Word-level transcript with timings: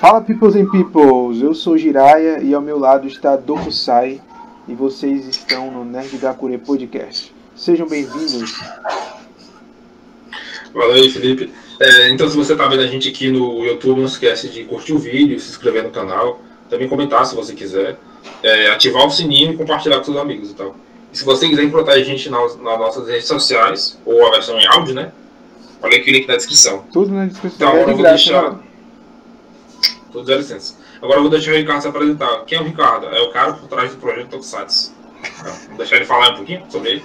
Fala 0.00 0.22
Peoples 0.22 0.56
and 0.56 0.64
Peoples, 0.70 1.42
eu 1.42 1.52
sou 1.52 1.76
Jiraya 1.76 2.40
e 2.42 2.54
ao 2.54 2.62
meu 2.62 2.78
lado 2.78 3.06
está 3.06 3.36
Dokusai 3.36 4.18
e 4.66 4.74
vocês 4.74 5.28
estão 5.28 5.70
no 5.70 5.84
Nerd 5.84 6.16
Gakure 6.16 6.56
Podcast. 6.56 7.30
Sejam 7.54 7.86
bem-vindos. 7.86 8.58
Valeu, 10.72 11.10
Felipe. 11.10 11.52
É, 11.78 12.08
então, 12.08 12.30
se 12.30 12.34
você 12.34 12.52
está 12.52 12.66
vendo 12.66 12.80
a 12.80 12.86
gente 12.86 13.10
aqui 13.10 13.30
no 13.30 13.62
YouTube, 13.62 13.98
não 13.98 14.06
esquece 14.06 14.48
de 14.48 14.64
curtir 14.64 14.94
o 14.94 14.98
vídeo, 14.98 15.38
se 15.38 15.50
inscrever 15.50 15.84
no 15.84 15.90
canal, 15.90 16.40
também 16.70 16.88
comentar 16.88 17.26
se 17.26 17.36
você 17.36 17.52
quiser, 17.52 17.98
é, 18.42 18.70
ativar 18.70 19.06
o 19.06 19.10
sininho 19.10 19.52
e 19.52 19.56
compartilhar 19.58 19.98
com 19.98 20.04
seus 20.04 20.16
amigos 20.16 20.52
e 20.52 20.54
tal. 20.54 20.74
E 21.12 21.18
se 21.18 21.26
você 21.26 21.46
quiser 21.46 21.64
encontrar 21.64 21.92
a 21.92 22.02
gente 22.02 22.30
nas, 22.30 22.56
nas 22.56 22.78
nossas 22.78 23.06
redes 23.06 23.28
sociais, 23.28 23.98
ou 24.06 24.26
a 24.26 24.30
versão 24.30 24.58
em 24.58 24.66
áudio, 24.66 24.94
né? 24.94 25.12
Olha 25.82 25.98
aqui 25.98 26.10
o 26.10 26.12
link 26.14 26.26
na 26.26 26.36
descrição. 26.36 26.84
Tudo 26.90 27.12
na 27.12 27.26
descrição. 27.26 27.68
Então, 27.68 27.78
é 27.80 27.82
eu 27.82 27.96
vou 27.96 28.02
deixar. 28.02 28.52
né? 28.52 28.69
Tudo 30.12 30.26
dá 30.26 30.36
licença. 30.36 30.74
Agora 31.00 31.18
eu 31.18 31.22
vou 31.22 31.30
deixar 31.30 31.52
o 31.52 31.54
Ricardo 31.54 31.82
se 31.82 31.88
apresentar. 31.88 32.44
Quem 32.44 32.58
é 32.58 32.60
o 32.60 32.64
Ricardo? 32.64 33.06
É 33.06 33.20
o 33.20 33.30
cara 33.30 33.52
por 33.52 33.68
trás 33.68 33.90
do 33.92 33.98
projeto 33.98 34.28
Tokusatsu. 34.28 34.92
Vou 35.68 35.76
deixar 35.76 35.96
ele 35.96 36.04
falar 36.04 36.30
um 36.30 36.36
pouquinho 36.36 36.64
sobre 36.68 36.90
ele. 36.90 37.04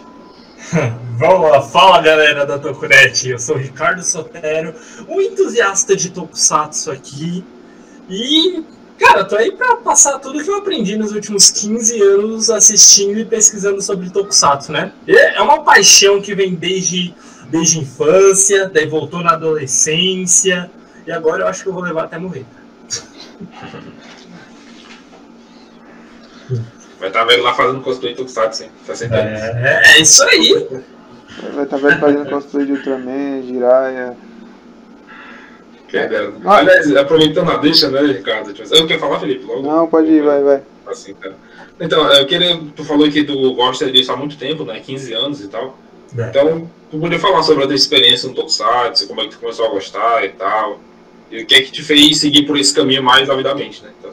Vamos 1.18 1.50
lá, 1.50 1.62
fala 1.62 2.02
galera 2.02 2.46
da 2.46 2.58
Tokunet, 2.60 3.30
eu 3.30 3.40
sou 3.40 3.56
o 3.56 3.60
Ricardo 3.60 4.04
Sotero, 4.04 4.74
um 5.08 5.22
entusiasta 5.22 5.96
de 5.96 6.10
Tokusatsu 6.10 6.92
aqui. 6.92 7.44
E, 8.10 8.64
cara, 9.00 9.24
tô 9.24 9.36
aí 9.36 9.52
pra 9.52 9.78
passar 9.78 10.20
tudo 10.20 10.44
que 10.44 10.50
eu 10.50 10.58
aprendi 10.58 10.98
nos 10.98 11.14
últimos 11.14 11.52
15 11.52 12.02
anos 12.02 12.50
assistindo 12.50 13.18
e 13.20 13.26
pesquisando 13.26 13.82
sobre 13.82 14.10
Tokusatsu, 14.10 14.72
né? 14.72 14.92
É 15.08 15.42
uma 15.42 15.64
paixão 15.64 16.22
que 16.22 16.36
vem 16.36 16.54
desde, 16.54 17.14
desde 17.50 17.80
infância, 17.80 18.68
daí 18.68 18.88
voltou 18.88 19.22
na 19.22 19.34
adolescência, 19.34 20.70
e 21.08 21.12
agora 21.12 21.44
eu 21.44 21.48
acho 21.48 21.64
que 21.64 21.70
eu 21.70 21.74
vou 21.74 21.84
levar 21.84 22.06
até 22.06 22.18
morrer. 22.18 22.46
Vai 27.00 27.10
estar 27.10 27.26
vendo 27.26 27.44
lá 27.44 27.54
fazendo 27.54 27.82
cosplay 27.82 28.14
de 28.14 28.18
Tokusatsu, 28.18 28.64
hein? 28.64 28.72
Tá 28.86 28.96
sentado. 28.96 29.28
É, 29.28 29.82
é 29.96 30.02
isso 30.02 30.24
aí. 30.24 30.68
Vai 31.54 31.66
estar 31.66 31.78
vendo 31.78 32.00
fazendo 32.00 32.30
cosplay 32.30 32.66
de 32.66 32.72
Ultraman, 32.74 33.42
Jiraya. 33.44 34.16
Quem 35.88 36.08
dera. 36.08 36.34
Ah. 36.46 36.58
Aliás, 36.58 36.96
aproveitando 36.96 37.52
a 37.52 37.58
deixa, 37.58 37.90
né, 37.90 38.02
Ricardo? 38.02 38.54
Tipo, 38.54 38.74
Eu 38.74 38.88
quero 38.88 39.00
falar, 39.00 39.20
Felipe? 39.20 39.46
Logo? 39.46 39.62
Não, 39.62 39.88
pode 39.88 40.10
ir, 40.10 40.24
vai, 40.24 40.42
vai. 40.42 40.62
Assim, 40.88 41.14
tá. 41.14 41.32
Então, 41.80 42.12
eu 42.14 42.26
queria. 42.26 42.60
Tu 42.76 42.84
falou 42.84 43.10
que 43.10 43.24
tu 43.24 43.54
gosta 43.54 43.92
disso 43.92 44.12
há 44.12 44.16
muito 44.18 44.38
tempo, 44.38 44.64
né? 44.64 44.80
15 44.80 45.14
anos 45.14 45.42
e 45.42 45.48
tal. 45.48 45.78
É. 46.18 46.30
Então, 46.30 46.70
tu 46.90 46.98
podia 46.98 47.20
falar 47.20 47.44
sobre 47.44 47.64
a 47.64 47.68
tua 47.68 47.76
experiência 47.76 48.30
no 48.30 48.36
Tokusatsu, 48.36 49.08
como 49.08 49.22
é 49.22 49.26
que 49.26 49.32
tu 49.32 49.40
começou 49.40 49.66
a 49.66 49.70
gostar 49.70 50.26
e 50.26 50.30
tal. 50.30 50.80
E 51.36 51.44
o 51.44 51.46
que 51.46 51.56
é 51.56 51.62
que 51.62 51.72
te 51.72 51.84
fez 51.84 52.20
seguir 52.20 52.44
por 52.44 52.58
esse 52.58 52.74
caminho 52.74 53.04
mais 53.04 53.30
avidamente, 53.30 53.84
né? 53.84 53.92
Então, 54.00 54.12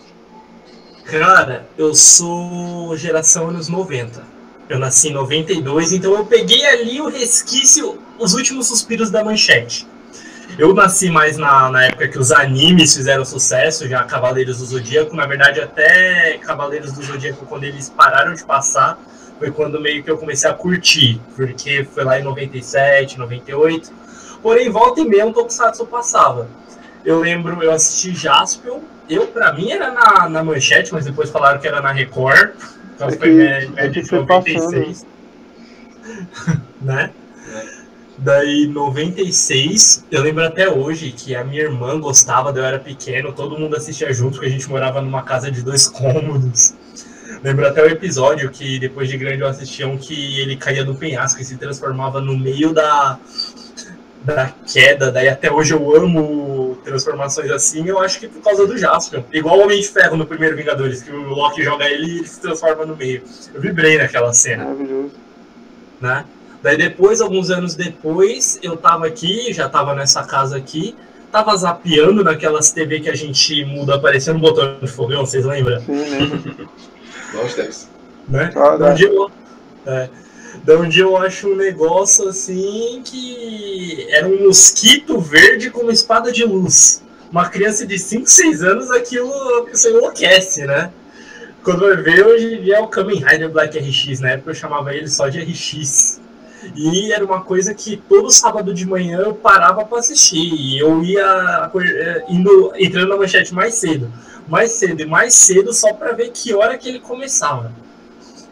Cara, 1.05 1.69
eu 1.77 1.95
sou 1.95 2.97
geração 2.97 3.49
anos 3.49 3.69
90. 3.69 4.25
Eu 4.69 4.79
nasci 4.79 5.09
em 5.09 5.13
92, 5.13 5.93
então 5.93 6.15
eu 6.15 6.25
peguei 6.25 6.65
ali 6.65 7.01
o 7.01 7.09
resquício, 7.09 7.99
os 8.19 8.33
últimos 8.33 8.69
suspiros 8.69 9.11
da 9.11 9.23
manchete. 9.23 9.87
Eu 10.59 10.75
nasci 10.75 11.11
mais 11.11 11.37
na, 11.37 11.71
na 11.71 11.85
época 11.85 12.09
que 12.09 12.19
os 12.19 12.33
animes 12.33 12.95
fizeram 12.95 13.25
sucesso, 13.25 13.89
já 13.89 14.05
Cavaleiros 14.05 14.59
do 14.59 14.67
Zodíaco. 14.67 15.15
Na 15.15 15.27
verdade, 15.27 15.61
até 15.61 16.39
Cavaleiros 16.39 16.93
do 16.93 17.03
Zodíaco, 17.03 17.47
quando 17.47 17.65
eles 17.65 17.89
pararam 17.91 18.35
de 18.35 18.45
passar, 18.45 18.99
foi 19.39 19.51
quando 19.51 19.81
meio 19.81 20.03
que 20.03 20.11
eu 20.11 20.19
comecei 20.19 20.49
a 20.49 20.55
curtir, 20.55 21.21
porque 21.37 21.85
foi 21.85 22.05
lá 22.05 22.19
em 22.19 22.23
97, 22.23 23.19
98. 23.19 23.93
Porém, 24.43 24.71
volta 24.71 25.01
e 25.01 25.05
meia 25.05 25.27
um 25.27 25.33
Tokusatsu 25.33 25.87
passava. 25.87 26.49
Eu 27.05 27.21
lembro, 27.21 27.63
eu 27.63 27.73
assisti 27.73 28.15
Jaspion. 28.15 28.81
Eu, 29.09 29.27
pra 29.27 29.53
mim, 29.53 29.71
era 29.71 29.91
na, 29.93 30.29
na 30.29 30.43
manchete, 30.45 30.93
mas 30.93 31.05
depois 31.05 31.31
falaram 31.31 31.61
que 31.61 31.67
era 31.67 31.81
na 31.81 31.91
Record. 31.93 32.51
Então 32.95 33.09
É 33.09 33.13
foi 33.13 33.29
que- 33.37 33.73
que 33.77 33.89
de 34.03 34.09
foi 34.09 34.19
96. 34.21 35.07
né? 36.81 37.11
Daí, 38.19 38.67
96, 38.69 40.05
eu 40.11 40.23
lembro 40.23 40.45
até 40.45 40.69
hoje 40.71 41.11
que 41.11 41.35
a 41.35 41.43
minha 41.43 41.63
irmã 41.63 41.99
gostava, 41.99 42.51
eu 42.57 42.65
era 42.65 42.79
pequeno, 42.79 43.33
todo 43.33 43.59
mundo 43.59 43.75
assistia 43.77 44.13
junto, 44.13 44.35
porque 44.35 44.47
a 44.47 44.51
gente 44.51 44.69
morava 44.69 45.01
numa 45.01 45.23
casa 45.23 45.51
de 45.51 45.63
dois 45.63 45.89
cômodos. 45.89 46.75
Lembro 47.43 47.67
até 47.67 47.83
o 47.83 47.87
episódio 47.87 48.49
que 48.51 48.79
depois 48.79 49.09
de 49.09 49.17
grande 49.17 49.41
eu 49.41 49.49
assistia 49.49 49.89
um 49.89 49.97
que 49.97 50.41
ele 50.41 50.57
caía 50.57 50.85
do 50.85 50.95
penhasco 50.95 51.41
e 51.41 51.45
se 51.45 51.57
transformava 51.57 52.21
no 52.21 52.39
meio 52.39 52.73
da, 52.73 53.19
da 54.23 54.53
queda. 54.73 55.11
Daí 55.11 55.29
até 55.29 55.51
hoje 55.51 55.73
eu 55.75 55.97
amo 55.97 56.42
transformações 56.85 57.51
assim, 57.51 57.87
eu 57.87 57.99
acho 57.99 58.21
que 58.21 58.29
por 58.29 58.43
causa 58.43 58.67
do 58.67 58.77
Jaspion. 58.77 59.23
Igual 59.33 59.59
o 59.59 59.63
Homem 59.63 59.81
de 59.81 59.89
Ferro 59.89 60.17
no 60.17 60.27
primeiro 60.27 60.57
Vingadores, 60.57 61.03
que 61.03 61.11
o 61.11 61.29
Loki 61.31 61.63
joga 61.63 61.89
ele 61.89 62.07
e 62.07 62.19
ele 62.19 62.29
se 62.29 62.41
transforma 62.41 62.85
no 62.85 62.97
meio. 62.97 63.23
Eu 63.55 63.61
vibrei 63.61 63.99
naquela 63.99 64.33
cena 64.33 64.65
Maravilhoso. 64.65 65.13
né? 66.01 66.25
Daí 66.63 66.77
depois, 66.77 67.21
alguns 67.21 67.51
anos 67.51 67.75
depois, 67.75 68.59
eu 68.63 68.77
tava 68.77 69.07
aqui, 69.07 69.53
já 69.53 69.69
tava 69.69 69.95
nessa 69.95 70.23
casa 70.23 70.57
aqui, 70.57 70.95
tava 71.31 71.57
zapeando 71.57 72.23
naquelas 72.23 72.71
TV 72.71 73.01
que 73.01 73.11
a 73.11 73.17
gente 73.17 73.65
muda 73.65 73.97
aparecendo 73.97 74.37
um 74.37 74.41
botão 74.41 74.79
de 74.81 74.87
fogão, 74.87 75.27
vocês 75.27 75.45
lembram? 75.45 75.81
Sim, 75.81 75.93
né? 75.93 76.69
nós 77.35 77.55
temos. 77.55 77.89
Né? 78.29 78.53
Ah, 78.55 78.77
onde 78.81 79.05
eu, 79.05 79.31
é, 79.87 80.09
da 80.63 80.79
onde 80.79 81.01
eu 81.01 81.17
acho 81.17 81.49
um 81.49 81.57
negócio 81.57 82.29
assim 82.29 83.03
que 83.05 84.07
era 84.11 84.29
um 84.29 84.47
mosquito 84.47 85.19
verde 85.19 85.71
com 85.71 85.83
uma 85.83 85.93
espada 85.93 86.31
de 86.31 86.45
luz. 86.45 87.03
Uma 87.31 87.49
criança 87.49 87.87
de 87.87 87.99
5, 87.99 88.27
6 88.27 88.63
anos, 88.63 88.91
aquilo 88.91 89.31
pessoa 89.65 89.95
enlouquece, 89.97 90.67
né? 90.67 90.93
Quando 91.65 91.81
vai 91.81 91.97
ver, 91.97 92.27
hoje 92.27 92.55
em 92.55 92.63
dia 92.63 92.77
é 92.77 92.81
o 92.81 92.89
Kamen 92.89 93.25
Rider 93.25 93.49
Black 93.49 93.79
RX, 93.79 94.21
na 94.21 94.33
época 94.33 94.51
eu 94.51 94.55
chamava 94.55 94.95
ele 94.95 95.09
só 95.09 95.29
de 95.29 95.41
RX. 95.41 96.21
E 96.77 97.13
era 97.13 97.25
uma 97.25 97.41
coisa 97.41 97.75
que 97.75 97.97
todo 97.97 98.31
sábado 98.31 98.73
de 98.73 98.87
manhã 98.87 99.19
eu 99.19 99.35
parava 99.35 99.85
para 99.85 99.99
assistir. 99.99 100.55
E 100.55 100.79
eu 100.79 101.03
ia 101.03 101.71
eh, 101.75 102.25
indo, 102.29 102.73
entrando 102.77 103.09
na 103.09 103.17
manchete 103.17 103.53
mais 103.53 103.75
cedo. 103.75 104.13
Mais 104.49 104.73
cedo 104.73 105.01
e 105.01 105.07
mais 105.07 105.35
cedo 105.35 105.73
só 105.73 105.93
para 105.93 106.13
ver 106.13 106.31
que 106.31 106.55
hora 106.55 106.79
que 106.79 106.89
ele 106.89 107.01
começava. 107.01 107.73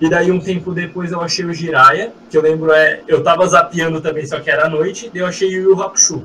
E 0.00 0.09
daí 0.09 0.31
um 0.33 0.41
tempo 0.41 0.72
depois 0.72 1.12
eu 1.12 1.21
achei 1.21 1.44
o 1.44 1.53
Jiraya, 1.53 2.12
que 2.31 2.37
eu 2.37 2.43
lembro 2.43 2.72
é, 2.72 3.00
eu 3.06 3.22
tava 3.22 3.47
zapeando 3.47 4.00
também, 4.00 4.27
só 4.27 4.41
que 4.41 4.50
era 4.50 4.66
à 4.66 4.69
noite, 4.69 5.11
daí 5.12 5.21
eu 5.22 5.27
achei 5.27 5.49
o 5.49 5.71
Yu 5.72 5.83
Hakusho. 5.83 6.25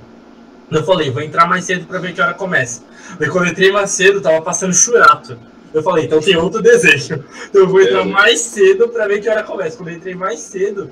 Eu 0.72 0.84
falei, 0.84 1.12
vou 1.12 1.22
entrar 1.22 1.46
mais 1.46 1.66
cedo 1.66 1.86
para 1.86 2.00
ver 2.00 2.14
que 2.14 2.22
hora 2.22 2.34
começa. 2.34 2.82
Daí 3.20 3.30
quando 3.30 3.46
eu 3.46 3.52
entrei 3.52 3.72
mais 3.72 3.92
cedo, 3.92 4.22
tava 4.22 4.42
passando 4.42 4.74
Churato. 4.74 5.38
Eu 5.74 5.84
falei, 5.84 6.06
então 6.06 6.22
tem 6.22 6.36
outro 6.38 6.62
desejo. 6.62 7.24
Então 7.50 7.62
eu 7.64 7.68
vou 7.68 7.82
entrar 7.82 8.02
É. 8.02 8.06
mais 8.06 8.40
cedo 8.40 8.88
para 8.88 9.08
ver 9.08 9.20
que 9.22 9.30
hora 9.30 9.44
começa. 9.44 9.78
Quando 9.78 9.90
eu 9.90 9.96
entrei 9.96 10.16
mais 10.16 10.40
cedo, 10.40 10.90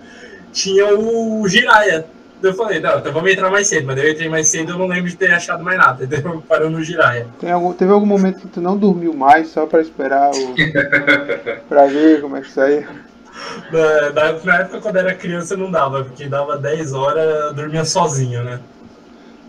tinha 0.51 0.93
o 0.93 1.47
Jiraya. 1.47 2.05
Eu 2.43 2.53
falei, 2.53 2.79
não, 2.81 2.99
então 2.99 3.13
vamos 3.13 3.31
entrar 3.31 3.49
mais 3.49 3.67
cedo. 3.67 3.87
Mas 3.87 3.97
eu 3.97 4.11
entrei 4.11 4.27
mais 4.29 4.47
cedo 4.47 4.73
eu 4.73 4.77
não 4.77 4.87
lembro 4.87 5.09
de 5.09 5.15
ter 5.15 5.31
achado 5.31 5.63
mais 5.63 5.77
nada. 5.77 6.03
Eu 6.11 6.41
parou 6.41 6.69
no 6.69 6.83
Jiraya. 6.83 7.27
Algum, 7.51 7.73
teve 7.73 7.91
algum 7.91 8.05
momento 8.05 8.39
que 8.39 8.47
tu 8.47 8.59
não 8.59 8.77
dormiu 8.77 9.13
mais 9.13 9.47
só 9.47 9.65
pra 9.65 9.81
esperar 9.81 10.31
o. 10.31 10.53
pra 11.69 11.85
ver 11.85 12.21
como 12.21 12.35
é 12.35 12.41
que? 12.41 12.49
Na, 13.71 14.09
na- 14.11 14.43
na 14.43 14.57
época, 14.59 14.81
quando 14.81 14.97
era 14.97 15.15
criança, 15.15 15.55
não 15.55 15.71
dava, 15.71 16.03
porque 16.03 16.27
dava 16.27 16.57
10 16.57 16.93
horas, 16.93 17.23
eu 17.45 17.53
dormia 17.53 17.85
sozinho, 17.85 18.43
né? 18.43 18.59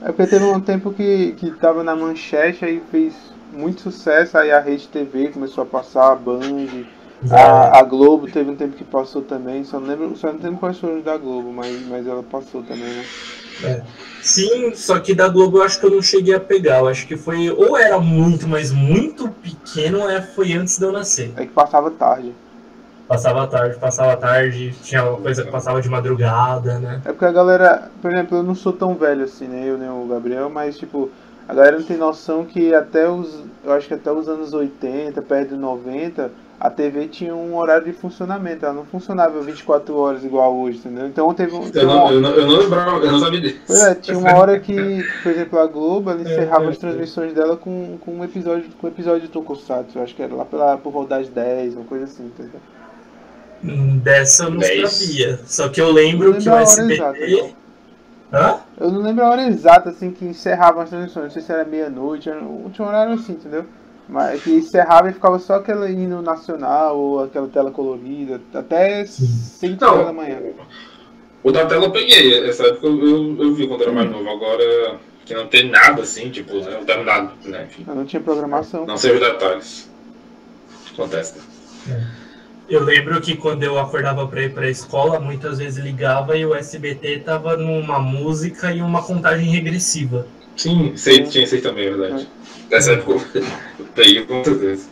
É 0.02 0.06
porque 0.06 0.26
teve 0.26 0.44
um 0.44 0.60
tempo 0.60 0.92
que, 0.92 1.32
que 1.32 1.50
tava 1.52 1.82
na 1.82 1.96
manchete, 1.96 2.64
aí 2.64 2.82
fez 2.90 3.14
muito 3.52 3.80
sucesso, 3.82 4.36
aí 4.38 4.50
a 4.50 4.60
Rede 4.60 4.88
TV 4.88 5.28
começou 5.28 5.62
a 5.62 5.66
passar, 5.66 6.12
a 6.12 6.14
Band, 6.14 6.84
a, 7.30 7.78
a 7.78 7.82
Globo 7.82 8.28
teve 8.30 8.50
um 8.50 8.56
tempo 8.56 8.76
que 8.76 8.84
passou 8.84 9.22
também, 9.22 9.64
só 9.64 9.80
não 9.80 9.88
lembro, 9.88 10.16
só 10.16 10.32
não 10.32 10.40
lembro 10.40 10.58
quais 10.60 10.78
foram 10.78 10.98
os 10.98 11.04
da 11.04 11.16
Globo, 11.16 11.52
mas, 11.52 11.86
mas 11.86 12.06
ela 12.06 12.22
passou 12.22 12.62
também, 12.62 12.94
né? 12.94 13.10
Sim, 14.22 14.74
só 14.74 14.98
que 15.00 15.14
da 15.14 15.28
Globo 15.28 15.58
eu 15.58 15.62
acho 15.62 15.78
que 15.78 15.86
eu 15.86 15.90
não 15.90 16.02
cheguei 16.02 16.34
a 16.34 16.40
pegar. 16.40 16.78
Eu 16.78 16.88
acho 16.88 17.06
que 17.06 17.16
foi, 17.16 17.50
ou 17.50 17.76
era 17.76 17.98
muito, 17.98 18.48
mas 18.48 18.72
muito 18.72 19.28
pequeno, 19.28 20.00
ou 20.00 20.10
é- 20.10 20.22
foi 20.22 20.52
antes 20.54 20.78
de 20.78 20.84
eu 20.84 20.92
nascer. 20.92 21.32
É 21.36 21.44
que 21.46 21.52
passava 21.52 21.90
tarde. 21.90 22.32
Passava 23.06 23.46
tarde, 23.46 23.78
passava 23.78 24.16
tarde, 24.16 24.72
tinha 24.82 25.04
uma 25.04 25.20
coisa 25.20 25.44
que 25.44 25.50
passava 25.50 25.80
de 25.82 25.90
madrugada, 25.90 26.78
né? 26.78 27.02
É 27.04 27.12
porque 27.12 27.26
a 27.26 27.32
galera, 27.32 27.90
por 28.00 28.10
exemplo, 28.10 28.38
eu 28.38 28.42
não 28.42 28.54
sou 28.54 28.72
tão 28.72 28.94
velho 28.94 29.24
assim, 29.24 29.46
né? 29.46 29.68
Eu 29.68 29.76
nem 29.76 29.90
o 29.90 30.06
Gabriel, 30.06 30.48
mas 30.48 30.78
tipo, 30.78 31.10
a 31.48 31.54
galera 31.54 31.78
não 31.78 31.84
tem 31.86 31.96
noção 31.96 32.44
que 32.44 32.74
até 32.74 33.08
os. 33.08 33.42
Eu 33.64 33.72
acho 33.72 33.86
que 33.88 33.94
até 33.94 34.10
os 34.10 34.28
anos 34.28 34.52
80, 34.52 35.20
perto 35.22 35.50
de 35.50 35.56
90, 35.56 36.30
a 36.58 36.70
TV 36.70 37.08
tinha 37.08 37.34
um 37.34 37.56
horário 37.56 37.84
de 37.84 37.92
funcionamento. 37.92 38.64
Ela 38.64 38.74
não 38.74 38.84
funcionava 38.86 39.40
24 39.42 39.94
horas 39.96 40.24
igual 40.24 40.56
hoje, 40.56 40.78
entendeu? 40.78 41.06
Então 41.06 41.32
teve 41.34 41.54
um. 41.54 41.70
Eu 41.74 41.86
não, 41.86 42.04
uma- 42.04 42.12
eu, 42.12 42.20
não, 42.20 42.30
eu 42.30 42.46
não 42.46 42.56
lembrava, 42.58 43.04
eu 43.04 43.12
não 43.12 43.18
sabia 43.18 43.40
disso. 43.40 43.60
Pois 43.66 43.80
é, 43.82 43.94
tinha 43.94 44.18
uma 44.18 44.34
hora 44.34 44.58
que, 44.58 45.02
por 45.22 45.32
exemplo, 45.32 45.58
a 45.58 45.66
Globo 45.66 46.10
ela 46.10 46.22
encerrava 46.22 46.66
é, 46.66 46.68
as 46.70 46.76
é. 46.76 46.80
transmissões 46.80 47.32
dela 47.34 47.56
com, 47.56 47.98
com 48.00 48.12
um 48.12 48.24
episódio 48.24 48.70
com 48.80 48.86
um 48.86 48.90
episódio 48.90 49.22
de 49.22 49.28
Tokusatsu. 49.28 49.98
Eu 49.98 50.02
acho 50.02 50.14
que 50.14 50.22
era 50.22 50.34
lá 50.34 50.44
pela, 50.44 50.78
por 50.78 50.92
volta 50.92 51.16
das 51.18 51.28
10, 51.28 51.74
uma 51.74 51.84
coisa 51.84 52.04
assim, 52.04 52.24
entendeu? 52.26 52.60
Hum, 53.62 53.98
Dessa 53.98 54.44
eu 54.44 54.50
não 54.50 54.60
sabia. 54.62 55.40
Só 55.46 55.68
que 55.68 55.80
eu 55.80 55.90
lembro 55.90 56.32
Não 56.32 56.38
que 56.38 56.48
lembro 56.48 56.52
o 56.52 56.54
a 56.54 56.62
hora 56.62 56.62
SBT. 56.62 56.94
exata. 56.94 57.54
Hã? 58.34 58.58
Eu 58.80 58.90
não 58.90 59.00
lembro 59.02 59.24
a 59.24 59.30
hora 59.30 59.46
exata 59.46 59.90
assim 59.90 60.10
que 60.10 60.24
encerravam 60.24 60.82
as 60.82 60.90
transmissões. 60.90 61.24
Não 61.24 61.30
sei 61.30 61.42
se 61.42 61.52
era 61.52 61.64
meia-noite, 61.64 62.28
era 62.28 62.40
tinha 62.40 62.84
um 62.84 62.88
horário 62.88 63.14
assim, 63.14 63.32
entendeu? 63.32 63.64
Mas 64.08 64.42
que 64.42 64.50
encerrava 64.50 65.08
e 65.08 65.12
ficava 65.12 65.38
só 65.38 65.54
aquele 65.54 65.90
hino 65.92 66.20
nacional 66.20 66.98
ou 66.98 67.24
aquela 67.24 67.48
tela 67.48 67.70
colorida, 67.70 68.40
até 68.52 69.04
5 69.06 69.84
horas 69.84 70.06
da 70.06 70.12
manhã. 70.12 70.38
O 71.42 71.52
da 71.52 71.64
tela 71.66 71.84
eu 71.86 71.90
peguei, 71.90 72.46
essa 72.48 72.64
época 72.66 72.86
eu, 72.86 72.98
eu, 73.06 73.36
eu 73.42 73.54
vi 73.54 73.66
quando 73.66 73.82
era 73.82 73.92
mais 73.92 74.10
novo. 74.10 74.28
Agora 74.28 74.98
que 75.24 75.32
não 75.34 75.46
tem 75.46 75.70
nada 75.70 76.02
assim, 76.02 76.28
tipo, 76.30 76.54
né? 76.56 76.70
Não 76.72 76.84
tem 76.84 77.04
nada, 77.04 77.32
né? 77.44 77.64
Enfim, 77.64 77.84
Eu 77.88 77.94
não 77.94 78.04
tinha 78.04 78.20
programação. 78.20 78.84
não 78.84 78.96
sei 78.98 79.14
os 79.14 79.20
detalhes. 79.20 79.90
Acontece. 80.92 81.38
né? 81.86 82.06
Eu 82.68 82.82
lembro 82.82 83.20
que 83.20 83.36
quando 83.36 83.62
eu 83.62 83.78
acordava 83.78 84.26
pra 84.26 84.42
ir 84.42 84.52
pra 84.54 84.70
escola, 84.70 85.20
muitas 85.20 85.58
vezes 85.58 85.82
ligava 85.82 86.36
e 86.36 86.46
o 86.46 86.54
SBT 86.54 87.18
tava 87.20 87.56
numa 87.56 87.98
música 87.98 88.72
e 88.72 88.80
uma 88.80 89.02
contagem 89.02 89.50
regressiva. 89.50 90.26
Sim, 90.56 90.92
sei, 90.96 91.24
tinha 91.24 91.46
aí 91.46 91.60
também, 91.60 91.86
é 91.86 91.90
verdade. 91.90 92.28
Nessa 92.70 92.92
época 92.92 93.20
eu 93.34 93.44
peguei 93.94 94.24
com 94.24 94.42
certeza. 94.42 94.86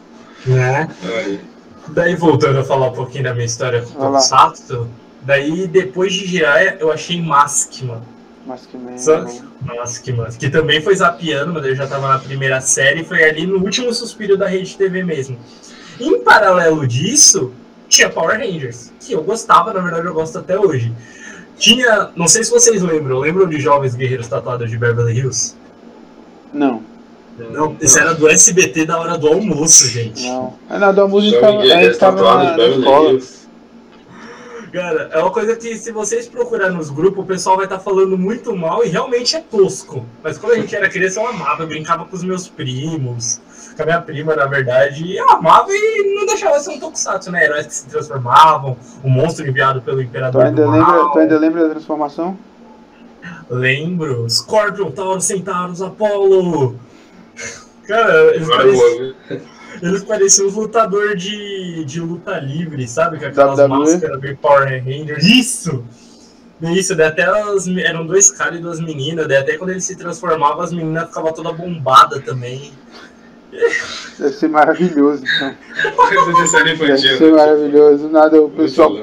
Né? 0.47 0.89
Aí, 1.19 1.41
Daí 1.89 2.15
voltando 2.15 2.59
a 2.59 2.65
falar 2.65 2.89
um 2.89 2.93
pouquinho 2.93 3.25
da 3.25 3.33
minha 3.35 3.47
história 3.47 3.83
com 3.83 3.91
o 3.99 4.01
Tokusatsu, 4.01 4.89
daí 5.23 5.67
depois 5.67 6.13
de 6.13 6.27
Jiraiya 6.27 6.77
eu 6.79 6.93
achei 6.93 7.21
Maskman. 7.21 8.03
Mas 8.47 8.67
que 8.67 8.77
nem. 8.77 8.99
Só- 8.99 9.25
Maskman, 9.63 10.27
que 10.39 10.51
também 10.51 10.81
foi 10.83 10.95
zapiando, 10.95 11.53
mas 11.53 11.65
eu 11.65 11.75
já 11.75 11.87
tava 11.87 12.09
na 12.09 12.19
primeira 12.19 12.61
série 12.61 13.01
e 13.01 13.05
foi 13.05 13.23
ali 13.25 13.47
no 13.47 13.59
último 13.59 13.93
suspiro 13.95 14.37
da 14.37 14.47
Rede 14.47 14.77
TV 14.77 15.03
mesmo. 15.03 15.39
Em 16.01 16.21
paralelo 16.23 16.87
disso, 16.87 17.53
tinha 17.93 18.09
Power 18.09 18.39
Rangers, 18.39 18.91
que 18.99 19.13
eu 19.13 19.23
gostava, 19.23 19.73
na 19.73 19.81
verdade 19.81 20.07
eu 20.07 20.15
gosto 20.15 20.39
até 20.39 20.59
hoje. 20.59 20.91
Tinha, 21.59 22.11
não 22.17 22.27
sei 22.27 22.43
se 22.43 22.51
vocês 22.51 22.81
lembram, 22.83 23.19
lembram 23.19 23.47
de 23.47 23.61
Jovens 23.61 23.95
Guerreiros 23.95 24.27
Tatuados 24.29 24.71
de 24.71 24.79
Beverly 24.79 25.19
Hills? 25.19 25.55
Não, 26.53 26.83
Não, 27.39 27.77
isso 27.81 27.99
era 27.99 28.15
do 28.15 28.27
SBT 28.29 28.87
da 28.87 28.99
hora 28.99 29.19
do 29.19 29.29
almoço, 29.29 29.87
gente. 29.89 30.27
não. 30.27 30.55
Não, 30.71 30.95
da 30.95 31.07
música 31.07 31.39
Jovem 31.41 31.71
a 31.73 31.83
gente 31.85 31.99
tava 31.99 32.17
tatuado 32.17 32.39
na, 32.39 32.45
de 32.45 32.51
na 32.51 32.57
Beverly 32.57 32.79
escola. 32.81 33.11
Hills. 33.11 33.43
Cara, 34.73 35.11
é 35.13 35.19
uma 35.19 35.31
coisa 35.31 35.55
que 35.55 35.77
se 35.77 35.93
vocês 35.93 36.27
procurarem 36.27 36.75
nos 36.75 36.89
grupos, 36.89 37.23
o 37.23 37.27
pessoal 37.27 37.57
vai 37.57 37.67
estar 37.67 37.79
falando 37.79 38.17
muito 38.17 38.57
mal 38.57 38.83
e 38.83 38.89
realmente 38.89 39.37
é 39.37 39.41
tosco. 39.41 40.07
Mas 40.25 40.39
quando 40.39 40.53
a 40.55 40.57
gente 40.57 40.75
era 40.75 40.89
criança, 40.89 41.21
eu 41.21 41.27
amava, 41.29 41.63
eu 41.63 41.67
brincava 41.67 42.07
com 42.07 42.17
os 42.17 42.25
meus 42.25 42.49
primos, 42.49 43.39
com 43.75 43.83
a 43.83 43.87
minha 43.87 44.01
prima, 44.01 44.35
na 44.37 44.47
verdade, 44.47 45.05
e 45.05 45.17
eu 45.17 45.31
amava 45.31 45.69
e 45.71 46.15
não 46.15 46.27
deixava 46.27 46.59
de 46.59 46.65
ser 46.65 46.71
um 46.71 46.81
tokusatsu, 46.81 47.31
né? 47.31 47.45
Heróis 47.45 47.67
que 47.67 47.75
se 47.75 47.87
transformavam, 47.87 48.77
o 49.03 49.09
monstro 49.09 49.47
enviado 49.47 49.83
pelo 49.83 49.99
Tu 49.99 50.03
Imperador 50.05 50.45
ainda, 50.45 50.65
do 50.65 50.71
lembra, 50.71 51.11
tu 51.11 51.19
ainda 51.19 51.39
lembra 51.39 51.63
da 51.65 51.71
transformação? 51.71 52.37
Lembro, 53.49 54.29
Scorpion, 54.29 54.91
Taurus, 54.91 55.25
Centauros, 55.25 55.83
Apollo. 55.83 56.77
Cara, 57.87 58.35
eles 58.35 58.49
Agora 58.49 58.65
pareciam, 58.65 59.15
eles 59.83 60.05
pareciam 60.05 60.49
os 60.49 60.55
lutadores 60.55 61.23
de, 61.23 61.85
de 61.85 62.01
luta 62.01 62.39
livre, 62.39 62.87
sabe? 62.87 63.19
Com 63.19 63.27
aquelas 63.27 63.59
WWE? 63.59 63.69
máscaras 63.69 64.21
bem 64.21 64.37
Power 64.37 64.85
Rangers. 64.85 65.25
Isso! 65.25 65.85
Isso, 66.71 66.95
daí 66.95 67.09
até 67.09 67.25
as, 67.25 67.67
eram 67.67 68.07
dois 68.07 68.31
caras 68.31 68.61
e 68.61 68.63
duas 68.63 68.81
meninas, 68.81 69.27
daí 69.27 69.39
até 69.39 69.59
quando 69.59 69.71
ele 69.71 69.81
se 69.81 69.97
transformava, 69.97 70.63
as 70.63 70.73
meninas 70.73 71.09
ficavam 71.09 71.33
toda 71.33 71.53
bombada 71.53 72.21
também. 72.21 72.73
Deve 74.19 74.33
ser 74.35 74.49
maravilhoso, 74.49 75.23
então. 75.25 75.55
Essa 76.33 76.47
série 76.47 76.65
Deve 76.77 76.85
infantil. 76.85 77.19
ser 77.19 77.31
né? 77.33 77.37
maravilhoso. 77.39 78.09
Nada, 78.09 78.43
o 78.43 78.51
pessoal 78.51 78.97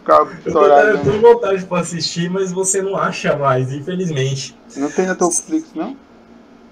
ficava 0.00 0.32
estourado. 0.44 0.88
eu 0.88 0.98
tô 1.04 1.10
com 1.12 1.18
vontade 1.20 1.64
pra 1.66 1.80
assistir, 1.80 2.28
mas 2.28 2.52
você 2.52 2.82
não 2.82 2.96
acha 2.96 3.36
mais, 3.36 3.72
infelizmente. 3.72 4.56
Não 4.76 4.90
tem 4.90 5.06
na 5.06 5.14
Tocoflix, 5.14 5.68
não? 5.74 5.96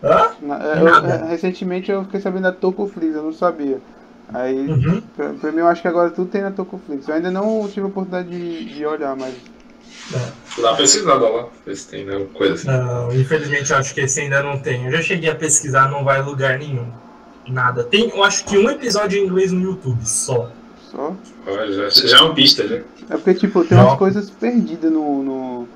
Hã? 0.03 0.33
É, 0.43 0.81
eu- 0.81 0.85
nada. 0.85 1.09
é, 1.09 1.29
recentemente 1.29 1.91
eu 1.91 2.05
fiquei 2.05 2.21
sabendo 2.21 2.43
da 2.43 2.53
Tocoflix, 2.53 3.15
eu 3.15 3.23
não 3.23 3.33
sabia. 3.33 3.79
Aí, 4.33 4.67
Uhum. 4.69 5.03
pra, 5.17 5.29
pra 5.35 5.53
mim, 5.53 5.59
eu 5.61 5.69
acho 5.69 5.83
que 5.83 5.89
agora 5.89 6.11
tudo 6.11 6.29
tem 6.31 6.43
na 6.43 6.51
Tocoflix. 6.51 7.07
Eu 7.09 7.15
ainda 7.15 7.31
não 7.31 7.69
tive 7.69 7.83
a 7.83 7.89
oportunidade 7.89 8.29
de, 8.29 8.65
de 8.75 8.85
olhar, 8.87 9.15
mas 9.17 9.35
Dá 10.59 10.71
uma 10.71 10.77
pesquisada 10.77 11.27
lá, 11.29 11.47
ver 11.65 11.77
se 11.77 11.89
tem 11.89 12.05
né, 12.05 12.27
coisa 12.35 12.55
assim. 12.55 12.67
Não, 12.67 13.11
infelizmente 13.15 13.71
eu 13.71 13.79
acho 13.79 13.95
que 13.95 14.01
esse 14.03 14.21
ainda 14.21 14.43
não 14.43 14.59
tem. 14.59 14.85
Eu 14.85 14.93
já 14.93 15.01
cheguei 15.01 15.31
a 15.31 15.35
pesquisar, 15.35 15.89
não 15.91 16.05
vai 16.05 16.21
lugar 16.23 16.59
nenhum. 16.59 16.87
Nada. 17.49 17.85
Tem, 17.85 18.09
eu 18.11 18.23
acho 18.25 18.45
que 18.45 18.57
um 18.57 18.69
episódio 18.71 19.19
em 19.19 19.27
inglês 19.27 19.53
no 19.53 19.61
YouTube 19.63 20.05
só. 20.07 20.51
só. 20.91 21.13
Já, 21.47 21.89
já 21.91 22.19
é 22.19 22.21
uma 22.23 22.35
pista, 22.35 22.67
já. 22.67 22.77
É 22.77 22.83
porque, 23.17 23.35
tipo, 23.35 23.65
tem 23.65 23.77
Não. 23.77 23.85
umas 23.87 23.99
coisas 23.99 24.31
perdidas 24.31 24.91
no, 24.91 25.23
no- 25.23 25.69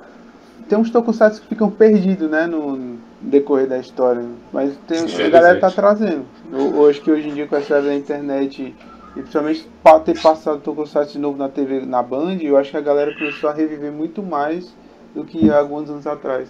Tem 0.68 0.78
uns 0.78 0.90
tokusatsu 0.90 1.42
que 1.42 1.48
ficam 1.48 1.70
perdidos, 1.70 2.30
né, 2.30 2.46
no 2.46 2.96
decorrer 3.20 3.66
da 3.68 3.78
história. 3.78 4.24
Mas 4.52 4.72
tem, 4.86 4.98
a 5.26 5.28
galera 5.28 5.58
tá 5.60 5.70
trazendo. 5.70 6.24
Eu, 6.52 6.74
eu 6.76 6.88
acho 6.88 7.00
que 7.02 7.10
hoje 7.10 7.28
em 7.28 7.34
dia, 7.34 7.46
com 7.46 7.56
essa 7.56 7.74
era 7.74 7.82
da 7.86 7.94
internet, 7.94 8.74
e 9.16 9.20
principalmente 9.20 9.68
pra 9.82 9.98
ter 10.00 10.18
passado 10.20 10.60
tokusatsu 10.60 11.12
de 11.14 11.18
novo 11.18 11.36
na 11.38 11.48
TV, 11.48 11.80
na 11.84 12.02
Band, 12.02 12.38
eu 12.40 12.56
acho 12.56 12.70
que 12.70 12.76
a 12.76 12.80
galera 12.82 13.12
começou 13.14 13.50
a 13.50 13.52
reviver 13.52 13.92
muito 13.92 14.22
mais 14.22 14.72
do 15.14 15.24
que 15.24 15.50
há 15.50 15.58
alguns 15.58 15.88
anos 15.90 16.06
atrás. 16.06 16.48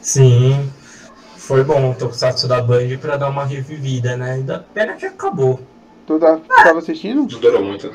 Sim. 0.00 0.68
Foi 1.48 1.64
bom 1.64 1.92
o 1.92 1.94
Tokusatsu 1.94 2.46
da 2.46 2.60
Band 2.60 2.98
pra 3.00 3.16
dar 3.16 3.30
uma 3.30 3.46
revivida, 3.46 4.18
né? 4.18 4.32
Ainda 4.32 4.66
pena 4.74 4.92
que 4.92 5.06
acabou. 5.06 5.58
Tu 6.06 6.18
tá- 6.18 6.36
tu 6.36 6.46
tava 6.46 6.78
assistindo? 6.78 7.20
Não 7.22 7.40
durou 7.40 7.64
muito. 7.64 7.90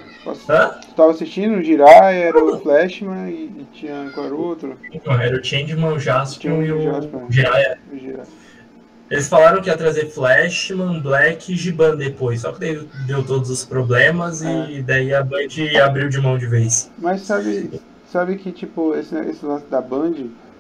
Hã? 0.50 0.70
Tu 0.82 0.96
tava 0.96 1.12
assistindo 1.12 1.58
o 1.60 1.62
Jiraiya, 1.64 2.26
era 2.30 2.44
o 2.44 2.60
Flashman 2.60 3.30
e, 3.30 3.44
e 3.62 3.68
tinha 3.72 4.10
qual 4.12 4.26
era 4.26 4.34
o 4.34 4.42
outro? 4.42 4.76
Não, 5.06 5.22
era 5.22 5.40
o 5.40 5.44
Changeman, 5.44 5.94
o 5.94 6.00
Jaspion 6.00 6.64
e 6.64 6.72
o. 6.72 6.80
O 6.80 7.32
Jiraiya. 7.32 7.78
Eles 9.12 9.30
falaram 9.30 9.62
que 9.62 9.70
ia 9.70 9.78
trazer 9.78 10.10
Flashman, 10.10 11.00
Black 11.00 11.54
e 11.54 11.56
Giban 11.56 11.96
depois. 11.96 12.42
Só 12.42 12.54
que 12.54 12.60
daí 12.60 12.88
deu 13.06 13.24
todos 13.24 13.52
os 13.52 13.64
problemas 13.64 14.42
e 14.42 14.82
daí 14.82 15.14
a 15.14 15.22
Band 15.22 15.46
abriu 15.86 16.10
de 16.10 16.20
mão 16.20 16.40
de 16.40 16.48
vez. 16.48 16.90
Mas 16.98 17.22
sabe, 17.22 17.70
sabe 18.12 18.36
que 18.38 18.52
tipo, 18.52 18.96
esse, 18.96 19.16
esse 19.30 19.46
lance 19.46 19.68
da 19.68 19.80
Band, 19.80 20.16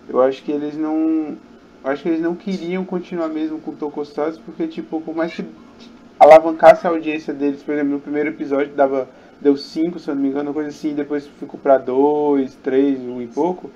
eu 0.08 0.22
acho 0.22 0.44
que 0.44 0.52
eles 0.52 0.78
não. 0.78 1.36
Eu 1.84 1.92
acho 1.92 2.04
que 2.04 2.10
eles 2.10 2.22
não 2.22 2.36
queriam 2.36 2.86
continuar 2.86 3.28
mesmo 3.28 3.60
com 3.60 3.72
o 3.72 3.76
Tokusatsu, 3.76 4.40
porque 4.46 4.68
tipo, 4.68 5.02
por 5.02 5.16
mais 5.16 5.34
que 5.34 5.44
alavancasse 6.20 6.86
a 6.88 6.90
audiência 6.90 7.34
deles, 7.34 7.62
por 7.64 7.74
exemplo, 7.74 7.92
no 7.94 8.00
primeiro 8.00 8.30
episódio 8.30 8.74
dava. 8.76 9.08
Deu 9.42 9.58
5, 9.58 10.00
se 10.00 10.08
eu 10.10 10.16
não 10.16 10.22
me 10.22 10.30
engano, 10.30 10.50
uma 10.50 10.54
coisa 10.54 10.70
assim, 10.70 10.94
depois 10.94 11.28
ficou 11.38 11.60
pra 11.60 11.78
2, 11.78 12.56
3, 12.64 12.98
1 13.02 13.22
e 13.24 13.28
pouco. 13.28 13.70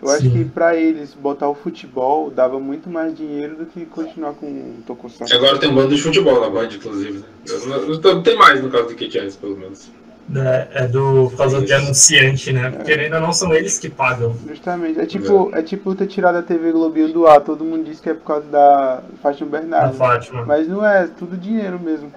Eu 0.00 0.08
acho 0.08 0.22
Sim. 0.22 0.30
que 0.30 0.44
pra 0.46 0.74
eles 0.74 1.12
botar 1.12 1.46
o 1.46 1.54
futebol 1.54 2.30
dava 2.30 2.58
muito 2.58 2.88
mais 2.88 3.14
dinheiro 3.14 3.54
do 3.56 3.66
que 3.66 3.84
continuar 3.84 4.32
com 4.32 4.46
o 4.46 4.74
Tokusatsu. 4.86 5.34
Agora 5.34 5.58
tem 5.58 5.68
um 5.70 5.74
bando 5.74 5.94
de 5.94 6.00
futebol 6.00 6.40
na 6.40 6.48
Band, 6.48 6.68
inclusive. 6.74 7.18
Né? 7.18 7.24
Não- 7.66 8.14
Não 8.14 8.22
tem 8.22 8.34
mais 8.38 8.62
no 8.62 8.70
caso 8.70 8.88
do 8.88 8.94
que 8.94 9.08
tinha 9.08 9.24
antes, 9.24 9.36
pelo 9.36 9.58
menos. 9.58 9.90
É, 10.36 10.84
é 10.84 10.88
do, 10.88 11.28
por 11.30 11.36
causa 11.36 11.60
de 11.60 11.72
anunciante, 11.72 12.52
né? 12.52 12.70
Porque 12.70 12.92
ainda 12.92 13.18
não 13.18 13.32
são 13.32 13.52
eles 13.52 13.78
que 13.78 13.88
pagam. 13.88 14.34
Justamente. 14.46 15.00
É 15.00 15.06
tipo, 15.06 15.50
é 15.52 15.62
tipo 15.62 15.94
ter 15.94 16.06
tirado 16.06 16.36
a 16.36 16.42
TV 16.42 16.70
Globinho 16.70 17.12
do 17.12 17.26
ar. 17.26 17.40
Todo 17.40 17.64
mundo 17.64 17.84
diz 17.84 17.98
que 17.98 18.10
é 18.10 18.14
por 18.14 18.24
causa 18.24 18.46
da 18.46 19.02
Fátima 19.22 19.50
Bernardo. 19.50 19.96
Fátima. 19.96 20.44
Mas 20.44 20.68
não 20.68 20.86
é, 20.86 21.08
tudo 21.08 21.36
dinheiro 21.36 21.80
mesmo. 21.80 22.12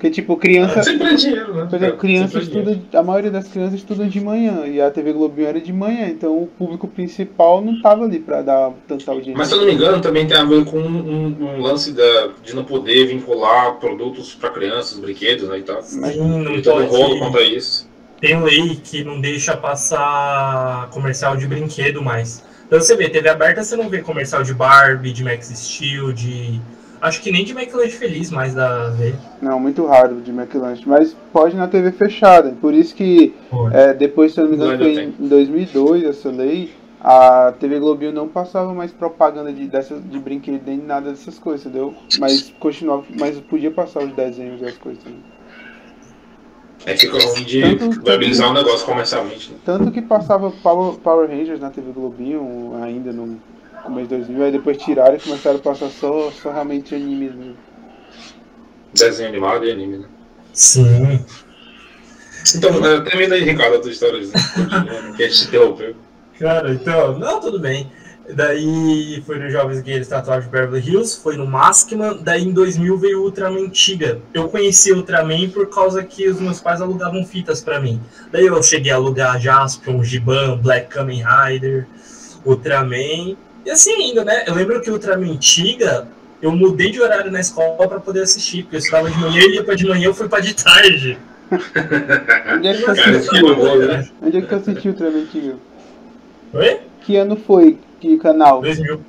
Porque, 0.00 0.10
tipo, 0.10 0.34
criança. 0.38 0.82
Sempre 0.82 1.08
é 1.08 1.14
dinheiro, 1.14 1.54
né? 1.54 1.66
Por 1.68 1.76
exemplo, 1.76 1.98
criança 1.98 2.40
Sempre 2.40 2.40
é 2.40 2.44
dinheiro. 2.46 2.70
estuda. 2.70 2.98
A 2.98 3.02
maioria 3.02 3.30
das 3.30 3.48
crianças 3.48 3.74
estuda 3.74 4.06
de 4.06 4.18
manhã. 4.18 4.66
E 4.66 4.80
a 4.80 4.90
TV 4.90 5.12
Globinho 5.12 5.46
era 5.46 5.60
de 5.60 5.74
manhã. 5.74 6.06
Então 6.08 6.42
o 6.42 6.46
público 6.46 6.88
principal 6.88 7.60
não 7.60 7.82
tava 7.82 8.04
ali 8.04 8.18
pra 8.18 8.40
dar 8.40 8.72
tanta 8.88 9.10
audiência. 9.10 9.36
Mas 9.36 9.48
se 9.48 9.54
eu 9.54 9.58
não 9.58 9.66
me 9.66 9.74
engano, 9.74 10.00
também 10.00 10.26
tem 10.26 10.38
a 10.38 10.44
ver 10.44 10.64
com 10.64 10.78
um, 10.78 11.36
um 11.38 11.60
lance 11.60 11.92
da, 11.92 12.30
de 12.42 12.56
não 12.56 12.64
poder 12.64 13.08
vincular 13.08 13.74
produtos 13.74 14.34
para 14.34 14.48
crianças, 14.48 14.98
brinquedos 14.98 15.50
né, 15.50 15.58
e 15.58 15.62
tal. 15.62 15.82
Sim, 15.82 16.00
não 16.00 16.62
Tem 16.62 16.72
um 16.72 16.86
rolo 16.86 17.08
pode. 17.08 17.18
quanto 17.18 17.36
a 17.36 17.42
isso. 17.42 17.86
Tem 18.22 18.42
lei 18.42 18.80
que 18.82 19.04
não 19.04 19.20
deixa 19.20 19.54
passar 19.54 20.88
comercial 20.92 21.36
de 21.36 21.46
brinquedo 21.46 22.02
mais. 22.02 22.42
Então 22.66 22.80
você 22.80 22.96
vê, 22.96 23.10
TV 23.10 23.28
aberta 23.28 23.62
você 23.62 23.76
não 23.76 23.90
vê 23.90 24.00
comercial 24.00 24.42
de 24.42 24.54
Barbie, 24.54 25.12
de 25.12 25.22
Max 25.22 25.48
Steel, 25.54 26.10
de. 26.10 26.58
Acho 27.00 27.22
que 27.22 27.32
nem 27.32 27.44
de 27.44 27.52
McLanche 27.52 27.96
Feliz 27.96 28.30
mais 28.30 28.54
da 28.54 28.90
ver. 28.90 29.14
Não, 29.40 29.58
muito 29.58 29.86
raro 29.86 30.20
de 30.20 30.30
McLanche. 30.30 30.82
Mas 30.86 31.16
pode 31.32 31.56
na 31.56 31.66
TV 31.66 31.92
fechada. 31.92 32.54
Por 32.60 32.74
isso 32.74 32.94
que 32.94 33.34
é, 33.72 33.94
depois, 33.94 34.34
se 34.34 34.40
eu 34.40 34.44
não 34.44 34.50
me 34.50 34.56
engano, 34.56 34.78
foi 34.78 35.04
em 35.04 35.28
2002 35.28 36.04
essa 36.04 36.30
lei. 36.30 36.72
A 37.02 37.54
TV 37.58 37.78
Globinho 37.78 38.12
não 38.12 38.28
passava 38.28 38.74
mais 38.74 38.92
propaganda 38.92 39.50
de, 39.50 39.66
dessas, 39.66 40.02
de 40.04 40.18
brinquedo 40.18 40.60
nem 40.66 40.76
nada 40.76 41.08
dessas 41.08 41.38
coisas, 41.38 41.64
entendeu? 41.64 41.94
Mas 42.18 42.52
continuava, 42.60 43.04
mas 43.18 43.40
podia 43.40 43.70
passar 43.70 44.02
os 44.02 44.12
desenhos 44.12 44.60
e 44.60 44.66
as 44.66 44.76
coisas 44.76 45.02
também. 45.02 45.20
É 46.84 46.94
que 46.94 47.06
ruim 47.06 47.44
de 47.44 47.76
Tanto- 47.76 48.02
viabilizar 48.02 48.50
o 48.50 48.54
negócio 48.54 48.84
comercialmente. 48.84 49.50
Né? 49.52 49.58
Tanto 49.64 49.90
que 49.90 50.02
passava 50.02 50.50
Power, 50.62 50.98
Power 50.98 51.28
Rangers 51.28 51.60
na 51.60 51.70
TV 51.70 51.90
Globinho 51.92 52.72
ainda 52.82 53.12
no 53.12 53.38
começo 53.82 54.08
de 54.08 54.16
2000, 54.16 54.44
aí 54.44 54.52
depois 54.52 54.76
tiraram 54.78 55.16
e 55.16 55.20
começaram 55.20 55.56
a 55.56 55.60
passar 55.60 55.90
só, 55.90 56.30
só 56.30 56.52
realmente 56.52 56.94
animes 56.94 57.34
mesmo. 57.34 57.56
Desenho 58.94 59.28
animado 59.28 59.64
e 59.64 59.70
anime, 59.70 59.98
né? 59.98 60.06
Sim. 60.52 61.24
Então, 62.56 63.04
termina 63.04 63.34
aí, 63.34 63.44
Ricardo, 63.44 63.76
a 63.76 63.80
tua 63.80 63.90
história, 63.90 64.20
né? 64.20 64.32
Que 65.16 65.24
a 65.24 65.28
gente 65.28 65.44
interrompeu. 65.44 65.94
Cara, 66.38 66.72
então, 66.72 67.18
não, 67.18 67.40
tudo 67.40 67.60
bem. 67.60 67.90
Daí 68.34 69.22
foi 69.26 69.38
no 69.38 69.50
Jovens 69.50 69.80
Guerreiros 69.80 70.08
Tatuagem 70.08 70.44
de 70.44 70.50
Beverly 70.50 70.88
Hills, 70.88 71.20
foi 71.20 71.36
no 71.36 71.46
Maskman, 71.46 72.18
daí 72.22 72.44
em 72.44 72.52
2000 72.52 72.96
veio 72.96 73.20
o 73.20 73.24
Ultraman 73.24 73.68
Tiga. 73.68 74.20
Eu 74.32 74.48
conheci 74.48 74.92
o 74.92 74.98
Ultraman 74.98 75.48
por 75.50 75.68
causa 75.68 76.02
que 76.04 76.28
os 76.28 76.40
meus 76.40 76.60
pais 76.60 76.80
alugavam 76.80 77.24
fitas 77.24 77.60
pra 77.60 77.80
mim. 77.80 78.00
Daí 78.30 78.46
eu 78.46 78.62
cheguei 78.62 78.92
a 78.92 78.96
alugar 78.96 79.40
Jaspion, 79.40 80.02
Giban, 80.04 80.58
Black 80.58 80.88
Kamen 80.88 81.24
Rider, 81.24 81.86
Ultraman. 82.44 83.36
E 83.64 83.70
assim 83.70 83.92
ainda, 83.92 84.24
né? 84.24 84.44
Eu 84.46 84.54
lembro 84.54 84.80
que 84.80 84.90
o 84.90 84.94
Ultraman 84.94 85.36
Tiga, 85.36 86.08
eu 86.40 86.50
mudei 86.52 86.90
de 86.90 87.00
horário 87.00 87.30
na 87.30 87.40
escola 87.40 87.86
pra 87.88 88.00
poder 88.00 88.22
assistir, 88.22 88.62
porque 88.62 88.76
eu 88.76 88.80
estudava 88.80 89.10
de 89.10 89.18
manhã, 89.18 89.40
ele 89.42 89.56
ia 89.56 89.64
pra 89.64 89.74
de 89.74 89.86
manhã, 89.86 90.06
eu 90.06 90.14
fui 90.14 90.28
pra 90.28 90.40
de 90.40 90.54
tarde. 90.54 91.18
Onde 92.56 92.68
é 92.68 92.74
que 92.74 92.82
Cara, 92.84 93.10
assistiu? 93.16 93.56
né? 93.88 94.08
Onde 94.22 94.38
é 94.38 94.40
que 94.40 94.46
tu 94.46 94.54
assistiu 94.54 94.92
o 94.92 94.94
Traventinho? 94.94 95.60
Oi? 96.54 96.80
Que 97.02 97.16
ano 97.16 97.36
foi? 97.36 97.78
Que 98.00 98.16
canal? 98.18 98.60
2000. 98.62 99.00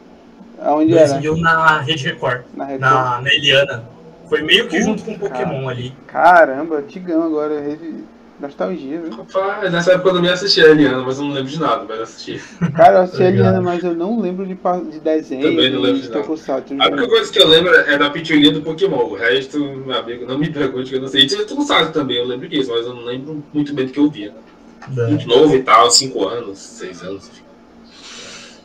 Aonde 0.59 0.97
era? 0.97 1.07
2000 1.07 1.37
na 1.37 1.79
Rede 1.81 2.03
Record, 2.07 2.41
Na 2.55 2.65
Record. 2.65 2.81
na, 2.81 3.21
na 3.21 3.29
Eliana. 3.33 3.83
Foi 4.27 4.41
meio 4.41 4.67
que 4.67 4.81
junto 4.81 5.03
com 5.03 5.11
o 5.13 5.19
Pokémon 5.19 5.67
ali. 5.67 5.93
Caramba, 6.07 6.77
antigão 6.77 7.23
agora. 7.23 7.59
revi- 7.61 8.05
Nostalgia, 8.41 9.01
viu? 9.01 9.11
Rapaz, 9.11 9.71
nessa 9.71 9.93
época 9.93 10.09
eu 10.09 10.13
também 10.15 10.31
assisti 10.31 10.61
a 10.61 10.69
Eliana, 10.69 11.03
mas 11.03 11.17
eu 11.17 11.25
não 11.25 11.31
lembro 11.33 11.51
de 11.51 11.59
nada, 11.59 11.85
mas 11.87 11.97
eu 11.97 12.03
assisti. 12.03 12.41
Cara, 12.75 12.97
eu 12.97 13.01
assisti 13.03 13.23
a. 13.23 13.29
Eliana, 13.29 13.61
mas 13.61 13.83
eu 13.83 13.93
não 13.93 14.19
lembro 14.19 14.45
de, 14.45 14.57
de 14.91 14.99
desenho. 14.99 15.43
Também 15.43 15.69
não 15.69 15.81
lembro 15.81 16.01
de 16.01 16.07
de 16.07 16.09
nada. 16.09 16.21
Tokusatsu. 16.21 16.73
A 16.79 16.87
única 16.87 17.07
coisa 17.07 17.31
que 17.31 17.39
eu 17.39 17.47
lembro 17.47 17.73
é 17.73 17.97
da 17.97 18.09
pitulinha 18.09 18.51
do 18.51 18.61
Pokémon. 18.61 19.05
O 19.05 19.15
resto, 19.15 19.59
meu 19.59 19.95
amigo, 19.97 20.25
não 20.25 20.37
me 20.39 20.49
pergunte 20.49 20.89
que 20.89 20.95
eu 20.95 21.01
não 21.01 21.07
sei. 21.07 21.21
E 21.21 21.27
tinha 21.27 21.45
sabe 21.63 21.93
também, 21.93 22.17
eu 22.17 22.25
lembro 22.25 22.49
disso, 22.49 22.71
mas 22.71 22.85
eu 22.85 22.95
não 22.95 23.03
lembro 23.03 23.43
muito 23.53 23.73
bem 23.73 23.85
do 23.85 23.91
que 23.91 23.99
eu 23.99 24.09
via. 24.09 24.33
Da... 24.87 25.07
Muito 25.07 25.27
novo 25.27 25.55
e 25.55 25.61
tal, 25.61 25.91
5 25.91 26.27
anos, 26.27 26.57
6 26.57 27.03
anos. 27.03 27.27
enfim. 27.29 27.43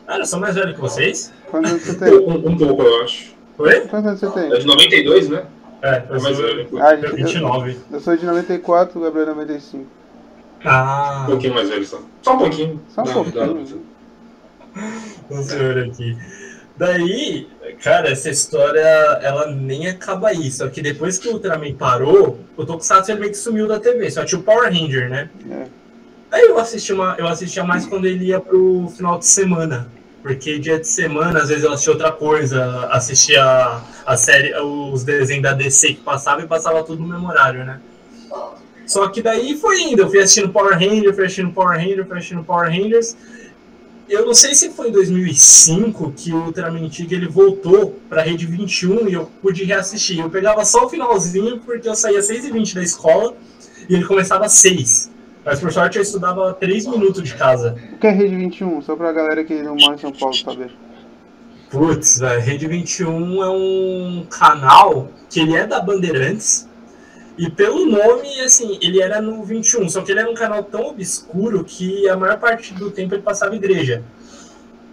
Ah, 0.07 0.17
eu 0.17 0.25
sou 0.25 0.39
mais 0.39 0.55
velho 0.55 0.73
que 0.73 0.79
vocês? 0.79 1.31
Quantos 1.51 1.71
anos 1.71 1.83
você 1.83 1.95
tem? 1.95 2.13
Um, 2.13 2.49
um 2.49 2.57
pouco, 2.57 2.81
eu 2.81 3.03
acho. 3.03 3.35
Oi? 3.59 3.81
Quantos 3.81 4.07
anos 4.07 4.19
você 4.19 4.25
É 4.39 4.49
tem? 4.49 4.59
de 4.59 4.65
92, 4.65 5.29
né? 5.29 5.45
É, 5.81 5.89
É 5.89 6.05
eu 6.09 6.21
mais 6.21 6.35
sou 6.37 6.45
velho. 6.45 6.67
Ah, 6.79 6.93
eu, 6.95 7.03
eu, 7.03 7.15
29. 7.15 7.77
eu 7.91 7.99
sou 7.99 8.17
de 8.17 8.25
94, 8.25 8.99
o 8.99 9.03
Gabriel 9.03 9.27
é 9.27 9.29
95. 9.31 9.85
Ah, 10.65 11.23
Um 11.23 11.31
pouquinho 11.31 11.53
mais 11.53 11.69
velho 11.69 11.85
só. 11.85 11.99
Só 12.23 12.33
um 12.33 12.37
pouquinho. 12.39 12.81
Só 12.89 13.01
um 13.01 13.05
Dá- 13.05 13.13
pouquinho. 13.13 13.83
dá- 15.29 15.37
o 15.37 15.43
senhor 15.43 15.77
aqui. 15.79 16.17
Daí, 16.77 17.47
cara, 17.83 18.09
essa 18.11 18.29
história, 18.29 18.79
ela 19.21 19.47
nem 19.51 19.87
acaba 19.87 20.29
aí. 20.29 20.51
Só 20.51 20.67
que 20.67 20.81
depois 20.81 21.17
que 21.17 21.27
o 21.27 21.33
Ultraman 21.33 21.73
parou, 21.73 22.39
o 22.55 22.65
Tokusatsu 22.65 23.11
ele 23.11 23.19
meio 23.21 23.31
que 23.31 23.37
sumiu 23.37 23.67
da 23.67 23.79
TV. 23.79 24.09
Só 24.11 24.23
tinha 24.23 24.39
o 24.39 24.43
Power 24.43 24.71
Ranger, 24.71 25.09
né? 25.09 25.29
É. 25.49 25.65
Aí 26.31 26.45
eu 26.47 26.59
assistia, 26.59 26.93
uma, 26.93 27.15
eu 27.17 27.27
assistia 27.27 27.63
mais 27.63 27.85
quando 27.87 28.05
ele 28.05 28.25
ia 28.25 28.39
pro 28.39 28.91
final 28.95 29.17
de 29.17 29.25
semana. 29.25 29.87
Porque 30.21 30.59
dia 30.59 30.79
de 30.79 30.87
semana, 30.87 31.39
às 31.39 31.49
vezes 31.49 31.63
eu 31.63 31.71
assistia 31.71 31.93
outra 31.93 32.11
coisa, 32.11 32.87
assistia 32.91 33.43
a 34.05 34.17
série, 34.17 34.53
os 34.59 35.03
desenhos 35.03 35.43
da 35.43 35.53
DC 35.53 35.93
que 35.93 36.01
passava 36.01 36.41
e 36.41 36.47
passava 36.47 36.83
tudo 36.83 37.01
no 37.01 37.07
mesmo 37.07 37.27
horário, 37.27 37.63
né? 37.63 37.79
Só 38.85 39.07
que 39.09 39.21
daí 39.21 39.57
foi 39.57 39.81
indo, 39.81 40.01
eu 40.01 40.09
fui 40.09 40.19
assistindo 40.19 40.49
Power 40.49 40.73
Ranger, 40.73 41.13
fui 41.13 41.25
assistindo 41.25 41.51
Power 41.51 41.77
Ranger, 41.77 42.05
fui 42.05 42.17
assistindo 42.17 42.43
Power 42.43 42.69
Rangers. 42.69 43.15
Eu 44.09 44.25
não 44.25 44.33
sei 44.33 44.55
se 44.55 44.69
foi 44.69 44.87
em 44.87 44.91
2005 44.93 46.13
que 46.15 46.31
o 46.31 46.45
Ultraman 46.45 46.87
Tiga 46.87 47.13
ele 47.13 47.27
voltou 47.27 47.99
pra 48.07 48.21
Rede 48.21 48.45
21 48.45 49.09
e 49.09 49.13
eu 49.13 49.29
pude 49.41 49.65
reassistir. 49.65 50.19
Eu 50.19 50.29
pegava 50.29 50.63
só 50.63 50.85
o 50.85 50.89
finalzinho 50.89 51.59
porque 51.59 51.87
eu 51.89 51.95
saía 51.95 52.19
às 52.19 52.29
6h20 52.29 52.75
da 52.75 52.81
escola 52.81 53.35
e 53.89 53.95
ele 53.95 54.05
começava 54.05 54.45
às 54.45 54.53
6 54.53 55.16
mas 55.47 55.61
por 55.61 55.71
sorte 55.71 55.95
eu 55.95 56.01
estudava 56.01 56.53
3 56.53 56.87
minutos 56.87 57.23
de 57.23 57.33
casa. 57.33 57.77
O 57.93 57.97
que 57.97 58.05
é 58.05 58.11
Rede 58.11 58.35
21? 58.35 58.81
Só 58.81 58.97
pra 58.97 59.13
galera 59.13 59.45
que 59.45 59.53
não 59.63 59.77
mora 59.77 59.95
em 59.95 59.97
São 59.97 60.11
Paulo 60.11 60.35
saber. 60.35 60.71
Putz, 61.69 62.19
velho, 62.19 62.41
Rede 62.41 62.67
21 62.67 63.41
é 63.41 63.49
um 63.49 64.27
canal 64.29 65.07
que 65.29 65.39
ele 65.39 65.55
é 65.55 65.65
da 65.65 65.79
Bandeirantes. 65.79 66.67
E 67.37 67.49
pelo 67.49 67.85
nome, 67.85 68.41
assim, 68.41 68.77
ele 68.81 69.01
era 69.01 69.21
no 69.21 69.41
21, 69.41 69.87
só 69.87 70.01
que 70.01 70.11
ele 70.11 70.19
era 70.19 70.29
um 70.29 70.33
canal 70.33 70.63
tão 70.63 70.87
obscuro 70.87 71.63
que 71.63 72.09
a 72.09 72.17
maior 72.17 72.37
parte 72.39 72.73
do 72.73 72.91
tempo 72.91 73.15
ele 73.15 73.21
passava 73.21 73.55
igreja. 73.55 74.03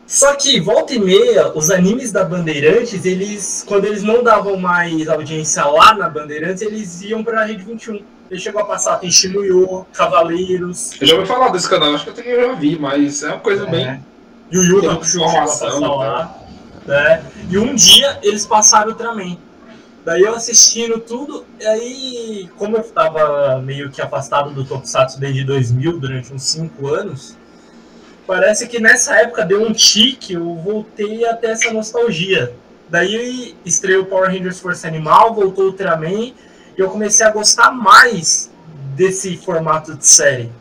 Só 0.07 0.37
que, 0.37 0.61
volta 0.61 0.95
e 0.95 1.01
meia, 1.01 1.51
os 1.53 1.69
animes 1.69 2.13
da 2.13 2.23
Bandeirantes, 2.23 3.05
eles, 3.05 3.65
quando 3.67 3.87
eles 3.87 4.05
não 4.05 4.23
davam 4.23 4.57
mais 4.57 5.09
audiência 5.09 5.65
lá 5.65 5.95
na 5.95 6.09
Bandeirantes, 6.09 6.63
eles 6.63 7.03
iam 7.03 7.25
pra 7.25 7.45
Rede 7.45 7.65
21. 7.65 8.14
Ele 8.31 8.41
chegou 8.41 8.63
a 8.63 8.65
passar, 8.65 8.99
tem 8.99 9.11
Shimuyo, 9.11 9.87
Cavaleiros, 9.93 11.01
Eu 11.01 11.07
já 11.07 11.15
ouvi 11.17 11.27
falar 11.27 11.51
desse 11.51 11.69
canal, 11.69 11.95
acho 11.95 12.11
que 12.11 12.29
eu 12.29 12.49
já 12.49 12.55
vi, 12.55 12.79
mas 12.79 13.23
é 13.23 13.29
uma 13.29 13.41
coisa 13.41 13.67
bem. 13.67 14.03
Yu 14.51 14.63
Yu 14.63 14.83
passar 14.83 15.81
né, 15.81 15.87
lá. 15.87 16.39
né? 16.87 17.25
E 17.51 17.59
um 17.59 17.75
dia 17.75 18.19
eles 18.23 18.47
passaram 18.47 18.89
o 18.89 18.91
Ultraman. 18.93 19.37
Daí 20.05 20.21
eu 20.21 20.35
assistindo 20.35 21.01
tudo, 21.01 21.47
e 21.59 21.67
aí, 21.67 22.51
como 22.59 22.77
eu 22.77 22.83
tava 22.83 23.59
meio 23.63 23.91
que 23.91 24.03
afastado 24.03 24.51
do 24.51 24.63
Tokusatsu 24.63 25.19
desde 25.19 25.45
2000, 25.45 25.99
durante 25.99 26.33
uns 26.33 26.43
5 26.43 26.89
anos, 26.89 27.37
parece 28.27 28.69
que 28.69 28.79
nessa 28.79 29.17
época 29.17 29.47
deu 29.47 29.63
um 29.63 29.73
tique, 29.73 30.35
eu 30.35 30.57
voltei 30.57 31.25
até 31.27 31.53
essa 31.53 31.73
nostalgia. 31.73 32.55
Daí 32.91 33.57
estreou 33.65 34.03
o 34.03 34.07
Power 34.07 34.31
Rangers 34.31 34.61
Força 34.61 34.87
Animal, 34.87 35.35
voltou 35.35 35.65
o 35.65 35.67
Ultraman, 35.69 36.35
e 36.77 36.81
eu 36.81 36.91
comecei 36.91 37.25
a 37.25 37.31
gostar 37.31 37.71
mais 37.71 38.51
desse 38.95 39.37
formato 39.37 39.95
de 39.95 40.07
série. 40.07 40.53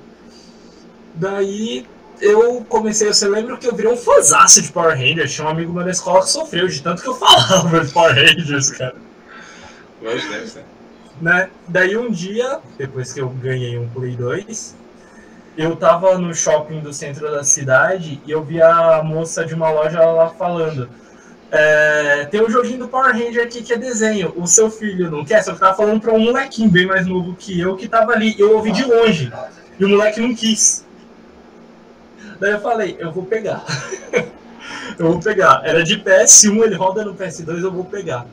Daí 1.15 1.85
eu 2.19 2.63
comecei, 2.67 3.07
você 3.07 3.27
lembra 3.27 3.57
que 3.57 3.67
eu 3.67 3.75
virei 3.75 3.91
um 3.91 3.97
fãzaço 3.97 4.61
de 4.61 4.71
Power 4.71 4.97
Rangers, 4.97 5.33
tinha 5.33 5.45
um 5.45 5.49
amigo 5.49 5.73
meu 5.73 5.83
na 5.83 5.91
escola 5.91 6.21
que 6.21 6.29
sofreu 6.29 6.67
de 6.67 6.81
tanto 6.81 7.01
que 7.01 7.09
eu 7.09 7.15
falava 7.19 7.83
de 7.83 7.91
Power 7.91 8.15
Rangers, 8.15 8.69
cara 8.71 8.95
Mas 10.01 10.29
deve 10.29 10.47
ser. 10.47 10.65
né? 11.21 11.49
Daí 11.67 11.97
um 11.97 12.09
dia, 12.09 12.59
depois 12.77 13.11
que 13.11 13.19
eu 13.19 13.29
ganhei 13.29 13.77
um 13.77 13.87
Play 13.89 14.15
2, 14.15 14.75
eu 15.57 15.75
tava 15.75 16.17
no 16.17 16.33
shopping 16.33 16.79
do 16.79 16.91
centro 16.91 17.29
da 17.31 17.43
cidade 17.43 18.21
e 18.25 18.31
eu 18.31 18.43
vi 18.43 18.61
a 18.61 19.03
moça 19.03 19.45
de 19.45 19.53
uma 19.53 19.69
loja 19.69 20.03
lá 20.03 20.29
falando. 20.29 20.89
É, 21.55 22.25
tem 22.31 22.41
um 22.41 22.49
joguinho 22.49 22.79
do 22.79 22.87
Power 22.87 23.13
Ranger 23.13 23.43
aqui 23.43 23.61
que 23.61 23.71
é 23.71 23.77
desenho. 23.77 24.33
O 24.35 24.47
seu 24.47 24.71
filho 24.71 25.11
não 25.11 25.23
quer? 25.23 25.43
Só 25.43 25.53
que 25.53 25.59
tava 25.59 25.77
falando 25.77 26.01
pra 26.01 26.11
um 26.11 26.17
molequinho 26.17 26.67
bem 26.67 26.87
mais 26.87 27.05
novo 27.05 27.35
que 27.35 27.59
eu 27.59 27.77
que 27.77 27.87
tava 27.87 28.11
ali. 28.11 28.33
Eu 28.39 28.55
ouvi 28.55 28.71
de 28.71 28.83
longe. 28.83 29.31
E 29.79 29.85
o 29.85 29.89
moleque 29.89 30.19
não 30.19 30.33
quis. 30.33 30.83
Daí 32.39 32.53
eu 32.53 32.59
falei, 32.59 32.97
eu 32.99 33.11
vou 33.11 33.23
pegar. 33.23 33.63
eu 34.97 35.11
vou 35.11 35.19
pegar. 35.19 35.61
Era 35.63 35.83
de 35.83 35.99
PS1, 35.99 36.63
ele 36.63 36.75
roda 36.75 37.05
no 37.05 37.13
PS2, 37.13 37.61
eu 37.61 37.71
vou 37.71 37.85
pegar. 37.85 38.25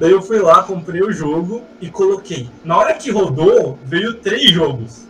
Daí 0.00 0.12
eu 0.12 0.22
fui 0.22 0.38
lá, 0.38 0.62
comprei 0.62 1.02
o 1.02 1.12
jogo 1.12 1.62
e 1.78 1.90
coloquei. 1.90 2.48
Na 2.64 2.78
hora 2.78 2.94
que 2.94 3.10
rodou, 3.10 3.78
veio 3.84 4.14
três 4.14 4.50
jogos. 4.50 5.04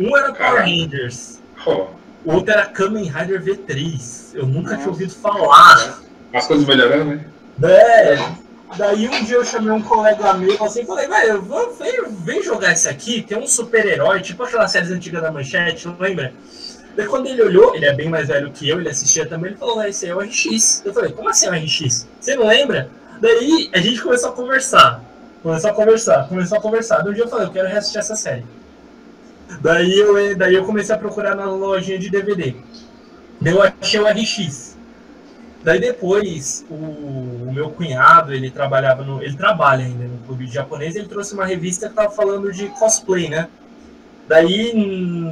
Um 0.00 0.16
era 0.16 0.32
Power. 0.32 0.62
Rangers, 0.62 1.38
o 1.64 2.32
outro 2.32 2.52
era 2.52 2.66
Kamen 2.66 3.04
Rider 3.04 3.40
V3. 3.40 4.34
Eu 4.34 4.46
nunca 4.46 4.76
tinha 4.76 4.88
ouvido 4.88 5.14
falar. 5.14 6.07
As 6.32 6.46
coisas 6.46 6.66
melhorando, 6.66 7.16
né? 7.16 7.24
É. 7.62 8.18
Daí 8.76 9.08
um 9.08 9.24
dia 9.24 9.36
eu 9.36 9.44
chamei 9.44 9.70
um 9.70 9.80
colega 9.80 10.34
meu 10.34 10.62
assim 10.62 10.84
falei, 10.84 11.08
vamos- 11.40 11.78
vem, 11.78 12.04
vem 12.22 12.42
jogar 12.42 12.72
esse 12.72 12.88
aqui, 12.88 13.22
tem 13.22 13.38
um 13.38 13.46
super-herói, 13.46 14.20
tipo 14.20 14.42
aquelas 14.42 14.70
séries 14.70 14.90
antigas 14.90 15.22
da 15.22 15.32
manchete, 15.32 15.88
não 15.88 15.96
lembra? 15.98 16.32
Daí 16.94 17.06
quando 17.06 17.28
ele 17.28 17.42
olhou, 17.42 17.74
ele 17.74 17.86
é 17.86 17.92
bem 17.94 18.08
mais 18.08 18.28
velho 18.28 18.50
que 18.50 18.68
eu, 18.68 18.78
ele 18.78 18.90
assistia 18.90 19.24
também, 19.24 19.50
ele 19.52 19.58
falou, 19.58 19.82
esse 19.84 20.04
aí 20.04 20.10
é 20.10 20.14
o 20.14 20.18
RX. 20.20 20.82
Eu 20.84 20.92
falei, 20.92 21.12
como 21.12 21.28
assim 21.28 21.46
é 21.46 21.50
o 21.50 21.54
RX? 21.54 22.06
Você 22.20 22.36
não 22.36 22.46
lembra? 22.46 22.90
Daí 23.20 23.70
a 23.72 23.78
gente 23.78 24.02
começou 24.02 24.30
a 24.30 24.32
conversar. 24.32 25.02
Começou 25.42 25.70
a 25.70 25.72
conversar, 25.72 26.28
começou 26.28 26.58
a 26.58 26.60
conversar. 26.60 26.98
Daí 26.98 27.10
um 27.10 27.14
dia 27.14 27.24
eu 27.24 27.28
falei, 27.28 27.46
eu 27.46 27.52
quero 27.52 27.68
reassistir 27.68 28.00
essa 28.00 28.16
série. 28.16 28.44
Daí 29.60 29.98
eu, 29.98 30.36
daí 30.36 30.54
eu 30.54 30.64
comecei 30.64 30.94
a 30.94 30.98
procurar 30.98 31.34
na 31.34 31.46
lojinha 31.46 31.98
de 31.98 32.10
DVD. 32.10 32.54
Daí 33.40 33.54
eu 33.54 33.62
achei 33.62 33.98
o 34.00 34.06
RX. 34.06 34.67
Daí 35.62 35.80
depois, 35.80 36.64
o, 36.70 36.74
o 36.74 37.52
meu 37.52 37.70
cunhado, 37.70 38.32
ele 38.32 38.50
trabalhava 38.50 39.02
no. 39.02 39.22
Ele 39.22 39.36
trabalha 39.36 39.84
ainda 39.84 40.04
no 40.04 40.18
clube 40.18 40.46
de 40.46 40.54
japonês, 40.54 40.94
ele 40.94 41.08
trouxe 41.08 41.34
uma 41.34 41.44
revista 41.44 41.88
que 41.88 41.94
tava 41.94 42.10
falando 42.10 42.52
de 42.52 42.66
cosplay, 42.68 43.28
né? 43.28 43.48
Daí, 44.28 44.72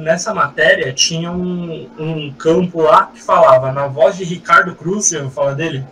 nessa 0.03 0.33
matéria, 0.33 0.91
tinha 0.91 1.31
um, 1.31 1.87
um 1.99 2.33
campo 2.33 2.81
lá 2.81 3.11
que 3.13 3.21
falava, 3.21 3.71
na 3.71 3.87
voz 3.87 4.17
de 4.17 4.23
Ricardo 4.23 4.75
Cruz, 4.75 5.05
você 5.05 5.17
ouviu 5.17 5.31
falar 5.31 5.53
dele? 5.53 5.85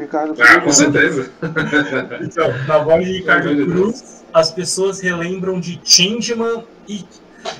Ricardo 0.00 0.34
Ah, 0.40 0.54
com 0.54 0.60
Cruz, 0.62 0.76
certeza. 0.76 1.30
Então, 2.22 2.48
na 2.66 2.78
voz 2.78 3.04
de 3.04 3.12
Ricardo. 3.12 3.66
Cruz, 3.66 4.24
as 4.32 4.50
pessoas 4.50 5.00
relembram 5.00 5.60
de 5.60 5.80
Changeman 5.84 6.64
e, 6.88 7.04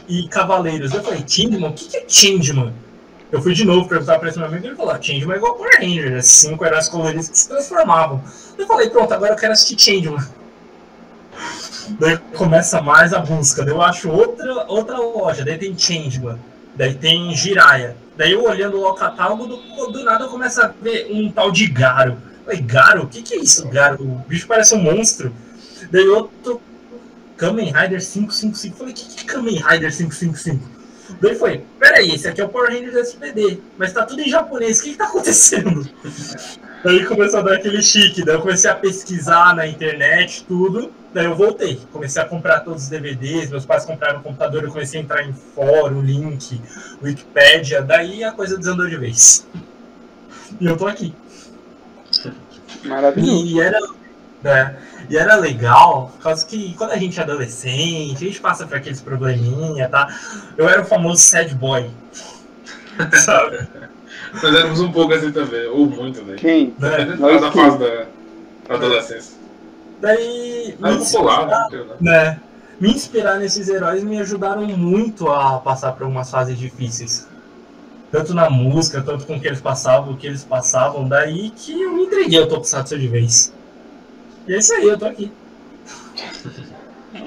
e 0.09 0.29
Cavaleiros. 0.29 0.95
Eu 0.95 1.03
falei, 1.03 1.25
Changeman? 1.27 1.71
O 1.71 1.75
que 1.75 1.89
que 1.89 1.97
é 1.97 2.05
Changeman? 2.09 2.73
Eu 3.33 3.41
fui 3.41 3.55
de 3.55 3.65
novo 3.65 3.89
perguntar 3.89 4.19
pra 4.19 4.29
esse 4.29 4.39
meu 4.39 4.49
amigo 4.49 4.65
e 4.65 4.69
ele 4.69 4.77
falou, 4.77 4.95
Changeman 5.01 5.35
é 5.35 5.37
igual 5.37 5.55
Power 5.55 5.79
Ranger, 5.81 6.11
né? 6.11 6.23
cinco 6.23 6.65
heróis 6.65 6.89
coloridos 6.89 7.29
que 7.29 7.39
se 7.39 7.49
transformavam. 7.49 8.23
Eu 8.59 8.67
falei, 8.67 8.91
pronto, 8.91 9.13
agora 9.15 9.33
eu 9.33 9.37
quero 9.37 9.53
assistir 9.53 9.81
Changeman. 9.81 10.27
Daí 11.99 12.19
começa 12.37 12.81
mais 12.81 13.13
a 13.13 13.21
busca, 13.21 13.65
daí 13.65 13.75
eu 13.75 13.83
acho 13.83 14.11
outra, 14.11 14.67
outra 14.67 14.99
loja, 14.99 15.45
daí 15.45 15.59
tem 15.59 15.77
Changeman, 15.77 16.39
daí 16.77 16.95
tem 16.95 17.35
Jiraiya, 17.35 17.97
Daí 18.21 18.33
eu 18.33 18.45
olhando 18.45 18.79
o 18.79 18.93
catálogo, 18.93 19.47
do, 19.47 19.93
do 19.93 20.05
nada 20.05 20.29
começa 20.29 20.67
a 20.67 20.69
ver 20.69 21.09
um 21.11 21.33
tal 21.33 21.51
de 21.51 21.67
Garo. 21.67 22.19
Eu 22.41 22.45
falei, 22.45 22.61
Garo? 22.61 23.05
O 23.05 23.07
que, 23.07 23.23
que 23.23 23.33
é 23.33 23.39
isso, 23.39 23.67
Garo? 23.69 24.05
O 24.05 24.19
bicho 24.29 24.47
parece 24.47 24.75
um 24.75 24.83
monstro. 24.83 25.33
Daí 25.91 26.07
outro 26.07 26.61
Kamen 27.39 27.73
Rider 27.73 27.99
555. 27.99 28.77
Falei, 28.77 28.93
o 28.93 28.97
que, 28.97 29.07
que 29.07 29.21
é 29.23 29.25
Kamen 29.25 29.55
Rider 29.55 29.91
555? 29.91 30.80
Daí 31.21 31.35
foi, 31.35 31.65
peraí, 31.79 32.15
esse 32.15 32.29
aqui 32.29 32.41
é 32.41 32.45
o 32.45 32.49
Power 32.49 32.71
Rangers 32.71 32.95
SPD, 32.95 33.59
mas 33.79 33.93
tá 33.93 34.05
tudo 34.05 34.21
em 34.21 34.29
japonês, 34.29 34.81
o 34.81 34.85
que, 34.85 34.91
que 34.93 34.99
tá 34.99 35.05
acontecendo? 35.05 35.89
Daí 36.83 37.05
começou 37.05 37.41
a 37.41 37.43
dar 37.43 37.55
aquele 37.57 37.83
chique, 37.83 38.25
daí 38.25 38.37
eu 38.37 38.41
comecei 38.41 38.71
a 38.71 38.75
pesquisar 38.75 39.55
na 39.55 39.67
internet, 39.67 40.47
tudo, 40.49 40.91
daí 41.13 41.27
eu 41.27 41.35
voltei, 41.35 41.79
comecei 41.93 42.23
a 42.23 42.25
comprar 42.25 42.61
todos 42.61 42.85
os 42.85 42.89
DVDs, 42.89 43.51
meus 43.51 43.67
pais 43.67 43.85
compraram 43.85 44.21
um 44.21 44.23
computador, 44.23 44.65
eu 44.65 44.71
comecei 44.71 44.99
a 44.99 45.03
entrar 45.03 45.23
em 45.23 45.35
fórum, 45.55 46.01
link, 46.01 46.59
Wikipedia, 47.03 47.83
daí 47.83 48.25
a 48.25 48.33
coisa 48.33 48.57
desandou 48.57 48.87
de 48.87 48.97
vez. 48.97 49.47
E 50.61 50.67
eu 50.67 50.77
tô 50.77 50.87
aqui. 50.87 51.15
Maravilhoso. 52.85 53.47
E 53.47 53.61
era, 53.61 53.79
né, 54.43 54.77
e 55.09 55.17
era 55.17 55.37
legal, 55.37 56.13
por 56.17 56.23
causa 56.23 56.47
que 56.47 56.75
quando 56.75 56.93
a 56.93 56.97
gente 56.97 57.19
é 57.19 57.23
adolescente, 57.23 58.17
a 58.17 58.27
gente 58.27 58.41
passa 58.41 58.67
por 58.67 58.77
aqueles 58.77 59.01
probleminha, 59.01 59.89
tá? 59.89 60.09
Eu 60.57 60.69
era 60.69 60.83
o 60.83 60.85
famoso 60.85 61.21
sad 61.23 61.55
boy. 61.55 61.91
Sabe? 63.25 63.67
Nós 64.35 64.55
éramos 64.55 64.81
um 64.81 64.93
pouco 64.93 65.13
assim 65.15 65.33
também, 65.33 65.67
ou 65.67 65.87
muito, 65.87 66.23
né? 66.23 66.37
Quem? 66.37 66.75
Né? 66.79 67.17
Nós 67.19 67.41
Na 67.41 67.51
fase 67.51 67.79
da 67.79 68.07
da 68.69 68.75
adolescência. 68.77 69.35
Daí. 70.01 70.77
Me 70.79 70.97
popular, 70.99 70.99
inspirar- 70.99 71.69
né? 71.71 71.89
né? 72.01 72.41
Me 72.81 72.91
inspirar 72.91 73.39
nesses 73.39 73.69
heróis 73.69 74.03
me 74.03 74.19
ajudaram 74.19 74.63
muito 74.67 75.29
a 75.29 75.59
passar 75.59 75.93
por 75.93 76.07
umas 76.07 76.31
fases 76.31 76.57
difíceis. 76.59 77.27
Tanto 78.11 78.33
na 78.33 78.49
música, 78.49 79.03
tanto 79.03 79.27
com 79.27 79.37
o 79.37 79.41
que 79.41 79.47
eles 79.47 79.61
passavam, 79.61 80.13
o 80.13 80.17
que 80.17 80.27
eles 80.27 80.43
passavam, 80.43 81.07
daí 81.07 81.51
que 81.51 81.81
eu 81.81 81.93
me 81.93 82.05
entreguei 82.05 82.41
ao 82.41 82.47
Tokusatsu 82.47 82.99
de 82.99 83.07
vez. 83.07 83.53
E 84.51 84.55
é 84.55 84.59
isso 84.59 84.75
aí, 84.75 84.85
eu 84.85 84.99
tô 84.99 85.05
aqui. 85.05 85.31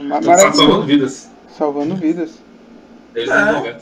Ma- 0.04 0.20
Tudo 0.20 0.26
tá 0.28 0.38
salvando 0.52 0.84
vidas. 0.86 1.30
Salvando 1.58 1.96
vidas. 1.96 2.32
Desde 3.14 3.32
É. 3.32 3.46
os 3.46 3.54
90. 3.54 3.80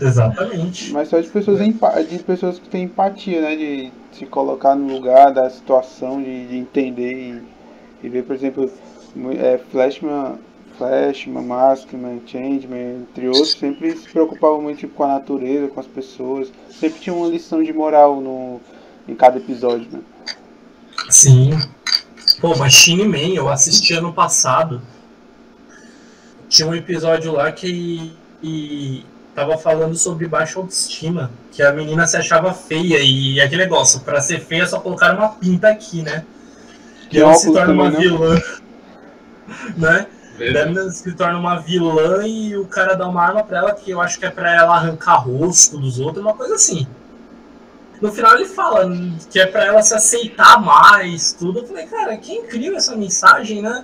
Exatamente. 0.00 0.90
Mas 0.90 1.08
só 1.08 1.20
de 1.20 1.28
pessoas, 1.28 1.58
de 2.08 2.18
pessoas 2.22 2.58
que 2.58 2.66
têm 2.70 2.84
empatia, 2.84 3.42
né? 3.42 3.54
De 3.54 3.92
se 4.12 4.24
colocar 4.24 4.74
no 4.74 4.90
lugar 4.94 5.30
da 5.30 5.50
situação, 5.50 6.22
de, 6.22 6.46
de 6.46 6.56
entender 6.56 7.12
e, 7.12 7.42
e 8.06 8.08
ver, 8.08 8.22
por 8.24 8.34
exemplo, 8.34 8.70
é, 9.38 9.58
Flashman, 9.70 10.38
Flashman, 10.78 11.42
Maskman, 11.44 12.22
Changeman, 12.26 13.02
entre 13.02 13.26
outros, 13.28 13.52
sempre 13.52 13.94
se 13.94 14.08
preocupavam 14.08 14.62
muito 14.62 14.78
tipo, 14.78 14.94
com 14.94 15.04
a 15.04 15.08
natureza, 15.08 15.68
com 15.68 15.80
as 15.80 15.86
pessoas. 15.86 16.50
Sempre 16.70 17.00
tinha 17.00 17.14
uma 17.14 17.28
lição 17.28 17.62
de 17.62 17.74
moral 17.74 18.22
no, 18.22 18.58
em 19.06 19.14
cada 19.14 19.36
episódio, 19.36 19.86
né? 19.92 20.00
Sim. 21.10 21.50
Pô, 22.40 22.56
Machine 22.56 23.04
Man, 23.06 23.34
eu 23.34 23.48
assisti 23.48 23.94
ano 23.94 24.12
passado. 24.12 24.80
Tinha 26.48 26.68
um 26.68 26.74
episódio 26.74 27.32
lá 27.32 27.50
que 27.52 28.12
e 28.42 29.04
tava 29.34 29.56
falando 29.56 29.96
sobre 29.96 30.28
baixa 30.28 30.58
autoestima, 30.58 31.30
que 31.50 31.62
a 31.62 31.72
menina 31.72 32.06
se 32.06 32.16
achava 32.16 32.52
feia 32.52 32.98
e 33.00 33.40
aquele 33.40 33.62
negócio, 33.64 34.00
pra 34.00 34.20
ser 34.20 34.40
feia 34.40 34.66
só 34.66 34.78
colocaram 34.80 35.18
uma 35.18 35.30
pinta 35.30 35.68
aqui, 35.68 36.02
né? 36.02 36.24
Que 37.08 37.18
E 37.18 37.20
ela 37.20 37.34
se 37.34 37.50
torna 37.52 37.72
uma 37.72 37.90
né? 37.90 37.98
vilã, 37.98 38.38
né? 39.76 40.06
Daí 40.52 40.62
a 40.62 40.64
Beleza. 40.64 40.66
menina 40.66 40.90
se 40.90 41.12
torna 41.14 41.38
uma 41.38 41.58
vilã 41.60 42.26
e 42.26 42.56
o 42.56 42.66
cara 42.66 42.94
dá 42.94 43.08
uma 43.08 43.22
arma 43.22 43.42
pra 43.44 43.58
ela 43.58 43.74
que 43.74 43.90
eu 43.90 44.00
acho 44.00 44.18
que 44.18 44.26
é 44.26 44.30
pra 44.30 44.54
ela 44.54 44.74
arrancar 44.76 45.16
rosto 45.16 45.78
dos 45.78 45.98
outros, 45.98 46.24
uma 46.24 46.34
coisa 46.34 46.54
assim. 46.54 46.86
No 48.04 48.12
final 48.12 48.34
ele 48.34 48.44
fala 48.44 48.86
que 49.30 49.40
é 49.40 49.46
pra 49.46 49.64
ela 49.64 49.80
se 49.80 49.94
aceitar 49.94 50.60
mais, 50.60 51.32
tudo. 51.32 51.60
Eu 51.60 51.66
falei, 51.66 51.86
cara, 51.86 52.14
que 52.18 52.34
incrível 52.34 52.76
essa 52.76 52.94
mensagem, 52.94 53.62
né? 53.62 53.82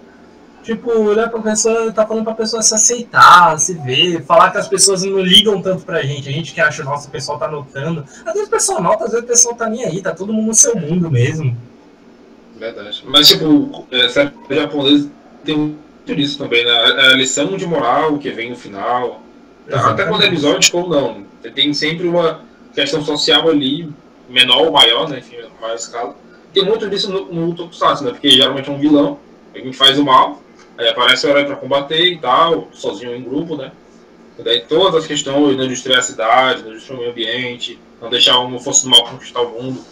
Tipo, 0.62 0.90
olhar 0.90 1.30
pra 1.30 1.40
pessoa, 1.40 1.90
tá 1.90 2.06
falando 2.06 2.24
pra 2.24 2.34
pessoa 2.34 2.60
se 2.60 2.74
aceitar, 2.74 3.58
se 3.58 3.72
ver, 3.72 4.22
falar 4.26 4.50
que 4.50 4.58
as 4.58 4.68
pessoas 4.68 5.02
não 5.04 5.20
ligam 5.20 5.62
tanto 5.62 5.86
pra 5.86 6.02
gente. 6.02 6.28
A 6.28 6.32
gente 6.32 6.52
que 6.52 6.60
acha, 6.60 6.84
nossa, 6.84 7.08
o 7.08 7.10
pessoal 7.10 7.38
tá 7.38 7.48
notando. 7.48 8.04
Às 8.26 8.34
vezes 8.34 8.48
o 8.48 8.50
pessoal 8.50 8.82
nota, 8.82 9.04
às 9.04 9.12
vezes 9.12 9.24
o 9.24 9.26
pessoal 9.26 9.54
tá 9.54 9.70
nem 9.70 9.86
aí, 9.86 10.02
tá 10.02 10.14
todo 10.14 10.34
mundo 10.34 10.48
no 10.48 10.54
seu 10.54 10.76
mundo 10.76 11.10
mesmo. 11.10 11.56
Verdade. 12.58 13.02
Mas, 13.06 13.26
tipo, 13.26 13.86
é, 13.90 14.06
série 14.10 14.32
japonesa 14.50 15.10
tem 15.46 15.56
muito 15.56 16.14
disso 16.14 16.36
também, 16.36 16.62
né? 16.62 16.72
A, 16.72 17.12
a 17.12 17.14
lição 17.14 17.56
de 17.56 17.64
moral 17.64 18.18
que 18.18 18.30
vem 18.30 18.50
no 18.50 18.56
final. 18.56 19.22
Até 19.72 20.04
quando 20.04 20.24
é 20.24 20.26
episódio 20.26 20.76
ou 20.76 20.90
não. 20.90 21.24
Tem 21.54 21.72
sempre 21.72 22.06
uma 22.06 22.42
questão 22.74 23.02
social 23.02 23.48
ali, 23.48 23.88
menor 24.30 24.66
ou 24.66 24.72
maior, 24.72 25.08
né? 25.08 25.18
Enfim, 25.18 25.36
maior 25.60 25.74
escala. 25.74 26.16
Tem 26.52 26.64
muito 26.64 26.88
disso 26.88 27.10
no, 27.10 27.32
no 27.32 27.54
Tokusatsu, 27.54 28.04
né? 28.04 28.10
Porque 28.10 28.30
geralmente 28.30 28.68
é 28.68 28.72
um 28.72 28.78
vilão, 28.78 29.18
a 29.54 29.58
gente 29.58 29.76
faz 29.76 29.98
o 29.98 30.04
mal, 30.04 30.40
aí 30.78 30.88
aparece 30.88 31.26
o 31.26 31.30
herói 31.30 31.44
pra 31.44 31.56
combater 31.56 32.04
e 32.04 32.18
tal, 32.18 32.68
sozinho 32.72 33.14
em 33.14 33.22
grupo, 33.22 33.56
né? 33.56 33.72
E 34.38 34.42
daí 34.42 34.60
todas 34.60 34.94
as 35.02 35.06
questões, 35.06 35.56
não 35.56 35.68
destruir 35.68 35.98
a 35.98 36.02
cidade, 36.02 36.62
não 36.62 36.72
destruir 36.72 36.96
o 36.96 37.00
meio 37.00 37.10
ambiente, 37.12 37.78
não 38.00 38.08
deixar 38.08 38.38
uma 38.38 38.58
força 38.58 38.84
do 38.84 38.90
mal 38.90 39.04
conquistar 39.04 39.42
o 39.42 39.50
mundo. 39.50 39.84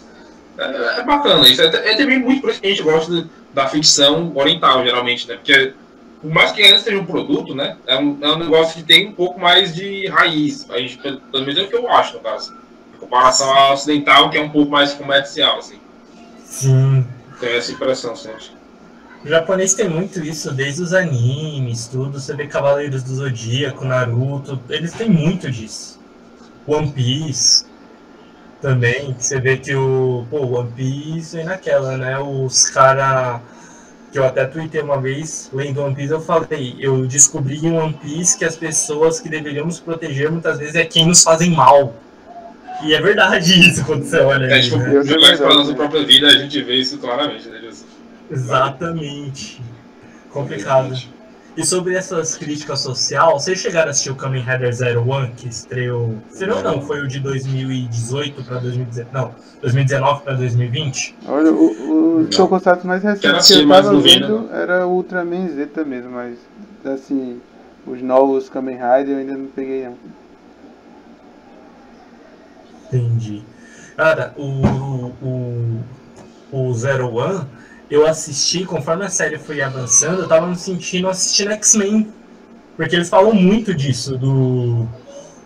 É, 0.57 0.99
é 0.99 1.03
bacana, 1.03 1.47
isso 1.47 1.61
é, 1.61 1.67
é 1.67 1.95
também 1.95 2.19
muito 2.19 2.41
por 2.41 2.49
isso 2.49 2.59
que 2.59 2.67
a 2.67 2.69
gente 2.69 2.83
gosta 2.83 3.11
de- 3.11 3.29
da 3.53 3.67
ficção 3.67 4.31
oriental, 4.35 4.83
geralmente, 4.83 5.27
né? 5.27 5.35
Porque 5.35 5.73
por 6.21 6.31
mais 6.31 6.51
que 6.51 6.61
ainda 6.61 6.79
seja 6.79 6.97
um 6.97 7.05
produto, 7.05 7.55
né? 7.55 7.77
É 7.87 7.97
um, 7.97 8.17
é 8.21 8.29
um 8.31 8.37
negócio 8.37 8.75
que 8.75 8.83
tem 8.83 9.07
um 9.07 9.13
pouco 9.13 9.39
mais 9.39 9.73
de 9.73 10.07
raiz. 10.07 10.69
A 10.69 10.77
gente, 10.77 10.97
pelo 10.97 11.45
menos 11.45 11.57
é 11.57 11.61
o 11.61 11.67
que 11.69 11.75
eu 11.75 11.89
acho, 11.89 12.15
no 12.15 12.19
caso. 12.19 12.53
Comparação 13.09 13.51
ao 13.51 13.73
ocidental, 13.73 14.29
que 14.29 14.37
é 14.37 14.41
um 14.41 14.49
pouco 14.49 14.71
mais 14.71 14.93
comercial, 14.93 15.57
assim. 15.57 15.79
Sim. 16.45 17.05
Tem 17.39 17.55
essa 17.55 17.71
impressão, 17.71 18.15
sempre. 18.15 18.51
O 19.25 19.27
japonês 19.27 19.73
tem 19.73 19.89
muito 19.89 20.23
isso, 20.23 20.51
desde 20.53 20.81
os 20.81 20.93
animes, 20.93 21.87
tudo. 21.87 22.19
Você 22.19 22.33
vê 22.35 22.47
Cavaleiros 22.47 23.03
do 23.03 23.15
Zodíaco, 23.15 23.83
Naruto, 23.83 24.61
eles 24.69 24.93
têm 24.93 25.09
muito 25.09 25.51
disso. 25.51 25.99
One 26.67 26.91
Piece 26.91 27.65
também. 28.61 29.15
Você 29.17 29.39
vê 29.39 29.57
que 29.57 29.75
o. 29.75 30.25
Pô, 30.29 30.59
One 30.59 30.71
Piece 30.71 31.35
vem 31.35 31.45
naquela, 31.45 31.97
né? 31.97 32.19
Os 32.19 32.69
cara 32.69 33.41
Que 34.11 34.19
eu 34.19 34.25
até 34.25 34.45
tuitei 34.45 34.81
uma 34.81 34.99
vez, 34.99 35.49
lendo 35.53 35.81
One 35.81 35.95
Piece, 35.95 36.11
eu 36.11 36.21
falei, 36.21 36.75
eu 36.79 37.05
descobri 37.05 37.57
em 37.57 37.77
One 37.77 37.93
Piece 37.93 38.37
que 38.37 38.45
as 38.45 38.55
pessoas 38.55 39.19
que 39.19 39.29
deveriam 39.29 39.65
nos 39.65 39.79
proteger 39.79 40.31
muitas 40.31 40.57
vezes 40.57 40.75
é 40.75 40.85
quem 40.85 41.07
nos 41.07 41.23
fazem 41.23 41.51
mal. 41.51 41.93
E 42.83 42.93
é 42.93 43.01
verdade 43.01 43.59
isso 43.59 43.85
quando 43.85 44.03
você 44.03 44.19
olha 44.19 44.45
É, 44.45 44.61
tipo, 44.61 44.77
né? 44.77 44.99
Isso 44.99 45.07
pra 45.13 45.27
verdade, 45.27 45.55
nossa 45.57 45.69
né? 45.71 45.75
própria 45.75 46.03
vida, 46.03 46.27
a 46.27 46.37
gente 46.37 46.61
vê 46.61 46.75
isso 46.75 46.97
claramente, 46.97 47.47
né, 47.49 47.59
José? 47.61 47.85
Exatamente. 48.31 49.61
Complicado. 50.29 50.95
E 51.57 51.65
sobre 51.65 51.95
essas 51.95 52.37
críticas 52.37 52.79
social, 52.79 53.37
vocês 53.37 53.59
chegaram 53.59 53.87
a 53.87 53.91
assistir 53.91 54.11
o 54.11 54.15
Kamen 54.15 54.41
Rider 54.41 54.71
Zero 54.71 55.05
One, 55.05 55.31
que 55.35 55.49
estreou. 55.49 56.15
Estreou 56.31 56.63
não, 56.63 56.81
foi 56.81 57.01
o 57.01 57.07
de 57.07 57.19
2018 57.19 58.43
para 58.43 58.59
2019. 58.59 59.11
Não, 59.11 59.35
2019 59.61 60.23
para 60.23 60.33
2020. 60.35 61.15
Olha, 61.27 61.51
o, 61.51 61.65
o 61.65 62.19
Não. 62.21 62.29
Tokusatsu 62.29 62.87
mais 62.87 63.03
recente 63.03 63.21
que 63.21 63.53
eu 63.59 63.67
tava 63.67 63.99
vi, 63.99 64.19
vendo 64.19 64.49
era 64.53 64.87
o 64.87 64.91
Ultraman 64.91 65.49
Zeta 65.49 65.83
mesmo, 65.83 66.11
mas 66.11 66.37
assim, 66.85 67.41
os 67.85 68.01
novos 68.01 68.47
Kamen 68.47 68.75
Rider 68.75 69.15
eu 69.15 69.17
ainda 69.17 69.33
não 69.33 69.47
peguei 69.47 69.83
não. 69.83 69.97
Entendi. 72.91 73.43
Cara, 73.95 74.33
o, 74.37 75.13
o, 75.21 75.83
o 76.51 76.73
Zero 76.73 77.13
One, 77.15 77.45
eu 77.89 78.07
assisti, 78.07 78.65
conforme 78.65 79.05
a 79.05 79.09
série 79.09 79.37
foi 79.37 79.61
avançando, 79.61 80.21
eu 80.21 80.27
tava 80.27 80.47
me 80.47 80.55
sentindo 80.55 81.07
assistindo 81.09 81.51
X-Men. 81.51 82.11
Porque 82.75 82.95
eles 82.95 83.09
falam 83.09 83.33
muito 83.33 83.75
disso, 83.75 84.17
do, 84.17 84.87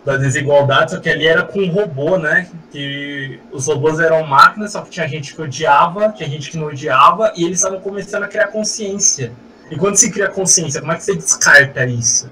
da 0.04 0.16
desigualdade, 0.16 0.92
só 0.92 1.00
que 1.00 1.08
ali 1.08 1.26
era 1.26 1.42
com 1.42 1.66
robô, 1.66 2.16
né? 2.16 2.48
Que 2.70 3.40
os 3.50 3.66
robôs 3.66 3.98
eram 3.98 4.24
máquinas, 4.24 4.72
só 4.72 4.82
que 4.82 4.90
tinha 4.90 5.08
gente 5.08 5.34
que 5.34 5.42
odiava, 5.42 6.12
tinha 6.12 6.28
gente 6.28 6.50
que 6.50 6.56
não 6.56 6.68
odiava, 6.68 7.32
e 7.34 7.44
eles 7.44 7.58
estavam 7.58 7.80
começando 7.80 8.22
a 8.22 8.28
criar 8.28 8.48
consciência. 8.48 9.32
E 9.68 9.76
quando 9.76 9.96
se 9.96 10.12
cria 10.12 10.28
consciência, 10.28 10.80
como 10.80 10.92
é 10.92 10.96
que 10.96 11.02
você 11.02 11.16
descarta 11.16 11.84
isso? 11.86 12.30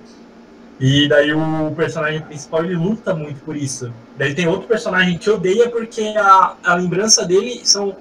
E 0.84 1.06
daí 1.06 1.32
o 1.32 1.72
personagem 1.76 2.20
principal 2.22 2.64
ele 2.64 2.74
luta 2.74 3.14
muito 3.14 3.40
por 3.44 3.56
isso. 3.56 3.92
Daí 4.18 4.34
tem 4.34 4.48
outro 4.48 4.66
personagem 4.66 5.16
que 5.16 5.30
odeia 5.30 5.70
porque 5.70 6.02
a, 6.16 6.56
a 6.64 6.74
lembrança 6.74 7.24
dele 7.24 7.60
são 7.62 7.94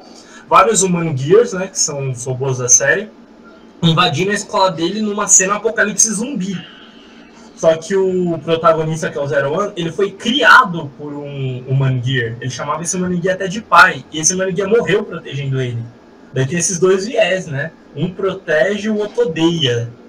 vários 0.49 0.81
Human 0.81 1.15
Gears, 1.15 1.53
né? 1.53 1.67
Que 1.67 1.77
são 1.77 2.09
os 2.09 2.25
robôs 2.25 2.57
da 2.57 2.67
série, 2.67 3.07
invadindo 3.83 4.31
a 4.31 4.33
escola 4.33 4.71
dele 4.71 4.99
numa 4.99 5.27
cena 5.27 5.57
apocalipse 5.57 6.11
zumbi. 6.11 6.59
Só 7.55 7.77
que 7.77 7.95
o 7.95 8.39
protagonista, 8.39 9.11
que 9.11 9.17
é 9.19 9.21
o 9.21 9.27
Zero 9.27 9.53
One, 9.53 9.73
ele 9.75 9.91
foi 9.91 10.09
criado 10.09 10.89
por 10.97 11.13
um 11.13 11.63
Human 11.67 12.01
Gear. 12.03 12.35
Ele 12.41 12.49
chamava 12.49 12.81
esse 12.81 12.97
Human 12.97 13.21
Gear 13.21 13.35
até 13.35 13.45
de 13.45 13.61
pai. 13.61 14.03
E 14.11 14.19
esse 14.19 14.33
Human 14.33 14.55
Gear 14.55 14.67
morreu 14.67 15.03
protegendo 15.03 15.61
ele. 15.61 15.83
Daí 16.33 16.47
tem 16.47 16.57
esses 16.57 16.79
dois 16.79 17.05
viés, 17.05 17.45
né? 17.45 17.73
Um 17.95 18.11
protege 18.11 18.89
o 18.89 18.97
outro 18.97 19.27
odeia. 19.27 20.00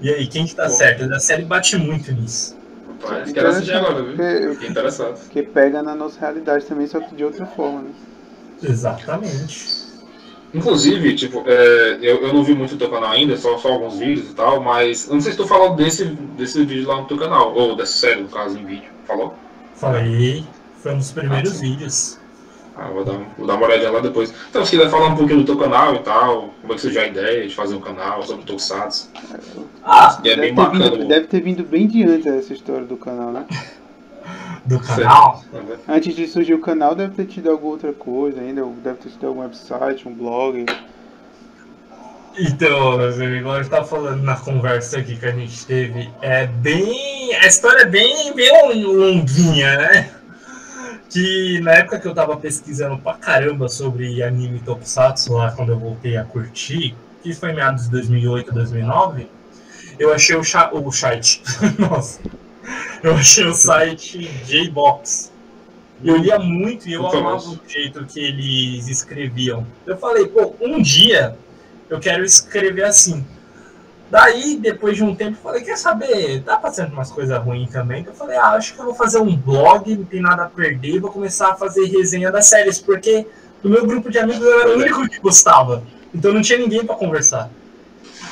E 0.00 0.10
aí, 0.10 0.26
quem 0.26 0.46
que 0.46 0.54
tá 0.54 0.64
Pô. 0.64 0.70
certo? 0.70 1.04
A 1.12 1.18
série 1.18 1.44
bate 1.44 1.76
muito 1.76 2.12
nisso. 2.12 2.56
Rapaz, 3.02 3.32
quero 3.32 3.48
assistir 3.48 3.72
agora, 3.72 4.02
viu? 4.02 4.16
Porque, 4.16 4.52
Fiquei 4.54 4.68
interessado. 4.68 5.18
porque 5.18 5.42
pega 5.42 5.82
na 5.82 5.94
nossa 5.94 6.18
realidade 6.20 6.64
também, 6.66 6.86
só 6.86 7.00
que 7.00 7.14
de 7.14 7.24
outra 7.24 7.46
forma, 7.46 7.82
né? 7.82 7.90
Exatamente. 8.62 9.76
Inclusive, 10.54 11.14
tipo, 11.14 11.42
é, 11.46 11.98
eu, 12.00 12.22
eu 12.22 12.32
não 12.32 12.42
vi 12.42 12.54
muito 12.54 12.74
o 12.74 12.78
teu 12.78 12.90
canal 12.90 13.10
ainda, 13.10 13.36
só, 13.36 13.58
só 13.58 13.68
alguns 13.72 13.98
vídeos 13.98 14.30
e 14.30 14.34
tal, 14.34 14.62
mas 14.62 15.06
eu 15.06 15.14
não 15.14 15.20
sei 15.20 15.32
se 15.32 15.38
tu 15.38 15.46
falou 15.46 15.74
desse, 15.74 16.04
desse 16.04 16.64
vídeo 16.64 16.88
lá 16.88 17.00
no 17.00 17.06
teu 17.06 17.18
canal, 17.18 17.54
ou 17.54 17.76
dessa 17.76 17.92
série, 17.92 18.22
no 18.22 18.28
caso, 18.28 18.56
em 18.58 18.64
vídeo. 18.64 18.90
Falou? 19.06 19.34
Falei, 19.74 20.44
foi 20.82 20.94
um 20.94 20.98
dos 20.98 21.12
primeiros 21.12 21.60
vídeos. 21.60 22.18
Ah, 22.78 22.88
vou 22.90 23.04
dar, 23.04 23.18
vou 23.38 23.46
dar 23.46 23.54
uma 23.54 23.66
olhadinha 23.66 23.90
lá 23.90 24.00
depois. 24.00 24.34
Então, 24.50 24.62
se 24.64 24.72
quiser 24.72 24.90
falar 24.90 25.06
um 25.06 25.16
pouquinho 25.16 25.38
do 25.40 25.46
teu 25.46 25.56
canal 25.56 25.94
e 25.94 25.98
tal, 26.00 26.50
como 26.60 26.72
é 26.72 26.76
que 26.76 26.82
surgiu 26.82 27.00
a 27.00 27.06
ideia 27.06 27.48
de 27.48 27.54
fazer 27.54 27.74
um 27.74 27.80
canal 27.80 28.22
sobre 28.22 28.44
Tokusatsu. 28.44 29.08
Ah, 29.82 30.20
E 30.22 30.28
é 30.28 30.36
deve, 30.36 30.40
bem 30.48 30.54
bacana. 30.54 30.90
vindo, 30.90 31.08
deve 31.08 31.26
ter 31.26 31.40
vindo 31.40 31.64
bem 31.64 31.86
de 31.86 32.02
antes 32.04 32.26
essa 32.26 32.52
história 32.52 32.84
do 32.84 32.96
canal, 32.98 33.32
né? 33.32 33.46
do 34.66 34.78
canal. 34.78 35.42
né? 35.52 35.76
Antes 35.88 36.14
de 36.14 36.26
surgir 36.26 36.52
o 36.52 36.60
canal, 36.60 36.94
deve 36.94 37.14
ter 37.14 37.24
tido 37.24 37.50
alguma 37.50 37.72
outra 37.72 37.94
coisa 37.94 38.40
ainda, 38.42 38.62
deve 38.84 38.98
ter 38.98 39.08
tido 39.08 39.26
algum 39.26 39.40
website, 39.40 40.06
um 40.06 40.12
blog. 40.12 40.66
Então, 42.38 42.98
meus 42.98 43.14
amigos, 43.14 43.38
igual 43.38 43.54
a 43.54 43.62
gente 43.62 43.70
tava 43.70 43.86
falando 43.86 44.22
na 44.22 44.36
conversa 44.36 44.98
aqui 44.98 45.16
que 45.16 45.24
a 45.24 45.32
gente 45.32 45.64
teve, 45.64 46.10
é 46.20 46.46
bem. 46.46 47.34
A 47.36 47.46
história 47.46 47.82
é 47.82 47.86
bem, 47.86 48.34
bem 48.34 48.84
longuinha, 48.84 49.76
né? 49.78 50.10
Que 51.10 51.60
na 51.60 51.72
época 51.72 52.00
que 52.00 52.08
eu 52.08 52.14
tava 52.14 52.36
pesquisando 52.36 52.98
pra 52.98 53.14
caramba 53.14 53.68
sobre 53.68 54.22
anime 54.22 54.58
Tokusatsu, 54.60 55.34
lá 55.34 55.52
quando 55.52 55.70
eu 55.72 55.78
voltei 55.78 56.16
a 56.16 56.24
curtir, 56.24 56.94
que 57.22 57.32
foi 57.32 57.52
meados 57.52 57.84
de 57.84 57.90
2008, 57.90 58.52
2009, 58.52 59.28
eu 59.98 60.12
achei 60.12 60.36
o, 60.36 60.42
cha- 60.44 60.70
o 60.72 60.90
site. 60.92 61.42
Nossa. 61.78 62.20
Eu 63.02 63.14
achei 63.14 63.44
o 63.46 63.54
site 63.54 64.28
J-Box. 64.46 65.32
Eu 66.04 66.16
lia 66.18 66.38
muito 66.38 66.88
e 66.88 66.92
eu 66.92 67.02
Muito 67.02 67.16
amava 67.16 67.48
o 67.48 67.60
jeito 67.66 68.04
que 68.04 68.20
eles 68.20 68.86
escreviam. 68.88 69.66
Eu 69.86 69.96
falei, 69.96 70.26
pô, 70.26 70.54
um 70.60 70.82
dia 70.82 71.36
eu 71.88 71.98
quero 72.00 72.24
escrever 72.24 72.84
assim. 72.84 73.24
Daí, 74.10 74.56
depois 74.56 74.96
de 74.96 75.02
um 75.02 75.14
tempo, 75.14 75.36
falei, 75.42 75.62
quer 75.62 75.76
saber, 75.76 76.42
tá 76.42 76.56
passando 76.56 76.92
umas 76.92 77.10
coisas 77.10 77.36
ruins 77.42 77.70
também. 77.70 78.04
Eu 78.06 78.14
falei, 78.14 78.36
ah, 78.36 78.50
acho 78.50 78.74
que 78.74 78.80
eu 78.80 78.84
vou 78.84 78.94
fazer 78.94 79.18
um 79.18 79.36
blog, 79.36 79.96
não 79.96 80.04
tem 80.04 80.20
nada 80.20 80.44
a 80.44 80.48
perder, 80.48 81.00
vou 81.00 81.10
começar 81.10 81.50
a 81.50 81.56
fazer 81.56 81.86
resenha 81.86 82.30
das 82.30 82.46
séries, 82.46 82.78
porque 82.78 83.26
no 83.62 83.70
meu 83.70 83.84
grupo 83.84 84.10
de 84.10 84.18
amigos 84.18 84.44
eu 84.46 84.60
era 84.60 84.70
o 84.70 84.74
único 84.74 85.08
que 85.08 85.18
gostava. 85.18 85.82
Então 86.14 86.32
não 86.32 86.40
tinha 86.40 86.58
ninguém 86.58 86.86
pra 86.86 86.94
conversar. 86.94 87.50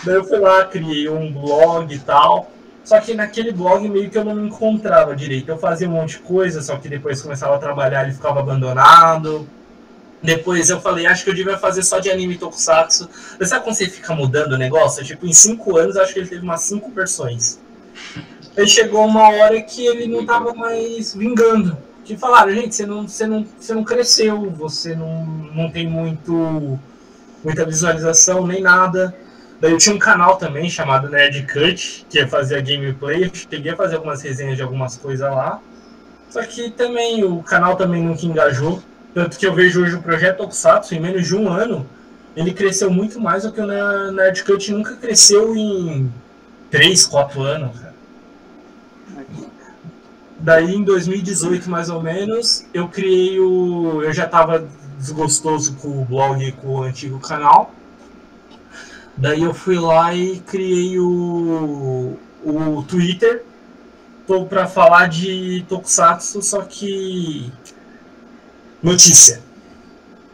Daí 0.04 0.14
eu 0.14 0.24
fui 0.24 0.38
lá, 0.38 0.64
criei 0.64 1.08
um 1.08 1.32
blog 1.32 1.92
e 1.92 1.98
tal. 1.98 2.50
Só 2.84 3.00
que 3.00 3.14
naquele 3.14 3.50
blog 3.50 3.88
meio 3.88 4.10
que 4.10 4.18
eu 4.18 4.24
não 4.24 4.34
me 4.34 4.46
encontrava 4.46 5.16
direito. 5.16 5.48
Eu 5.48 5.58
fazia 5.58 5.88
um 5.88 5.92
monte 5.92 6.18
de 6.18 6.18
coisa, 6.18 6.62
só 6.62 6.76
que 6.76 6.88
depois 6.88 7.22
começava 7.22 7.56
a 7.56 7.58
trabalhar 7.58 8.04
ele 8.04 8.12
ficava 8.12 8.40
abandonado. 8.40 9.48
Depois 10.24 10.70
eu 10.70 10.80
falei, 10.80 11.04
acho 11.04 11.22
que 11.22 11.28
eu 11.28 11.34
devia 11.34 11.58
fazer 11.58 11.82
só 11.82 11.98
de 11.98 12.10
anime 12.10 12.38
tokusatsu. 12.38 13.10
Mas 13.38 13.50
sabe 13.50 13.62
quando 13.62 13.76
você 13.76 13.86
fica 13.86 14.14
mudando 14.14 14.52
o 14.52 14.58
negócio? 14.58 15.04
Tipo, 15.04 15.26
em 15.26 15.34
cinco 15.34 15.76
anos, 15.76 15.98
acho 15.98 16.14
que 16.14 16.20
ele 16.20 16.28
teve 16.28 16.42
umas 16.42 16.62
cinco 16.62 16.90
versões. 16.90 17.60
Aí 18.56 18.66
chegou 18.66 19.04
uma 19.04 19.28
hora 19.28 19.60
que 19.60 19.84
ele 19.86 20.06
não 20.06 20.24
tava 20.24 20.54
mais 20.54 21.14
vingando. 21.14 21.76
Que 22.06 22.16
falaram, 22.16 22.52
gente, 22.52 22.74
você 22.74 22.86
não, 22.86 23.06
você 23.06 23.26
não, 23.26 23.46
você 23.58 23.74
não 23.74 23.84
cresceu, 23.84 24.50
você 24.50 24.94
não, 24.94 25.26
não 25.26 25.70
tem 25.70 25.86
muito, 25.86 26.78
muita 27.44 27.66
visualização 27.66 28.46
nem 28.46 28.62
nada. 28.62 29.14
Daí 29.60 29.72
eu 29.72 29.78
tinha 29.78 29.94
um 29.94 29.98
canal 29.98 30.36
também 30.36 30.70
chamado 30.70 31.10
Nerd 31.10 31.46
Cut, 31.46 32.06
que 32.08 32.26
fazia 32.26 32.62
gameplay. 32.62 33.24
Eu 33.24 33.30
cheguei 33.34 33.72
a 33.72 33.76
fazer 33.76 33.96
algumas 33.96 34.22
resenhas 34.22 34.56
de 34.56 34.62
algumas 34.62 34.96
coisas 34.96 35.30
lá. 35.30 35.60
Só 36.30 36.42
que 36.42 36.70
também 36.70 37.22
o 37.24 37.42
canal 37.42 37.76
também 37.76 38.02
nunca 38.02 38.24
engajou. 38.24 38.82
Tanto 39.14 39.38
que 39.38 39.46
eu 39.46 39.54
vejo 39.54 39.82
hoje 39.82 39.94
o 39.94 40.02
projeto 40.02 40.38
Tokusatsu, 40.38 40.94
em 40.94 41.00
menos 41.00 41.26
de 41.26 41.36
um 41.36 41.48
ano, 41.48 41.86
ele 42.36 42.52
cresceu 42.52 42.90
muito 42.90 43.20
mais 43.20 43.44
do 43.44 43.52
que 43.52 43.60
o 43.60 43.66
Ne- 43.66 44.10
Nerd 44.12 44.42
Cut 44.44 44.72
nunca 44.72 44.96
cresceu 44.96 45.54
em 45.56 46.12
3, 46.70 47.06
4 47.06 47.40
anos. 47.42 47.78
cara. 47.78 47.94
Daí 50.38 50.74
em 50.74 50.82
2018, 50.82 51.70
mais 51.70 51.88
ou 51.88 52.02
menos, 52.02 52.64
eu 52.74 52.88
criei 52.88 53.38
o. 53.40 54.02
Eu 54.02 54.12
já 54.12 54.24
estava 54.24 54.66
desgostoso 54.98 55.76
com 55.76 56.02
o 56.02 56.04
blog 56.04 56.44
e 56.44 56.52
com 56.52 56.68
o 56.68 56.82
antigo 56.82 57.18
canal. 57.20 57.72
Daí 59.16 59.42
eu 59.42 59.54
fui 59.54 59.78
lá 59.78 60.12
e 60.12 60.40
criei 60.40 60.98
o, 60.98 62.18
o 62.44 62.82
Twitter 62.88 63.44
tô 64.26 64.44
pra 64.46 64.66
falar 64.66 65.08
de 65.08 65.64
Tokusatsu, 65.68 66.42
só 66.42 66.62
que. 66.62 67.50
Notícia. 68.84 69.40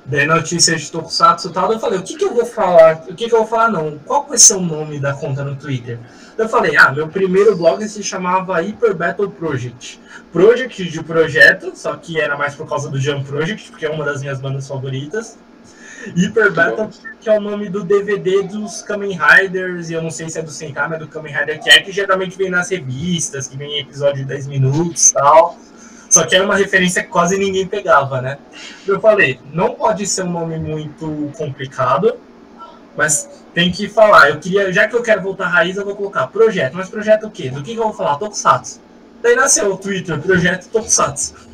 Daí 0.05 0.27
notícia 0.27 0.75
de 0.75 0.91
Tokusatsu 0.91 1.51
e 1.51 1.53
tal. 1.53 1.73
Eu 1.73 1.79
falei, 1.79 2.01
o 2.01 2.03
que, 2.03 2.17
que 2.17 2.25
eu 2.25 2.35
vou 2.35 2.45
falar? 2.45 3.05
O 3.09 3.15
que, 3.15 3.29
que 3.29 3.33
eu 3.33 3.39
vou 3.39 3.47
falar 3.47 3.71
não? 3.71 3.97
Qual 4.05 4.27
vai 4.27 4.37
ser 4.39 4.55
o 4.55 4.61
nome 4.61 4.99
da 4.99 5.15
conta 5.15 5.45
no 5.45 5.55
Twitter? 5.55 6.01
Eu 6.37 6.49
falei, 6.49 6.77
ah, 6.77 6.91
meu 6.91 7.07
primeiro 7.07 7.57
blog 7.57 7.87
se 7.89 8.03
chamava 8.03 8.61
Hyper 8.61 8.93
Battle 8.97 9.31
Project. 9.31 10.01
Project 10.33 10.91
de 10.91 11.05
projeto, 11.05 11.71
só 11.77 11.95
que 11.95 12.21
era 12.21 12.37
mais 12.37 12.57
por 12.57 12.69
causa 12.69 12.91
do 12.91 12.99
Jump 12.99 13.25
Project, 13.25 13.71
porque 13.71 13.87
é 13.87 13.91
uma 13.91 14.05
das 14.05 14.21
minhas 14.21 14.41
bandas 14.41 14.67
favoritas. 14.67 15.39
Hyper 16.17 16.53
Battle, 16.53 16.91
que 17.21 17.31
é 17.31 17.39
o 17.39 17.41
nome 17.41 17.69
do 17.69 17.85
DVD 17.85 18.43
dos 18.43 18.83
Kamen 18.83 19.17
Riders, 19.17 19.91
e 19.91 19.93
eu 19.93 20.03
não 20.03 20.11
sei 20.11 20.29
se 20.29 20.41
é 20.41 20.43
do 20.43 20.51
Sentai, 20.51 20.89
mas 20.89 20.97
é 20.97 21.05
do 21.05 21.09
Kamen 21.09 21.33
Rider 21.33 21.63
que 21.63 21.71
é, 21.71 21.81
que 21.83 21.93
geralmente 21.93 22.37
vem 22.37 22.51
nas 22.51 22.69
revistas, 22.69 23.47
que 23.47 23.57
vem 23.57 23.77
em 23.77 23.81
episódio 23.81 24.25
de 24.25 24.25
10 24.25 24.49
minutos 24.49 25.11
e 25.11 25.15
tal. 25.15 25.57
Só 26.11 26.27
que 26.27 26.35
era 26.35 26.45
uma 26.45 26.57
referência 26.57 27.05
que 27.05 27.09
quase 27.09 27.39
ninguém 27.39 27.69
pegava, 27.69 28.21
né? 28.21 28.37
Eu 28.85 29.01
falei, 29.01 29.39
não 29.53 29.75
pode 29.75 30.05
ser 30.09 30.25
um 30.25 30.33
nome 30.33 30.59
muito 30.59 31.31
complicado, 31.39 32.19
mas 32.97 33.45
tem 33.55 33.71
que 33.71 33.89
falar. 33.89 34.31
Eu 34.31 34.41
queria, 34.41 34.73
já 34.73 34.89
que 34.89 34.97
eu 34.97 35.03
quero 35.03 35.23
voltar 35.23 35.47
à 35.47 35.49
raiz, 35.49 35.77
eu 35.77 35.85
vou 35.85 35.95
colocar 35.95 36.27
projeto. 36.27 36.75
Mas 36.75 36.89
projeto 36.89 37.29
o 37.29 37.31
quê? 37.31 37.49
Do 37.49 37.63
que, 37.63 37.75
que 37.75 37.79
eu 37.79 37.85
vou 37.85 37.93
falar? 37.93 38.17
Tokusatsu. 38.17 38.81
Daí 39.23 39.37
nasceu 39.37 39.73
o 39.73 39.77
Twitter, 39.77 40.19
projeto 40.21 40.69
Tokusatsu. 40.69 41.49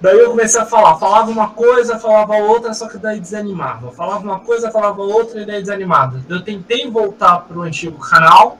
Daí 0.00 0.18
eu 0.18 0.30
comecei 0.30 0.60
a 0.60 0.66
falar, 0.66 0.98
falava 0.98 1.30
uma 1.30 1.50
coisa, 1.50 1.98
falava 1.98 2.34
outra, 2.34 2.74
só 2.74 2.88
que 2.88 2.98
daí 2.98 3.20
desanimava. 3.20 3.92
Falava 3.92 4.22
uma 4.22 4.40
coisa, 4.40 4.70
falava 4.70 5.00
outra 5.00 5.40
e 5.40 5.46
daí 5.46 5.60
desanimava. 5.60 6.20
Eu 6.28 6.42
tentei 6.42 6.90
voltar 6.90 7.38
pro 7.38 7.62
antigo 7.62 7.98
canal, 7.98 8.58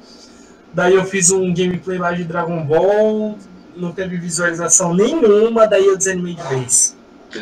daí 0.72 0.94
eu 0.94 1.04
fiz 1.04 1.30
um 1.30 1.52
gameplay 1.52 1.98
lá 1.98 2.12
de 2.12 2.24
Dragon 2.24 2.64
Ball, 2.64 3.36
não 3.76 3.92
teve 3.92 4.16
visualização 4.16 4.94
nenhuma, 4.94 5.66
daí 5.66 5.86
eu 5.86 5.96
desanimei 5.96 6.34
de 6.34 6.42
vez. 6.44 6.96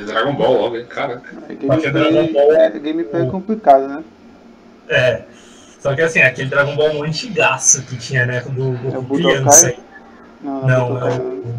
Dragon 0.07 0.35
Ball 0.35 0.53
logo, 0.61 0.77
hein? 0.77 0.87
Caraca. 0.89 1.37
É, 1.49 1.55
Dragon 1.55 1.93
gameplay, 1.93 2.33
Ball- 2.33 2.53
é, 2.55 2.71
gameplay 2.71 3.23
é 3.27 3.31
complicado, 3.31 3.89
né? 3.89 4.05
É. 4.89 5.23
Só 5.79 5.95
que 5.95 6.01
assim, 6.01 6.21
aquele 6.21 6.49
Dragon 6.49 6.75
Ball 6.77 7.03
antigaço 7.03 7.83
que 7.83 7.97
tinha, 7.97 8.25
né? 8.25 8.41
Do, 8.41 8.77
do 8.77 8.95
É 8.95 8.99
o 8.99 9.05
criança. 9.05 9.75
Não, 10.43 10.67
Não, 10.67 10.89
Budokai 10.89 11.13
é 11.13 11.19
o. 11.21 11.55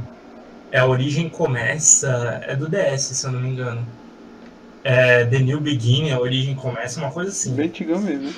É 0.72 0.80
a 0.80 0.88
Origem 0.88 1.30
Começa. 1.30 2.42
É 2.48 2.56
do 2.56 2.68
DS, 2.68 3.02
se 3.16 3.26
eu 3.26 3.32
não 3.32 3.40
me 3.40 3.50
engano. 3.50 3.86
É 4.84 5.24
The 5.26 5.40
New 5.40 5.60
Beginning, 5.62 6.12
a 6.12 6.20
Origem 6.20 6.56
Começa, 6.56 7.00
uma 7.00 7.12
coisa 7.12 7.30
assim. 7.30 7.54
Bem 7.54 7.68
antigão 7.68 8.00
mesmo, 8.02 8.24
né? 8.24 8.34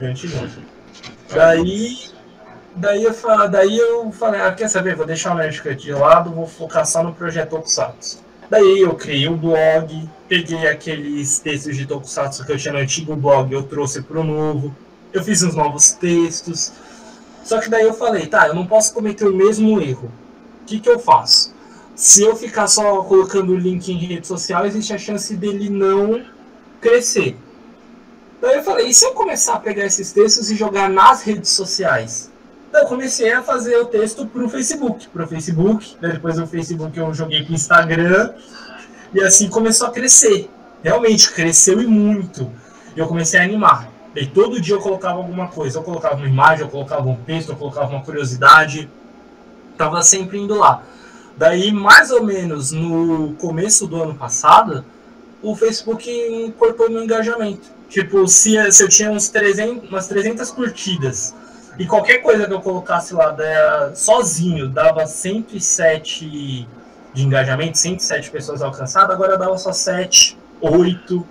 Bem 0.00 0.10
antigão. 0.10 0.48
Daí. 1.34 1.98
Daí 2.74 3.02
eu, 3.02 3.12
fa- 3.12 3.46
daí 3.46 3.76
eu 3.76 4.10
falei, 4.12 4.40
ah, 4.40 4.52
quer 4.52 4.68
saber? 4.68 4.94
Vou 4.94 5.06
deixar 5.06 5.34
o 5.34 5.38
Nerdcut 5.38 5.74
de 5.76 5.92
lado, 5.92 6.30
vou 6.30 6.46
focar 6.46 6.86
só 6.86 7.02
no 7.02 7.12
projeto 7.12 7.50
Tokusatsu. 7.50 8.18
Daí 8.48 8.80
eu 8.80 8.94
criei 8.94 9.28
um 9.28 9.36
blog, 9.36 10.08
peguei 10.28 10.66
aqueles 10.68 11.38
textos 11.38 11.76
de 11.76 11.86
Tokusatsu 11.86 12.44
que 12.46 12.52
eu 12.52 12.58
tinha 12.58 12.72
no 12.72 12.80
antigo 12.80 13.16
blog, 13.16 13.52
eu 13.52 13.62
trouxe 13.64 14.02
pro 14.02 14.22
novo. 14.22 14.74
Eu 15.12 15.24
fiz 15.24 15.42
uns 15.42 15.54
novos 15.54 15.92
textos. 15.92 16.72
Só 17.42 17.60
que 17.60 17.68
daí 17.68 17.84
eu 17.84 17.94
falei, 17.94 18.26
tá, 18.26 18.46
eu 18.46 18.54
não 18.54 18.66
posso 18.66 18.92
cometer 18.94 19.26
o 19.26 19.34
mesmo 19.34 19.80
erro. 19.80 20.10
O 20.62 20.66
que, 20.66 20.78
que 20.78 20.88
eu 20.88 20.98
faço? 20.98 21.52
Se 21.96 22.22
eu 22.22 22.36
ficar 22.36 22.68
só 22.68 23.02
colocando 23.02 23.52
o 23.52 23.56
link 23.58 23.88
em 23.90 23.98
rede 23.98 24.26
social, 24.26 24.64
existe 24.66 24.92
a 24.92 24.98
chance 24.98 25.34
dele 25.34 25.68
não 25.68 26.24
crescer. 26.80 27.36
Daí 28.40 28.58
eu 28.58 28.62
falei, 28.62 28.86
e 28.86 28.94
se 28.94 29.04
eu 29.04 29.12
começar 29.12 29.54
a 29.54 29.60
pegar 29.60 29.84
esses 29.84 30.12
textos 30.12 30.50
e 30.50 30.54
jogar 30.54 30.88
nas 30.88 31.22
redes 31.22 31.50
sociais? 31.50 32.27
Então 32.68 32.82
eu 32.82 32.86
comecei 32.86 33.32
a 33.32 33.42
fazer 33.42 33.76
o 33.76 33.86
texto 33.86 34.26
pro 34.26 34.48
Facebook, 34.48 35.08
pro 35.08 35.26
Facebook, 35.26 35.96
daí 36.00 36.12
depois 36.12 36.38
o 36.38 36.46
Facebook 36.46 36.96
eu 36.98 37.14
joguei 37.14 37.42
pro 37.42 37.54
Instagram, 37.54 38.34
e 39.14 39.22
assim 39.22 39.48
começou 39.48 39.86
a 39.86 39.90
crescer. 39.90 40.50
Realmente, 40.82 41.32
cresceu 41.32 41.80
e 41.80 41.86
muito. 41.86 42.50
E 42.94 43.00
eu 43.00 43.08
comecei 43.08 43.40
a 43.40 43.42
animar. 43.42 43.90
Daí 44.14 44.26
todo 44.26 44.60
dia 44.60 44.74
eu 44.74 44.80
colocava 44.80 45.18
alguma 45.18 45.48
coisa, 45.48 45.78
eu 45.78 45.82
colocava 45.82 46.16
uma 46.16 46.26
imagem, 46.26 46.64
eu 46.64 46.70
colocava 46.70 47.08
um 47.08 47.16
texto, 47.16 47.50
eu 47.50 47.56
colocava 47.56 47.90
uma 47.90 48.02
curiosidade. 48.02 48.88
Tava 49.76 50.02
sempre 50.02 50.38
indo 50.38 50.54
lá. 50.54 50.82
Daí, 51.36 51.72
mais 51.72 52.10
ou 52.10 52.22
menos 52.22 52.72
no 52.72 53.32
começo 53.34 53.86
do 53.86 54.02
ano 54.02 54.14
passado, 54.14 54.84
o 55.42 55.54
Facebook 55.54 56.52
cortou 56.58 56.90
meu 56.90 57.02
engajamento. 57.02 57.68
Tipo, 57.88 58.26
se, 58.26 58.72
se 58.72 58.82
eu 58.82 58.88
tinha 58.88 59.10
uns 59.10 59.28
300, 59.28 59.88
umas 59.88 60.06
300 60.06 60.50
curtidas 60.50 61.34
E 61.78 61.86
qualquer 61.86 62.18
coisa 62.18 62.46
que 62.46 62.52
eu 62.52 62.60
colocasse 62.60 63.14
lá 63.14 63.30
da, 63.30 63.92
sozinho 63.94 64.68
dava 64.68 65.06
107 65.06 66.66
de 67.14 67.22
engajamento, 67.22 67.78
107 67.78 68.30
pessoas 68.30 68.62
alcançadas, 68.62 69.14
agora 69.14 69.38
dava 69.38 69.56
só 69.56 69.72
7, 69.72 70.36
8. 70.60 71.26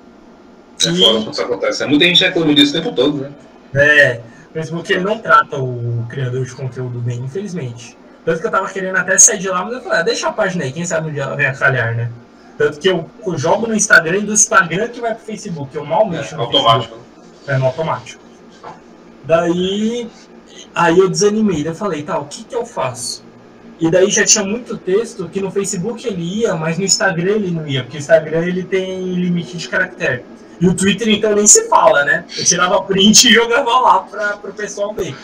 É 0.79 0.83
foda 0.85 1.01
quando 1.01 1.31
isso 1.31 1.41
acontece. 1.41 1.85
Muita 1.85 2.05
gente 2.05 2.23
reclama 2.23 2.53
disso 2.55 2.77
o 2.77 2.81
tempo 2.81 2.95
todo, 2.95 3.17
né? 3.17 3.31
É, 3.75 4.21
o 4.49 4.53
Facebook 4.53 4.93
ele 4.93 5.03
não 5.03 5.19
trata 5.19 5.57
o 5.57 6.05
criador 6.09 6.45
de 6.45 6.53
conteúdo 6.53 6.99
bem, 6.99 7.19
infelizmente. 7.19 7.97
Tanto 8.23 8.39
que 8.39 8.47
eu 8.47 8.51
tava 8.51 8.69
querendo 8.69 8.97
até 8.97 9.17
sair 9.17 9.39
de 9.39 9.49
lá, 9.49 9.63
mas 9.63 9.73
eu 9.73 9.81
falei, 9.81 9.99
ah, 9.99 10.03
deixa 10.03 10.27
a 10.27 10.31
página 10.31 10.63
aí, 10.63 10.71
quem 10.71 10.85
sabe 10.85 11.09
um 11.09 11.13
dia 11.13 11.23
ela 11.23 11.35
vem 11.35 11.45
a 11.45 11.53
calhar, 11.53 11.95
né? 11.95 12.09
Tanto 12.57 12.79
que 12.79 12.89
eu 12.89 13.09
jogo 13.35 13.67
no 13.67 13.75
Instagram 13.75 14.17
e 14.17 14.25
do 14.25 14.33
Instagram 14.33 14.87
que 14.87 14.99
vai 14.99 15.13
pro 15.13 15.23
Facebook, 15.23 15.75
eu 15.75 15.85
mal 15.85 16.07
mexo 16.07 16.33
É 16.33 16.37
no 16.37 16.43
automático. 16.43 16.95
Facebook. 16.95 17.51
É 17.51 17.57
no 17.57 17.65
automático. 17.65 18.21
Daí, 19.23 20.09
aí 20.77 20.99
eu 20.99 21.09
desanimei, 21.09 21.67
eu 21.67 21.75
falei, 21.75 22.03
tá, 22.03 22.17
o 22.17 22.25
que 22.25 22.43
que 22.43 22.55
eu 22.55 22.65
faço? 22.65 23.25
E 23.79 23.91
daí 23.91 24.09
já 24.09 24.25
tinha 24.25 24.43
muito 24.43 24.77
texto 24.77 25.29
que 25.29 25.39
no 25.39 25.51
Facebook 25.51 26.07
ele 26.07 26.41
ia, 26.41 26.55
mas 26.55 26.77
no 26.77 26.83
Instagram 26.83 27.33
ele 27.33 27.51
não 27.51 27.67
ia, 27.67 27.83
porque 27.83 27.97
o 27.97 27.99
Instagram 27.99 28.45
ele 28.45 28.63
tem 28.63 29.13
limite 29.13 29.57
de 29.57 29.69
caractere. 29.69 30.23
E 30.59 30.67
o 30.67 30.73
Twitter 30.73 31.07
então 31.09 31.35
nem 31.35 31.45
se 31.45 31.67
fala, 31.69 32.03
né? 32.03 32.25
Eu 32.35 32.43
tirava 32.43 32.81
print 32.81 33.27
e 33.27 33.33
jogava 33.33 33.69
lá 33.79 33.99
para 33.99 34.49
o 34.49 34.53
pessoal 34.53 34.93
ver. 34.93 35.15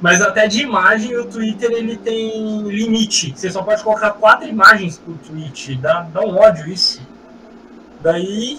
Mas 0.00 0.22
até 0.22 0.46
de 0.46 0.62
imagem 0.62 1.16
o 1.16 1.26
Twitter 1.26 1.70
ele 1.70 1.96
tem 1.98 2.62
limite. 2.62 3.34
Você 3.36 3.50
só 3.50 3.62
pode 3.62 3.82
colocar 3.82 4.10
quatro 4.12 4.48
imagens 4.48 4.98
por 4.98 5.14
tweet. 5.18 5.76
Dá, 5.76 6.06
dá 6.12 6.20
um 6.22 6.36
ódio 6.36 6.66
isso. 6.68 7.00
Daí, 8.02 8.58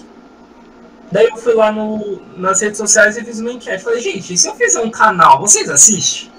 daí 1.10 1.26
eu 1.26 1.36
fui 1.36 1.54
lá 1.54 1.72
no, 1.72 2.20
nas 2.36 2.60
redes 2.60 2.78
sociais 2.78 3.16
e 3.16 3.24
fiz 3.24 3.40
uma 3.40 3.52
enquete. 3.52 3.82
Falei, 3.82 4.00
gente, 4.00 4.34
e 4.34 4.38
se 4.38 4.48
eu 4.48 4.54
fizer 4.54 4.80
um 4.80 4.90
canal, 4.90 5.40
vocês 5.40 5.68
assistem? 5.68 6.30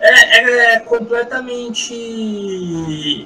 É, 0.00 0.74
é 0.74 0.80
completamente 0.80 1.94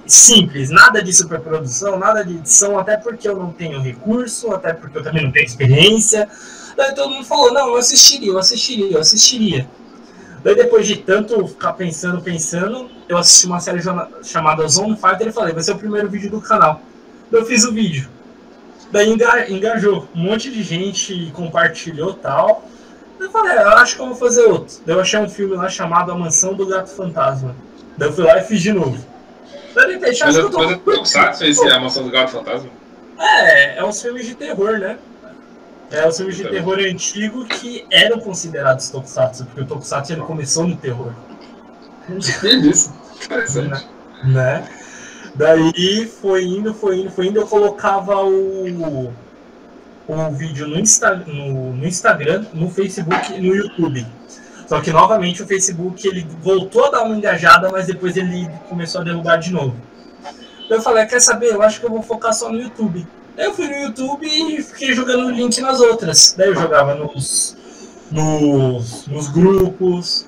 simples, 0.06 0.70
nada 0.70 1.02
de 1.02 1.12
superprodução, 1.12 1.98
nada 1.98 2.24
de 2.24 2.36
edição, 2.36 2.78
até 2.78 2.96
porque 2.96 3.28
eu 3.28 3.36
não 3.36 3.50
tenho 3.52 3.80
recurso, 3.80 4.52
até 4.52 4.72
porque 4.72 4.98
eu 4.98 5.02
também 5.02 5.24
não 5.24 5.32
tenho 5.32 5.44
experiência. 5.44 6.28
Daí 6.76 6.94
todo 6.94 7.10
mundo 7.10 7.24
falou, 7.24 7.52
não, 7.52 7.70
eu 7.70 7.76
assistiria, 7.76 8.30
eu 8.30 8.38
assistiria, 8.38 8.92
eu 8.92 9.00
assistiria. 9.00 9.68
Daí 10.44 10.54
depois 10.54 10.86
de 10.86 10.98
tanto 10.98 11.48
ficar 11.48 11.72
pensando, 11.72 12.22
pensando, 12.22 12.88
eu 13.08 13.18
assisti 13.18 13.46
uma 13.46 13.58
série 13.58 13.80
chamada 14.22 14.68
Zone 14.68 14.96
Fighter 14.96 15.26
e 15.26 15.32
falei, 15.32 15.52
vai 15.52 15.64
ser 15.64 15.72
o 15.72 15.78
primeiro 15.78 16.08
vídeo 16.08 16.30
do 16.30 16.40
canal. 16.40 16.80
Daí 17.30 17.40
eu 17.40 17.46
fiz 17.46 17.64
o 17.64 17.72
vídeo. 17.72 18.08
Daí 18.90 19.10
engajou, 19.48 20.08
um 20.14 20.20
monte 20.20 20.50
de 20.50 20.62
gente 20.62 21.30
compartilhou 21.34 22.14
tal. 22.14 22.64
Eu 23.20 23.30
falei, 23.30 23.56
é, 23.56 23.62
eu 23.62 23.70
acho 23.72 23.96
que 23.96 24.02
eu 24.02 24.06
vou 24.06 24.14
fazer 24.14 24.42
outro. 24.42 24.76
Daí 24.86 24.96
eu 24.96 25.00
achei 25.00 25.18
um 25.18 25.28
filme 25.28 25.56
lá 25.56 25.68
chamado 25.68 26.12
A 26.12 26.14
Mansão 26.14 26.54
do 26.54 26.66
Gato 26.66 26.90
Fantasma. 26.90 27.54
Daí 27.96 28.08
eu 28.08 28.12
fui 28.12 28.24
lá 28.24 28.38
e 28.38 28.44
fiz 28.44 28.62
de 28.62 28.72
novo. 28.72 29.04
Daí 29.74 29.92
repente, 29.92 30.20
Mas 30.20 30.36
acho 30.36 30.38
eu 30.38 30.50
que 30.50 30.56
eu 30.56 30.78
tô 30.78 30.92
tô... 30.92 31.02
esse 31.02 31.68
é 31.68 31.72
a 31.72 31.80
mansão 31.80 32.02
do 32.02 32.10
gato 32.10 32.32
fantasma. 32.32 32.68
É, 33.18 33.78
é 33.78 33.84
uns 33.84 34.00
filmes 34.00 34.26
de 34.26 34.34
terror, 34.34 34.78
né? 34.78 34.98
É 35.90 36.06
os 36.06 36.16
filmes 36.16 36.36
de 36.36 36.44
Tá 36.44 36.50
terror 36.50 36.78
antigo 36.78 37.44
que 37.46 37.86
eram 37.90 38.20
considerados 38.20 38.90
tokusatsu, 38.90 39.46
porque 39.46 39.62
o 39.62 39.66
tokusatsu 39.66 40.12
ele 40.12 40.22
começou 40.22 40.66
no 40.66 40.76
terror, 40.76 41.12
Isso. 42.10 42.92
Interessante. 43.24 43.86
né? 44.24 44.68
Daí 45.38 46.04
foi 46.04 46.42
indo, 46.44 46.74
foi 46.74 46.98
indo, 46.98 47.10
foi 47.10 47.28
indo, 47.28 47.38
eu 47.38 47.46
colocava 47.46 48.24
o, 48.24 49.14
o 50.08 50.30
vídeo 50.32 50.66
no, 50.66 50.76
Insta, 50.76 51.14
no, 51.14 51.74
no 51.74 51.86
Instagram, 51.86 52.44
no 52.52 52.68
Facebook 52.68 53.32
e 53.32 53.40
no 53.40 53.54
YouTube. 53.54 54.04
Só 54.66 54.80
que 54.80 54.90
novamente 54.90 55.40
o 55.40 55.46
Facebook 55.46 56.06
ele 56.08 56.26
voltou 56.42 56.86
a 56.86 56.90
dar 56.90 57.02
uma 57.04 57.14
engajada, 57.14 57.70
mas 57.70 57.86
depois 57.86 58.16
ele 58.16 58.50
começou 58.68 59.00
a 59.00 59.04
derrubar 59.04 59.36
de 59.36 59.52
novo. 59.52 59.76
Eu 60.68 60.82
falei, 60.82 61.06
quer 61.06 61.20
saber? 61.20 61.54
Eu 61.54 61.62
acho 61.62 61.78
que 61.78 61.86
eu 61.86 61.90
vou 61.90 62.02
focar 62.02 62.34
só 62.34 62.50
no 62.50 62.60
YouTube. 62.60 63.06
Daí 63.36 63.46
eu 63.46 63.54
fui 63.54 63.68
no 63.68 63.76
YouTube 63.76 64.26
e 64.26 64.60
fiquei 64.60 64.92
jogando 64.92 65.30
link 65.30 65.60
nas 65.60 65.80
outras. 65.80 66.34
Daí 66.36 66.48
eu 66.48 66.56
jogava 66.56 66.96
nos, 66.96 67.56
nos, 68.10 69.06
nos 69.06 69.28
grupos, 69.28 70.26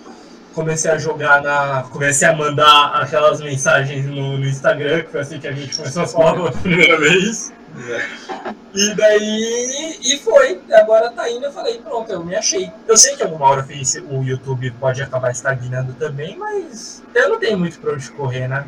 comecei 0.55 0.91
a 0.91 0.99
jogar 0.99 1.43
na. 1.43 1.85
Comecei 1.91 2.29
a 2.29 2.35
mandar 2.35 3.01
aquelas 3.03 3.41
mensagens 3.41 4.07
no, 4.07 4.39
no 4.39 4.47
Instagram, 4.47 5.03
que 5.03 5.11
foi 5.11 5.21
assim 5.21 5.39
que 5.39 5.49
a 5.49 5.53
gente 5.53 5.77
começou 5.77 6.03
a 6.03 6.07
falar 6.07 6.35
pela 6.35 6.53
primeira 6.53 6.99
vez. 6.99 7.53
E 8.75 8.95
daí. 8.95 9.99
E 10.03 10.19
foi. 10.19 10.61
Agora 10.73 11.11
tá 11.11 11.31
indo, 11.31 11.45
eu 11.45 11.53
falei, 11.53 11.79
pronto, 11.79 12.11
eu 12.11 12.25
me 12.25 12.35
achei. 12.35 12.71
Eu 12.87 12.97
sei 12.97 13.17
que 13.17 13.23
alguma 13.23 13.47
hora 13.47 13.67
o 14.11 14.23
YouTube 14.23 14.71
pode 14.79 15.03
acabar 15.03 15.31
estagnando 15.31 15.93
também, 15.95 16.37
mas 16.37 17.03
eu 17.15 17.31
não 17.31 17.39
tenho 17.39 17.59
muito 17.59 17.79
pra 17.81 17.95
onde 17.95 18.11
correr, 18.13 18.49
né? 18.49 18.65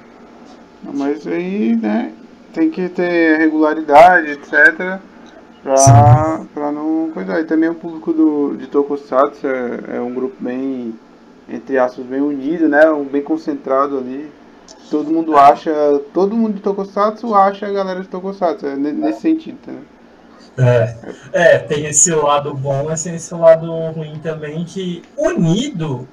Mas 0.83 1.27
aí, 1.27 1.77
né, 1.77 2.12
tem 2.53 2.71
que 2.71 2.88
ter 2.88 3.38
regularidade, 3.38 4.33
etc. 4.33 4.99
Pra, 5.62 6.40
pra 6.53 6.73
não 6.73 7.11
coisar. 7.14 7.40
E 7.40 7.45
também 7.45 7.68
o 7.68 7.75
público 7.75 8.12
do, 8.12 8.57
de 8.57 8.66
Tokusatsu 8.66 9.47
é, 9.47 9.97
é 9.97 10.01
um 10.01 10.12
grupo 10.12 10.37
bem, 10.40 10.99
entre 11.52 11.78
aspas, 11.78 12.04
bem 12.04 12.20
unido, 12.20 12.68
né? 12.68 12.90
Um 12.90 13.04
bem 13.04 13.22
concentrado 13.22 13.98
ali. 13.98 14.30
Todo 14.90 15.10
mundo 15.10 15.36
acha, 15.36 15.72
todo 16.12 16.36
mundo 16.36 16.54
de 16.54 16.60
Tokusatsu 16.60 17.34
acha 17.34 17.66
a 17.66 17.72
galera 17.72 18.00
de 18.00 18.08
Tokusatsu, 18.08 18.66
é 18.66 18.76
ne- 18.76 18.92
nesse 18.92 19.20
sentido, 19.22 19.58
né? 19.66 19.78
É, 20.58 20.96
é, 21.32 21.58
tem 21.58 21.86
esse 21.86 22.14
lado 22.14 22.52
bom, 22.52 22.84
mas 22.84 23.02
tem 23.02 23.14
esse 23.14 23.32
lado 23.34 23.66
ruim 23.92 24.20
também, 24.22 24.64
que 24.64 25.02
unido. 25.16 26.06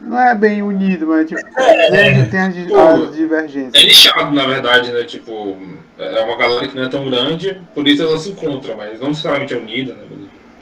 Não 0.00 0.18
é 0.18 0.34
bem 0.34 0.62
unido, 0.62 1.08
mas 1.08 1.28
tipo, 1.28 1.40
É, 1.56 1.90
tem, 1.90 2.30
tem 2.30 2.40
as, 2.40 2.54
Pô, 2.68 2.76
as 2.78 3.08
É 3.08 3.16
divergências. 3.16 3.82
lixado, 3.84 4.32
na 4.32 4.46
verdade, 4.46 4.92
né? 4.92 5.02
Tipo, 5.04 5.56
é 5.98 6.20
uma 6.22 6.36
galera 6.36 6.68
que 6.68 6.76
não 6.76 6.84
é 6.84 6.88
tão 6.88 7.04
grande, 7.04 7.60
por 7.74 7.86
isso 7.86 8.02
ela 8.02 8.16
se 8.18 8.30
encontra, 8.30 8.76
mas 8.76 9.00
não 9.00 9.08
necessariamente 9.08 9.52
é 9.54 9.58
unida, 9.58 9.92
né? 9.94 10.04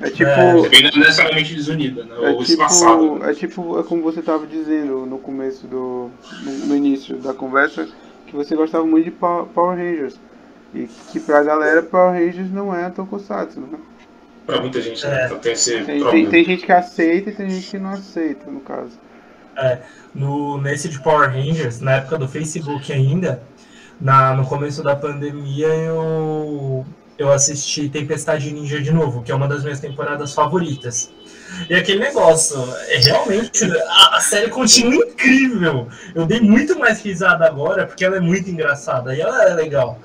É 0.01 0.11
tipo. 0.11 0.31
É. 0.31 0.53
Não 0.55 0.65
é 0.67 0.99
necessariamente 0.99 1.55
desunida, 1.55 2.05
né? 2.05 2.15
É 2.23 2.31
Ou 2.31 2.43
espaçada. 2.43 3.03
tipo, 3.03 3.25
é 3.25 3.35
tipo, 3.35 3.81
é 3.81 3.83
como 3.83 4.03
você 4.03 4.21
estava 4.21 4.47
dizendo 4.47 5.05
no 5.07 5.19
começo 5.19 5.67
do. 5.67 6.11
No, 6.45 6.53
no 6.67 6.77
início 6.77 7.17
da 7.17 7.35
conversa, 7.35 7.89
que 8.27 8.35
você 8.37 8.55
gostava 8.55 8.85
muito 8.87 9.05
de 9.07 9.11
Pow- 9.11 9.47
Power 9.47 9.77
Rangers. 9.77 10.15
E 10.75 10.87
que 11.11 11.19
pra 11.19 11.43
galera 11.43 11.83
Power 11.83 12.13
Rangers 12.13 12.51
não 12.53 12.75
é 12.75 12.91
Tokusatsu, 12.91 13.59
né? 13.61 13.79
Pra 14.47 14.61
muita 14.61 14.81
gente, 14.81 15.05
É. 15.05 15.11
né? 15.11 15.27
Então 15.27 15.39
tem 15.39 15.53
esse 15.53 15.83
Tem, 15.83 16.05
tem, 16.05 16.27
tem 16.29 16.45
gente 16.45 16.65
que 16.65 16.73
aceita 16.73 17.31
e 17.31 17.33
tem 17.35 17.51
gente 17.51 17.69
que 17.71 17.79
não 17.79 17.91
aceita, 17.91 18.51
no 18.51 18.61
caso. 18.61 18.93
no, 20.15 20.61
nesse 20.61 20.89
de 20.89 21.01
Power 21.01 21.29
Rangers, 21.31 21.81
na 21.81 21.93
época 21.97 22.17
do 22.19 22.29
Facebook 22.29 22.93
ainda, 22.93 23.43
na, 24.01 24.35
no 24.35 24.47
começo 24.47 24.83
da 24.83 24.95
pandemia, 24.95 25.67
eu, 25.67 26.85
eu 27.19 27.33
assisti 27.33 27.89
Tempestade 27.89 28.53
Ninja 28.53 28.81
de 28.81 28.93
novo, 28.93 29.23
que 29.23 29.33
é 29.33 29.35
uma 29.35 29.49
das 29.49 29.63
minhas 29.65 29.81
temporadas 29.81 30.33
favoritas. 30.33 31.11
E 31.69 31.75
aquele 31.75 31.99
negócio, 31.99 32.57
é 32.89 32.99
realmente, 32.99 33.65
a, 33.65 34.17
a 34.17 34.21
série 34.21 34.49
continua 34.49 35.05
incrível. 35.05 35.89
Eu 36.15 36.27
dei 36.27 36.41
muito 36.41 36.79
mais 36.79 37.03
risada 37.03 37.47
agora, 37.47 37.87
porque 37.87 38.05
ela 38.05 38.17
é 38.17 38.21
muito 38.21 38.49
engraçada 38.49 39.15
e 39.15 39.21
ela 39.21 39.45
é 39.45 39.55
legal. 39.55 39.99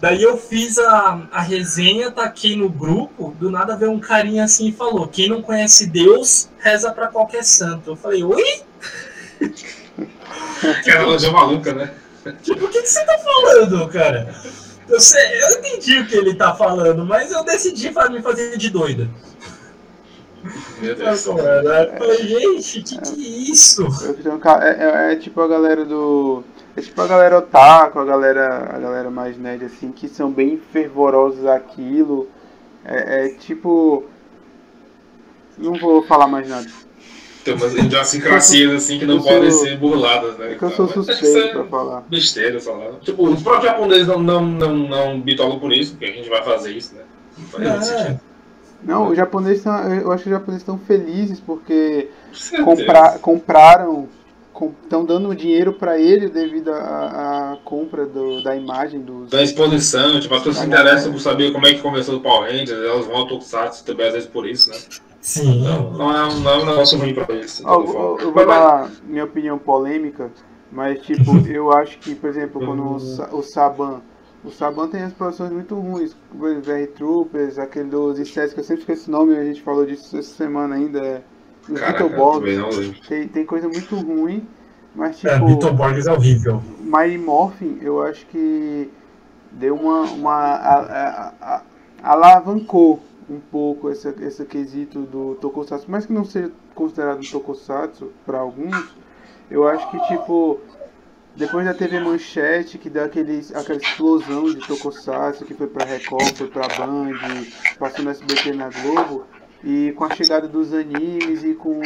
Daí 0.00 0.22
eu 0.22 0.36
fiz 0.36 0.78
a, 0.78 1.28
a 1.30 1.40
resenha, 1.40 2.10
taquei 2.10 2.56
no 2.56 2.68
grupo, 2.68 3.34
do 3.38 3.50
nada 3.50 3.76
veio 3.76 3.90
um 3.90 4.00
carinha 4.00 4.44
assim 4.44 4.68
e 4.68 4.72
falou: 4.72 5.08
Quem 5.08 5.28
não 5.28 5.40
conhece 5.40 5.86
Deus, 5.86 6.50
reza 6.58 6.92
pra 6.92 7.08
qualquer 7.08 7.44
santo. 7.44 7.90
Eu 7.90 7.96
falei, 7.96 8.22
oi? 8.22 8.62
Aquela 10.78 11.06
loja 11.06 11.30
maluca, 11.30 11.72
né? 11.72 11.90
Tipo, 12.42 12.66
o 12.66 12.68
que, 12.68 12.82
que 12.82 12.88
você 12.88 13.04
tá 13.04 13.18
falando, 13.18 13.88
cara? 13.88 14.34
Eu, 14.88 15.00
sei, 15.00 15.42
eu 15.42 15.58
entendi 15.58 15.98
o 16.00 16.06
que 16.06 16.14
ele 16.16 16.34
tá 16.34 16.54
falando, 16.54 17.04
mas 17.06 17.32
eu 17.32 17.42
decidi 17.44 17.90
me 18.10 18.22
fazer 18.22 18.56
de 18.58 18.70
doida. 18.70 19.08
Meu 20.80 20.94
Deus. 20.94 21.20
Sabe 21.20 21.38
como 21.38 21.48
é, 21.48 21.62
né? 21.62 21.84
Eu 21.94 21.98
falei, 21.98 22.26
gente, 22.26 22.82
que 22.82 22.98
que 23.00 23.24
é 23.26 23.28
isso? 23.50 23.86
É, 24.60 25.10
é- 25.10 25.12
é 25.12 25.16
tipo 25.16 25.40
a 25.40 25.48
galera 25.48 25.84
do. 25.84 26.44
É 26.76 26.80
tipo 26.82 27.00
a 27.00 27.06
galera 27.06 27.38
otaku, 27.38 27.98
a 27.98 28.04
galera, 28.04 28.74
a 28.74 28.78
galera 28.78 29.10
mais 29.10 29.38
nerd 29.38 29.64
assim, 29.64 29.90
que 29.92 30.08
são 30.08 30.30
bem 30.30 30.60
fervorosos 30.72 31.46
aquilo. 31.46 32.28
É, 32.84 33.26
é 33.26 33.28
tipo. 33.30 34.04
Não 35.56 35.74
vou 35.74 36.02
falar 36.02 36.26
mais 36.26 36.48
nada. 36.48 36.66
Tem 37.44 37.54
umas 37.54 37.74
idiosincrasias 37.74 38.72
assim 38.72 38.98
que 38.98 39.04
não 39.06 39.20
sou- 39.20 39.32
podem 39.32 39.50
ser 39.50 39.76
burladas, 39.78 40.38
né? 40.38 40.52
É 40.52 40.54
que 40.54 40.62
eu 40.62 40.70
sou 40.70 40.88
suspeito 40.88 41.36
é 41.36 41.48
pra 41.52 41.64
falar. 41.64 42.00
Besteira 42.08 42.58
falar. 42.60 42.92
Tipo, 43.02 43.28
os 43.28 43.42
próprios 43.42 43.70
japoneses 43.70 44.06
não, 44.06 44.18
não, 44.18 44.40
não, 44.46 44.74
não 44.76 45.20
bitolam 45.20 45.58
por 45.58 45.72
isso, 45.72 45.92
porque 45.92 46.06
a 46.06 46.12
gente 46.12 46.28
vai 46.28 46.42
fazer 46.42 46.72
isso, 46.72 46.94
né? 46.94 47.02
Não 47.36 47.46
faz 47.46 47.62
muito 47.68 47.82
É, 47.82 47.82
sentido. 47.98 48.20
Não, 48.82 49.08
os 49.10 49.16
japoneses 49.16 49.58
estão. 49.58 49.94
Eu 49.94 50.12
acho 50.12 50.22
que 50.24 50.28
os 50.28 50.34
japoneses 50.34 50.62
estão 50.62 50.78
felizes 50.78 51.40
porque 51.40 52.08
compra, 52.64 53.18
compraram 53.18 54.08
estão 54.82 55.04
dando 55.04 55.34
dinheiro 55.34 55.72
para 55.72 55.98
ele 55.98 56.28
devido 56.28 56.70
à 56.72 57.58
compra 57.64 58.06
do, 58.06 58.42
da 58.42 58.54
imagem 58.56 59.00
dos. 59.00 59.30
Da 59.30 59.42
exposição, 59.42 60.20
tipo, 60.20 60.34
as 60.34 60.40
pessoas 60.42 60.58
se 60.58 60.66
interessam 60.66 61.12
por 61.12 61.20
saber 61.20 61.52
como 61.52 61.66
é 61.66 61.74
que 61.74 61.82
começou 61.82 62.16
o 62.16 62.20
Power 62.20 62.50
Rangers, 62.50 62.70
elas 62.70 63.06
vão 63.06 63.16
ao 63.16 63.26
Tokusatsu 63.26 63.84
também, 63.84 64.06
às 64.06 64.12
vezes 64.14 64.28
por 64.28 64.46
isso, 64.46 64.70
né? 64.70 64.76
Sim. 65.20 65.62
Então, 65.62 65.90
não 65.92 66.16
é, 66.16 66.24
um- 66.26 66.40
não 66.40 66.50
é 66.50 66.58
um 66.58 66.66
negócio 66.66 66.98
ruim 66.98 67.14
pra 67.14 67.26
eles. 67.34 67.60
eu, 67.60 67.86
forma. 67.86 68.22
eu 68.22 68.32
vou 68.32 68.46
dar 68.46 68.90
minha 69.04 69.24
opinião 69.24 69.58
polêmica, 69.58 70.30
mas 70.70 71.00
tipo, 71.00 71.36
eu 71.48 71.72
acho 71.72 71.98
que, 71.98 72.14
por 72.14 72.28
exemplo, 72.30 72.60
quando 72.64 72.82
o, 72.82 73.38
o 73.38 73.42
Saban. 73.42 74.02
O 74.44 74.50
Saban 74.50 74.88
tem 74.88 75.02
as 75.02 75.12
produções 75.14 75.50
muito 75.50 75.74
ruins, 75.74 76.14
o 76.34 76.36
VR 76.36 76.86
Troopers, 76.94 77.58
aquele 77.58 77.88
dos 77.88 78.18
Insetos, 78.18 78.52
que 78.52 78.60
eu 78.60 78.64
sempre 78.64 78.82
esqueço 78.82 79.08
o 79.08 79.12
nome, 79.12 79.34
a 79.36 79.42
gente 79.44 79.62
falou 79.62 79.86
disso 79.86 80.18
essa 80.18 80.34
semana 80.34 80.74
ainda, 80.74 80.98
é. 81.00 81.22
Os 81.68 81.80
Caraca, 81.80 82.04
Beetleborgs. 82.04 82.56
não. 82.58 82.92
Tem, 83.08 83.28
tem 83.28 83.46
coisa 83.46 83.68
muito 83.68 83.96
ruim, 83.96 84.46
mas 84.94 85.24
É, 85.24 85.34
tipo. 85.34 85.46
Beetleborgs 85.46 86.06
é 86.06 86.12
horrível. 86.12 86.62
Mighty 86.80 87.18
Morphin, 87.18 87.78
eu 87.80 88.02
acho 88.02 88.26
que 88.26 88.90
deu 89.52 89.74
uma. 89.76 90.00
uma 90.02 90.32
a- 90.34 90.80
a- 90.80 91.32
a- 91.40 91.62
alavancou 92.02 93.00
um 93.28 93.40
pouco 93.40 93.90
esse, 93.90 94.06
esse 94.20 94.44
quesito 94.44 95.00
do 95.02 95.36
Tokusatsu, 95.40 95.86
mas 95.88 96.04
que 96.04 96.12
não 96.12 96.24
seja 96.24 96.52
considerado 96.74 97.18
um 97.18 97.30
Tokusatsu 97.30 98.10
para 98.26 98.38
alguns, 98.38 98.94
eu 99.50 99.66
acho 99.66 99.90
que 99.90 99.98
tipo. 100.08 100.58
Depois 101.36 101.64
da 101.66 101.74
TV 101.74 101.98
Manchete, 101.98 102.78
que 102.78 102.88
deu 102.88 103.02
aquele, 103.04 103.44
aquela 103.56 103.76
explosão 103.80 104.44
de 104.44 104.60
Tokusatsu, 104.68 105.44
que 105.44 105.52
foi 105.52 105.66
pra 105.66 105.84
Record, 105.84 106.32
foi 106.36 106.46
pra 106.46 106.68
Band, 106.68 107.10
passou 107.76 108.04
no 108.04 108.10
SBT 108.12 108.52
na 108.52 108.68
Globo, 108.68 109.24
e 109.64 109.92
com 109.92 110.04
a 110.04 110.10
chegada 110.10 110.46
dos 110.46 110.74
animes 110.74 111.42
e 111.42 111.54
com 111.54 111.80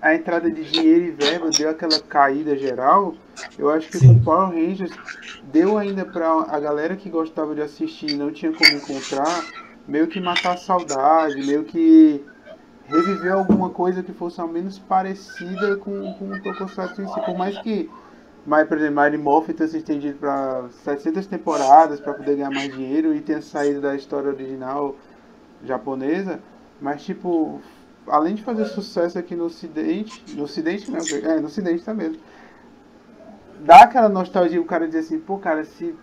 a 0.00 0.14
entrada 0.14 0.50
de 0.50 0.64
dinheiro 0.64 1.04
e 1.04 1.10
verba 1.10 1.50
deu 1.50 1.68
aquela 1.68 2.00
caída 2.00 2.56
geral, 2.56 3.14
eu 3.58 3.68
acho 3.68 3.88
que 3.88 3.98
Sim. 3.98 4.14
com 4.14 4.24
Power 4.24 4.48
Rangers 4.48 4.92
deu 5.52 5.76
ainda 5.76 6.04
pra 6.04 6.46
a 6.48 6.58
galera 6.58 6.96
que 6.96 7.10
gostava 7.10 7.54
de 7.54 7.60
assistir 7.60 8.10
e 8.10 8.16
não 8.16 8.32
tinha 8.32 8.52
como 8.52 8.72
encontrar, 8.72 9.44
meio 9.86 10.06
que 10.06 10.18
matar 10.18 10.54
a 10.54 10.56
saudade, 10.56 11.44
meio 11.44 11.64
que 11.64 12.24
reviver 12.86 13.32
alguma 13.32 13.70
coisa 13.70 14.02
que 14.02 14.12
fosse 14.12 14.40
ao 14.40 14.48
menos 14.48 14.78
parecida 14.78 15.76
com, 15.76 16.14
com 16.14 16.30
o 16.30 16.42
Tokusatsu 16.42 17.02
em 17.02 17.08
si, 17.08 17.20
por 17.20 17.36
mais 17.36 17.58
que 17.58 17.88
mas, 18.44 18.66
por 18.66 18.76
exemplo, 18.76 19.00
Mighty 19.00 19.18
Morphin 19.18 19.52
tenha 19.52 19.68
se 19.68 19.78
estendido 19.78 20.18
para 20.18 20.64
700 20.82 21.26
temporadas 21.28 22.00
para 22.00 22.12
poder 22.12 22.34
ganhar 22.34 22.50
mais 22.50 22.74
dinheiro 22.74 23.14
e 23.14 23.20
tenha 23.20 23.40
saído 23.40 23.80
da 23.80 23.94
história 23.94 24.30
original 24.30 24.96
japonesa, 25.64 26.40
mas 26.82 27.02
tipo, 27.04 27.60
além 28.08 28.34
de 28.34 28.42
fazer 28.42 28.66
sucesso 28.66 29.16
aqui 29.16 29.36
no 29.36 29.44
ocidente, 29.44 30.22
no 30.34 30.42
ocidente 30.42 30.90
não, 30.90 30.98
é, 30.98 31.38
no 31.38 31.46
ocidente 31.46 31.84
tá 31.84 31.94
mesmo. 31.94 32.18
Dá 33.60 33.82
aquela 33.82 34.08
nostalgia 34.08 34.60
o 34.60 34.64
cara 34.64 34.88
dizer 34.88 34.98
assim, 34.98 35.20
pô 35.20 35.38
cara, 35.38 35.64
se 35.64 35.94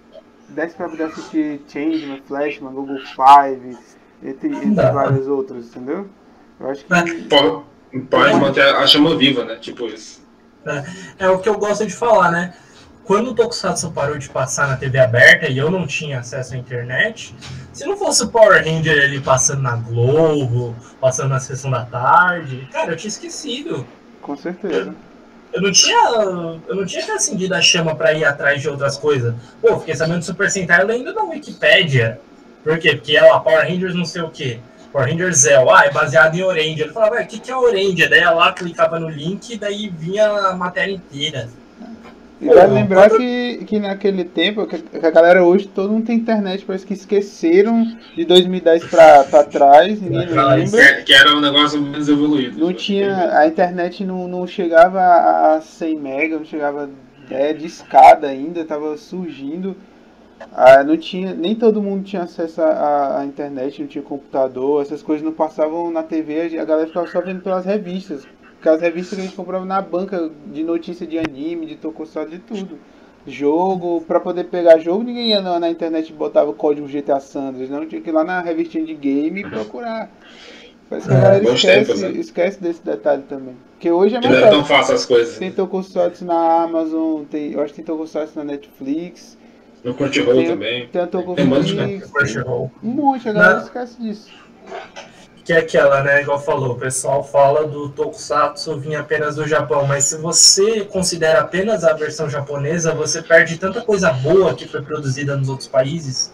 desse 0.47 0.75
pra 0.75 0.87
poder 0.87 1.03
assistir 1.03 1.61
Changeman, 1.67 2.21
Flashman, 2.25 2.71
Google 2.71 2.99
Five, 2.99 3.77
entre, 4.23 4.47
entre 4.55 4.91
várias 4.91 5.27
outras, 5.27 5.67
entendeu? 5.67 6.07
Eu 6.59 6.69
acho 6.69 6.85
que. 6.85 6.89
Pode, 7.27 7.99
pode 8.09 8.35
manter 8.35 8.63
a 8.63 8.87
chama 8.87 9.17
viva, 9.17 9.43
né? 9.43 9.57
Tipo 9.57 9.85
isso. 9.87 10.25
É 11.17 11.29
o 11.29 11.39
que 11.39 11.49
eu 11.49 11.57
gosto 11.57 11.85
de 11.85 11.93
falar, 11.93 12.31
né? 12.31 12.53
Quando 13.09 13.31
o 13.31 13.33
Tokusatsu 13.33 13.89
parou 13.89 14.19
de 14.19 14.29
passar 14.29 14.67
na 14.67 14.77
TV 14.77 14.99
aberta 14.99 15.47
e 15.47 15.57
eu 15.57 15.71
não 15.71 15.87
tinha 15.87 16.19
acesso 16.19 16.53
à 16.53 16.57
internet, 16.57 17.33
se 17.73 17.83
não 17.83 17.97
fosse 17.97 18.21
o 18.21 18.27
Power 18.27 18.63
Ranger 18.63 19.03
ali 19.03 19.19
passando 19.19 19.63
na 19.63 19.75
Globo, 19.75 20.75
passando 21.01 21.29
na 21.29 21.39
sessão 21.39 21.71
da 21.71 21.83
tarde, 21.85 22.69
cara, 22.71 22.91
eu 22.91 22.95
tinha 22.95 23.09
esquecido. 23.09 23.83
Com 24.21 24.37
certeza. 24.37 24.93
Eu 25.51 25.59
não 25.59 25.71
tinha. 25.71 26.07
Eu 26.67 26.75
não 26.75 26.85
tinha 26.85 27.15
acendido 27.15 27.55
a 27.55 27.61
chama 27.63 27.95
pra 27.95 28.13
ir 28.13 28.23
atrás 28.25 28.61
de 28.61 28.69
outras 28.69 28.95
coisas. 28.95 29.33
Pô, 29.59 29.79
fiquei 29.79 29.95
sabendo 29.95 30.19
do 30.19 30.25
Super 30.25 30.51
Sentai 30.51 30.83
lendo 30.85 31.11
na 31.11 31.23
Wikipédia. 31.23 32.21
Por 32.63 32.77
quê? 32.77 32.95
Porque 32.95 33.17
é 33.17 33.23
lá, 33.23 33.39
Power 33.39 33.67
Rangers 33.67 33.95
não 33.95 34.05
sei 34.05 34.21
o 34.21 34.29
quê. 34.29 34.59
Power 34.93 35.09
Rangers 35.09 35.37
Zell, 35.37 35.67
ah, 35.73 35.83
é 35.83 35.91
baseado 35.91 36.35
em 36.35 36.43
Orange. 36.43 36.81
Eu 36.81 36.93
falava, 36.93 37.15
"Ué, 37.15 37.23
o 37.23 37.27
que, 37.27 37.39
que 37.39 37.49
é 37.49 37.57
Orange? 37.57 38.07
Daí 38.07 38.19
ia 38.19 38.29
lá, 38.29 38.53
clicava 38.53 38.99
no 38.99 39.09
link 39.09 39.51
e 39.51 39.57
daí 39.57 39.89
vinha 39.89 40.29
a 40.29 40.55
matéria 40.55 40.93
inteira. 40.93 41.49
E 42.41 42.45
vale 42.47 42.67
Pô, 42.69 42.73
lembrar 42.73 43.09
quando- 43.09 43.19
que, 43.19 43.65
que 43.65 43.79
naquele 43.79 44.23
tempo, 44.23 44.65
que 44.65 44.77
que 44.77 45.05
a 45.05 45.11
galera 45.11 45.43
hoje, 45.43 45.67
todo 45.67 45.91
mundo 45.91 46.05
tem 46.05 46.15
internet, 46.15 46.63
parece 46.65 46.85
que 46.85 46.93
esqueceram 46.93 47.85
de 48.15 48.23
2010 48.23 48.85
pra, 48.85 49.23
pra 49.25 49.43
trás, 49.43 50.01
ninguém 50.01 50.27
lembra. 50.27 50.81
é- 50.81 51.01
que 51.01 51.13
era 51.13 51.35
um 51.35 51.41
negócio 51.41 51.81
menos 51.81 52.07
evoluído. 52.07 52.57
Não 52.59 52.71
tinha, 52.73 53.37
a 53.37 53.45
internet 53.45 54.05
não, 54.05 54.27
não 54.27 54.47
chegava 54.47 55.01
a 55.01 55.59
100 55.61 55.95
mega, 55.99 56.37
não 56.37 56.45
chegava 56.45 56.89
é, 57.29 57.51
de 57.53 57.65
escada 57.65 58.27
ainda, 58.27 58.63
tava 58.63 58.95
surgindo. 58.95 59.75
Ah, 60.53 60.81
não 60.85 60.95
tinha, 60.95 61.33
nem 61.33 61.53
todo 61.53 61.81
mundo 61.81 62.03
tinha 62.05 62.21
acesso 62.23 62.61
à, 62.61 63.19
à 63.19 63.25
internet, 63.25 63.81
não 63.81 63.87
tinha 63.89 64.01
computador, 64.03 64.81
essas 64.81 65.03
coisas 65.03 65.23
não 65.25 65.33
passavam 65.33 65.91
na 65.91 66.01
TV, 66.01 66.57
a 66.57 66.63
galera 66.63 66.87
ficava 66.87 67.05
só 67.07 67.19
vendo 67.19 67.41
pelas 67.41 67.65
revistas. 67.65 68.25
Aquelas 68.59 68.81
revistas 68.81 69.15
que 69.15 69.21
a 69.21 69.23
gente 69.25 69.35
comprava 69.35 69.65
na 69.65 69.81
banca 69.81 70.29
de 70.47 70.63
notícia 70.63 71.07
de 71.07 71.17
anime, 71.17 71.65
de 71.65 71.75
tokusatsu, 71.75 72.29
de 72.31 72.39
tudo. 72.39 72.77
Jogo, 73.25 74.01
pra 74.07 74.19
poder 74.19 74.45
pegar 74.45 74.79
jogo, 74.79 75.03
ninguém 75.03 75.29
ia 75.29 75.41
na, 75.41 75.59
na 75.59 75.69
internet 75.69 76.09
e 76.09 76.13
botava 76.13 76.49
o 76.49 76.53
código 76.53 76.87
GTA 76.87 77.19
Sanders, 77.19 77.69
não 77.69 77.85
tinha 77.85 78.01
que 78.01 78.09
ir 78.09 78.13
lá 78.13 78.23
na 78.23 78.41
revistinha 78.41 78.83
de 78.85 78.93
game 78.93 79.41
e 79.41 79.49
procurar. 79.49 80.09
Parece 80.89 81.07
que 81.07 81.13
a 81.13 81.17
É, 81.17 81.21
galera 81.21 81.43
bons 81.43 81.53
esquece, 81.53 81.85
tempos, 81.85 82.01
né? 82.01 82.09
esquece 82.19 82.61
desse 82.61 82.83
detalhe 82.83 83.23
também. 83.23 83.55
Porque 83.73 83.91
hoje 83.91 84.15
é 84.15 84.19
mais 84.19 84.31
não 84.31 84.47
é 84.47 84.49
tão 84.49 84.59
fácil. 84.61 84.75
fácil 84.75 84.95
as 84.95 85.05
coisas. 85.05 85.37
Tem 85.37 85.51
Tokusatsu 85.51 86.25
na 86.25 86.63
Amazon, 86.63 87.23
tem, 87.25 87.51
eu 87.53 87.61
acho 87.61 87.73
que 87.73 87.81
tem 87.81 87.85
Tokusatsu 87.85 88.39
na 88.39 88.43
Netflix, 88.43 89.37
No 89.83 89.93
Crunchyroll 89.93 90.35
Tem- 90.35 90.47
também. 90.47 90.87
tem 90.87 91.01
a 91.01 91.07
Tem 91.07 91.21
um 91.21 91.45
monte 91.45 92.01
Crunchyroll. 92.11 92.71
um 92.83 92.89
monte, 92.89 93.29
a 93.29 93.33
galera 93.33 93.55
Não. 93.57 93.63
esquece 93.63 94.01
disso. 94.01 94.29
Que 95.49 95.53
é 95.53 95.57
aquela, 95.57 96.03
né? 96.03 96.21
Igual 96.21 96.39
falou, 96.39 96.73
o 96.73 96.75
pessoal 96.75 97.23
fala 97.23 97.65
do 97.65 97.89
Tokusatsu 97.89 98.77
vir 98.77 98.95
apenas 98.95 99.35
do 99.35 99.47
Japão, 99.47 99.83
mas 99.87 100.03
se 100.03 100.15
você 100.15 100.81
considera 100.81 101.41
apenas 101.41 101.83
a 101.83 101.91
versão 101.91 102.29
japonesa, 102.29 102.93
você 102.93 103.19
perde 103.19 103.57
tanta 103.57 103.81
coisa 103.81 104.13
boa 104.13 104.53
que 104.53 104.67
foi 104.67 104.83
produzida 104.83 105.35
nos 105.35 105.49
outros 105.49 105.67
países. 105.67 106.31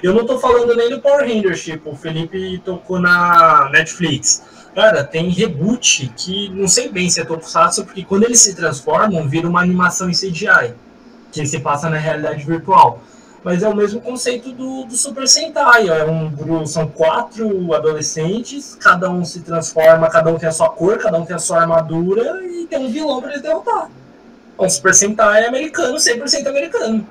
Eu 0.00 0.14
não 0.14 0.24
tô 0.24 0.38
falando 0.38 0.76
nem 0.76 0.88
do 0.88 1.00
Power 1.00 1.26
Rangers, 1.26 1.60
tipo, 1.60 1.90
o 1.90 1.96
Felipe 1.96 2.62
tocou 2.64 3.00
na 3.00 3.68
Netflix. 3.72 4.44
Cara, 4.76 5.02
tem 5.02 5.28
reboot 5.28 6.12
que 6.16 6.48
não 6.50 6.68
sei 6.68 6.88
bem 6.88 7.10
se 7.10 7.20
é 7.20 7.24
Tokusatsu, 7.24 7.84
porque 7.84 8.04
quando 8.04 8.22
eles 8.22 8.38
se 8.38 8.54
transformam, 8.54 9.28
vira 9.28 9.48
uma 9.48 9.60
animação 9.60 10.08
em 10.08 10.14
CGI, 10.14 10.72
que 11.32 11.44
se 11.44 11.58
passa 11.58 11.90
na 11.90 11.96
realidade 11.96 12.44
virtual. 12.44 13.02
Mas 13.44 13.62
é 13.62 13.68
o 13.68 13.74
mesmo 13.74 14.00
conceito 14.00 14.52
do, 14.52 14.84
do 14.84 14.94
Super 14.94 15.26
Sentai. 15.26 15.88
É 15.88 16.04
um 16.04 16.30
grupo, 16.30 16.66
são 16.66 16.86
quatro 16.86 17.74
adolescentes, 17.74 18.76
cada 18.80 19.10
um 19.10 19.24
se 19.24 19.40
transforma, 19.40 20.08
cada 20.08 20.30
um 20.30 20.38
tem 20.38 20.48
a 20.48 20.52
sua 20.52 20.70
cor, 20.70 20.98
cada 20.98 21.18
um 21.18 21.24
tem 21.24 21.34
a 21.34 21.40
sua 21.40 21.60
armadura 21.60 22.40
e 22.44 22.66
tem 22.66 22.78
um 22.78 22.90
vilão 22.90 23.20
pra 23.20 23.30
eles 23.30 23.42
derrotar. 23.42 23.90
É 24.58 24.62
um 24.62 24.70
Super 24.70 24.94
Sentai 24.94 25.44
americano, 25.44 25.96
100% 25.96 26.46
americano. 26.46 27.06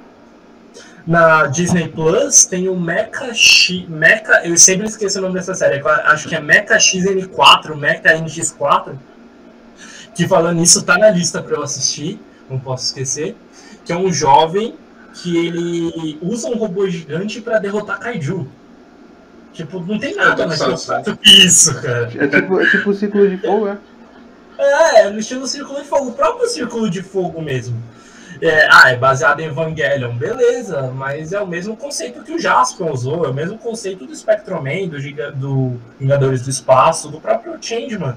Na 1.06 1.48
Disney 1.48 1.90
Plus 1.90 2.46
tem 2.46 2.70
o 2.70 2.80
Mecha 2.80 3.34
X. 3.34 3.88
Mecha, 3.90 4.42
eu 4.46 4.56
sempre 4.56 4.88
esqueço 4.88 5.20
o 5.20 5.22
nome 5.22 5.34
dessa 5.34 5.54
série, 5.54 5.80
eu 5.80 5.88
acho 5.88 6.30
que 6.30 6.36
é 6.36 6.40
Mecha 6.40 6.78
XN4, 6.78 7.76
Mecha 7.76 8.16
NX4. 8.16 8.94
Que 10.16 10.28
falando 10.28 10.58
nisso, 10.58 10.84
tá 10.84 10.98
na 10.98 11.10
lista 11.10 11.42
pra 11.42 11.56
eu 11.56 11.64
assistir, 11.64 12.20
não 12.50 12.60
posso 12.60 12.86
esquecer. 12.86 13.36
Que 13.84 13.92
é 13.92 13.98
um 13.98 14.14
jovem 14.14 14.76
que 15.14 15.38
ele 15.38 16.18
usa 16.22 16.48
um 16.48 16.58
robô 16.58 16.88
gigante 16.88 17.42
pra 17.42 17.60
derrotar 17.60 18.00
Kaiju. 18.00 18.48
Tipo, 19.54 19.82
não 19.82 20.00
tem 20.00 20.16
nada 20.16 20.48
mais 20.48 20.60
sensato 20.60 21.16
que 21.18 21.46
isso, 21.46 21.74
cara. 21.82 22.10
É 22.16 22.28
tipo, 22.28 22.60
é 22.60 22.70
tipo 22.70 22.90
o 22.90 22.94
ciclo 22.94 23.30
de 23.30 23.38
fogo, 23.38 23.68
é? 23.68 23.78
É, 24.58 25.10
no 25.10 25.20
estilo 25.20 25.48
Círculo 25.48 25.82
de 25.82 25.88
Fogo, 25.88 26.10
o 26.10 26.14
próprio 26.14 26.48
Círculo 26.48 26.88
de 26.88 27.02
Fogo 27.02 27.42
mesmo. 27.42 27.82
É, 28.40 28.68
ah, 28.72 28.92
é 28.92 28.96
baseado 28.96 29.40
em 29.40 29.46
Evangelion, 29.46 30.16
beleza, 30.16 30.92
mas 30.96 31.34
é 31.34 31.40
o 31.40 31.48
mesmo 31.48 31.76
conceito 31.76 32.24
que 32.24 32.32
o 32.32 32.40
Jaspion 32.40 32.92
usou, 32.92 33.26
é 33.26 33.30
o 33.30 33.34
mesmo 33.34 33.58
conceito 33.58 34.06
do 34.06 34.16
Spectroman, 34.16 34.88
do, 34.88 35.00
Giga, 35.00 35.32
do 35.32 35.80
Vingadores 36.00 36.44
do 36.44 36.50
Espaço, 36.50 37.10
do 37.10 37.20
próprio 37.20 37.58
Changeman. 37.60 38.16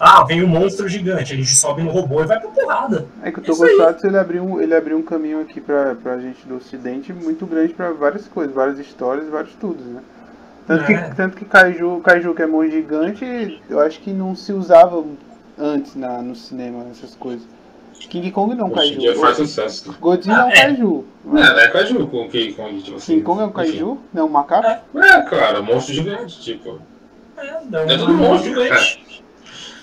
Ah, 0.00 0.24
vem 0.24 0.42
um 0.42 0.48
monstro 0.48 0.88
gigante, 0.88 1.32
a 1.32 1.36
gente 1.36 1.54
sobe 1.54 1.82
no 1.82 1.90
robô 1.90 2.22
e 2.22 2.26
vai 2.26 2.40
pra 2.40 2.48
porrada. 2.50 3.06
É 3.22 3.30
que 3.30 3.38
o 3.38 3.42
Isso 3.42 3.62
aí. 3.64 3.70
Tokusatsu 3.76 4.06
ele 4.06 4.18
abriu, 4.18 4.42
um- 4.44 4.60
ele 4.60 4.74
abriu 4.74 4.96
um 4.98 5.02
caminho 5.02 5.40
aqui 5.40 5.60
pra, 5.60 5.94
pra 5.94 6.18
gente 6.18 6.44
do 6.46 6.56
ocidente 6.56 7.12
muito 7.12 7.46
grande 7.46 7.72
pra 7.72 7.92
várias 7.92 8.26
coisas, 8.26 8.54
várias 8.54 8.78
histórias, 8.78 9.28
vários 9.28 9.54
tudos, 9.54 9.84
né? 9.86 10.00
Tanto 10.66 10.84
que, 10.86 10.92
É. 10.92 11.14
tanto 11.14 11.36
que 11.36 11.44
Kaiju, 11.44 12.00
Kaiju, 12.04 12.34
que 12.34 12.42
é 12.42 12.46
monstro 12.46 12.72
gigante, 12.80 13.60
eu 13.68 13.80
acho 13.80 14.00
que 14.00 14.10
não 14.12 14.34
se 14.34 14.52
usava 14.52 15.04
antes 15.58 15.94
na, 15.94 16.20
no 16.22 16.34
cinema, 16.34 16.86
essas 16.90 17.14
coisas. 17.14 17.42
King 18.08 18.32
Kong 18.32 18.54
não 18.56 18.66
é 18.66 18.68
um 18.68 18.72
Hoje 18.76 18.96
Kaiju. 18.96 19.20
faz 19.20 19.36
sucesso. 19.36 19.94
Godzilla 20.00 20.36
é 20.40 20.44
um 20.44 20.48
Ah, 20.48 20.52
é. 20.52 20.62
Kaiju. 20.62 21.04
É, 21.36 21.64
é 21.64 21.68
Kaiju 21.68 22.06
com 22.08 22.28
King 22.28 22.52
Kong, 22.54 22.82
tipo 22.82 22.96
assim. 22.96 23.12
King 23.14 23.22
Kong 23.24 23.40
é 23.40 23.44
um 23.44 23.52
Kaiju? 23.52 23.98
Não, 24.12 24.22
é 24.22 24.24
um 24.24 24.28
macaco? 24.28 24.66
É. 24.66 24.80
Enfim. 24.96 25.08
É, 25.08 25.22
cara, 25.22 25.62
monstro 25.62 25.94
gigante, 25.94 26.40
tipo. 26.40 26.80
É, 27.36 27.60
dá 27.66 27.80
É 27.82 27.94
um 27.94 27.98
tudo 27.98 28.14
monstro, 28.14 28.48
gigante. 28.50 29.11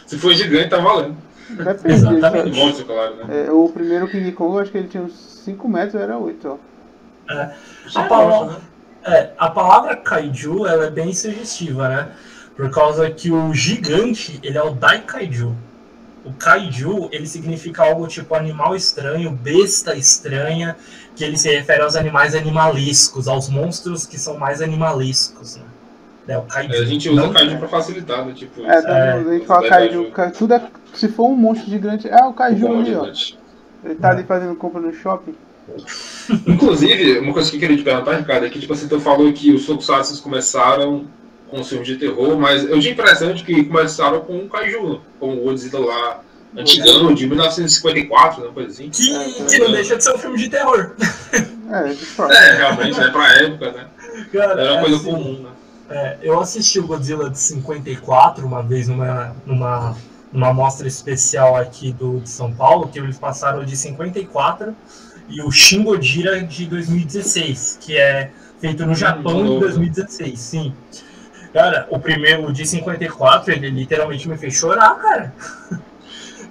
Se 0.10 0.18
for 0.18 0.34
gigante, 0.34 0.70
tá 0.70 0.80
valendo. 0.80 1.16
Depende. 1.51 1.93
Exatamente. 1.93 2.57
Monstro, 2.57 2.86
claro, 2.86 3.16
né? 3.18 3.45
é, 3.45 3.51
o 3.51 3.70
primeiro 3.70 4.07
King 4.07 4.32
Kong, 4.32 4.55
eu 4.55 4.60
acho 4.60 4.72
que 4.72 4.80
ele 4.80 4.88
tinha 4.88 5.03
uns 5.03 5.14
5 5.45 5.70
metros, 5.70 6.01
era 6.01 6.18
8, 6.18 6.47
ó. 6.47 6.57
Isso 7.86 7.99
A 7.99 8.05
é 8.05 8.07
palavra, 8.07 8.53
né? 8.53 8.60
é, 9.03 9.34
a 9.38 9.51
palavra 9.51 9.95
kaiju 9.95 10.66
ela 10.66 10.86
é 10.86 10.89
bem 10.89 11.14
sugestiva, 11.14 11.89
né? 11.89 12.12
Por 12.57 12.72
causa 12.72 13.07
que 13.12 13.30
o 13.32 13.53
gigante, 13.53 14.39
ele 14.41 14.57
é 14.57 14.64
o 14.64 14.72
Daikaiju. 14.72 15.55
O 16.26 16.34
kaiju, 16.34 17.07
ele 17.12 17.28
significa 17.28 17.84
algo 17.84 18.07
tipo 18.07 18.34
animal 18.34 18.76
estranho, 18.76 19.30
besta 19.30 19.95
estranha, 19.95 20.76
que 21.16 21.24
ele 21.24 21.38
se 21.38 21.55
refere 21.55 21.84
aos 21.84 21.95
animais 21.95 22.34
animalescos, 22.34 23.28
aos 23.28 23.47
monstros 23.47 24.07
que 24.07 24.18
são 24.18 24.39
mais 24.39 24.60
animalescos, 24.60 25.57
né? 25.57 25.68
É 26.30 26.38
o 26.38 26.43
kaiju. 26.43 26.73
É, 26.73 26.77
a 26.77 26.86
gente 26.86 27.09
usa 27.09 27.21
Não- 27.21 27.34
kaiju 27.34 27.57
pra 27.57 27.67
facilitar, 27.67 28.23
né? 28.23 28.34
Tipo, 28.36 28.61
É, 28.63 28.77
isso. 28.77 28.88
É, 28.88 29.39
fala 29.45 29.65
é 29.65 29.69
Kaiju. 29.69 30.11
Tudo 30.38 30.53
é, 30.53 30.61
se 30.93 31.07
for 31.07 31.27
um 31.27 31.36
monstro 31.36 31.69
gigante, 31.69 32.07
é 32.07 32.23
o 32.23 32.34
Kaiju 32.34 32.67
ali, 32.71 32.95
ó. 32.95 33.07
Ele 33.84 33.95
tá 33.95 34.11
ali 34.11 34.23
fazendo 34.23 34.55
compra 34.55 34.80
no 34.80 34.93
shopping. 34.93 35.34
Inclusive, 36.47 37.19
uma 37.19 37.34
coisa 37.34 37.49
que 37.49 37.57
eu 37.57 37.59
queria 37.59 37.77
te 37.77 37.84
perguntar, 37.84 38.15
Ricardo, 38.15 38.45
é 38.45 38.49
que 38.49 38.59
tipo, 38.59 38.73
assim, 38.73 38.88
tu 38.88 38.99
falou 38.99 39.32
que 39.34 39.51
os 39.51 39.65
Tokusatsu 39.65 40.21
começaram 40.21 41.05
com 41.49 41.61
os 41.61 41.67
filmes 41.69 41.88
de 41.88 41.95
terror, 41.97 42.38
mas 42.38 42.63
eu 42.63 42.80
tinha 42.80 42.91
a 42.91 42.93
impressão 42.93 43.34
de 43.34 43.43
que 43.43 43.63
começaram 43.63 44.21
com 44.21 44.38
o 44.38 44.47
Kaiju, 44.49 45.01
com 45.19 45.34
o 45.34 45.38
Godzilla 45.38 45.80
lá, 45.84 46.21
antigão, 46.55 47.13
de 47.13 47.25
1954, 47.25 48.43
né, 48.43 48.49
coisa 48.53 48.69
assim. 48.69 48.89
Que, 48.89 49.15
É, 49.15 49.45
que 49.45 49.59
não 49.59 49.71
deixa 49.71 49.95
de 49.95 50.03
ser 50.03 50.13
um 50.13 50.17
filme 50.17 50.38
de 50.38 50.49
terror. 50.49 50.91
É. 51.34 51.39
É, 52.34 52.55
realmente, 52.57 52.99
né, 52.99 53.09
pra 53.09 53.34
época, 53.36 53.71
né, 53.71 53.88
Cara, 54.34 54.59
era 54.59 54.71
uma 54.73 54.80
é 54.80 54.82
coisa 54.82 54.95
assim, 54.97 55.11
comum, 55.11 55.39
né. 55.43 55.49
É, 55.89 56.17
eu 56.21 56.39
assisti 56.39 56.79
o 56.79 56.85
Godzilla 56.85 57.29
de 57.29 57.39
54 57.39 58.45
uma 58.45 58.61
vez 58.61 58.87
numa, 58.87 59.35
numa, 59.45 59.97
numa 60.31 60.53
mostra 60.53 60.87
especial 60.87 61.55
aqui 61.55 61.91
do, 61.91 62.19
de 62.19 62.29
São 62.29 62.53
Paulo, 62.53 62.87
que 62.87 62.99
eles 62.99 63.17
passaram 63.17 63.65
de 63.65 63.75
54 63.75 64.75
e 65.27 65.41
o 65.41 65.51
Shin 65.51 65.83
Godzilla 65.83 66.41
de 66.41 66.65
2016, 66.67 67.79
que 67.81 67.97
é 67.97 68.31
feito 68.59 68.85
no 68.85 68.93
Japão 68.93 69.41
em 69.41 69.43
novo. 69.45 69.59
2016, 69.61 70.39
sim. 70.39 70.73
Cara, 71.53 71.87
o 71.89 71.99
primeiro, 71.99 72.47
o 72.47 72.53
de 72.53 72.65
54, 72.65 73.51
ele 73.51 73.69
literalmente 73.69 74.29
me 74.29 74.37
fez 74.37 74.53
chorar, 74.53 74.95
cara. 74.95 75.33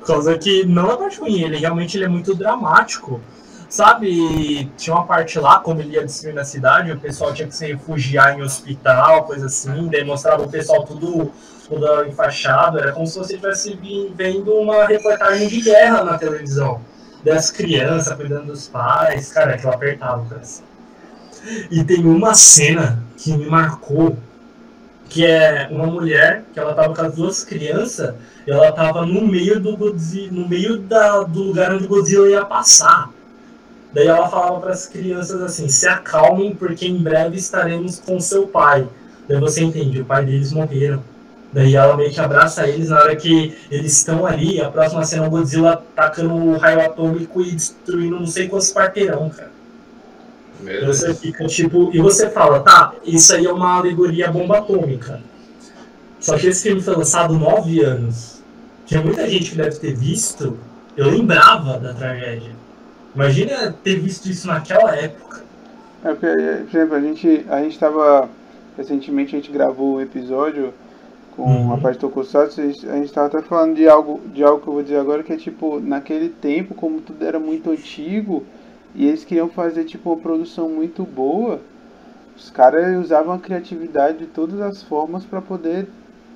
Por 0.01 0.07
causa 0.07 0.39
que 0.39 0.65
não 0.65 0.91
é 0.91 0.97
parte 0.97 1.21
ruim, 1.21 1.43
ele 1.43 1.59
realmente 1.59 1.97
ele 1.97 2.05
é 2.05 2.09
muito 2.09 2.35
dramático. 2.35 3.21
Sabe, 3.69 4.71
tinha 4.79 4.97
uma 4.97 5.05
parte 5.05 5.39
lá, 5.39 5.61
como 5.61 5.83
ele 5.83 5.93
ia 5.93 6.03
destruindo 6.03 6.41
a 6.41 6.45
cidade, 6.45 6.91
o 6.91 6.99
pessoal 6.99 7.35
tinha 7.35 7.47
que 7.47 7.55
se 7.55 7.67
refugiar 7.67 8.39
em 8.39 8.43
hospital, 8.43 9.25
coisa 9.25 9.45
assim, 9.45 9.89
daí 9.89 10.03
mostrava 10.03 10.43
o 10.43 10.49
pessoal 10.49 10.85
tudo, 10.85 11.31
tudo 11.69 12.07
enfaixado, 12.07 12.79
era 12.79 12.93
como 12.93 13.07
se 13.07 13.19
você 13.19 13.35
estivesse 13.35 13.79
vendo 14.15 14.55
uma 14.55 14.87
reportagem 14.87 15.49
de 15.49 15.61
guerra 15.61 16.03
na 16.03 16.17
televisão. 16.17 16.81
Das 17.23 17.51
crianças 17.51 18.15
cuidando 18.15 18.47
dos 18.47 18.67
pais, 18.69 19.31
cara, 19.31 19.55
aquilo 19.55 19.73
apertava 19.73 20.25
coração. 20.25 20.65
E 21.71 21.85
tem 21.85 22.07
uma 22.07 22.35
cena 22.35 23.03
que 23.19 23.37
me 23.37 23.45
marcou, 23.45 24.17
que 25.11 25.27
é 25.27 25.69
uma 25.71 25.87
mulher, 25.87 26.45
que 26.55 26.59
ela 26.59 26.73
tava 26.73 26.95
com 26.95 27.03
as 27.03 27.15
duas 27.15 27.45
crianças, 27.45 28.15
e 28.47 28.51
ela 28.51 28.73
tava 28.73 29.05
no 29.05 29.27
meio 29.27 29.61
do 29.61 29.77
Godzilla, 29.77 30.33
no 30.33 30.49
meio 30.49 30.79
da, 30.79 31.23
do 31.23 31.43
lugar 31.43 31.75
onde 31.75 31.85
o 31.85 31.89
Godzilla 31.89 32.31
ia 32.31 32.47
passar. 32.47 33.11
Daí 33.93 34.07
ela 34.07 34.29
falava 34.29 34.61
para 34.61 34.73
as 34.73 34.87
crianças 34.87 35.41
assim: 35.43 35.69
se 35.69 35.89
acalmem, 35.89 36.55
porque 36.55 36.87
em 36.87 36.99
breve 36.99 37.37
estaremos 37.37 37.99
com 38.01 38.21
seu 38.21 38.47
pai. 38.47 38.87
Daí 39.29 39.41
você 39.41 39.63
entende, 39.63 40.01
o 40.01 40.05
pai 40.05 40.25
deles 40.25 40.53
morreram. 40.53 41.03
Daí 41.53 41.75
ela 41.75 41.97
meio 41.97 42.11
que 42.11 42.21
abraça 42.21 42.69
eles 42.69 42.91
na 42.91 42.99
hora 43.01 43.17
que 43.17 43.57
eles 43.71 43.93
estão 43.97 44.27
ali. 44.27 44.61
A 44.61 44.71
próxima 44.71 45.03
cena 45.05 45.25
é 45.25 45.27
o 45.27 45.31
Godzilla 45.31 45.83
tacando 45.97 46.35
o 46.35 46.59
raio 46.59 46.81
atômico 46.83 47.41
e 47.41 47.53
destruindo 47.53 48.19
não 48.21 48.27
sei 48.27 48.49
quantos 48.49 48.73
quarteirão, 48.73 49.31
cara. 49.31 49.51
Meu 50.61 50.75
E 50.75 50.81
Deus. 50.85 50.99
você 50.99 51.15
fica 51.15 51.47
tipo. 51.47 51.91
E 51.95 52.01
você 52.01 52.29
fala, 52.29 52.61
tá, 52.61 52.93
isso 53.05 53.35
aí 53.35 53.47
é 53.47 53.53
uma 53.53 53.77
alegoria 53.79 54.31
bomba 54.31 54.59
atômica. 54.59 55.21
Só 56.21 56.37
que 56.37 56.49
esse 56.49 56.65
filme 56.65 56.83
foi 56.83 56.97
lançado 56.97 57.33
nove 57.39 57.81
anos. 57.81 58.43
Tinha 58.85 59.01
muita 59.01 59.27
gente 59.29 59.51
que 59.51 59.57
deve 59.57 59.77
ter 59.79 59.95
visto. 59.95 60.59
Eu 60.97 61.09
lembrava 61.11 61.79
da 61.79 61.95
tragédia. 61.95 62.58
Imagina 63.19 63.75
ter 63.83 63.99
visto 63.99 64.27
isso 64.27 64.47
naquela 64.47 64.95
época. 64.95 65.43
É 66.05 66.11
porque, 66.15 66.27
por 66.71 66.77
exemplo, 66.77 66.95
a 66.95 67.01
gente, 67.01 67.47
a 67.49 67.63
gente 67.63 67.77
tava. 67.79 68.29
Recentemente 68.77 69.35
a 69.35 69.39
gente 69.41 69.51
gravou 69.51 69.97
um 69.97 70.01
episódio 70.01 70.73
com 71.35 71.43
Uhum. 71.43 71.73
a 71.73 71.79
parte 71.79 71.99
do 71.99 72.03
Tokusatsu, 72.03 72.61
a 72.61 72.65
gente 72.65 72.89
a 72.89 72.95
gente 72.95 73.13
tava 73.13 73.27
até 73.27 73.43
falando 73.43 73.75
de 73.75 73.89
algo, 73.89 74.21
de 74.33 74.45
algo 74.45 74.61
que 74.63 74.69
eu 74.69 74.73
vou 74.73 74.83
dizer 74.85 74.99
agora, 74.99 75.25
que 75.25 75.33
é 75.33 75.37
tipo, 75.37 75.81
naquele 75.81 76.29
tempo, 76.29 76.75
como 76.77 77.01
tudo 77.01 77.25
era 77.25 77.41
muito 77.41 77.71
antigo, 77.71 78.45
e 78.95 79.07
eles 79.07 79.25
queriam 79.25 79.49
fazer 79.49 79.85
tipo 79.85 80.11
uma 80.11 80.21
produção 80.21 80.69
muito 80.69 81.03
boa, 81.03 81.61
os 82.37 82.51
caras 82.51 82.97
usavam 83.05 83.35
a 83.35 83.39
criatividade 83.39 84.19
de 84.19 84.27
todas 84.27 84.61
as 84.61 84.81
formas 84.85 85.25
para 85.25 85.41
poder 85.41 85.89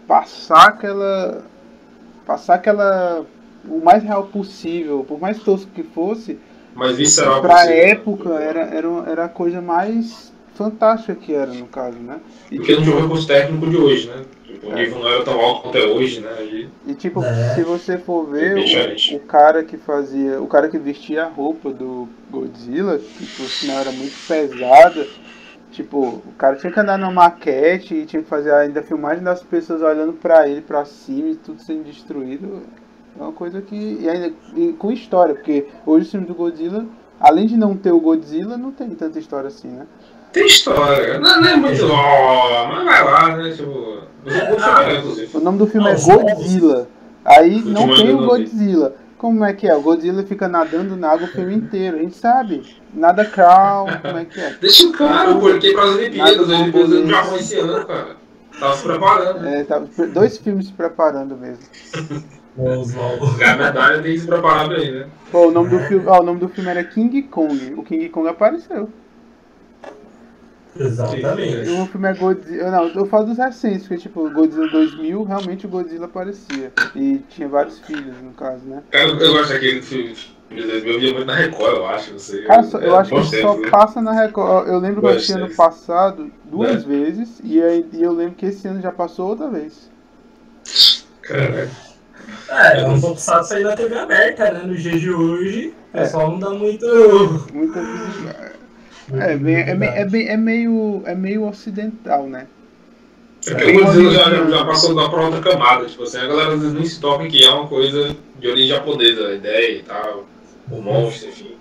passar 0.08 0.66
aquela. 0.68 1.42
passar 2.26 2.54
aquela. 2.54 3.24
o 3.68 3.78
mais 3.84 4.02
real 4.02 4.24
possível, 4.24 5.04
por 5.06 5.20
mais 5.20 5.38
tosco 5.38 5.70
que 5.72 5.84
fosse, 5.84 6.38
Mas 6.74 6.96
visceral 6.96 7.40
pra 7.40 7.54
possível, 7.54 7.76
época 7.76 8.28
era, 8.34 8.60
era, 8.60 8.88
era 9.06 9.24
a 9.24 9.28
coisa 9.28 9.60
mais 9.60 10.32
fantástica 10.54 11.14
que 11.14 11.34
era, 11.34 11.52
no 11.52 11.66
caso, 11.66 11.98
né? 11.98 12.18
E, 12.50 12.56
Porque 12.56 12.74
não 12.76 12.84
jogou 12.84 13.08
com 13.08 13.14
os 13.14 13.26
técnicos 13.26 13.70
de 13.70 13.76
hoje, 13.76 14.08
né? 14.08 14.22
Tipo, 14.46 14.68
o 14.68 14.72
É. 14.72 14.82
nível 14.82 14.98
não 15.00 15.08
era 15.08 15.24
tão 15.24 15.40
alto 15.40 15.62
quanto 15.62 15.78
é 15.78 15.86
hoje, 15.86 16.20
né? 16.20 16.30
E 16.42 16.68
e, 16.84 16.94
tipo, 16.94 17.22
É. 17.22 17.54
se 17.54 17.62
você 17.62 17.96
for 17.96 18.26
ver, 18.26 18.58
É 18.58 18.96
o, 19.14 19.16
o 19.16 19.20
cara 19.20 19.62
que 19.62 19.76
fazia. 19.76 20.40
O 20.42 20.46
cara 20.46 20.68
que 20.68 20.78
vestia 20.78 21.24
a 21.24 21.28
roupa 21.28 21.70
do 21.70 22.08
Godzilla, 22.30 22.98
que 22.98 23.26
por 23.26 23.48
sinal 23.48 23.78
era 23.80 23.92
muito 23.92 24.14
pesada, 24.26 25.06
tipo, 25.70 25.98
o 25.98 26.32
cara 26.36 26.56
tinha 26.56 26.72
que 26.72 26.80
andar 26.80 26.98
numa 26.98 27.12
maquete 27.12 27.94
e 27.94 28.04
tinha 28.06 28.22
que 28.22 28.28
fazer 28.28 28.52
ainda 28.52 28.80
a 28.80 28.82
filmagem 28.82 29.22
das 29.22 29.42
pessoas 29.42 29.80
olhando 29.80 30.12
pra 30.14 30.48
ele, 30.48 30.60
pra 30.60 30.84
cima 30.84 31.28
e 31.28 31.36
tudo 31.36 31.60
sendo 31.62 31.84
destruído. 31.84 32.62
É 33.18 33.22
uma 33.22 33.32
coisa 33.32 33.60
que. 33.60 33.98
E 34.00 34.08
ainda 34.08 34.32
e 34.56 34.72
com 34.72 34.90
história, 34.90 35.34
porque 35.34 35.66
hoje 35.86 36.06
o 36.06 36.10
filme 36.10 36.26
do 36.26 36.34
Godzilla, 36.34 36.86
além 37.20 37.46
de 37.46 37.56
não 37.56 37.76
ter 37.76 37.92
o 37.92 38.00
Godzilla, 38.00 38.56
não 38.56 38.72
tem 38.72 38.90
tanta 38.90 39.18
história 39.18 39.48
assim, 39.48 39.68
né? 39.68 39.86
tem 40.32 40.46
história, 40.46 41.20
não, 41.20 41.40
não 41.40 41.48
é 41.48 41.56
muito. 41.56 41.84
Ó, 41.84 42.66
mas 42.68 42.84
vai 42.84 43.04
lá, 43.04 43.36
né? 43.36 43.50
Tipo. 43.50 43.98
Vou 44.24 44.58
chorar, 44.58 44.94
inclusive. 44.94 45.36
O 45.36 45.40
nome 45.40 45.58
do 45.58 45.66
filme 45.66 45.86
Não, 45.86 45.92
é 45.92 46.00
Godzilla. 46.00 46.88
Aí 47.24 47.60
O 47.60 47.68
não 47.68 47.94
tem 47.94 48.14
o. 48.14 48.26
Godzilla. 48.26 48.94
Como 49.18 49.44
é 49.44 49.52
que 49.52 49.68
é? 49.68 49.76
O 49.76 49.82
Godzilla 49.82 50.24
fica 50.24 50.48
nadando 50.48 50.96
na 50.96 51.10
água 51.10 51.28
o 51.28 51.30
filme 51.30 51.54
inteiro, 51.54 51.96
a 51.96 52.00
gente 52.00 52.16
sabe. 52.16 52.62
Nada 52.92 53.24
calmo, 53.24 53.92
como 54.00 54.18
é 54.18 54.24
que 54.24 54.40
é? 54.40 54.56
Deixa 54.60 54.86
o 54.86 54.92
cara, 54.92 55.34
pô, 55.34 55.48
ele 55.48 55.60
quer 55.60 55.68
ir 55.68 55.74
pras 55.74 55.90
Olimpíadas, 55.90 56.40
as 56.40 56.60
Olimpíadas 56.60 57.08
Japão 57.08 57.36
esse 57.36 57.58
ano, 57.58 57.86
cara. 57.86 58.16
Tava 58.58 58.76
se 58.76 58.82
preparando. 58.82 59.46
É, 59.46 59.64
tá, 59.64 59.82
dois 60.12 60.38
filmes 60.38 60.66
se 60.66 60.72
preparando 60.72 61.36
mesmo. 61.36 61.62
Oswaldo. 62.56 63.36
Ganhar 63.38 63.58
medalha 63.58 64.02
tem 64.02 64.12
que 64.14 64.20
se 64.20 64.26
preparar 64.26 64.68
bem, 64.68 64.92
né? 64.92 65.06
Pô, 65.30 65.48
o 65.48 65.50
nome 65.50 65.70
do 65.70 65.80
filme, 65.80 66.06
ó, 66.06 66.20
o 66.20 66.22
nome 66.22 66.38
do 66.40 66.48
filme 66.48 66.70
era 66.70 66.84
King 66.84 67.22
Kong. 67.22 67.74
O 67.76 67.82
King 67.82 68.08
Kong 68.10 68.28
apareceu. 68.28 68.88
Exatamente. 70.78 71.68
E 71.68 71.70
o 71.70 71.86
filme 71.86 72.08
é 72.08 72.14
Godzilla. 72.14 72.70
Não, 72.70 72.88
eu 72.88 73.06
falo 73.06 73.26
dos 73.26 73.38
recentes, 73.38 73.82
porque 73.86 74.02
tipo, 74.02 74.28
Godzilla 74.30 74.66
2000, 74.68 75.22
realmente 75.22 75.66
o 75.66 75.68
Godzilla 75.68 76.06
aparecia. 76.06 76.72
E 76.94 77.18
tinha 77.28 77.48
vários 77.48 77.78
filhos, 77.80 78.14
no 78.22 78.32
caso, 78.32 78.64
né? 78.64 78.82
Cara, 78.90 79.08
eu 79.10 79.32
gosto 79.32 79.52
daquele 79.52 79.82
filme 79.82 80.14
de 80.50 80.62
2000, 80.62 80.92
eu 80.94 81.00
via 81.00 81.12
muito 81.12 81.26
na 81.26 81.34
Record, 81.34 81.76
eu 81.76 81.86
acho, 81.86 82.12
não 82.12 82.18
sei. 82.18 82.42
Cara, 82.42 82.62
só- 82.62 82.78
eu 82.78 82.94
É, 82.94 82.98
acho 82.98 83.10
que 83.10 83.40
só 83.40 83.56
né? 83.56 83.68
passa 83.70 84.00
na 84.00 84.12
Record. 84.12 84.68
Eu 84.68 84.78
lembro 84.78 85.00
que 85.00 85.06
eu 85.06 85.10
assisti 85.10 85.32
ano 85.32 85.50
passado 85.54 86.30
duas 86.44 86.84
É. 86.84 86.86
vezes. 86.86 87.40
E, 87.44 87.62
aí, 87.62 87.86
e 87.92 88.02
eu 88.02 88.12
lembro 88.12 88.34
que 88.34 88.46
esse 88.46 88.66
ano 88.66 88.80
já 88.80 88.92
passou 88.92 89.28
outra 89.28 89.48
vez. 89.50 89.90
Caraca. 91.22 91.70
É, 92.48 92.80
é 92.80 92.86
um 92.88 93.00
tokusatsu 93.00 93.54
aí 93.54 93.62
na 93.64 93.74
TV 93.76 93.94
aberta, 93.98 94.50
né? 94.52 94.62
No 94.64 94.74
dia 94.74 94.98
de 94.98 95.10
hoje, 95.10 95.72
o 95.92 95.96
É. 95.98 96.02
pessoal 96.02 96.30
não 96.32 96.38
dá 96.38 96.50
muito. 96.50 96.86
Muita. 97.52 97.80
É, 99.14 99.36
bem, 99.36 99.56
é, 99.56 99.74
me- 99.74 99.86
é, 99.86 100.04
bem- 100.04 100.28
é 100.28 100.36
meio, 100.36 101.02
é 101.06 101.14
meio 101.14 101.44
ocidental, 101.46 102.26
né? 102.26 102.46
É 103.46 103.54
porque 103.54 103.72
o 103.72 103.84
Godzilla 103.84 104.10
já, 104.12 104.30
já- 104.30 104.46
já 104.50 104.64
passou 104.64 104.94
da 104.94 105.08
pra 105.08 105.22
outra 105.22 105.40
camada, 105.40 105.84
tipo 105.86 106.04
assim, 106.04 106.18
a 106.18 106.26
galera 106.26 106.54
às 106.54 106.60
vezes 106.60 106.74
nem 106.74 106.84
se 106.84 107.00
toca 107.00 107.26
que 107.26 107.44
é 107.44 107.50
uma 107.50 107.66
coisa 107.66 108.14
de 108.38 108.48
origem 108.48 108.68
japonesa, 108.68 109.26
a 109.28 109.34
ideia 109.34 109.78
e 109.78 109.82
tal, 109.82 110.24
o 110.70 110.80
monstro, 110.80 111.28
enfim. 111.28 111.56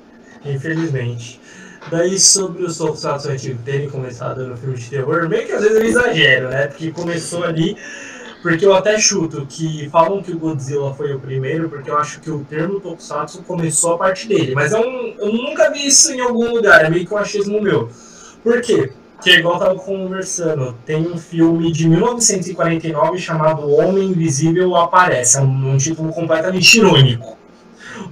Infelizmente. 0.46 1.40
Daí 1.90 2.20
sobre 2.20 2.64
os 2.64 2.78
tokusatsu 2.78 3.30
antigos 3.30 3.62
terem 3.66 3.90
começado 3.90 4.46
no 4.46 4.56
filme 4.56 4.76
de 4.78 4.88
terror, 4.90 5.28
meio 5.28 5.46
que 5.48 5.52
às 5.54 5.62
vezes 5.64 5.78
eu 5.78 5.84
exagero, 5.86 6.50
né? 6.50 6.68
Porque 6.68 6.92
começou 6.92 7.44
ali. 7.44 7.76
Porque 8.42 8.66
eu 8.66 8.74
até 8.74 8.98
chuto 8.98 9.46
que 9.48 9.88
falam 9.90 10.22
que 10.22 10.32
o 10.32 10.40
Godzilla 10.40 10.94
foi 10.94 11.14
o 11.14 11.20
primeiro, 11.20 11.70
porque 11.70 11.92
eu 11.92 11.98
acho 11.98 12.20
que 12.20 12.32
o 12.32 12.44
termo 12.44 12.80
tokusatsu 12.80 13.44
começou 13.44 13.94
a 13.94 13.98
partir 13.98 14.28
dele. 14.28 14.56
Mas 14.56 14.72
eu, 14.72 14.82
eu 14.82 15.32
nunca 15.32 15.70
vi 15.72 15.86
isso 15.86 16.12
em 16.12 16.22
algum 16.22 16.50
lugar, 16.56 16.86
é 16.86 16.90
meio 16.90 17.06
que 17.06 17.14
um 17.14 17.18
achismo 17.18 17.62
meu. 17.62 17.90
Por 18.44 18.60
quê? 18.62 18.92
que 19.22 19.30
é 19.30 19.40
igual 19.40 19.54
eu 19.54 19.60
tava 19.60 19.76
conversando, 19.76 20.76
tem 20.84 21.08
um 21.08 21.16
filme 21.18 21.72
de 21.72 21.88
1949 21.88 23.20
chamado 23.20 23.70
Homem 23.70 24.10
Invisível 24.10 24.76
Aparece. 24.76 25.38
É 25.38 25.42
um, 25.42 25.74
um 25.74 25.78
título 25.78 26.12
completamente 26.12 26.80
irônico. 26.80 27.38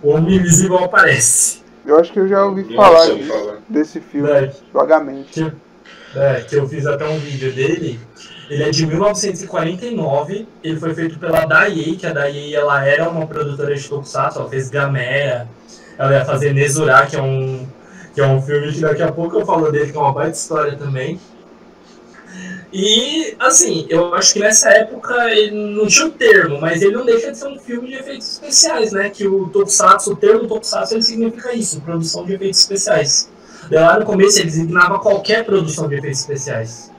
O 0.03 0.09
Homem 0.11 0.36
Invisível 0.36 0.77
Aparece. 0.77 1.63
Eu 1.86 1.99
acho 1.99 2.13
que 2.13 2.19
eu 2.19 2.27
já 2.27 2.45
ouvi 2.45 2.75
falar 2.75 3.07
falar. 3.07 3.57
desse 3.67 3.99
filme, 3.99 4.30
É. 4.30 4.51
vagamente. 4.71 5.51
que, 6.13 6.19
é, 6.19 6.41
que 6.41 6.55
eu 6.55 6.67
fiz 6.67 6.86
até 6.86 7.07
um 7.07 7.17
vídeo 7.17 7.51
dele. 7.51 7.99
Ele 8.50 8.64
é 8.64 8.70
de 8.72 8.86
1949, 8.86 10.47
ele 10.64 10.80
foi 10.80 10.93
feito 10.95 11.20
pela 11.20 11.45
Daiei, 11.45 11.95
que 11.95 12.08
a 12.08 12.12
Daiei 12.12 12.56
ela 12.56 12.84
era 12.84 13.08
uma 13.08 13.28
produtora 13.28 13.76
de 13.76 13.88
tokusatsu, 13.88 14.39
ela 14.39 14.50
fez 14.50 14.70
Gamera, 14.70 15.47
ela 15.97 16.14
ia 16.14 16.26
fazer 16.26 16.54
Nezura, 16.54 17.06
que 17.06 17.16
é 17.16 17.22
um 17.22 17.68
que 18.14 18.22
é 18.22 18.28
um 18.28 18.41
filme 18.41 18.74
que 18.74 18.82
daqui 18.82 19.04
a 19.04 19.12
pouco 19.12 19.39
eu 19.39 19.45
falo 19.45 19.72
dele, 19.72 19.91
que 19.91 19.97
é 19.97 20.02
uma 20.02 20.12
baita 20.12 20.36
história 20.36 20.76
também. 20.76 21.20
E, 22.72 23.36
assim, 23.39 23.88
eu 23.89 24.14
acho 24.14 24.34
que 24.34 24.39
nessa 24.39 24.70
época 24.70 25.32
ele 25.32 25.76
não 25.76 25.88
tinha 25.88 26.08
o 26.08 26.12
termo, 26.12 26.60
mas 26.60 26.82
ele 26.82 26.95
não 26.95 27.06
deixa 27.06 27.32
de 27.32 27.38
ser 27.38 27.47
um 27.47 27.58
filme 27.58 27.88
de 27.88 27.95
efeitos 27.95 28.34
especiais, 28.34 28.91
né? 28.91 29.10
Que 29.10 29.28
o 29.28 29.47
Tokusatsu, 29.47 30.12
o 30.12 30.16
termo 30.16 30.47
Tokusatsu, 30.47 30.95
ele 30.95 31.02
significa 31.02 31.54
isso, 31.54 31.82
produção 31.82 32.26
de 32.26 32.34
efeitos 32.34 32.60
especiais. 32.60 33.30
Lá 33.72 34.00
no 34.00 34.06
começo 34.06 34.39
ele 34.39 34.45
designava 34.45 35.00
qualquer 35.00 35.45
produção 35.45 35.88
de 35.88 35.95
efeitos 35.95 36.20
especiais. 36.20 36.91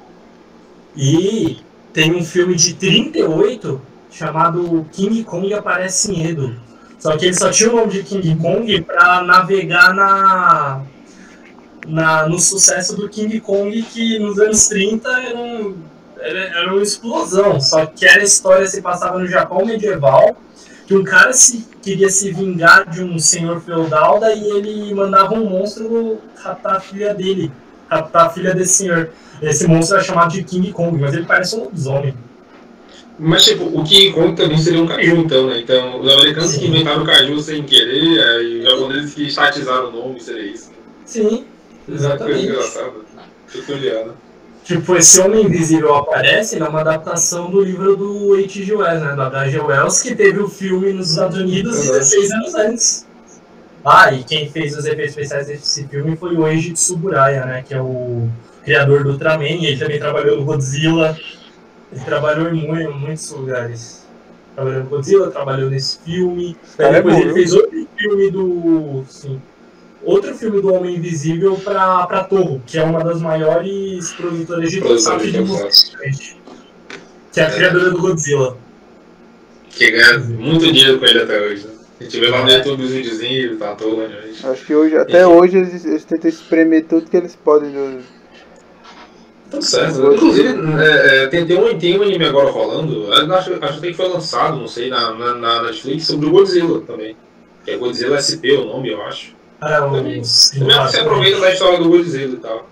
E 0.97 1.59
tem 1.93 2.14
um 2.14 2.24
filme 2.24 2.55
de 2.55 2.74
38 2.74 3.80
chamado 4.11 4.86
King 4.93 5.24
Kong 5.24 5.53
Aparece 5.55 6.12
em 6.12 6.26
Edo. 6.26 6.57
Só 6.99 7.16
que 7.16 7.26
ele 7.26 7.34
só 7.34 7.51
tinha 7.51 7.70
o 7.70 7.76
nome 7.76 7.93
de 7.93 8.03
King 8.03 8.36
Kong 8.36 8.82
pra 8.82 9.22
navegar 9.22 9.95
na, 9.95 10.82
na, 11.86 12.28
no 12.28 12.38
sucesso 12.38 12.95
do 12.95 13.09
King 13.09 13.41
Kong, 13.41 13.82
que 13.82 14.18
nos 14.18 14.38
anos 14.38 14.68
30 14.68 15.09
era, 15.09 15.38
um, 15.38 15.76
era, 16.18 16.41
era 16.59 16.72
uma 16.72 16.82
explosão. 16.82 17.61
Só 17.61 17.86
que 17.86 18.05
era 18.05 18.22
história 18.22 18.66
se 18.66 18.82
passava 18.82 19.18
no 19.18 19.26
Japão 19.26 19.64
medieval, 19.64 20.36
que 20.86 20.95
um 20.95 21.03
cara 21.03 21.32
se, 21.32 21.66
queria 21.80 22.11
se 22.11 22.32
vingar 22.32 22.91
de 22.91 23.03
um 23.03 23.18
senhor 23.18 23.61
feudal, 23.62 24.20
daí 24.20 24.51
ele 24.51 24.93
mandava 24.93 25.34
um 25.34 25.49
monstro 25.49 26.18
raptar 26.36 26.76
a 26.76 26.80
filha 26.80 27.14
dele, 27.14 27.51
raptar 27.88 28.26
a 28.26 28.30
filha 28.30 28.55
desse 28.55 28.74
senhor. 28.74 29.11
Esse 29.43 29.66
monstro 29.66 29.97
era 29.97 30.05
chamado 30.05 30.32
de 30.32 30.43
King 30.45 30.72
Kong, 30.72 30.99
mas 31.01 31.14
ele 31.14 31.24
parece 31.26 31.57
um 31.57 31.64
lobisomem. 31.64 32.14
Mas, 33.18 33.45
tipo, 33.45 33.64
o 33.64 33.84
King 33.84 34.12
Kong 34.12 34.34
também 34.34 34.59
seria 34.59 34.82
um 34.82 34.86
caju, 34.86 35.16
então, 35.16 35.47
né? 35.49 35.61
Então, 35.61 36.01
os 36.01 36.11
americanos 36.12 36.53
que 36.53 36.61
Sim. 36.61 36.68
inventaram 36.68 37.03
o 37.03 37.07
caju 37.07 37.41
sem 37.41 37.62
querer, 37.62 38.20
aí 38.22 38.59
os 38.61 38.64
japoneses 38.64 39.14
que 39.14 39.26
estatizaram 39.26 39.88
o 39.88 39.93
nome, 39.93 40.20
seria 40.20 40.43
isso. 40.53 40.70
né? 40.70 40.76
Sim, 41.05 41.45
exatamente. 41.88 42.47
engraçada. 42.47 42.93
Peculiar? 43.53 44.05
Tipo, 44.64 44.97
esse 44.97 45.20
Homem 45.20 45.45
Invisível 45.47 45.95
aparece, 45.97 46.55
ele 46.55 46.64
é 46.64 46.68
uma 46.68 46.80
adaptação 46.80 47.51
do 47.51 47.61
livro 47.62 47.97
do 47.97 48.34
H.G. 48.34 48.72
Wells, 48.74 49.03
né? 49.05 49.14
Do 49.14 49.22
H.G. 49.22 49.59
Wells, 49.61 50.01
que 50.03 50.14
teve 50.14 50.38
o 50.38 50.49
filme 50.49 50.93
nos 50.93 51.11
Estados 51.11 51.36
Unidos 51.38 51.76
Uhum. 51.76 51.93
16 51.93 52.30
anos 52.30 52.55
antes. 52.55 53.07
Ah, 53.84 54.12
e 54.12 54.22
quem 54.22 54.49
fez 54.51 54.76
os 54.76 54.84
efeitos 54.84 55.11
especiais 55.16 55.47
desse 55.47 55.88
filme 55.88 56.14
foi 56.16 56.36
o 56.36 56.47
Eiji 56.47 56.72
Tsuburaya, 56.72 57.45
né? 57.47 57.64
Que 57.66 57.74
é 57.74 57.80
o 57.80 58.28
criador 58.65 59.05
do 59.05 59.11
Ultraman, 59.13 59.45
ele 59.45 59.77
também 59.79 59.99
trabalhou 59.99 60.37
no 60.39 60.45
Godzilla. 60.45 61.19
Ele 61.93 62.05
trabalhou 62.05 62.49
em 62.49 62.67
mu- 62.67 62.77
em 62.77 62.89
muitos 62.99 63.31
lugares. 63.31 64.05
Trabalhou 64.55 64.85
no 64.85 64.91
Godzilla, 64.91 65.31
trabalhou 65.31 65.71
nesse 65.71 65.99
filme. 66.05 66.57
Aí 66.79 66.87
é 66.87 66.93
depois 66.95 67.15
bom, 67.15 67.21
ele 67.21 67.27
viu? 67.33 67.35
fez 67.37 67.53
outro 67.55 67.89
filme 67.97 68.31
do. 68.31 69.05
Sim. 69.09 69.41
Outro 70.03 70.35
filme 70.35 70.63
do 70.63 70.73
Homem 70.73 70.97
Invisível 70.97 71.57
pra, 71.57 72.07
pra 72.07 72.25
Torro, 72.25 72.63
que 72.67 72.79
é 72.79 72.83
uma 72.83 73.05
das 73.05 73.21
maiores 73.21 74.13
produtoras 74.13 74.71
de 74.71 74.81
Produção 74.81 75.19
de 75.19 75.41
música. 75.41 75.99
Que 77.33 77.41
é 77.41 77.45
a 77.45 77.51
criadora 77.51 77.91
do 77.91 78.01
Godzilla. 78.01 78.57
Que 79.69 79.91
ganha 79.91 80.19
muito 80.21 80.73
dinheiro 80.73 80.99
com 80.99 81.05
ele 81.05 81.21
até 81.23 81.41
hoje, 81.41 81.67
né? 81.67 81.75
A 82.01 82.03
gente 82.05 82.19
vê 82.19 82.29
lá 82.29 82.43
no 82.43 82.51
YouTube 82.51 82.83
os 82.83 82.91
videozinhos, 82.91 83.59
tá 83.59 83.75
todo, 83.75 83.99
né? 84.09 84.23
gente? 84.27 84.47
Acho 84.47 84.65
que 84.65 84.75
hoje, 84.75 84.97
até 84.97 85.27
hoje 85.27 85.59
eles, 85.59 85.85
eles 85.85 86.05
tentam 86.05 86.31
espremer 86.31 86.87
tudo 86.87 87.11
que 87.11 87.17
eles 87.17 87.37
podem 87.37 87.71
do. 87.71 87.99
Tudo 89.51 89.65
certo. 89.65 89.99
né? 90.01 90.15
Inclusive, 90.15 90.49
é, 90.81 91.25
é, 91.25 91.27
tem, 91.27 91.45
tem, 91.47 91.59
um, 91.59 91.79
tem 91.79 91.99
um 91.99 92.03
anime 92.03 92.25
agora 92.25 92.51
rolando, 92.51 93.13
acho, 93.13 93.31
acho 93.33 93.79
até 93.79 93.89
que 93.89 93.95
foi 93.95 94.09
lançado, 94.09 94.57
não 94.57 94.69
sei, 94.69 94.89
na, 94.89 95.13
na, 95.13 95.35
na 95.35 95.63
Netflix, 95.65 96.07
sobre 96.07 96.27
o 96.27 96.31
Godzilla 96.31 96.81
também. 96.83 97.17
Que 97.65 97.73
é 97.73 97.77
Godzilla 97.77 98.17
SP 98.23 98.57
o 98.57 98.65
nome, 98.65 98.91
eu 98.91 99.03
acho. 99.03 99.35
Ah, 99.61 99.83
Também. 99.83 100.21
os 100.21 100.51
Também 100.51 100.77
você 100.79 101.01
aproveita 101.01 101.41
da 101.41 101.53
história 101.53 101.79
do 101.79 101.89
Godzilla 101.91 102.35
e 102.35 102.39
tal. 102.39 102.67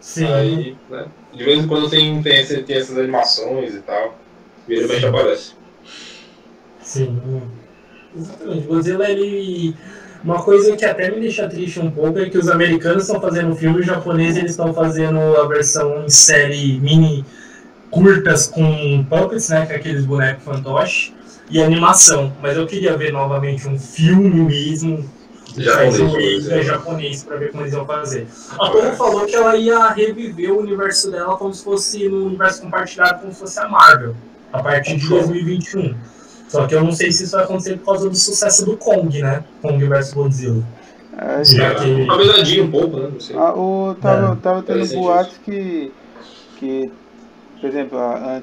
Sim. 0.00 0.26
Aí, 0.26 0.76
né? 0.90 1.06
De 1.32 1.42
vez 1.42 1.64
em 1.64 1.66
quando 1.66 1.88
tem, 1.88 2.22
tem, 2.22 2.44
tem 2.44 2.76
essas 2.76 2.98
animações 2.98 3.74
e 3.74 3.80
tal. 3.80 4.18
Vira 4.68 4.86
e 4.86 5.06
aparece. 5.06 5.52
Sim. 6.82 7.18
Exatamente. 8.14 8.66
Godzilla, 8.66 9.10
ele. 9.10 9.74
Uma 10.24 10.42
coisa 10.42 10.74
que 10.74 10.84
até 10.86 11.10
me 11.10 11.20
deixa 11.20 11.46
triste 11.46 11.78
um 11.78 11.90
pouco 11.90 12.18
é 12.18 12.30
que 12.30 12.38
os 12.38 12.48
americanos 12.48 13.02
estão 13.02 13.20
fazendo 13.20 13.50
um 13.50 13.56
filme 13.56 13.80
os 13.80 13.86
japoneses 13.86 14.38
eles 14.38 14.52
estão 14.52 14.72
fazendo 14.72 15.18
a 15.18 15.46
versão 15.46 16.02
em 16.02 16.08
série 16.08 16.80
mini 16.80 17.26
curtas 17.90 18.46
com 18.46 19.04
puppets, 19.04 19.50
né? 19.50 19.66
Com 19.66 19.74
aqueles 19.74 20.06
bonecos 20.06 20.42
fantoche 20.42 21.14
e 21.50 21.62
animação. 21.62 22.32
Mas 22.40 22.56
eu 22.56 22.66
queria 22.66 22.96
ver 22.96 23.12
novamente 23.12 23.68
um 23.68 23.78
filme 23.78 24.30
mesmo. 24.30 25.08
Japonês, 25.56 25.96
faz 25.96 26.48
um 26.48 26.52
é 26.52 26.62
japonês 26.62 27.22
pra 27.22 27.36
ver 27.36 27.52
como 27.52 27.62
eles 27.62 27.74
iam 27.74 27.86
fazer. 27.86 28.26
A 28.58 28.70
Tomo 28.70 28.92
falou 28.96 29.24
que 29.24 29.36
ela 29.36 29.54
ia 29.56 29.88
reviver 29.90 30.50
o 30.50 30.58
universo 30.58 31.12
dela 31.12 31.36
como 31.36 31.54
se 31.54 31.62
fosse 31.62 32.08
no 32.08 32.26
universo 32.26 32.62
compartilhado, 32.62 33.20
como 33.20 33.32
se 33.32 33.38
fosse 33.38 33.60
a 33.60 33.68
Marvel, 33.68 34.16
a 34.52 34.60
partir 34.60 34.96
de 34.96 35.08
2021. 35.08 35.94
Só 36.54 36.66
que 36.66 36.74
eu 36.74 36.84
não 36.84 36.92
sei 36.92 37.10
se 37.10 37.24
isso 37.24 37.32
vai 37.36 37.44
acontecer 37.44 37.76
por 37.78 37.86
causa 37.86 38.08
do 38.08 38.16
sucesso 38.16 38.64
do 38.64 38.76
Kong, 38.76 39.20
né? 39.20 39.42
Kong 39.60 39.84
vs 39.84 40.12
Godzilla. 40.14 40.62
É, 41.16 41.44
Já 41.44 41.74
que- 41.74 41.84
Uma 42.02 42.16
pesadinha 42.18 42.64
um 42.64 42.70
pouco, 42.70 42.96
né? 42.96 43.08
Não 43.12 43.20
sei. 43.20 43.36
Ah, 43.36 43.52
o, 43.54 43.94
tava, 44.00 44.32
É, 44.32 44.36
tava 44.42 44.62
tendo 44.62 44.86
boatos 44.94 45.38
que, 45.44 45.92
que, 46.56 46.90
por 47.60 47.68
exemplo, 47.68 47.98
a, 47.98 48.36
a- 48.38 48.42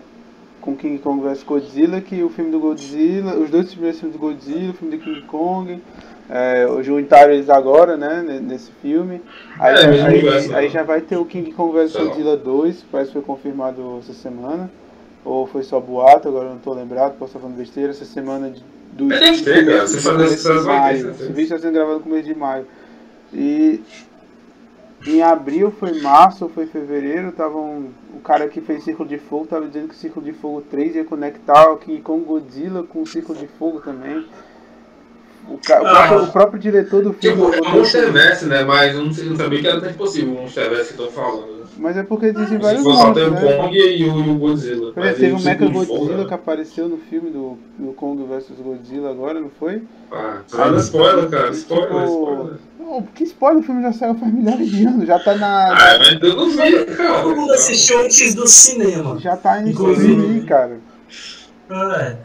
com 0.62 0.76
King 0.76 0.97
Kong 0.99 1.22
vs 1.24 1.43
Godzilla, 1.43 2.01
que 2.01 2.22
o 2.22 2.30
filme 2.30 2.51
do 2.51 2.59
Godzilla, 2.59 3.34
os 3.36 3.49
dois 3.49 3.70
primeiros 3.72 3.99
filmes 3.99 4.18
do 4.18 4.22
Godzilla, 4.22 4.72
o 4.72 4.74
filme 4.74 4.97
do 4.97 5.03
King 5.03 5.22
Kong, 5.22 5.82
é, 6.30 6.66
juntaram 6.84 7.34
eles 7.34 7.49
agora, 7.49 7.97
né, 7.97 8.24
ne- 8.26 8.39
nesse 8.39 8.72
filme. 8.82 9.22
Aí, 9.59 9.74
É, 9.76 9.86
aí, 9.86 10.01
universo, 10.20 10.55
aí 10.55 10.66
né? 10.66 10.70
já 10.72 10.84
vai 10.84 11.01
ter 11.01 11.18
o 11.18 11.26
King 11.26 11.51
Kong 11.51 11.74
vs. 11.74 11.93
Godzilla 11.93 12.38
2, 12.38 12.86
parece 12.91 13.09
que 13.09 13.14
foi 13.14 13.22
confirmado 13.24 13.97
essa 13.99 14.14
semana. 14.14 14.70
Ou 15.24 15.45
foi 15.45 15.63
só 15.63 15.80
boato, 15.80 16.28
agora 16.28 16.45
eu 16.45 16.53
não 16.53 16.59
tô 16.59 16.74
lembrado, 16.74 17.17
posso 17.17 17.32
estar 17.32 17.39
falando 17.39 17.57
besteira, 17.57 17.91
essa 17.91 18.05
semana 18.05 18.49
de, 18.49 18.63
do 18.93 19.13
É, 19.13 19.19
ter, 19.19 19.65
cara. 19.65 19.88
Você 19.88 19.99
de 20.36 20.65
maio. 20.65 20.97
certeza. 20.97 21.24
Esse 21.24 21.34
vídeo 21.34 21.43
está 21.43 21.59
sendo 21.59 21.74
gravado 21.74 21.97
no 21.97 22.03
começo 22.03 22.24
de 22.24 22.36
maio. 22.36 22.65
E 23.34 23.82
em 25.05 25.22
abril, 25.22 25.72
foi 25.72 25.99
março 25.99 26.47
foi 26.49 26.67
fevereiro, 26.67 27.30
estavam. 27.30 27.86
O 28.15 28.19
cara 28.19 28.47
que 28.47 28.61
fez 28.61 28.84
Círculo 28.84 29.09
de 29.09 29.17
Fogo 29.17 29.47
tava 29.47 29.67
dizendo 29.67 29.88
que 29.88 29.95
o 29.95 29.97
Círculo 29.97 30.26
de 30.26 30.34
Fogo 30.34 30.61
3 30.69 30.95
ia 30.95 31.05
conectar 31.05 31.72
o 31.72 31.78
King 31.78 32.01
Kong 32.01 32.24
Godzilla 32.24 32.84
com 32.84 33.01
o 33.01 33.07
Círculo 33.07 33.38
de 33.38 33.47
Fogo 33.47 33.80
também. 33.82 34.26
O, 35.50 35.58
ca- 35.58 35.82
o 35.82 35.86
Ah. 35.88 36.08
próprio, 36.08 36.24
o 36.24 36.32
próprio 36.32 36.60
diretor 36.60 37.04
do 37.04 37.14
filme. 37.14 37.46
Tipo, 37.46 37.54
é 37.54 37.68
um 37.68 37.78
Monsterverse, 37.78 38.46
né? 38.46 38.64
Mas 38.64 38.96
eu 38.96 39.04
não, 39.04 39.14
sei, 39.14 39.26
não 39.30 39.36
sabia 39.36 39.60
que 39.62 39.68
era 39.68 39.82
tão 39.82 39.94
possível 39.94 40.34
o 40.34 40.42
Monsterverse 40.42 40.94
que 40.94 41.02
estão 41.02 41.12
falando. 41.12 41.62
mas 41.78 41.98
é 41.98 42.04
porque 42.04 42.28
existem 42.28 42.58
Se 42.58 42.64
vários 42.64 42.84
só 42.84 43.12
tem 43.14 43.24
o 43.24 43.32
né? 43.32 43.54
Kong 43.58 43.78
e 43.78 44.04
o, 44.06 44.18
e 44.20 44.30
o 44.30 44.36
Godzilla. 44.36 44.94
Por 44.94 45.04
Mas 45.04 45.18
teve 45.18 45.34
o 45.34 45.39
Mecha 45.42 45.66
Godzilla 45.68 46.18
né? 46.18 46.26
que 46.26 46.34
apareceu 46.34 46.88
no 46.88 46.98
filme 46.98 47.30
do, 47.32 47.58
do 47.78 47.92
Kong 47.94 48.24
vs 48.24 48.46
Godzilla 48.64 49.10
agora, 49.10 49.39
não 49.42 49.50
foi? 49.60 49.82
Ah, 50.12 50.39
tá 50.50 50.66
dando 50.66 50.80
spoiler, 50.80 51.30
cara. 51.30 51.50
Spoiler, 51.52 51.88
Tipo, 51.89 52.06
spoiler. 52.06 52.54
Não, 52.80 53.02
que 53.04 53.24
spoiler, 53.24 53.60
o 53.62 53.64
filme 53.66 53.82
já 53.82 53.94
saiu 53.94 54.16
faz 54.16 54.34
milhares 54.34 54.70
de 54.70 54.86
anos, 54.86 55.08
já 55.08 55.18
tá 55.20 55.36
na. 55.36 55.72
Ah, 55.74 55.98
mas 56.00 56.22
eu 56.22 56.36
não 56.36 56.50
vi, 56.50 56.86
cara. 56.86 57.22
Todo 57.24 57.36
mundo 57.36 57.54
assistiu 57.54 58.00
antes 58.00 58.36
do 58.36 58.48
cinema. 58.48 59.18
Já 59.20 59.36
tá 59.38 59.62
em 59.62 59.70
Inclusive- 59.70 60.42
cara. 60.46 60.78
É. 61.70 62.16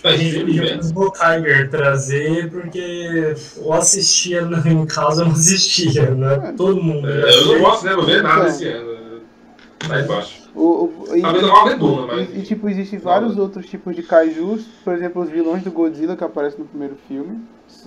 Tipo, 0.00 0.08
a 0.08 0.16
filme, 0.18 0.78
pro 0.78 0.92
Bo 0.94 1.12
Tiger 1.12 1.68
trazer, 1.68 2.50
porque 2.50 3.34
ou 3.58 3.74
assistia 3.74 4.40
na- 4.46 4.58
em 4.66 4.86
casa 4.86 5.22
ou 5.22 5.28
não 5.28 5.34
assistia, 5.34 6.10
né? 6.14 6.54
Todo 6.56 6.82
mundo. 6.82 7.06
É, 7.06 7.34
Eu 7.34 7.46
não 7.46 7.60
gosto, 7.60 7.84
né? 7.84 7.92
Não 7.92 8.02
ver 8.02 8.22
nada 8.22 8.48
esse 8.48 8.66
ano. 8.66 9.20
Tá 9.86 10.00
embaixo. 10.00 10.40
O, 10.54 10.62
o, 10.62 11.16
e, 11.16 11.20
Talvez 11.20 11.44
uma 11.44 11.68
redonda, 11.68 12.06
mas. 12.14 12.28
e, 12.30 12.38
e, 12.38 12.42
tipo, 12.42 12.68
existem 12.68 12.98
vários 12.98 13.36
outros 13.38 13.66
tipos 13.66 13.94
de 13.94 14.02
kaijus, 14.02 14.62
por 14.84 14.94
exemplo, 14.94 15.22
os 15.22 15.28
vilões 15.30 15.62
do 15.62 15.70
Godzilla 15.70 16.16
que 16.16 16.24
aparecem 16.24 16.60
no 16.60 16.64
primeiro 16.66 16.96
filme. 17.06 17.38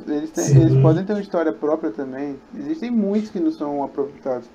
Eles, 0.08 0.30
têm- 0.32 0.62
eles 0.62 0.82
podem 0.82 1.04
ter 1.04 1.14
uma 1.14 1.22
história 1.22 1.52
própria 1.52 1.92
também. 1.92 2.38
Existem 2.58 2.90
muitos 2.92 3.30
que 3.32 3.40
não 3.40 3.52
são 3.52 3.84
aproveitados. 3.84 4.48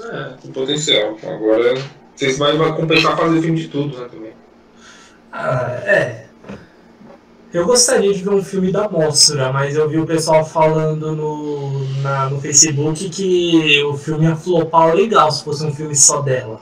É, 0.00 0.34
tem 0.42 0.52
potencial. 0.52 1.16
Agora, 1.22 1.74
se 2.14 2.32
vai, 2.34 2.56
vai 2.56 2.76
compensar 2.76 3.16
fazer 3.16 3.40
filme 3.40 3.58
de 3.60 3.68
tudo, 3.68 3.98
né? 3.98 4.06
Também. 4.10 4.32
Ah, 5.32 5.70
é. 5.84 6.26
Eu 7.54 7.64
gostaria 7.64 8.12
de 8.12 8.20
ver 8.20 8.30
um 8.30 8.42
filme 8.42 8.72
da 8.72 8.88
Mostra, 8.88 9.52
mas 9.52 9.76
eu 9.76 9.88
vi 9.88 9.96
o 9.96 10.04
pessoal 10.04 10.44
falando 10.44 11.14
no, 11.14 11.84
na, 12.02 12.28
no 12.28 12.40
Facebook 12.40 13.08
que 13.08 13.80
o 13.84 13.96
filme 13.96 14.26
ia 14.26 14.34
flopar 14.34 14.92
legal 14.92 15.30
se 15.30 15.44
fosse 15.44 15.64
um 15.64 15.72
filme 15.72 15.94
só 15.94 16.20
dela. 16.20 16.60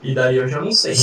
E 0.00 0.14
daí 0.14 0.36
eu 0.36 0.46
já 0.46 0.60
não 0.60 0.70
sei. 0.70 0.94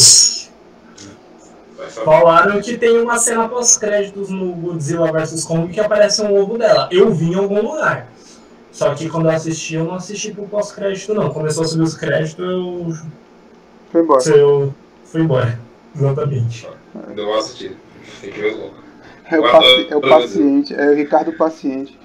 Falaram 2.06 2.62
que 2.62 2.78
tem 2.78 3.02
uma 3.02 3.20
cena 3.20 3.50
pós-créditos 3.50 4.30
no 4.30 4.54
Godzilla 4.54 5.12
vs 5.12 5.44
Kong 5.44 5.74
que 5.74 5.82
aparece 5.82 6.22
um 6.22 6.34
ovo 6.34 6.58
dela. 6.58 6.88
Eu 6.90 7.14
vi 7.14 7.32
em 7.32 7.36
algum 7.36 7.62
lugar. 7.62 8.10
Só 8.72 8.96
que 8.96 9.10
quando 9.10 9.26
eu 9.26 9.36
assisti, 9.36 9.76
eu 9.76 9.84
não 9.84 9.96
assisti 9.96 10.32
pro 10.32 10.48
pós-crédito 10.48 11.14
não. 11.14 11.32
Começou 11.32 11.66
a 11.66 11.68
subir 11.68 11.84
os 11.84 11.96
créditos, 11.96 12.40
eu, 12.40 12.94
Foi 13.92 14.02
embora. 14.04 14.30
eu 14.30 14.74
fui 15.04 15.22
embora. 15.22 15.60
Exatamente. 15.94 16.70
Não 17.14 17.26
vou 17.26 17.38
assistir. 17.38 17.76
Tem 18.22 18.32
que 18.32 18.40
ver 18.40 18.56
logo. 18.56 18.87
É 19.30 19.40
o, 19.40 19.44
paci- 19.44 19.88
é 19.90 19.96
o 19.96 20.02
paciente, 20.02 20.74
é 20.74 20.90
o 20.92 20.96
Ricardo 20.96 21.34
Paciente. 21.34 21.98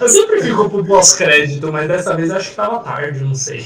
Eu 0.00 0.08
sempre 0.08 0.42
fico 0.42 0.68
pro 0.68 0.84
pós-crédito, 0.84 1.72
mas 1.72 1.88
dessa 1.88 2.16
vez 2.16 2.30
acho 2.30 2.50
que 2.50 2.56
tava 2.56 2.80
tarde, 2.80 3.20
não 3.24 3.34
sei. 3.34 3.60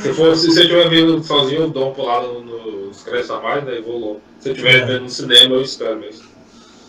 Se, 0.00 0.12
for, 0.14 0.34
se 0.36 0.46
você 0.50 0.62
estiver 0.62 0.88
vendo 0.88 1.22
sozinho, 1.22 1.62
eu 1.62 1.70
dou 1.70 1.84
uma 1.86 1.94
pulada 1.94 2.26
no- 2.26 2.86
nos 2.88 3.02
créditos 3.02 3.30
a 3.30 3.40
mais, 3.40 3.64
daí 3.64 3.80
vou 3.82 3.98
logo. 3.98 4.20
Se 4.40 4.48
eu 4.48 4.52
estiver 4.52 4.76
É. 4.82 4.84
vendo 4.86 5.02
no 5.02 5.10
cinema, 5.10 5.54
eu 5.54 5.62
espero 5.62 5.98
mesmo. 6.00 6.26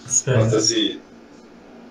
Espera. 0.08 0.40
Faça 0.42 0.58
esse 0.58 1.00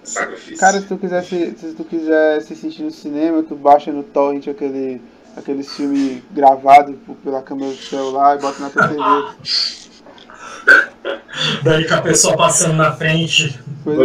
sacrifício. 0.03 0.57
Cara, 0.59 0.81
se 0.81 0.87
tu 0.87 0.97
quiser 0.97 1.23
se, 1.23 1.55
se 1.57 1.75
tu 1.75 1.85
quiser 1.85 2.41
se 2.43 2.57
sentir 2.57 2.83
no 2.83 2.91
cinema, 2.91 3.43
tu 3.43 3.55
baixa 3.55 3.93
no 3.93 4.03
torrent 4.03 4.49
aquele, 4.49 5.01
aquele 5.37 5.63
filme 5.63 6.23
gravado 6.33 6.95
por- 7.07 7.17
pela 7.17 7.43
câmera 7.43 7.71
do 7.71 7.77
celular 7.77 8.37
e 8.39 8.41
bota 8.41 8.59
na 8.61 8.71
tua 8.71 8.89
TV. 8.89 9.88
Daí 11.63 11.87
com 11.87 11.95
a 11.95 12.03
pessoa 12.03 12.37
passando 12.37 12.77
na 12.77 12.93
frente. 12.93 13.59
Vai- 13.85 13.97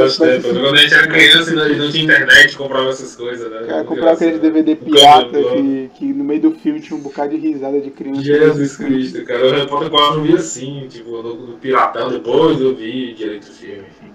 Quando 0.41 0.75
a 0.75 0.77
gente 0.77 0.93
era 0.93 1.07
criança 1.07 1.51
e 1.51 1.55
não, 1.55 1.67
não 1.85 1.91
tinha 1.91 2.03
internet, 2.03 2.55
comprava 2.57 2.89
essas 2.89 3.15
coisas, 3.15 3.51
né? 3.51 3.63
Cara, 3.67 3.83
comprar 3.83 4.11
aqueles 4.13 4.39
DVD 4.39 4.75
pirata 4.75 5.29
que, 5.43 5.91
que 5.95 6.05
no 6.13 6.23
meio 6.23 6.41
do 6.41 6.51
filme 6.51 6.79
tinha 6.79 6.97
um 6.97 7.01
bocado 7.01 7.31
de 7.31 7.37
risada 7.37 7.81
de 7.81 7.89
criança. 7.91 8.21
Jesus 8.21 8.77
Cristo, 8.77 9.25
cara. 9.25 9.45
O 9.45 9.51
Harry 9.51 9.67
Potter 9.67 9.89
4 9.89 10.19
eu 10.19 10.23
vi 10.23 10.35
assim, 10.35 10.85
tipo, 10.89 11.09
no, 11.21 11.35
no 11.47 11.53
Piratão, 11.57 12.09
depois 12.11 12.61
eu 12.61 12.75
vi 12.75 13.13
direito 13.13 13.43
o 13.43 13.51
filme, 13.51 13.83
enfim. 13.89 14.13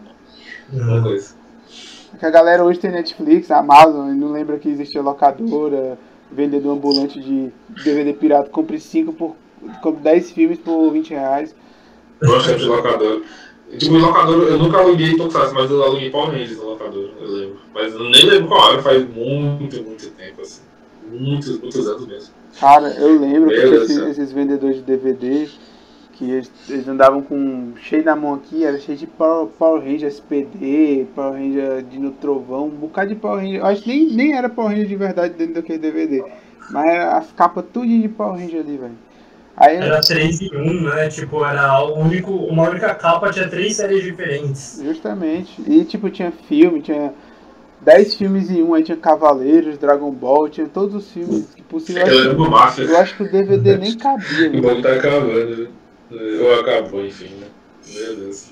Uma 0.73 1.03
coisa. 1.03 1.35
Que 2.19 2.25
a 2.25 2.31
galera 2.31 2.65
hoje 2.65 2.79
tem 2.79 2.91
Netflix, 2.91 3.51
Amazon, 3.51 4.11
e 4.11 4.15
não 4.15 4.33
lembra 4.33 4.59
que 4.59 4.69
existia 4.71 5.03
locadora, 5.03 5.99
vendedor 6.33 6.73
ambulante 6.77 7.21
de 7.21 7.51
DVD 7.85 8.13
pirata, 8.15 8.49
compre 8.49 8.81
5 8.81 9.13
por. 9.13 9.37
compre 9.83 10.01
10 10.03 10.31
filmes 10.31 10.59
por 10.59 10.91
20 10.91 11.11
reais. 11.11 11.55
Gosto 12.23 12.57
de 12.57 12.65
locador. 12.65 13.23
Tipo, 13.77 13.99
locador, 13.99 14.49
eu 14.49 14.59
nunca 14.59 14.79
aluguei 14.79 15.17
Tokusatsu, 15.17 15.55
mas 15.55 15.71
eu 15.71 15.83
aluguei 15.83 16.11
Power 16.11 16.31
Rangers 16.31 16.57
no 16.57 16.71
locador, 16.71 17.11
eu 17.21 17.29
lembro. 17.29 17.57
Mas 17.75 17.93
eu 17.93 18.11
nem 18.11 18.25
lembro 18.25 18.49
qual 18.49 18.73
era, 18.73 18.83
faz 18.83 19.07
muito, 19.15 19.83
muito 19.83 20.11
tempo, 20.11 20.41
assim. 20.41 20.63
Muitos, 21.11 21.61
muitos 21.61 21.87
anos 21.87 22.07
mesmo. 22.07 22.35
Cara, 22.59 22.89
eu 22.99 23.21
lembro 23.21 23.51
do 23.51 23.55
esses, 23.55 23.97
esses 23.97 24.33
vendedores 24.33 24.77
de 24.77 24.83
DVD 24.83 25.49
que 26.19 26.29
eles, 26.29 26.51
eles 26.69 26.89
andavam 26.89 27.23
com 27.23 27.75
cheio 27.81 28.05
na 28.05 28.17
mão 28.17 28.35
aqui, 28.35 28.65
era 28.65 28.79
cheio 28.79 28.99
de 28.99 29.07
Power, 29.07 29.47
Power 29.57 29.81
Ranger 29.81 30.09
SPD, 30.09 31.07
Power 31.15 31.35
Ranger 31.35 31.85
Dino 31.85 32.11
Trovão, 32.11 32.67
um 32.67 32.71
bocado 32.71 33.11
de 33.11 33.15
Power 33.15 33.41
Ranger. 33.41 33.61
Eu 33.61 33.67
acho 33.67 33.83
que 33.83 33.89
nem, 33.89 34.07
nem 34.13 34.37
era 34.37 34.49
Power 34.49 34.71
Ranger 34.71 34.89
de 34.89 34.97
verdade 34.97 35.35
dentro 35.35 35.55
daquele 35.55 35.79
DVD. 35.79 36.25
Mas 36.71 36.87
era 36.87 37.17
as 37.17 37.31
capas 37.33 37.65
tudo 37.73 37.87
de 37.87 38.09
Power 38.09 38.41
Ranger 38.41 38.61
ali, 38.61 38.77
velho. 38.77 38.99
Aí 39.61 39.77
Era 39.77 40.01
3 40.01 40.41
em 40.41 40.57
1, 40.57 40.83
né? 40.83 41.09
Tipo, 41.09 41.45
era 41.45 41.83
o 41.83 41.99
único, 41.99 42.31
uma 42.31 42.69
única 42.71 42.95
capa, 42.95 43.31
tinha 43.33 43.49
três 43.49 43.75
séries 43.75 44.05
diferentes. 44.05 44.81
Justamente. 44.85 45.61
E 45.67 45.85
tipo, 45.85 46.09
tinha 46.11 46.33
filme, 46.47 46.81
tinha 46.81 47.13
10 47.81 48.15
filmes 48.15 48.51
em 48.51 48.63
um, 48.63 48.73
aí 48.75 48.85
tinha 48.85 48.97
Cavaleiros, 48.97 49.77
Dragon 49.77 50.13
Ball, 50.13 50.49
tinha 50.49 50.69
todos 50.69 50.95
os 50.95 51.11
filmes 51.11 51.49
que 51.57 51.63
possível. 51.63 52.07
Eu 52.07 52.25
Eu 52.25 52.31
acho, 52.31 52.51
Máfia. 52.51 52.85
eu 52.85 52.97
acho 52.99 53.17
que 53.17 53.23
o 53.25 53.31
DVD 53.33 53.77
nem 53.79 53.97
cabia, 53.97 54.49
O 54.49 54.53
velho. 54.53 54.63
bom 54.63 54.81
tá 54.81 54.93
acabando, 54.93 55.57
né? 55.57 55.69
Ou 56.41 56.61
acabou, 56.61 57.05
enfim, 57.05 57.31
né? 57.41 57.47
Meu 57.93 58.17
Deus. 58.17 58.51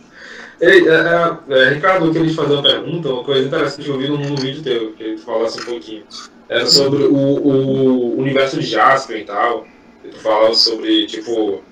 Ei, 0.61 0.89
é, 0.89 0.93
é, 0.93 1.37
é, 1.69 1.69
Ricardo, 1.75 2.07
eu 2.07 2.13
queria 2.13 2.29
te 2.29 2.35
fazer 2.35 2.53
uma 2.55 2.63
pergunta, 2.63 3.09
uma 3.11 3.23
coisa 3.23 3.47
interessante 3.47 3.85
que 3.85 3.91
eu 3.91 3.99
vi 3.99 4.09
num 4.09 4.35
vídeo 4.35 4.63
teu, 4.63 4.93
que 4.93 5.15
tu 5.17 5.23
falasse 5.23 5.61
um 5.61 5.67
pouquinho. 5.67 6.03
Era 6.49 6.67
sobre 6.67 7.05
o, 7.05 7.15
o 7.15 8.19
universo 8.19 8.59
de 8.59 8.67
Jasper 8.67 9.19
e 9.19 9.25
tal. 9.25 9.67
Tu 10.11 10.19
falava 10.21 10.55
sobre, 10.55 11.07
tipo, 11.07 11.63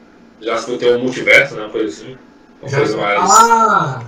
Jasper 0.41 0.79
tem 0.79 0.97
um 0.97 1.03
multiverso, 1.03 1.55
né? 1.55 1.63
Uma 1.63 1.71
coisa 1.71 1.89
assim. 1.89 2.17
Uma 2.63 2.71
coisa 2.71 2.97
mais. 2.97 3.31
Ah! 3.31 4.03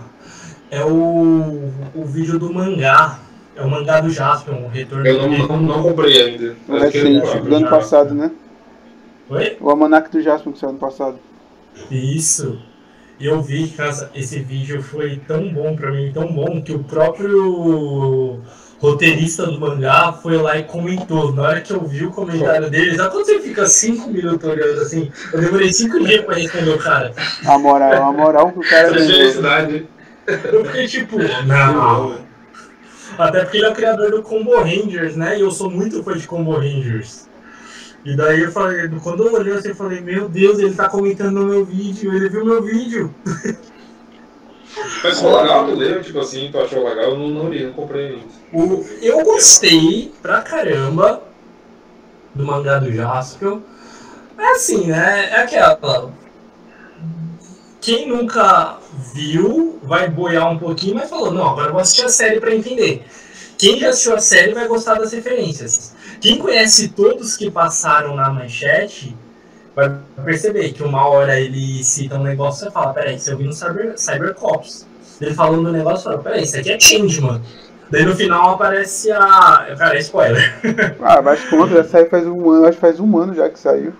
É 0.70 0.84
o, 0.84 1.70
o 1.94 2.04
vídeo 2.04 2.38
do 2.38 2.52
mangá. 2.52 3.20
É 3.54 3.62
o 3.62 3.70
mangá 3.70 4.00
do 4.00 4.10
Jasper, 4.10 4.54
o 4.54 4.68
retorno 4.68 5.06
Eu 5.06 5.22
não, 5.22 5.30
dele. 5.30 5.46
não, 5.48 5.60
não 5.62 5.82
comprei 5.82 6.22
ainda. 6.22 6.56
Mas 6.68 6.92
recente, 6.92 7.20
comprar. 7.26 7.40
do 7.40 7.56
ano 7.56 7.70
passado, 7.70 8.14
né? 8.14 8.30
Oi? 9.30 9.56
O 9.60 9.70
Almanac 9.70 10.10
do 10.10 10.20
Jasper 10.20 10.52
que 10.52 10.58
saiu 10.58 10.70
ano 10.70 10.78
passado. 10.78 11.18
Isso. 11.90 12.60
E 13.18 13.26
eu 13.26 13.40
vi 13.40 13.68
que 13.68 13.82
esse 14.18 14.40
vídeo 14.40 14.82
foi 14.82 15.18
tão 15.26 15.48
bom 15.48 15.74
pra 15.74 15.90
mim, 15.90 16.12
tão 16.12 16.30
bom, 16.30 16.60
que 16.60 16.72
o 16.72 16.84
próprio 16.84 18.40
roteirista 18.78 19.46
do 19.46 19.58
mangá 19.58 20.12
foi 20.12 20.36
lá 20.36 20.58
e 20.58 20.64
comentou. 20.64 21.32
Na 21.32 21.42
hora 21.42 21.60
que 21.60 21.72
eu 21.72 21.82
vi 21.84 22.04
o 22.04 22.10
comentário 22.10 22.70
dele, 22.70 22.96
sabe 22.96 23.10
quando 23.10 23.26
você 23.26 23.40
fica 23.40 23.66
cinco 23.66 24.10
minutos 24.10 24.48
olhando 24.48 24.80
assim? 24.80 25.10
Eu 25.32 25.40
demorei 25.40 25.72
cinco 25.72 26.02
dias 26.04 26.24
pra 26.24 26.34
responder 26.36 26.70
o 26.70 26.78
cara. 26.78 27.12
A 27.44 27.58
moral, 27.58 28.02
a 28.02 28.12
moral 28.12 28.52
que 28.52 28.58
o 28.58 28.62
cara 28.68 28.88
Essa 28.88 28.94
deu. 28.94 29.06
felicidade. 29.06 29.88
Eu 30.26 30.64
fiquei 30.64 30.86
tipo, 30.88 31.18
não. 31.46 32.18
Até 33.18 33.42
porque 33.42 33.58
ele 33.58 33.66
é 33.66 33.70
o 33.70 33.74
criador 33.74 34.10
do 34.10 34.22
Combo 34.22 34.58
Rangers, 34.58 35.16
né? 35.16 35.38
E 35.38 35.40
eu 35.40 35.50
sou 35.50 35.70
muito 35.70 36.02
fã 36.02 36.16
de 36.16 36.26
Combo 36.26 36.52
Rangers. 36.52 37.26
E 38.04 38.14
daí 38.14 38.42
eu 38.42 38.52
falei, 38.52 38.88
quando 39.02 39.26
eu 39.26 39.32
olhei 39.32 39.54
assim, 39.54 39.70
eu 39.70 39.74
falei, 39.74 40.00
meu 40.00 40.28
Deus, 40.28 40.58
ele 40.58 40.74
tá 40.74 40.88
comentando 40.88 41.32
no 41.32 41.46
meu 41.46 41.64
vídeo, 41.64 42.14
ele 42.14 42.28
viu 42.28 42.44
meu 42.44 42.62
vídeo. 42.62 43.12
Mas 45.02 45.16
ficou 45.18 45.40
legal, 45.40 45.66
tu 45.66 45.74
leu, 45.74 46.02
tipo 46.02 46.20
assim, 46.20 46.48
tu 46.52 46.58
achou 46.58 46.86
legal, 46.86 47.04
eu 47.10 47.18
não, 47.18 47.28
não 47.28 47.48
li, 47.48 47.64
não 47.64 47.72
comprei 47.72 48.06
ainda. 48.08 48.24
O- 48.52 48.84
eu 49.00 49.22
gostei 49.24 50.12
pra 50.20 50.42
caramba 50.42 51.22
do 52.34 52.44
mangá 52.44 52.78
do 52.78 52.92
Jaspion. 52.92 53.60
É 54.38 54.48
assim, 54.52 54.86
né? 54.86 55.30
É 55.30 55.36
aquela. 55.40 56.12
Quem 57.80 58.08
nunca 58.08 58.78
viu 59.14 59.78
vai 59.82 60.08
boiar 60.10 60.50
um 60.50 60.58
pouquinho, 60.58 60.96
mas 60.96 61.08
falou, 61.08 61.30
não, 61.32 61.48
agora 61.50 61.68
eu 61.68 61.72
vou 61.72 61.80
assistir 61.80 62.04
a 62.04 62.08
série 62.08 62.40
pra 62.40 62.54
entender. 62.54 63.04
Quem 63.56 63.78
já 63.78 63.88
assistiu 63.90 64.14
a 64.14 64.18
série 64.18 64.52
vai 64.52 64.66
gostar 64.68 64.94
das 64.94 65.12
referências. 65.12 65.94
Quem 66.20 66.38
conhece 66.38 66.88
todos 66.88 67.36
que 67.36 67.50
passaram 67.50 68.14
na 68.16 68.28
manchete 68.30 69.16
vai 69.76 69.94
perceber 70.24 70.72
que 70.72 70.82
uma 70.82 71.06
hora 71.06 71.38
ele 71.38 71.84
cita 71.84 72.16
um 72.16 72.22
negócio 72.22 72.66
e 72.66 72.72
fala, 72.72 72.94
peraí, 72.94 73.18
você 73.18 73.32
ouviu 73.32 73.48
no 73.48 73.52
Cyber, 73.52 73.92
Cybercops. 73.98 74.86
Ele 75.20 75.34
falando 75.34 75.64
do 75.64 75.72
negócio 75.72 76.00
e 76.00 76.04
fala, 76.04 76.18
peraí, 76.18 76.44
isso 76.44 76.56
aqui 76.56 76.72
é 76.72 76.80
Changeman. 76.80 77.42
Daí 77.90 78.04
no 78.04 78.16
final 78.16 78.54
aparece 78.54 79.12
a. 79.12 79.76
Cara, 79.78 79.96
é 79.96 80.00
spoiler. 80.00 80.54
Ah, 81.00 81.20
mas 81.22 81.44
conta, 81.44 81.74
já 81.74 81.84
saiu 81.84 82.08
faz 82.08 82.26
um 82.26 82.50
ano, 82.50 82.64
acho 82.64 82.72
que 82.72 82.80
faz 82.80 82.98
um 82.98 83.18
ano 83.18 83.34
já 83.34 83.48
que 83.48 83.58
saiu. 83.58 83.92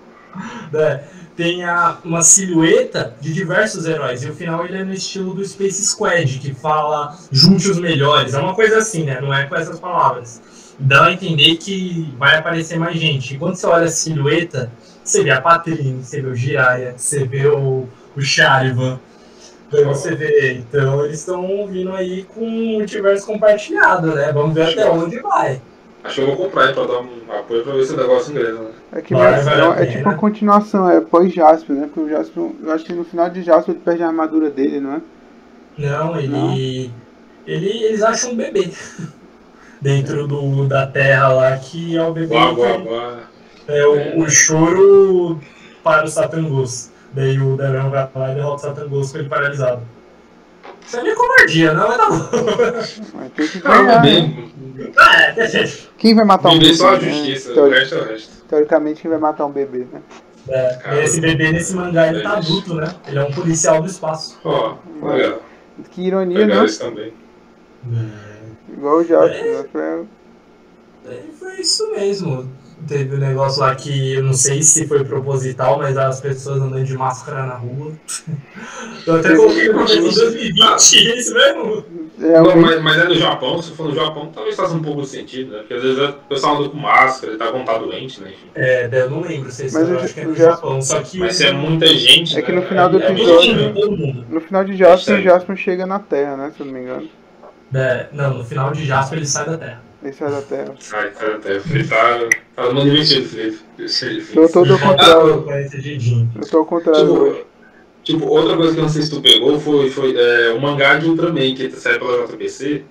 né? 0.73 1.05
Tem 1.37 1.63
a, 1.63 1.99
uma 2.03 2.23
silhueta 2.23 3.15
de 3.21 3.33
diversos 3.35 3.85
heróis. 3.87 4.25
E 4.25 4.31
o 4.31 4.35
final 4.35 4.65
ele 4.65 4.79
é 4.79 4.85
no 4.85 4.95
estilo 4.95 5.35
do 5.35 5.45
Space 5.45 5.85
Squad, 5.85 6.39
que 6.39 6.55
fala 6.55 7.17
junte 7.31 7.71
os 7.71 7.79
melhores. 7.79 8.33
É 8.33 8.41
uma 8.41 8.55
coisa 8.55 8.79
assim, 8.79 9.05
né? 9.05 9.21
Não 9.21 9.33
é 9.33 9.45
com 9.45 9.55
essas 9.55 9.79
palavras. 9.79 10.41
Dá 10.79 11.07
a 11.07 11.13
entender 11.13 11.57
que 11.57 12.13
vai 12.19 12.37
aparecer 12.39 12.79
mais 12.79 12.97
gente. 12.99 13.35
E 13.35 13.39
quando 13.39 13.55
você 13.55 13.67
olha 13.67 13.85
a 13.85 13.89
silhueta, 13.89 14.73
você 15.11 15.23
vê 15.25 15.31
a 15.31 15.41
Patrine, 15.41 16.03
você 16.05 16.21
vê 16.21 16.29
o 16.29 16.35
Jiraiya, 16.35 16.95
você 16.97 17.25
vê 17.25 17.47
o, 17.47 17.87
o 18.17 18.21
Charivan. 18.21 18.99
Daí 19.71 19.85
você 19.85 20.15
vê. 20.15 20.53
Então 20.55 21.05
eles 21.05 21.19
estão 21.21 21.67
vindo 21.67 21.93
aí 21.93 22.23
com 22.25 22.41
um 22.41 22.73
multiverso 22.79 23.27
compartilhado, 23.27 24.15
né? 24.15 24.31
Vamos 24.33 24.55
ver 24.55 24.63
até 24.71 24.89
onde 24.91 25.19
vai. 25.21 25.61
Acho 26.05 26.15
que 26.17 26.21
eu 26.21 26.27
vou 26.29 26.37
comprar 26.37 26.67
aí 26.69 26.73
pra 26.75 26.85
dar 26.85 27.01
um 27.01 27.09
apoio 27.37 27.65
pra 27.65 27.73
ver 27.73 27.85
se 27.85 27.93
o 27.95 27.97
negócio 27.97 28.31
inglesa, 28.31 28.61
né? 28.61 28.71
É 28.93 29.01
que 29.03 29.13
Vai, 29.13 29.43
vai- 29.43 29.59
é, 29.59 29.63
a 29.63 29.67
é 29.71 29.75
pena. 29.75 29.87
tipo 29.91 30.09
uma 30.09 30.15
continuação, 30.17 30.89
é 30.89 31.01
pós-Jasper, 31.01 31.75
né? 31.77 31.89
Porque 31.93 32.01
o 32.01 32.09
Jasper, 32.09 32.45
eu 32.63 32.71
acho 32.73 32.85
que 32.85 32.93
no 32.93 33.05
final 33.05 33.29
de 33.29 33.43
Jasper 33.43 33.75
ele 33.75 33.83
perde 33.85 34.03
a 34.05 34.07
armadura 34.07 34.49
dele, 34.51 34.79
não 34.79 34.95
é? 34.95 35.01
Não, 35.79 36.17
ele, 36.17 36.29
Não? 36.29 36.53
ele. 36.55 36.91
Eles 37.45 38.03
acham 38.03 38.31
um 38.33 38.37
bebê 38.37 38.71
dentro 39.83 40.27
do, 40.29 40.67
da 40.67 40.87
terra 40.87 41.29
lá, 41.29 41.57
que 41.57 41.97
é 41.97 42.03
o 42.03 42.13
bebê. 42.13 42.29
Boa, 42.29 42.55
que- 42.55 42.79
boa. 42.85 43.19
É 43.69 43.87
o, 43.87 44.21
o 44.21 44.31
choro 44.31 45.41
para 45.83 46.05
o 46.05 46.09
Satangos. 46.09 46.91
Daí 47.13 47.39
o 47.41 47.57
Dragão 47.57 47.91
vai 47.91 48.09
lá 48.15 48.33
e 48.33 48.35
derrota 48.35 48.57
o 48.57 48.59
Satangos 48.59 49.13
com 49.13 49.19
ele 49.19 49.29
paralisado. 49.29 49.83
Isso 50.87 50.97
é 50.99 51.03
meio 51.03 51.17
covardia, 51.17 51.73
não? 51.75 51.89
Mas 51.89 51.97
tá 51.97 52.09
bom. 52.11 52.29
Mas 53.15 53.33
tem 53.33 53.49
que 53.49 53.59
ganhar, 53.61 54.03
né? 54.03 54.45
É. 55.39 55.69
Quem 55.99 56.15
vai 56.15 56.25
matar 56.25 56.51
um 56.51 56.59
bebê 56.59 56.75
só 56.75 56.89
a 56.95 56.99
né? 56.99 57.01
justiça, 57.11 57.51
o 57.51 57.55
Teori- 57.55 57.75
resto 57.79 57.95
é 57.95 57.99
o 57.99 58.05
resto. 58.05 58.45
Teoricamente, 58.49 59.03
quem 59.03 59.11
vai 59.11 59.19
matar 59.21 59.47
um 59.47 59.51
bebê, 59.51 59.87
né? 59.93 60.01
É, 60.49 60.75
Cara, 60.77 61.03
esse 61.03 61.21
bebê 61.21 61.51
nesse 61.51 61.75
mangá 61.75 62.07
ele 62.09 62.23
tá 62.23 62.35
é. 62.35 62.37
adulto, 62.37 62.75
né? 62.75 62.95
Ele 63.09 63.19
é 63.19 63.25
um 63.25 63.33
policial 63.33 63.81
do 63.81 63.89
espaço. 63.89 64.39
Ó, 64.45 64.77
legal. 65.03 65.43
Que 65.91 66.03
ironia, 66.03 66.39
Legal 66.39 66.63
né? 66.65 66.73
também. 66.79 67.13
Igual 68.73 68.97
o 68.99 69.05
Jasper. 69.05 69.45
né? 69.45 69.65
Foi- 69.73 70.07
É, 71.13 71.23
foi 71.39 71.61
isso 71.61 71.91
mesmo. 71.93 72.51
Teve 72.87 73.17
um 73.17 73.19
negócio 73.19 73.61
lá 73.61 73.75
que 73.75 74.15
eu 74.15 74.23
não 74.23 74.33
sei 74.33 74.63
se 74.63 74.87
foi 74.87 75.05
proposital, 75.05 75.79
mas 75.79 75.97
as 75.97 76.21
pessoas 76.21 76.61
andando 76.61 76.85
de 76.85 76.97
máscara 76.97 77.47
na 77.47 77.55
rua. 77.55 77.93
Eu 79.07 79.17
até 79.17 79.37
coloquei 79.37 79.69
no 79.69 79.75
começo 79.75 79.97
de 79.97 80.15
2020, 80.15 81.19
isso 81.19 81.35
mesmo? 81.35 81.85
Não, 82.19 82.29
Realmente, 82.29 82.61
mas, 82.61 82.83
mas 82.83 82.99
é 82.99 83.05
no 83.05 83.15
Japão, 83.15 83.61
se 83.61 83.73
for 83.73 83.89
no 83.89 83.95
Japão, 83.95 84.31
talvez 84.35 84.57
faça 84.57 84.75
um 84.75 84.83
pouco 84.83 85.03
de 85.03 85.09
sentido, 85.09 85.53
né? 85.53 85.59
Porque 85.59 85.75
às 85.75 85.83
vezes 85.83 85.99
o 85.99 86.13
pessoal 86.29 86.57
anda 86.59 86.69
com 86.71 86.77
máscara, 86.77 87.33
ele 87.33 87.39
tá 87.39 87.53
quando 87.53 87.65
tá 87.65 87.79
doente, 87.79 88.23
né? 88.23 88.33
É, 88.55 88.89
eu 88.91 89.11
não 89.11 89.21
lembro 89.21 89.51
se 89.51 89.65
Mas 89.65 89.89
eu 89.89 89.99
acho 90.01 90.15
que 90.15 90.21
é 90.21 90.25
no 90.25 90.35
Japão, 90.35 90.81
só 90.81 91.01
que. 91.03 91.19
Mas 91.19 91.37
se 91.37 91.47
é 91.47 91.53
muita 91.53 91.87
gente. 91.87 92.39
É 92.39 92.43
que 92.43 92.53
né? 92.53 92.61
no 92.61 92.67
final 92.67 92.89
do 92.89 93.03
é, 93.03 93.13
episódio- 93.13 94.25
no 94.29 94.41
final 94.41 94.65
de 94.65 94.77
Jasper, 94.77 95.19
o? 95.19 95.23
Jasper 95.23 95.57
chega 95.57 95.87
na 95.87 95.99
Terra, 95.99 96.37
né? 96.37 96.53
Se 96.57 96.63
eu 96.63 96.67
não 96.67 96.73
me 96.73 96.81
engano. 96.81 97.09
É, 97.75 98.07
não, 98.13 98.39
no 98.39 98.45
final 98.45 98.73
de 98.73 98.87
Jasper 98.87 99.19
ele 99.19 99.27
sai 99.27 99.45
da 99.45 99.59
Terra. 99.59 99.83
Ele 100.03 100.13
sai 100.13 100.31
da 100.31 100.43
Terra. 100.43 100.75
Sai, 100.79 101.13
sai 101.15 101.35
até. 101.35 101.55
Ele 101.57 101.85
tá. 101.89 102.29
Tá 102.55 102.71
muito 102.73 102.91
divertido, 102.91 103.29
Felipe. 103.29 103.59
Esse- 103.79 104.37
Eu 104.37 104.51
tô 104.53 104.65
do 104.65 104.75
Ah, 104.75 104.79
contrário. 104.79 105.43
com 105.43 105.53
esse 105.55 105.81
dedinho. 105.81 106.31
Eu 106.37 106.49
tô 106.49 106.59
ao 106.59 106.67
contrário 106.67 107.13
hoje. 107.13 107.45
Tipo, 108.05 108.21
tipo, 108.21 108.27
outra 108.29 108.57
coisa 108.57 108.73
que 108.75 108.79
eu 108.79 108.83
não 108.83 108.89
sei 108.89 109.03
se 109.03 109.11
tu 109.11 109.21
pegou 109.21 109.59
foi, 109.61 109.91
foi 109.91 110.15
é, 110.17 110.53
o 110.53 110.61
mangá 110.61 110.97
de 110.97 111.07
Ultraman, 111.07 111.55
que 111.55 111.71
saiu 111.73 111.99
pela 111.99 112.27
JPC. 112.27 112.85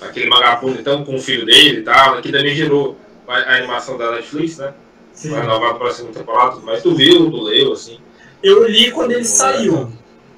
Aquele 0.00 0.28
mangá 0.28 0.56
bonitão 0.56 1.04
com 1.04 1.16
o 1.16 1.20
filho 1.20 1.44
dele 1.44 1.80
e 1.80 1.82
tal, 1.82 2.14
né, 2.16 2.22
que 2.22 2.30
também 2.30 2.54
gerou 2.54 2.96
a, 3.26 3.34
a 3.34 3.56
animação 3.56 3.96
da 3.98 4.12
Netflix, 4.12 4.58
né? 4.58 4.72
Sim. 5.12 5.30
Foi 5.30 5.40
renovado 5.40 5.78
para 5.78 5.88
a 5.88 5.92
segunda 5.92 6.16
temporada, 6.20 6.56
mas 6.64 6.82
tu 6.82 6.94
viu, 6.94 7.28
tu 7.30 7.42
leu, 7.42 7.72
assim. 7.72 7.98
Eu 8.40 8.68
li 8.68 8.92
quando 8.92 9.10
ele 9.10 9.24
saiu. 9.24 9.90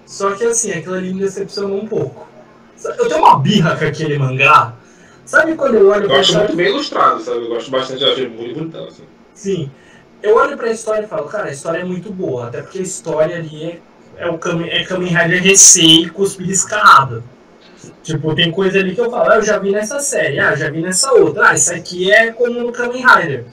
Só 0.06 0.30
que 0.30 0.44
assim, 0.44 0.72
aquilo 0.72 0.94
ali 0.94 1.12
me 1.12 1.20
decepcionou 1.20 1.76
um 1.82 1.86
pouco. 1.86 2.26
Eu 2.82 3.06
tenho 3.08 3.20
uma 3.20 3.38
birra 3.38 3.76
com 3.76 3.84
aquele 3.84 4.18
mangá. 4.18 4.74
Sabe 5.31 5.55
quando 5.55 5.76
eu 5.76 5.89
olho 5.89 6.03
Eu 6.03 6.09
pra 6.09 6.18
acho 6.18 6.31
história? 6.31 6.49
muito 6.49 6.57
bem 6.57 6.66
ilustrado, 6.66 7.20
sabe? 7.22 7.45
Eu 7.45 7.49
gosto 7.51 7.70
bastante, 7.70 8.03
eu 8.03 8.12
achei 8.12 8.28
muito 8.28 8.53
bonitão, 8.59 8.85
assim. 8.89 9.05
Sim. 9.33 9.70
Eu 10.20 10.35
olho 10.35 10.57
pra 10.57 10.72
história 10.72 11.05
e 11.05 11.09
falo, 11.09 11.28
cara, 11.28 11.45
a 11.45 11.53
história 11.53 11.78
é 11.78 11.85
muito 11.85 12.12
boa. 12.12 12.49
Até 12.49 12.61
porque 12.62 12.81
a 12.81 12.83
história 12.83 13.37
ali 13.37 13.64
é, 13.64 14.24
é 14.24 14.28
o 14.28 14.37
Kamen, 14.39 14.68
é 14.68 14.83
Kamen 14.83 15.09
Rider 15.14 15.41
Recei 15.41 16.09
cuspida 16.11 16.51
escarrada. 16.51 17.22
Tipo, 18.03 18.35
tem 18.35 18.51
coisa 18.51 18.81
ali 18.81 18.93
que 18.93 19.01
eu 19.01 19.09
falo, 19.09 19.31
ah, 19.31 19.37
eu 19.37 19.43
já 19.43 19.57
vi 19.61 19.70
nessa 19.70 20.01
série, 20.01 20.41
ah, 20.41 20.51
eu 20.51 20.57
já 20.57 20.68
vi 20.68 20.83
nessa 20.83 21.12
outra. 21.12 21.51
Ah, 21.51 21.55
isso 21.55 21.72
aqui 21.72 22.11
é 22.11 22.33
como 22.33 22.61
no 22.61 22.72
Kamen 22.72 23.07
Rider. 23.07 23.45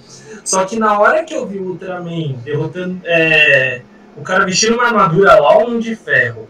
Só 0.44 0.66
que 0.66 0.80
na 0.80 1.00
hora 1.00 1.24
que 1.24 1.36
eu 1.36 1.46
vi 1.46 1.60
o 1.60 1.70
Ultraman 1.74 2.34
derrotando. 2.44 3.00
É, 3.04 3.82
o 4.16 4.24
cara 4.24 4.46
vestindo 4.46 4.74
uma 4.74 4.86
armadura 4.86 5.40
lá, 5.40 5.60
um 5.60 5.78
de 5.78 5.96
ferro. 5.96 6.48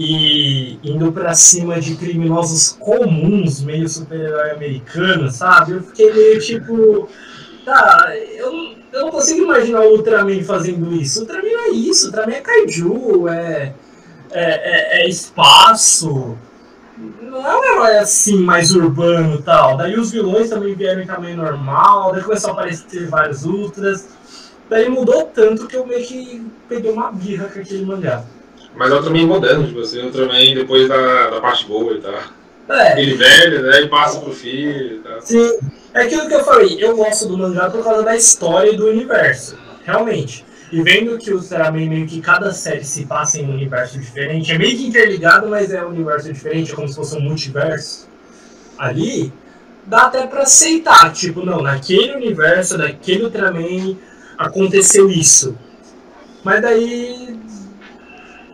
E 0.00 0.78
indo 0.84 1.10
pra 1.10 1.34
cima 1.34 1.80
de 1.80 1.96
criminosos 1.96 2.76
comuns, 2.78 3.60
meio 3.60 3.88
super-herói 3.88 4.52
americano, 4.52 5.28
sabe? 5.28 5.72
Eu 5.72 5.82
fiquei 5.82 6.12
meio 6.12 6.38
tipo. 6.38 7.08
Tá, 7.64 8.12
eu, 8.16 8.76
eu 8.92 9.00
não 9.06 9.10
consigo 9.10 9.42
imaginar 9.42 9.80
o 9.80 9.96
Ultraman 9.96 10.40
fazendo 10.44 10.92
isso. 10.92 11.18
O 11.18 11.22
Ultraman 11.22 11.48
é 11.48 11.70
isso, 11.70 12.04
o 12.04 12.06
Ultraman 12.10 12.32
é 12.32 12.40
kaiju, 12.40 13.28
é, 13.28 13.74
é, 14.30 15.00
é, 15.00 15.02
é 15.02 15.08
espaço. 15.08 16.38
Não 17.20 17.44
é 17.44 17.56
um 17.56 17.64
herói 17.64 17.98
assim, 17.98 18.38
mais 18.40 18.72
urbano 18.72 19.34
e 19.34 19.42
tal. 19.42 19.76
Daí 19.76 19.98
os 19.98 20.12
vilões 20.12 20.48
também 20.48 20.76
vieram 20.76 21.02
em 21.02 21.06
tamanho 21.06 21.38
normal, 21.38 22.12
daí 22.12 22.22
começou 22.22 22.50
a 22.50 22.52
aparecer 22.52 23.08
vários 23.08 23.44
ultras. 23.44 24.06
Daí 24.70 24.88
mudou 24.88 25.24
tanto 25.24 25.66
que 25.66 25.74
eu 25.74 25.84
meio 25.84 26.06
que 26.06 26.46
peguei 26.68 26.92
uma 26.92 27.10
birra 27.10 27.48
com 27.48 27.58
aquele 27.58 27.84
mangá. 27.84 28.24
Mas 28.74 28.90
é 28.90 28.94
o 28.94 28.96
Ultraman 28.98 29.26
moderno, 29.26 29.66
tipo 29.66 29.80
assim, 29.80 30.00
o 30.00 30.04
Ultraman 30.06 30.54
depois 30.54 30.88
da, 30.88 31.30
da 31.30 31.40
parte 31.40 31.66
boa 31.66 31.94
e 31.94 32.00
tal. 32.00 32.14
É, 32.68 33.00
Ele 33.00 33.14
velho, 33.14 33.62
né? 33.62 33.80
E 33.82 33.88
passa 33.88 34.20
pro 34.20 34.32
filho 34.32 34.96
e 34.96 34.98
tal. 34.98 35.20
Sim, 35.22 35.58
é 35.94 36.02
aquilo 36.02 36.28
que 36.28 36.34
eu 36.34 36.44
falei, 36.44 36.76
eu 36.78 36.96
gosto 36.96 37.26
do 37.26 37.38
mangá 37.38 37.70
por 37.70 37.82
causa 37.82 38.02
da 38.02 38.14
história 38.14 38.70
e 38.70 38.76
do 38.76 38.86
universo, 38.86 39.58
realmente. 39.84 40.44
E 40.70 40.82
vendo 40.82 41.16
que 41.16 41.32
o 41.32 41.36
Ultraman 41.36 41.88
meio 41.88 42.06
que 42.06 42.20
cada 42.20 42.52
série 42.52 42.84
se 42.84 43.06
passa 43.06 43.40
em 43.40 43.46
um 43.46 43.54
universo 43.54 43.98
diferente, 43.98 44.52
é 44.52 44.58
meio 44.58 44.76
que 44.76 44.86
interligado, 44.86 45.48
mas 45.48 45.72
é 45.72 45.82
um 45.82 45.88
universo 45.88 46.30
diferente, 46.30 46.72
é 46.72 46.74
como 46.74 46.86
se 46.86 46.94
fosse 46.94 47.16
um 47.16 47.20
multiverso. 47.20 48.06
Ali, 48.78 49.32
dá 49.86 50.02
até 50.02 50.26
pra 50.26 50.42
aceitar, 50.42 51.10
tipo, 51.12 51.44
não, 51.44 51.62
naquele 51.62 52.14
universo, 52.14 52.76
naquele 52.76 53.24
Ultraman, 53.24 53.96
aconteceu 54.36 55.08
isso. 55.08 55.56
Mas 56.44 56.60
daí 56.60 57.37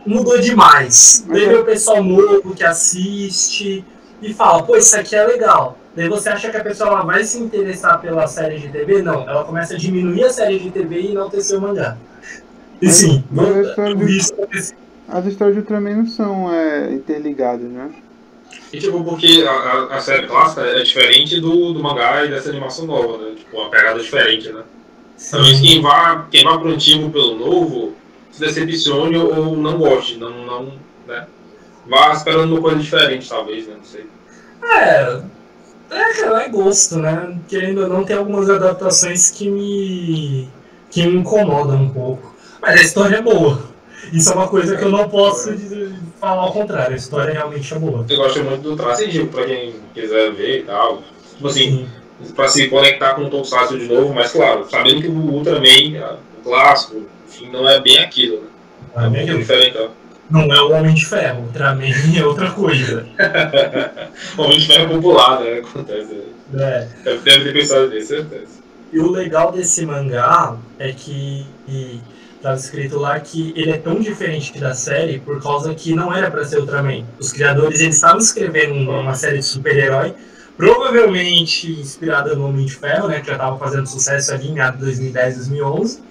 mudou 0.05 0.39
demais. 0.39 1.25
Daí 1.27 1.45
vem 1.47 1.57
o 1.57 1.65
pessoal 1.65 2.03
novo 2.03 2.53
que 2.55 2.63
assiste 2.63 3.83
e 4.21 4.33
fala, 4.33 4.63
pô, 4.63 4.75
isso 4.75 4.95
aqui 4.97 5.15
é 5.15 5.23
legal. 5.25 5.77
Daí 5.95 6.09
você 6.09 6.29
acha 6.29 6.49
que 6.49 6.57
a 6.57 6.63
pessoa 6.63 6.89
ela 6.89 7.03
vai 7.03 7.23
se 7.23 7.37
interessar 7.39 8.01
pela 8.01 8.27
série 8.27 8.59
de 8.59 8.67
TV? 8.69 9.01
Não, 9.01 9.27
ela 9.29 9.43
começa 9.45 9.75
a 9.75 9.77
diminuir 9.77 10.25
a 10.25 10.29
série 10.29 10.59
de 10.59 10.69
TV 10.69 10.99
e 11.01 11.11
enaltecer 11.11 11.57
o 11.57 11.61
mangá. 11.61 11.97
E 12.81 12.85
Mas- 12.87 12.95
sim, 12.95 13.23
mas 13.31 13.47
não- 13.47 13.61
história 13.61 14.03
isso. 14.05 14.33
As 15.07 15.25
histórias 15.25 15.55
de 15.55 15.61
Ultraman 15.61 15.95
não 15.97 16.07
são 16.07 16.51
é, 16.53 16.91
interligadas, 16.91 17.69
né? 17.69 17.89
E 18.73 18.79
tipo, 18.79 19.03
porque 19.03 19.45
a, 19.47 19.51
a- 19.51 19.97
a 19.97 20.01
série 20.01 20.27
clássica 20.27 20.61
é 20.61 20.81
diferente 20.83 21.39
do, 21.39 21.71
do 21.73 21.81
mangá 21.81 22.25
e 22.25 22.29
dessa 22.29 22.49
animação 22.49 22.85
nova, 22.85 23.17
né? 23.19 23.35
Tipo, 23.37 23.57
uma 23.57 23.69
pegada 23.69 23.99
diferente, 23.99 24.51
né? 24.51 24.63
Talvez 25.31 25.61
quem 25.61 25.81
vá, 25.81 26.27
quem 26.29 26.43
vá 26.43 26.57
pro 26.57 26.69
antigo 26.71 27.09
pelo 27.09 27.35
novo 27.37 27.93
se 28.35 28.39
decepcione 28.41 29.17
ou, 29.17 29.55
não 29.55 29.77
goste, 29.77 30.17
não, 30.17 30.45
não, 30.45 30.73
né? 31.07 31.25
Vá 31.87 32.11
esperando 32.13 32.51
uma 32.53 32.61
coisa 32.61 32.77
diferente, 32.77 33.29
talvez, 33.29 33.67
né? 33.67 33.75
Não 33.77 33.83
sei. 33.85 34.05
É, 34.63 35.21
é, 35.91 36.13
cara, 36.13 36.43
é 36.43 36.49
gosto, 36.49 36.97
né? 36.97 37.37
Querendo 37.47 37.83
ou 37.83 37.87
não, 37.87 38.03
tem 38.03 38.15
algumas 38.17 38.49
adaptações 38.49 39.29
que 39.31 39.49
me, 39.49 40.49
que 40.89 41.05
me 41.05 41.17
incomodam 41.19 41.83
um 41.83 41.89
pouco. 41.89 42.35
Mas 42.61 42.81
a 42.81 42.83
história 42.83 43.17
é 43.17 43.21
boa. 43.21 43.61
Isso 44.11 44.31
é 44.31 44.35
uma 44.35 44.47
coisa 44.47 44.75
que 44.75 44.83
eu 44.83 44.89
não 44.89 45.07
posso 45.07 45.55
dizer- 45.55 45.93
falar 46.19 46.41
ao 46.43 46.51
contrário. 46.51 46.93
A 46.93 46.97
história 46.97 47.33
realmente 47.33 47.73
é 47.73 47.79
boa. 47.79 48.05
Eu 48.09 48.17
gosto 48.17 48.43
muito 48.43 48.61
do 48.61 48.75
traço 48.75 49.03
pra 49.27 49.45
quem 49.45 49.75
quiser 49.93 50.31
ver 50.33 50.59
e 50.59 50.63
tal. 50.63 51.01
Tipo 51.35 51.47
assim, 51.47 51.87
Sim. 52.21 52.33
pra 52.33 52.47
se 52.47 52.67
conectar 52.67 53.13
com 53.13 53.23
o 53.23 53.29
Tokusatsu 53.29 53.77
de 53.79 53.87
novo, 53.87 54.13
mas 54.13 54.31
claro, 54.31 54.67
sabendo 54.69 55.01
que 55.01 55.07
o 55.07 55.13
Ultraman, 55.13 56.17
o 56.39 56.43
clássico, 56.43 57.03
enfim, 57.35 57.49
não 57.51 57.67
é 57.67 57.79
bem 57.81 57.99
aquilo, 57.99 58.37
né? 58.37 58.47
É 58.95 59.05
É 59.05 59.09
bem 59.09 59.27
pouco 59.27 59.53
aquilo. 59.53 59.91
Não 60.29 60.41
é 60.51 60.61
o 60.61 60.71
Homem 60.71 60.93
de 60.93 61.05
Ferro. 61.05 61.43
Ultraman 61.43 61.85
é 62.17 62.25
outra 62.25 62.51
coisa. 62.51 63.05
Homem 64.37 64.57
de 64.57 64.67
Ferro 64.67 64.83
é 64.85 64.87
popular, 64.95 65.41
né? 65.41 65.59
Acontece. 65.59 66.21
É. 66.57 66.87
Deve, 67.03 67.21
ter 67.21 67.53
pensado 67.53 67.89
nisso, 67.89 68.07
certeza. 68.07 68.65
E 68.91 68.99
o 68.99 69.11
legal 69.11 69.51
desse 69.51 69.85
mangá 69.85 70.55
é 70.79 70.91
que 70.91 71.45
estava 72.35 72.55
escrito 72.55 72.97
lá 72.97 73.19
que 73.19 73.53
ele 73.55 73.71
é 73.71 73.77
tão 73.77 73.99
diferente 73.99 74.57
da 74.59 74.73
série 74.73 75.19
por 75.19 75.41
causa 75.41 75.73
que 75.75 75.93
não 75.93 76.13
era 76.13 76.31
para 76.31 76.45
ser 76.45 76.59
Ultraman. 76.59 77.03
Os 77.19 77.31
criadores 77.31 77.81
eles 77.81 77.95
estavam 77.95 78.19
escrevendo 78.19 78.89
uma 78.89 79.15
série 79.15 79.39
de 79.39 79.45
super-herói, 79.45 80.13
provavelmente 80.55 81.71
inspirada 81.71 82.35
no 82.35 82.47
Homem 82.47 82.65
de 82.65 82.75
Ferro, 82.75 83.07
né, 83.07 83.19
que 83.19 83.27
já 83.27 83.33
estava 83.33 83.57
fazendo 83.57 83.87
sucesso 83.87 84.33
ali 84.33 84.47
em 84.47 84.53
meados 84.53 84.79
de 84.79 84.85
2010, 84.85 85.35
2011. 85.35 86.01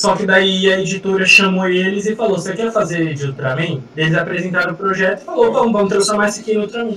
Só 0.00 0.16
que 0.16 0.24
daí 0.24 0.72
a 0.72 0.80
editora 0.80 1.26
chamou 1.26 1.68
eles 1.68 2.06
e 2.06 2.16
falou: 2.16 2.38
Você 2.38 2.54
quer 2.54 2.72
fazer 2.72 3.12
de 3.12 3.26
Ultraman? 3.26 3.82
Eles 3.94 4.14
apresentaram 4.14 4.72
o 4.72 4.74
projeto 4.74 5.20
e 5.20 5.24
falou: 5.26 5.52
Vamos, 5.52 5.72
vamos 5.72 5.90
transformar 5.90 6.30
isso 6.30 6.40
aqui 6.40 6.52
em 6.52 6.58
Ultraman. 6.58 6.96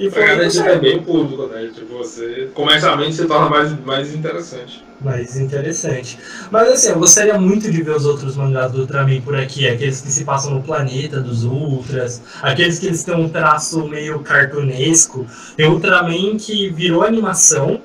E 0.00 0.10
foi 0.10 0.24
deu 0.24 0.34
gente 0.34 0.46
é 0.46 0.50
certo. 0.50 0.80
bem 0.80 1.00
público, 1.00 1.46
né? 1.46 1.70
Tipo, 1.72 1.98
você 1.98 2.48
comercialmente 2.52 3.14
se 3.14 3.26
torna 3.26 3.48
mais, 3.48 3.84
mais 3.84 4.12
interessante. 4.12 4.84
mais 5.00 5.36
interessante. 5.36 6.18
Mas 6.50 6.70
assim, 6.70 6.88
eu 6.88 6.98
gostaria 6.98 7.38
muito 7.38 7.70
de 7.70 7.80
ver 7.80 7.94
os 7.94 8.04
outros 8.04 8.34
mangás 8.34 8.72
do 8.72 8.80
Ultraman 8.80 9.20
por 9.20 9.36
aqui, 9.36 9.68
aqueles 9.68 10.00
que 10.00 10.10
se 10.10 10.24
passam 10.24 10.54
no 10.54 10.60
planeta 10.60 11.20
dos 11.20 11.44
Ultras, 11.44 12.20
aqueles 12.42 12.80
que 12.80 12.86
eles 12.86 13.04
têm 13.04 13.14
um 13.14 13.28
traço 13.28 13.86
meio 13.86 14.18
cartunesco. 14.18 15.24
Tem 15.56 15.68
o 15.68 15.74
Ultraman 15.74 16.36
que 16.36 16.68
virou 16.70 17.04
animação, 17.04 17.80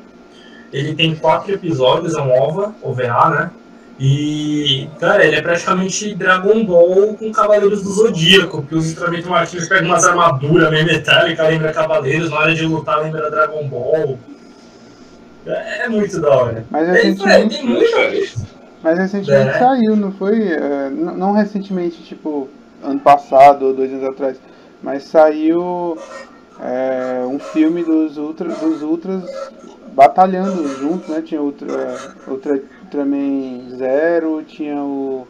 ele 0.74 0.96
tem 0.96 1.14
quatro 1.14 1.54
episódios, 1.54 2.16
é 2.16 2.22
um 2.22 2.32
OVA, 2.32 2.74
OVA, 2.82 3.30
né? 3.30 3.52
E, 4.00 4.88
cara, 4.98 5.26
ele 5.26 5.36
é 5.36 5.42
praticamente 5.42 6.16
Dragon 6.16 6.64
Ball 6.64 7.16
com 7.16 7.32
Cavaleiros 7.34 7.84
do 7.84 7.90
Zodíaco, 7.92 8.62
porque 8.62 8.76
os 8.76 8.94
tem 8.94 9.26
uma- 9.26 9.44
eles 9.44 9.68
pegam 9.68 9.90
umas 9.90 10.06
armaduras 10.06 10.70
meio 10.72 10.86
metálicas, 10.86 11.46
lembra 11.50 11.74
Cavaleiros, 11.74 12.30
na 12.30 12.38
hora 12.40 12.56
de 12.56 12.66
lutar 12.66 13.02
lembra 13.04 13.30
Dragon 13.30 13.68
Ball. 13.68 14.18
É, 15.46 15.86
é 15.86 15.90
muito 15.90 16.20
da 16.22 16.30
hora. 16.30 16.66
Mas 16.70 16.88
É, 16.88 16.92
recentemente, 16.94 17.58
tem 17.58 17.66
muita 17.66 17.86
Diferente. 17.86 18.36
mas 18.84 18.98
recentemente 19.00 19.50
É. 19.50 19.60
saiu, 19.60 19.96
não 19.98 20.12
foi? 20.14 20.48
É, 20.48 20.88
n- 20.90 21.18
não 21.18 21.34
recentemente, 21.34 22.02
tipo, 22.04 22.48
ano 22.82 23.00
passado 23.02 23.66
ou 23.66 23.74
dois 23.74 23.92
anos 23.92 24.06
atrás. 24.10 24.38
Mas 24.82 25.04
saiu 25.04 25.98
é, 26.62 27.26
um 27.26 27.40
filme 27.40 27.84
dos, 27.84 28.18
ultra, 28.18 28.48
dos 28.50 28.82
Ultras 28.82 29.24
batalhando 29.94 30.68
junto, 30.78 31.10
né? 31.12 31.22
Tinha 31.22 31.42
Ultra, 31.42 31.98
Ultra, 32.28 32.62
Ultraman 32.90 33.70
Zero, 33.78 34.44
tinha 34.44 34.82
o, 34.82 35.28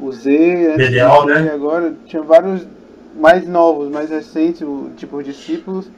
o 0.00 0.12
Z, 0.12 0.76
do 0.76 0.84
Z, 0.84 1.24
né? 1.42 1.50
agora 1.52 1.94
tinha 2.06 2.22
vários 2.22 2.66
mais 3.16 3.46
novos, 3.46 3.90
mais 3.90 4.08
recentes, 4.10 4.62
o, 4.62 4.90
tipo 4.96 5.16
os 5.16 5.24
discípulos 5.24 5.90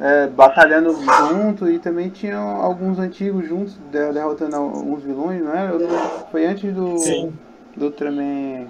é, 0.00 0.26
batalhando 0.26 0.92
junto 1.28 1.68
e 1.70 1.78
também 1.78 2.08
tinha 2.08 2.36
alguns 2.36 2.98
antigos 2.98 3.46
juntos, 3.48 3.74
de- 3.92 4.12
derrotando 4.12 4.56
alguns 4.56 5.02
vilões, 5.02 5.42
não 5.42 5.52
não- 5.78 6.26
Foi 6.30 6.46
antes 6.46 6.72
do, 6.74 6.98
Sim. 6.98 7.32
do 7.76 7.86
Ultraman. 7.86 8.66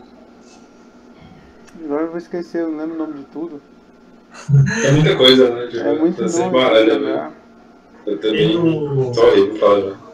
Agora 1.84 2.02
eu 2.02 2.08
vou 2.08 2.18
esquecer, 2.18 2.60
eu 2.62 2.68
não 2.70 2.78
lembro 2.78 2.94
o 2.96 2.98
nome 2.98 3.14
de 3.14 3.24
tudo. 3.26 3.60
É 4.86 4.92
muita 4.92 5.16
coisa, 5.16 5.50
né? 5.50 5.66
Tipo, 5.68 5.82
É 5.88 5.98
muito 5.98 6.16
tá 6.24 6.38
nome. 6.38 6.50
baralho, 6.52 7.00
né? 7.00 7.12
né? 7.14 7.30
Eu 8.06 8.18
também. 8.20 9.12
Só 9.14 9.26
horrível 9.28 9.56
falar 9.56 9.80
já. 9.80 10.09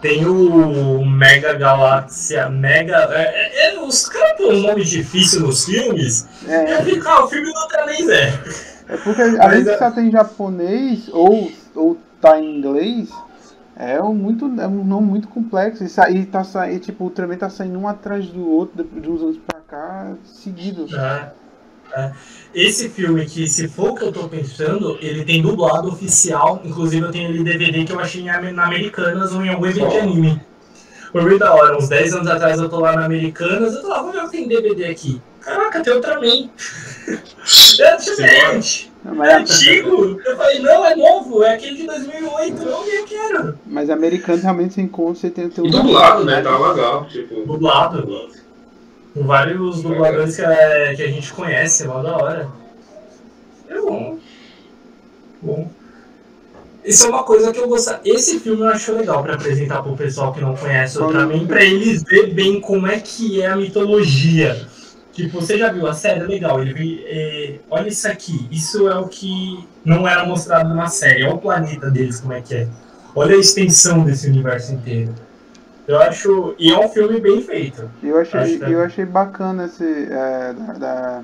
Tem 0.00 0.26
o 0.26 1.04
Mega 1.04 1.54
Galáxia, 1.54 2.48
Mega. 2.48 3.08
É, 3.12 3.74
é, 3.74 3.80
os 3.80 4.08
caras 4.08 4.36
têm 4.36 4.52
um 4.52 4.62
nome 4.62 4.84
difícil 4.84 5.40
nos 5.42 5.64
filmes. 5.64 6.26
É, 6.48 6.82
fico, 6.82 7.08
ah, 7.08 7.24
o 7.24 7.28
filme 7.28 7.52
não 7.52 7.68
tem 7.68 7.86
nem 7.86 8.06
Zé. 8.06 8.40
É 8.88 8.96
porque 8.98 9.22
além 9.22 9.62
de 9.64 9.70
é- 9.70 9.78
só 9.78 9.90
tem 9.90 10.10
japonês 10.10 11.08
ou, 11.12 11.50
ou 11.74 11.96
tá 12.20 12.38
em 12.38 12.58
inglês, 12.58 13.08
é 13.76 14.00
um, 14.02 14.14
muito, 14.14 14.44
é 14.60 14.66
um 14.66 14.84
nome 14.84 15.06
muito 15.08 15.28
complexo. 15.28 15.82
E, 15.84 15.88
sa- 15.88 16.10
e 16.10 16.26
tá 16.26 16.44
sa- 16.44 16.70
e, 16.70 16.78
tipo, 16.78 17.04
o 17.04 17.06
Ultraman 17.08 17.36
tá 17.36 17.48
saindo 17.48 17.78
um 17.78 17.88
atrás 17.88 18.26
do 18.26 18.48
outro 18.48 18.84
de, 18.84 19.00
de 19.00 19.10
uns 19.10 19.22
anos 19.22 19.38
pra 19.46 19.60
cá, 19.60 20.12
seguido. 20.24 20.86
É, 20.94 21.32
é. 21.96 22.12
Esse 22.54 22.88
filme 22.88 23.24
que, 23.26 23.48
se 23.48 23.66
for 23.68 23.90
o 23.90 23.94
que 23.94 24.04
eu 24.04 24.12
tô 24.12 24.28
pensando, 24.28 24.96
ele 25.00 25.24
tem 25.24 25.42
dublado 25.42 25.88
oficial. 25.88 26.62
Inclusive, 26.64 27.04
eu 27.06 27.10
tenho 27.10 27.30
ele 27.30 27.42
DVD 27.42 27.84
que 27.84 27.92
eu 27.92 27.98
achei 28.00 28.22
na 28.22 28.36
Americanas 28.64 29.32
ou 29.32 29.44
em 29.44 29.48
algum 29.48 29.66
evento 29.66 29.90
de 29.90 29.98
anime. 29.98 30.40
Foi 31.10 31.22
muito 31.22 31.38
da 31.38 31.54
hora. 31.54 31.76
Uns 31.76 31.88
10 31.88 32.14
anos 32.14 32.28
atrás 32.28 32.60
eu 32.60 32.68
tô 32.68 32.80
lá 32.80 32.96
na 32.96 33.04
Americanas, 33.04 33.74
eu 33.74 33.82
tô 33.82 33.88
lá, 33.88 33.98
vamos 33.98 34.12
ver 34.12 34.22
o 34.24 34.30
que 34.30 34.36
tem 34.38 34.48
DVD 34.48 34.86
aqui. 34.86 35.20
Caraca, 35.40 35.82
tem 35.82 35.92
Ultraman. 35.94 36.48
É 37.80 37.96
diferente. 37.96 38.90
Mas, 39.04 39.28
É 39.28 39.34
a- 39.34 39.38
antigo. 39.40 40.20
Eu 40.24 40.36
falei, 40.36 40.58
não, 40.60 40.84
é 40.86 40.96
novo. 40.96 41.44
É 41.44 41.54
aquele 41.54 41.76
de 41.76 41.86
2008. 41.86 42.62
Eu 42.62 42.84
eu 42.88 43.04
quero. 43.04 43.58
mas 43.66 43.90
americano 43.90 44.40
realmente 44.40 44.74
você 44.74 44.80
encontra, 44.80 45.14
você 45.20 45.30
tem 45.30 45.44
o 45.46 45.50
teu 45.50 45.66
E 45.66 45.70
dublado, 45.70 46.24
né? 46.24 46.40
Tá 46.40 46.56
legal. 46.56 47.06
Tipo, 47.06 47.42
Dublado. 47.46 48.28
Com 49.14 49.24
vários 49.24 49.80
dubladores 49.82 50.34
que, 50.36 50.42
é- 50.42 50.94
que 50.94 51.02
a 51.02 51.08
gente 51.08 51.32
conhece, 51.32 51.84
é 51.84 51.86
mó 51.86 52.02
da 52.02 52.16
hora. 52.16 52.48
É 53.68 53.80
bom. 53.80 54.18
Bom. 55.40 55.70
Isso 56.84 57.06
é 57.06 57.08
uma 57.08 57.22
coisa 57.22 57.52
que 57.52 57.58
eu 57.58 57.68
gosto. 57.68 57.94
Esse 58.04 58.40
filme 58.40 58.62
eu 58.62 58.68
acho 58.68 58.92
legal 58.92 59.22
pra 59.22 59.34
apresentar 59.34 59.82
pro 59.82 59.96
pessoal 59.96 60.32
que 60.34 60.40
não 60.40 60.54
conhece 60.54 60.98
o 60.98 61.04
Ultraman, 61.04 61.46
pra 61.46 61.64
eles 61.64 62.02
verem 62.02 62.34
bem 62.34 62.60
como 62.60 62.86
é 62.86 62.98
que 63.00 63.40
é 63.40 63.46
a 63.46 63.56
mitologia. 63.56 64.68
Tipo, 65.12 65.40
você 65.40 65.56
já 65.56 65.70
viu 65.72 65.86
a 65.86 65.94
série? 65.94 66.24
Legal, 66.24 66.60
ele 66.60 67.02
é, 67.06 67.54
olha 67.70 67.88
isso 67.88 68.06
aqui, 68.08 68.48
isso 68.50 68.88
é 68.88 68.98
o 68.98 69.06
que 69.06 69.64
não 69.84 70.06
era 70.08 70.26
mostrado 70.26 70.74
na 70.74 70.88
série, 70.88 71.22
olha 71.22 71.34
o 71.34 71.38
planeta 71.38 71.88
deles 71.88 72.20
como 72.20 72.32
é 72.32 72.42
que 72.42 72.54
é. 72.54 72.68
Olha 73.14 73.36
a 73.36 73.38
extensão 73.38 74.04
desse 74.04 74.26
universo 74.28 74.72
inteiro. 74.74 75.14
Eu 75.86 75.98
acho. 76.00 76.54
E 76.58 76.72
é 76.72 76.78
um 76.78 76.88
filme 76.88 77.20
bem 77.20 77.40
feito. 77.42 77.88
Eu 78.02 78.18
achei, 78.18 78.40
Acho 78.40 78.64
é. 78.64 78.72
eu 78.74 78.80
achei 78.82 79.04
bacana 79.04 79.66
esse. 79.66 79.84
é, 80.10 80.52
da, 80.54 80.72
da- 80.72 81.22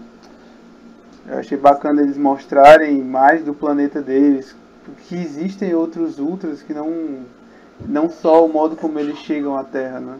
eu 1.28 1.38
achei 1.38 1.56
bacana 1.56 2.02
eles 2.02 2.16
mostrarem 2.18 3.02
mais 3.02 3.42
do 3.44 3.54
planeta 3.54 4.02
deles. 4.02 4.54
Que 5.08 5.14
existem 5.16 5.74
outros 5.74 6.18
ultras 6.18 6.62
que 6.62 6.74
não. 6.74 7.20
Não 7.86 8.10
só 8.10 8.44
o 8.44 8.52
modo 8.52 8.76
como 8.76 8.98
eles 8.98 9.18
chegam 9.18 9.56
à 9.56 9.64
Terra, 9.64 10.00
né? 10.00 10.16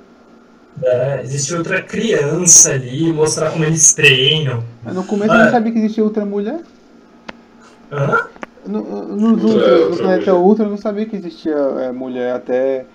É, 0.82 1.20
existe 1.22 1.54
outra 1.54 1.82
criança 1.82 2.70
ali, 2.72 3.12
mostrar 3.12 3.50
como 3.50 3.64
eles 3.64 3.92
treinam. 3.92 4.62
Mas 4.82 4.94
No 4.94 5.04
começo 5.04 5.32
Ah, 5.32 5.34
eu 5.34 5.40
não 5.40 5.48
é. 5.48 5.50
sabia 5.50 5.72
que 5.72 5.78
existia 5.78 6.02
outra 6.04 6.24
mulher. 6.24 6.60
Hã? 7.92 8.26
No, 8.66 8.80
nos 9.16 9.42
Ultra- 9.42 9.58
Ultra, 9.58 9.76
no 9.78 9.84
Ultra 9.90 10.02
planeta. 10.04 10.34
Ultra 10.34 10.64
eu 10.66 10.70
não 10.70 10.76
sabia 10.78 11.06
que 11.06 11.16
existia 11.16 11.54
é, 11.54 11.92
mulher 11.92 12.34
até, 12.36 12.54
É, 12.54 12.86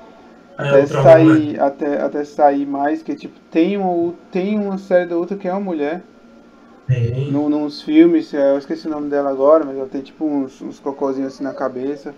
até, 0.58 0.86
sair, 0.86 1.60
até, 1.60 2.02
até 2.02 2.24
sair 2.24 2.66
mais, 2.66 3.04
que 3.04 3.16
tipo, 3.16 3.40
tem 3.52 3.78
uma, 3.78 4.14
tem 4.32 4.58
uma 4.58 4.78
série 4.78 5.06
da 5.06 5.18
outra 5.18 5.36
que 5.36 5.48
é 5.48 5.52
uma 5.52 5.60
mulher. 5.60 6.02
Tem. 6.88 7.32
No, 7.32 7.50
nos 7.50 7.82
filmes, 7.82 8.34
é, 8.34 8.52
eu 8.52 8.58
esqueci 8.58 8.88
o 8.88 8.92
nome 8.92 9.10
dela 9.10 9.30
agora, 9.32 9.66
mas 9.66 9.76
ela 9.76 9.88
tem 9.88 10.02
tipo 10.02 10.26
uns, 10.26 10.62
uns 10.62 10.80
cocôzinhos 10.80 11.34
assim 11.34 11.44
na 11.44 11.54
cabeça. 11.54 12.14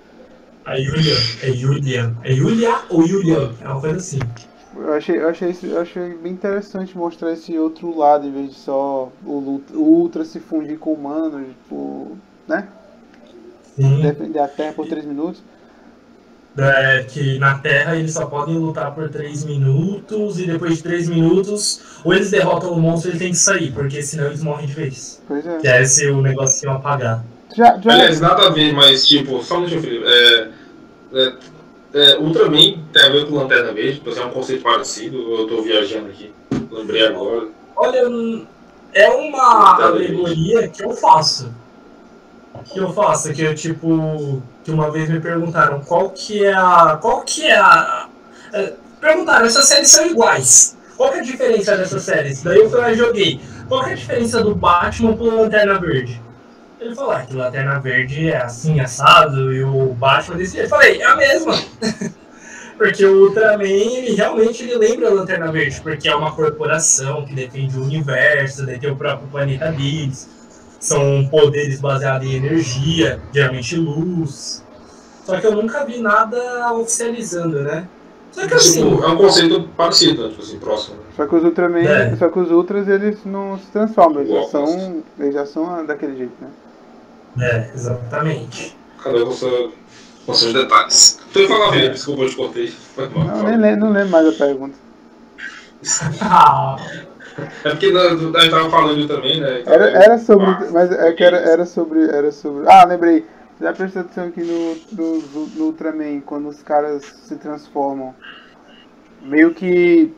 A 0.65 0.77
Julia. 0.79 1.15
É 1.41 1.51
Julia. 1.53 2.15
É 2.23 2.33
Julia 2.33 2.75
ou 2.89 3.07
Julian? 3.07 3.53
É 3.61 3.67
uma 3.67 3.79
coisa 3.79 3.97
assim. 3.97 4.19
Eu 4.75 4.93
achei, 4.93 5.17
eu 5.17 5.29
achei, 5.29 5.55
eu 5.63 5.81
achei 5.81 6.13
bem 6.15 6.33
interessante 6.33 6.95
mostrar 6.95 7.31
esse 7.31 7.57
outro 7.57 7.97
lado, 7.97 8.27
em 8.27 8.31
vez 8.31 8.49
de 8.49 8.55
só 8.55 9.11
o, 9.25 9.61
o 9.73 9.79
Ultra 9.79 10.23
se 10.25 10.39
fundir 10.39 10.77
com 10.77 10.91
o 10.91 10.93
humano, 10.93 11.43
tipo, 11.45 12.17
né? 12.47 12.67
Sim. 13.75 14.01
Defender 14.01 14.39
a 14.39 14.47
Terra 14.47 14.73
por 14.73 14.87
3 14.87 15.05
minutos. 15.05 15.41
É, 16.59 17.03
que 17.03 17.37
na 17.37 17.59
Terra 17.59 17.95
eles 17.95 18.13
só 18.13 18.25
podem 18.25 18.57
lutar 18.57 18.93
por 18.95 19.09
3 19.09 19.45
minutos 19.45 20.39
e 20.39 20.47
depois 20.47 20.77
de 20.77 20.83
3 20.83 21.07
minutos 21.07 21.81
ou 22.03 22.13
eles 22.13 22.31
derrotam 22.31 22.71
o 22.71 22.79
monstro 22.81 23.11
ele 23.11 23.19
tem 23.19 23.29
que 23.29 23.37
sair, 23.37 23.71
porque 23.71 24.01
senão 24.01 24.25
eles 24.25 24.41
morrem 24.41 24.65
de 24.65 24.73
vez. 24.73 25.21
Pois 25.27 25.45
é. 25.45 25.57
Que 25.59 25.67
é 25.67 25.83
esse 25.83 26.07
o 26.07 26.19
negocinho 26.19 26.71
apagar. 26.71 27.23
Já, 27.55 27.77
já, 27.79 27.91
Aliás, 27.91 28.19
nada 28.19 28.47
a 28.47 28.49
ver, 28.49 28.73
mas 28.73 29.05
tipo, 29.05 29.43
só 29.43 29.57
um 29.57 29.61
minutinho, 29.61 29.81
Felipe. 29.81 30.05
É, 30.07 30.49
é, 31.13 31.33
é, 31.93 32.17
Ultraman 32.17 32.79
tem 32.91 33.03
a 33.03 33.09
ver 33.09 33.27
com 33.27 33.35
Lanterna 33.35 33.71
Verde, 33.71 34.01
pois 34.03 34.17
é 34.17 34.25
um 34.25 34.31
conceito 34.31 34.63
parecido, 34.63 35.17
eu 35.17 35.47
tô 35.47 35.61
viajando 35.61 36.07
aqui, 36.07 36.33
lembrei 36.71 37.05
agora. 37.05 37.49
Olha, 37.75 38.01
é 38.93 39.09
uma 39.09 39.83
alegoria 39.83 40.67
que 40.67 40.83
eu 40.83 40.91
faço. 40.91 41.51
Que 42.71 42.79
eu 42.79 42.91
faço, 42.91 43.33
que 43.33 43.41
eu 43.41 43.55
tipo. 43.55 44.41
Que 44.63 44.71
uma 44.71 44.91
vez 44.91 45.09
me 45.09 45.19
perguntaram 45.19 45.79
qual 45.81 46.09
que 46.09 46.45
é 46.45 46.53
a. 46.53 46.97
Qual 47.01 47.21
que 47.21 47.45
é 47.45 47.57
a. 47.57 48.07
é, 48.53 48.73
perguntaram, 48.99 49.45
essas 49.45 49.65
séries 49.65 49.89
são 49.89 50.05
iguais. 50.05 50.75
Qual 50.95 51.11
que 51.11 51.17
é 51.17 51.21
a 51.21 51.23
diferença 51.23 51.77
dessas 51.77 52.03
séries? 52.03 52.41
Daí 52.41 52.57
eu 52.57 52.69
fui 52.69 52.79
lá 52.79 52.91
e 52.91 52.95
joguei. 52.95 53.39
Qual 53.67 53.83
que 53.83 53.91
é 53.91 53.93
a 53.93 53.95
diferença 53.95 54.41
do 54.41 54.55
Batman 54.55 55.15
pro 55.15 55.35
Lanterna 55.35 55.79
Verde? 55.79 56.21
Ele 56.79 56.95
falou, 56.95 57.11
ah, 57.11 57.21
que 57.21 57.35
Lanterna 57.35 57.79
Verde 57.79 58.29
é 58.29 58.37
assim, 58.37 58.79
assado, 58.79 59.51
e 59.51 59.63
o 59.63 59.93
Batman 59.93 60.37
desse. 60.37 60.57
Eu 60.57 60.69
falei, 60.69 61.01
é 61.01 61.05
a 61.05 61.15
mesma. 61.15 61.53
Porque 62.77 63.03
o 63.03 63.25
Ultraman, 63.25 63.65
ele 63.65 64.15
realmente 64.15 64.63
ele 64.63 64.77
lembra 64.77 65.09
a 65.09 65.13
Lanterna 65.13 65.51
Verde, 65.51 65.81
porque 65.81 66.07
é 66.07 66.15
uma 66.15 66.31
corporação 66.35 67.25
que 67.25 67.33
defende 67.33 67.75
o 67.75 67.83
universo, 67.83 68.67
daí 68.67 68.77
tem 68.77 68.91
o 68.91 68.95
próprio 68.95 69.27
planeta 69.29 69.71
deles. 69.71 70.29
São 70.79 71.27
poderes 71.29 71.79
baseados 71.81 72.27
em 72.27 72.35
energia, 72.35 73.19
geralmente 73.33 73.75
luz. 73.75 74.63
Só 75.25 75.39
que 75.39 75.47
eu 75.47 75.55
nunca 75.55 75.83
vi 75.85 75.99
nada 75.99 76.71
oficializando, 76.73 77.61
né? 77.63 77.87
Só 78.31 78.47
que 78.47 78.53
assim, 78.53 78.87
Tipo, 78.89 79.03
é 79.03 79.07
um 79.07 79.17
conceito 79.17 79.61
parecido, 79.75 80.23
né? 80.23 80.29
Tipo 80.29 80.41
assim, 80.43 80.59
próximo. 80.59 80.95
Só 81.15 81.25
que 81.25 81.35
os 81.35 81.43
Ultraman, 81.43 81.79
É. 81.79 82.15
só 82.15 82.29
que 82.29 82.39
os 82.39 82.51
Ultras 82.51 82.87
eles 82.87 83.17
não 83.25 83.57
se 83.57 83.65
transformam, 83.71 84.21
eles 84.21 84.31
já 84.33 84.43
são, 84.49 85.03
eles 85.19 85.33
já 85.33 85.45
são 85.45 85.85
daquele 85.85 86.15
jeito, 86.17 86.33
né? 86.39 86.49
é, 87.39 87.71
exatamente. 87.73 88.77
Cada 89.03 89.17
um 89.23 89.25
com, 89.25 89.31
seu, 89.31 89.73
com 90.25 90.33
seus 90.33 90.53
detalhes. 90.53 91.19
Então 91.29 91.41
eu 91.41 91.47
falar, 91.49 91.71
Felipe, 91.71 91.93
desculpa, 91.93 92.21
eu 92.23 92.29
te 92.29 92.35
cortei. 92.35 92.67
Foi 92.67 93.09
mal. 93.09 93.25
Não, 93.25 93.43
nem, 93.43 93.57
lembro- 93.57 93.79
não 93.85 93.91
lembro 93.93 94.09
mais 94.11 94.27
a 94.27 94.31
pergunta. 94.31 94.75
Ah, 96.21 96.77
É 97.63 97.69
porque 97.69 97.87
a 97.87 98.09
gente 98.15 98.49
tava 98.49 98.69
falando 98.69 99.07
também, 99.07 99.39
né? 99.39 99.63
Era, 99.65 99.89
era 99.89 100.17
sobre, 100.17 100.71
mas 100.71 100.91
é 100.91 101.13
que 101.13 101.23
era, 101.23 101.37
era 101.37 101.65
sobre, 101.65 102.03
era 102.09 102.31
sobre. 102.31 102.67
Ah, 102.67 102.85
lembrei. 102.85 103.25
Já 103.59 103.73
prestou 103.73 104.03
atenção 104.03 104.31
que 104.31 104.41
no, 104.41 104.75
no, 104.91 105.19
no 105.55 105.65
Ultraman, 105.65 106.21
quando 106.21 106.47
os 106.47 106.61
caras 106.61 107.03
se 107.03 107.35
transformam, 107.37 108.13
meio 109.21 109.53
que 109.53 110.13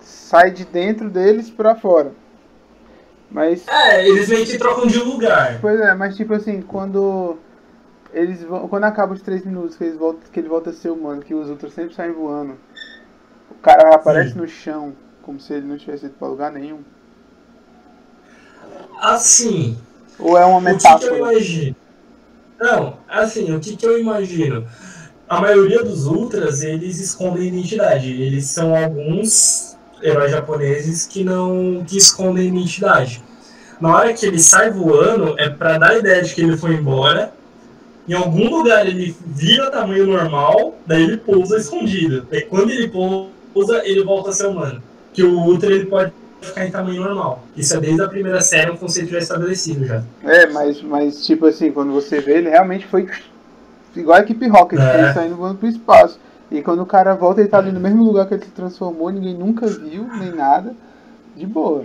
sai 0.00 0.50
de 0.50 0.64
dentro 0.64 1.10
deles 1.10 1.50
pra 1.50 1.74
fora. 1.74 2.12
Mas 3.30 3.66
é, 3.68 4.08
eles 4.08 4.28
meio 4.28 4.46
que 4.46 4.58
trocam 4.58 4.86
de 4.86 4.98
lugar. 4.98 5.58
Pois 5.60 5.78
é, 5.80 5.94
mas 5.94 6.16
tipo 6.16 6.34
assim, 6.34 6.62
quando 6.62 7.36
eles 8.12 8.42
vão, 8.42 8.66
quando 8.68 8.84
acaba 8.84 9.12
os 9.12 9.22
três 9.22 9.44
minutos 9.44 9.76
que 9.76 9.84
eles 9.84 9.96
voltam, 9.96 10.22
que 10.32 10.40
ele 10.40 10.48
volta 10.48 10.70
a 10.70 10.72
ser 10.72 10.90
humano, 10.90 11.22
que 11.22 11.34
os 11.34 11.48
outros 11.48 11.72
sempre 11.72 11.94
saem 11.94 12.12
voando, 12.12 12.56
o 13.50 13.54
cara 13.62 13.94
aparece 13.94 14.32
Sim. 14.32 14.38
no 14.38 14.48
chão, 14.48 14.94
como 15.30 15.38
se 15.38 15.54
ele 15.54 15.66
não 15.68 15.78
tivesse 15.78 16.06
ido 16.06 16.14
pra 16.18 16.26
lugar 16.26 16.50
nenhum. 16.50 16.84
Assim, 19.00 19.78
Ou 20.18 20.36
é 20.38 20.44
uma 20.44 20.60
O 20.66 20.78
que, 20.78 20.94
que 20.94 21.04
eu 21.04 21.14
metáfora? 21.14 21.16
imagino? 21.16 21.76
Não, 22.60 22.98
assim, 23.08 23.54
o 23.54 23.60
que, 23.60 23.76
que 23.76 23.86
eu 23.86 23.98
imagino? 23.98 24.66
A 25.28 25.40
maioria 25.40 25.84
dos 25.84 26.06
Ultras, 26.06 26.62
eles 26.62 26.98
escondem 27.00 27.48
identidade. 27.48 28.10
Eles 28.22 28.46
são 28.46 28.74
alguns 28.76 29.76
heróis 30.02 30.32
japoneses 30.32 31.06
que 31.06 31.24
não 31.24 31.84
que 31.86 31.96
escondem 31.98 32.48
identidade. 32.48 33.24
na 33.80 33.96
hora 33.96 34.14
que 34.14 34.26
ele 34.26 34.40
sai 34.40 34.70
voando, 34.70 35.34
é 35.38 35.48
pra 35.50 35.78
dar 35.78 35.90
a 35.92 35.98
ideia 35.98 36.22
de 36.22 36.34
que 36.34 36.42
ele 36.42 36.56
foi 36.56 36.74
embora. 36.74 37.34
Em 38.08 38.14
algum 38.14 38.50
lugar 38.50 38.86
ele 38.86 39.16
vira 39.26 39.70
tamanho 39.70 40.06
normal, 40.06 40.78
daí 40.86 41.02
ele 41.04 41.18
pousa 41.18 41.58
escondido. 41.58 42.26
Daí 42.30 42.42
quando 42.46 42.70
ele 42.70 42.88
pousa, 42.88 43.86
ele 43.86 44.04
volta 44.04 44.30
a 44.30 44.32
ser 44.32 44.48
humano. 44.48 44.82
Que 45.20 45.26
o 45.26 45.38
Ultra 45.38 45.70
ele 45.70 45.84
pode 45.84 46.12
ficar 46.40 46.66
em 46.66 46.70
tamanho 46.70 47.02
normal. 47.02 47.44
Isso 47.54 47.76
é 47.76 47.80
desde 47.80 48.00
a 48.00 48.08
primeira 48.08 48.40
série 48.40 48.70
um 48.70 48.76
conceito 48.76 49.10
já 49.10 49.18
estabelecido 49.18 49.84
já. 49.84 50.02
É, 50.24 50.46
mas, 50.46 50.80
mas 50.82 51.26
tipo 51.26 51.44
assim, 51.46 51.70
quando 51.70 51.92
você 51.92 52.20
vê, 52.20 52.38
ele 52.38 52.48
realmente 52.48 52.86
foi 52.86 53.06
igual 53.94 54.16
a 54.16 54.22
equipe 54.22 54.48
Rocket, 54.48 54.78
É. 54.78 54.98
ele 54.98 55.12
saindo 55.12 55.36
voando 55.36 55.58
pro 55.58 55.68
espaço. 55.68 56.18
E 56.50 56.62
quando 56.62 56.80
o 56.82 56.86
cara 56.86 57.14
volta, 57.14 57.40
ele 57.40 57.50
tá 57.50 57.58
ali 57.58 57.70
no 57.70 57.78
mesmo 57.78 58.02
lugar 58.02 58.26
que 58.26 58.34
ele 58.34 58.44
se 58.44 58.50
transformou, 58.50 59.10
ninguém 59.10 59.34
nunca 59.34 59.66
viu, 59.66 60.08
nem 60.18 60.32
nada. 60.32 60.74
De 61.36 61.46
boa. 61.46 61.84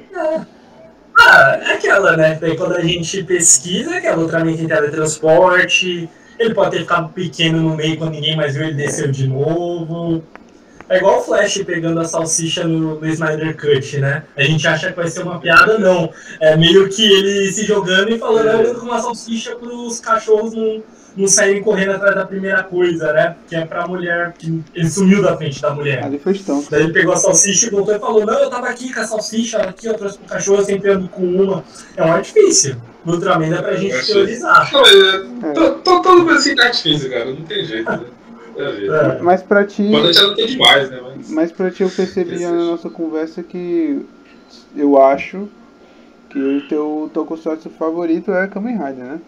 Ah, 1.19 1.59
é 1.61 1.73
aquela, 1.73 2.15
né? 2.15 2.37
Daí 2.39 2.55
quando 2.57 2.75
a 2.75 2.81
gente 2.81 3.21
pesquisa, 3.23 3.99
que 3.99 4.07
é 4.07 4.15
Ultraman 4.15 4.55
tem 4.55 4.67
teletransporte, 4.67 6.09
ele 6.39 6.53
pode 6.53 6.71
ter 6.71 6.79
ficado 6.79 7.09
pequeno 7.09 7.61
no 7.61 7.75
meio 7.75 7.97
quando 7.97 8.11
ninguém 8.11 8.35
mais 8.35 8.55
viu, 8.55 8.63
ele 8.65 8.73
desceu 8.75 9.11
de 9.11 9.27
novo. 9.27 10.23
É 10.87 10.97
igual 10.97 11.19
o 11.19 11.23
Flash 11.23 11.63
pegando 11.65 11.99
a 11.99 12.05
salsicha 12.05 12.63
no, 12.63 12.99
no 12.99 13.07
Snyder 13.07 13.57
Cut, 13.57 13.97
né? 13.99 14.23
A 14.37 14.43
gente 14.43 14.67
acha 14.67 14.91
que 14.91 14.95
vai 14.95 15.07
ser 15.07 15.23
uma 15.23 15.39
piada, 15.39 15.79
não. 15.79 16.11
É 16.39 16.55
meio 16.55 16.87
que 16.89 17.03
ele 17.11 17.51
se 17.51 17.65
jogando 17.65 18.09
e 18.11 18.19
falando, 18.19 18.47
eu 18.47 18.59
ando 18.69 18.79
com 18.79 18.85
uma 18.85 18.99
salsicha 19.01 19.55
pros 19.55 19.99
cachorros 19.99 20.53
não, 20.53 20.83
não 21.17 21.27
saírem 21.27 21.63
correndo 21.63 21.93
atrás 21.93 22.13
da 22.13 22.23
primeira 22.25 22.61
coisa, 22.61 23.11
né? 23.13 23.35
Que 23.47 23.55
é 23.55 23.65
pra 23.65 23.87
mulher, 23.87 24.33
que 24.37 24.61
ele 24.75 24.87
sumiu 24.87 25.23
da 25.23 25.35
frente 25.35 25.59
da 25.59 25.71
mulher. 25.73 26.03
Ali 26.03 26.19
foi 26.19 26.33
estonto. 26.33 26.67
Daí 26.69 26.83
ele 26.83 26.93
pegou 26.93 27.13
a 27.13 27.17
salsicha 27.17 27.65
e 27.65 27.69
voltou 27.71 27.95
e 27.95 27.99
falou: 27.99 28.23
Não, 28.23 28.37
eu 28.39 28.49
tava 28.51 28.67
aqui 28.69 28.93
com 28.93 28.99
a 28.99 29.05
salsicha, 29.07 29.57
aqui 29.57 29.87
eu 29.87 29.95
trouxe 29.95 30.19
pro 30.19 30.27
cachorro, 30.27 30.59
eu 30.59 30.65
sempre 30.65 30.91
ando 30.91 31.07
com 31.09 31.23
uma. 31.23 31.63
É 31.97 32.03
um 32.03 32.11
artifício. 32.11 32.79
No 33.03 33.13
Ultraman 33.13 33.49
dá 33.49 33.61
pra 33.63 33.75
gente 33.75 34.05
teorizar. 34.05 34.69
É, 34.71 35.51
to- 35.53 35.79
todo 35.83 36.23
coisa 36.25 36.39
assim 36.39 36.55
tá 36.55 36.69
difícil, 36.69 37.09
cara. 37.09 37.25
Não 37.25 37.41
tem 37.43 37.63
jeito, 37.65 37.89
né? 37.91 38.01
É. 38.57 39.17
É. 39.17 39.21
Mas 39.21 39.41
pra 39.43 39.63
ti. 39.65 39.87
Quando 39.89 40.05
a 40.05 40.11
gente 40.11 40.21
já 40.21 40.27
não 40.27 40.35
tem 40.35 40.47
demais, 40.47 40.89
né? 40.89 41.01
Mas... 41.01 41.29
Mas 41.29 41.51
pra 41.51 41.71
ti 41.71 41.83
eu 41.83 41.89
percebi 41.89 42.39
na 42.39 42.51
nossa 42.51 42.89
conversa 42.89 43.43
que 43.43 44.05
eu 44.75 45.01
acho 45.01 45.47
que 46.29 46.39
o 46.39 46.61
teu 46.67 47.09
tokusatsu 47.13 47.69
favorito 47.69 48.31
é 48.31 48.47
Kamen 48.47 48.77
Rider, 48.77 49.05
né? 49.05 49.19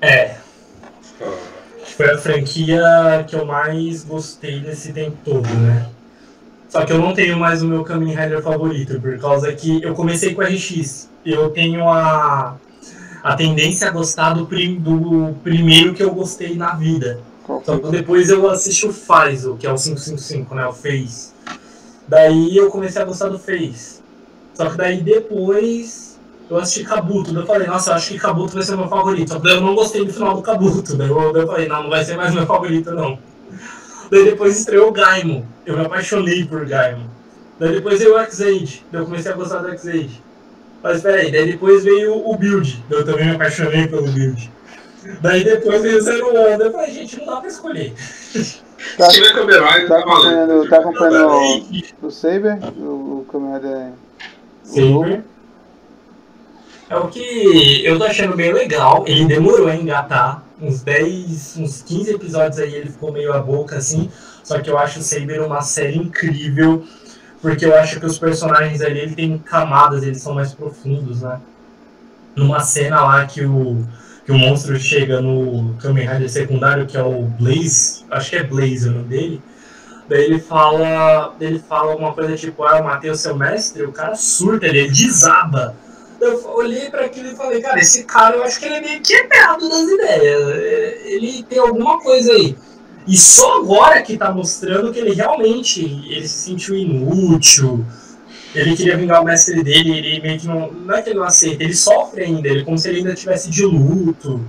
É, 0.00 0.36
foi 1.96 2.10
a 2.10 2.18
franquia 2.18 3.24
que 3.26 3.36
eu 3.36 3.46
mais 3.46 4.04
gostei 4.04 4.60
desse 4.60 4.92
tempo 4.92 5.16
todo, 5.24 5.48
né? 5.48 5.86
Só 6.68 6.84
que 6.84 6.92
eu 6.92 6.98
não 6.98 7.14
tenho 7.14 7.38
mais 7.38 7.62
o 7.62 7.68
meu 7.68 7.84
Kamen 7.84 8.14
Rider 8.14 8.42
favorito, 8.42 9.00
por 9.00 9.16
causa 9.18 9.52
que 9.52 9.82
eu 9.82 9.94
comecei 9.94 10.34
com 10.34 10.42
RX. 10.42 11.08
Eu 11.24 11.50
tenho 11.50 11.88
a, 11.88 12.56
a 13.22 13.36
tendência 13.36 13.86
a 13.86 13.90
gostar 13.90 14.34
do, 14.34 14.46
prim- 14.46 14.80
do 14.80 15.34
primeiro 15.44 15.94
que 15.94 16.02
eu 16.02 16.12
gostei 16.12 16.56
na 16.56 16.74
vida. 16.74 17.20
Só 17.46 17.78
que 17.78 17.90
depois 17.90 18.30
eu 18.30 18.48
assisti 18.48 18.86
o 18.86 18.92
Faizo, 18.92 19.56
que 19.56 19.66
é 19.66 19.70
o 19.70 19.76
555, 19.76 20.54
né? 20.54 20.66
O 20.66 20.72
Face. 20.72 21.32
Daí 22.08 22.56
eu 22.56 22.70
comecei 22.70 23.00
a 23.00 23.04
gostar 23.04 23.28
do 23.28 23.38
Face. 23.38 24.00
Só 24.54 24.70
que 24.70 24.76
daí 24.76 25.02
depois 25.02 26.18
eu 26.48 26.56
assisti 26.58 26.84
Kabuto. 26.84 27.32
Daí 27.32 27.42
eu 27.42 27.46
falei, 27.46 27.66
nossa, 27.66 27.90
eu 27.90 27.94
acho 27.94 28.08
que 28.12 28.18
Kabuto 28.18 28.54
vai 28.54 28.62
ser 28.62 28.76
meu 28.76 28.88
favorito. 28.88 29.32
Só 29.32 29.38
que 29.38 29.44
daí 29.44 29.56
eu 29.56 29.60
não 29.60 29.74
gostei 29.74 30.04
do 30.04 30.12
final 30.12 30.34
do 30.36 30.42
Kabuto. 30.42 30.96
Daí 30.96 31.08
eu, 31.08 31.32
daí 31.32 31.42
eu 31.42 31.46
falei, 31.46 31.68
não, 31.68 31.82
não 31.84 31.90
vai 31.90 32.04
ser 32.04 32.16
mais 32.16 32.34
meu 32.34 32.46
favorito, 32.46 32.92
não. 32.92 33.18
Daí 34.10 34.24
depois 34.24 34.58
estreou 34.58 34.88
o 34.88 34.92
Gaimon. 34.92 35.42
Eu 35.66 35.76
me 35.76 35.84
apaixonei 35.84 36.44
por 36.44 36.64
Gaimon. 36.66 37.06
Daí 37.58 37.72
depois 37.72 37.98
veio 37.98 38.14
o 38.14 38.18
X-Aid. 38.18 38.86
Daí 38.90 39.02
eu 39.02 39.06
comecei 39.06 39.32
a 39.32 39.34
gostar 39.34 39.58
do 39.58 39.70
X-Aid. 39.70 40.22
Mas 40.82 41.00
peraí, 41.00 41.32
daí 41.32 41.52
depois 41.52 41.82
veio 41.82 42.14
o 42.14 42.36
Build. 42.36 42.84
Daí 42.88 43.00
eu 43.00 43.04
também 43.04 43.26
me 43.26 43.34
apaixonei 43.34 43.88
pelo 43.88 44.06
Build. 44.10 44.50
Daí 45.20 45.44
depois 45.44 45.82
veio 45.82 45.98
o 45.98 46.00
Zero 46.00 46.28
One. 46.28 46.58
Daí 46.58 46.66
eu 46.66 46.72
falei, 46.72 46.90
gente, 46.92 47.18
não 47.18 47.26
dá 47.26 47.36
pra 47.36 47.48
escolher. 47.48 47.94
Tá, 48.98 49.08
Kamen 49.08 49.60
Rider, 49.60 49.88
tá 49.88 49.94
tá 49.94 49.98
acompanhando, 50.00 50.68
tá 50.68 50.76
acompanhando 50.78 51.28
o, 52.02 52.06
o 52.06 52.10
Saber? 52.10 52.58
O, 52.78 53.20
o 53.20 53.26
Kamen 53.30 53.54
Rider. 53.54 53.92
o 54.64 54.68
Saber. 54.68 55.24
É 56.88 56.96
o 56.96 57.08
que 57.08 57.84
eu 57.84 57.98
tô 57.98 58.04
achando 58.04 58.36
bem 58.36 58.52
legal. 58.52 59.04
Ele 59.06 59.24
demorou 59.24 59.68
a 59.68 59.74
engatar. 59.74 60.42
Uns 60.60 60.82
10, 60.82 61.56
uns 61.58 61.82
15 61.82 62.14
episódios 62.14 62.58
aí 62.58 62.74
ele 62.74 62.88
ficou 62.88 63.10
meio 63.10 63.32
a 63.32 63.38
boca 63.38 63.76
assim. 63.76 64.10
Só 64.42 64.60
que 64.60 64.70
eu 64.70 64.78
acho 64.78 65.00
o 65.00 65.02
Saber 65.02 65.40
uma 65.40 65.62
série 65.62 65.98
incrível. 65.98 66.84
Porque 67.40 67.66
eu 67.66 67.74
acho 67.76 68.00
que 68.00 68.06
os 68.06 68.18
personagens 68.18 68.80
ali 68.80 69.00
ele 69.00 69.14
tem 69.14 69.38
camadas, 69.38 70.02
eles 70.02 70.22
são 70.22 70.34
mais 70.34 70.54
profundos, 70.54 71.22
né? 71.22 71.40
Numa 72.34 72.60
cena 72.60 73.02
lá 73.02 73.26
que 73.26 73.44
o, 73.44 73.84
que 74.24 74.32
o 74.32 74.38
monstro 74.38 74.78
chega 74.78 75.20
no 75.20 75.74
Kamen 75.80 76.06
Rider 76.06 76.30
secundário, 76.30 76.86
que 76.86 76.96
é 76.96 77.02
o 77.02 77.22
Blaze, 77.22 78.04
acho 78.10 78.30
que 78.30 78.36
é 78.36 78.42
Blaze 78.42 78.88
o 78.88 78.92
nome 78.92 79.08
dele. 79.08 79.42
Daí 80.08 80.24
ele 80.24 80.38
fala, 80.38 81.34
ele 81.40 81.58
fala 81.58 81.92
alguma 81.92 82.12
coisa 82.12 82.36
tipo, 82.36 82.62
ah, 82.64 82.78
eu 82.78 82.84
matei 82.84 83.10
o 83.10 83.16
seu 83.16 83.36
mestre, 83.36 83.84
o 83.84 83.92
cara 83.92 84.14
surta, 84.14 84.66
ele 84.66 84.88
desaba. 84.88 85.74
Eu 86.20 86.42
olhei 86.54 86.90
pra 86.90 87.04
aquilo 87.04 87.28
e 87.28 87.36
falei, 87.36 87.60
cara, 87.60 87.78
esse 87.78 88.04
cara 88.04 88.36
eu 88.36 88.44
acho 88.44 88.58
que 88.58 88.66
ele 88.66 88.76
é 88.76 88.80
meio 88.80 89.02
quebrado 89.02 89.68
das 89.68 89.88
ideias. 89.88 90.48
É, 90.48 91.02
Ele 91.04 91.42
tem 91.42 91.58
alguma 91.58 92.00
coisa 92.00 92.32
aí. 92.32 92.56
E 93.06 93.16
só 93.16 93.60
agora 93.60 94.00
que 94.02 94.16
tá 94.16 94.32
mostrando 94.32 94.90
que 94.90 94.98
ele 94.98 95.12
realmente 95.12 95.82
ele 96.08 96.26
se 96.26 96.50
sentiu 96.50 96.74
inútil. 96.74 97.84
Ele 98.54 98.76
queria 98.76 98.96
vingar 98.96 99.20
o 99.22 99.24
mestre 99.24 99.62
dele, 99.62 99.98
ele 99.98 100.20
meio 100.20 100.38
que 100.38 100.46
não. 100.46 100.70
Não 100.72 100.94
é 100.94 101.02
que 101.02 101.10
ele 101.10 101.18
não 101.18 101.26
aceita, 101.26 101.62
ele 101.62 101.74
sofre 101.74 102.24
ainda, 102.24 102.48
ele 102.48 102.64
como 102.64 102.78
se 102.78 102.88
ele 102.88 102.98
ainda 102.98 103.14
tivesse 103.14 103.50
de 103.50 103.64
luto. 103.64 104.40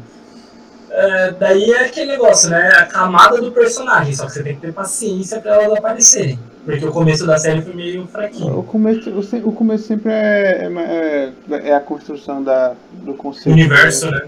É, 0.92 1.32
daí 1.32 1.72
é 1.72 1.86
aquele 1.86 2.12
negócio, 2.12 2.50
né? 2.50 2.70
A 2.78 2.86
camada 2.86 3.42
do 3.42 3.52
personagem, 3.52 4.14
só 4.16 4.26
que 4.28 4.32
você 4.34 4.44
tem 4.44 4.56
que 4.56 4.62
ter 4.62 4.74
paciência 4.74 5.40
pra 5.42 5.62
elas 5.62 5.78
aparecerem. 5.78 6.40
Porque 6.64 6.86
o 6.86 6.92
começo 6.92 7.28
da 7.28 7.38
série 7.38 7.62
foi 7.62 7.74
meio 7.74 8.08
fraquinho. 8.08 8.60
O 8.60 8.64
começo, 8.64 9.10
o, 9.10 9.50
o 9.50 9.52
começo 9.52 9.88
sempre 9.88 10.12
é, 10.12 10.68
é, 10.72 11.32
é- 11.52 11.70
é 11.70 11.76
a 11.76 11.80
construção 11.80 12.42
da, 12.44 12.74
do 12.92 13.14
conceito. 13.14 13.52
universo, 13.52 14.10
né? 14.10 14.22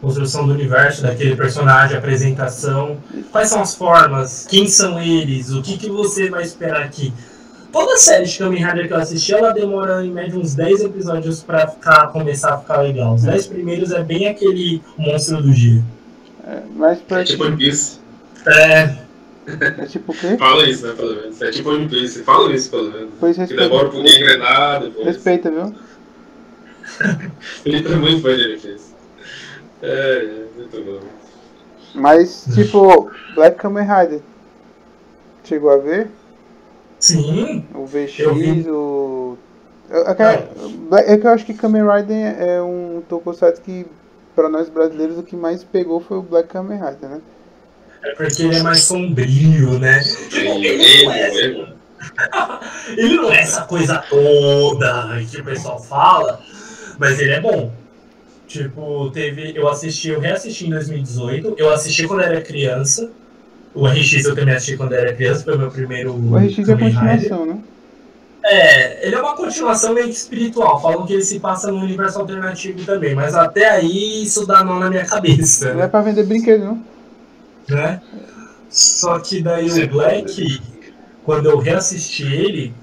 Construção 0.00 0.46
do 0.46 0.52
universo 0.54 1.02
daquele 1.02 1.36
personagem, 1.36 1.96
apresentação. 1.96 2.96
Quais 3.30 3.48
são 3.50 3.60
as 3.62 3.74
formas? 3.74 4.46
Quem 4.48 4.66
são 4.66 5.00
eles? 5.00 5.50
O 5.52 5.62
que, 5.62 5.76
que 5.78 5.90
você 5.90 6.28
vai 6.28 6.42
esperar 6.42 6.82
aqui? 6.82 7.12
Toda 7.72 7.96
série 7.96 8.24
de 8.24 8.36
Kamen 8.38 8.64
Rider 8.64 8.88
que 8.88 8.92
eu 8.94 8.96
assisti, 8.98 9.32
ela 9.32 9.52
demora 9.52 10.04
em 10.04 10.10
média 10.10 10.38
uns 10.38 10.54
10 10.54 10.84
episódios 10.84 11.42
pra 11.42 11.68
ficar, 11.68 12.08
começar 12.08 12.54
a 12.54 12.58
ficar 12.58 12.80
legal. 12.82 13.14
Os 13.14 13.22
10 13.22 13.46
primeiros 13.46 13.92
é 13.92 14.02
bem 14.02 14.26
aquele 14.28 14.82
monstro 14.98 15.40
do 15.42 15.52
dia. 15.52 15.82
É, 16.46 16.62
mas 16.74 16.98
pra 17.00 17.20
É 17.20 17.24
tipo 17.24 17.44
One 17.44 17.56
Piece. 17.56 17.98
É, 18.46 18.96
é 19.82 19.86
tipo 19.86 20.10
o 20.12 20.14
quê? 20.14 20.36
Fala 20.36 20.68
isso, 20.68 20.86
né, 20.86 20.94
pelo 20.94 21.14
menos. 21.14 21.40
É 21.40 21.50
tipo 21.50 21.70
One 21.70 21.88
Piece. 21.88 22.22
Fala 22.24 22.52
isso, 22.52 22.70
pelo 22.70 22.90
menos. 22.90 23.10
Pois 23.20 23.36
Que 23.36 23.40
respeita. 23.42 23.62
demora 23.64 23.86
um 23.88 23.90
pouquinho 23.90 24.16
engrenar, 24.16 24.80
depois... 24.82 25.06
Respeita, 25.06 25.50
viu? 25.50 25.74
Ele 27.64 27.86
é 27.86 27.96
muito 27.96 28.22
fã 28.22 28.34
de 28.36 28.44
One 28.44 28.58
Piece. 28.58 28.90
É, 29.82 29.88
é, 29.92 30.44
muito 30.56 30.84
bom. 30.84 31.06
Mas, 31.94 32.46
tipo, 32.54 33.10
Black 33.34 33.58
Kamen 33.58 33.84
Rider. 33.84 34.20
Chegou 35.44 35.70
a 35.70 35.76
ver? 35.78 36.08
Sim, 37.00 37.64
O 37.74 37.86
VX, 37.86 38.18
Eu 38.18 38.34
o. 38.74 39.38
É 39.90 40.14
que, 40.14 40.22
é 40.22 41.18
que 41.18 41.26
eu 41.26 41.30
acho 41.30 41.44
que 41.44 41.54
Kamen 41.54 41.82
Rider 41.82 42.40
é 42.40 42.62
um 42.62 43.02
tokusatsu 43.08 43.60
que, 43.62 43.84
pra 44.36 44.48
nós 44.48 44.68
brasileiros, 44.68 45.18
o 45.18 45.22
que 45.24 45.34
mais 45.34 45.64
pegou 45.64 46.00
foi 46.00 46.18
o 46.18 46.22
Black 46.22 46.48
Kamen 46.48 46.78
Rider, 46.78 47.10
né? 47.10 47.20
é 48.02 48.14
porque 48.14 48.42
ele 48.42 48.56
é 48.56 48.62
mais 48.62 48.82
sombrio, 48.82 49.78
né? 49.78 50.00
Ele 50.32 51.04
não 51.04 51.12
é. 51.12 51.74
Ele 52.96 53.16
não 53.16 53.30
é 53.30 53.40
essa 53.40 53.62
coisa 53.62 53.98
toda 54.08 55.20
que 55.30 55.40
o 55.40 55.44
pessoal 55.44 55.82
fala, 55.82 56.40
mas 56.98 57.18
ele 57.20 57.32
é 57.32 57.40
bom. 57.40 57.72
Tipo, 58.46 59.10
teve. 59.10 59.52
Eu 59.54 59.68
assisti, 59.68 60.08
eu 60.08 60.20
reassisti 60.20 60.66
em 60.66 60.70
2018, 60.70 61.54
eu 61.58 61.70
assisti 61.70 62.06
quando 62.06 62.22
era 62.22 62.40
criança. 62.40 63.10
O 63.74 63.86
RX 63.86 64.24
eu 64.24 64.34
também 64.34 64.54
assisti 64.54 64.76
quando 64.76 64.92
era 64.92 65.12
criança, 65.14 65.44
foi 65.44 65.54
o 65.54 65.58
meu 65.58 65.70
primeiro. 65.70 66.12
O 66.12 66.36
RX 66.36 66.68
é 66.68 66.72
a 66.72 66.78
continuação, 66.78 67.46
né? 67.46 67.58
É, 68.42 69.06
ele 69.06 69.14
é 69.14 69.20
uma 69.20 69.36
continuação 69.36 69.92
meio 69.92 70.06
que 70.06 70.14
espiritual. 70.14 70.80
Falam 70.80 71.06
que 71.06 71.12
ele 71.12 71.22
se 71.22 71.38
passa 71.38 71.70
num 71.70 71.82
universo 71.82 72.18
alternativo 72.18 72.84
também, 72.84 73.14
mas 73.14 73.34
até 73.34 73.68
aí 73.70 74.22
isso 74.22 74.46
dá 74.46 74.64
nó 74.64 74.78
na 74.78 74.90
minha 74.90 75.04
cabeça. 75.04 75.74
Não 75.74 75.82
é 75.82 75.88
pra 75.88 76.00
vender 76.00 76.24
brinquedo, 76.24 76.64
não. 76.64 76.84
né? 77.68 78.00
Só 78.68 79.18
que 79.18 79.42
daí 79.42 79.70
o 79.70 79.88
Black, 79.88 80.60
quando 81.24 81.50
eu 81.50 81.58
reassisti 81.58 82.24
ele, 82.24 82.74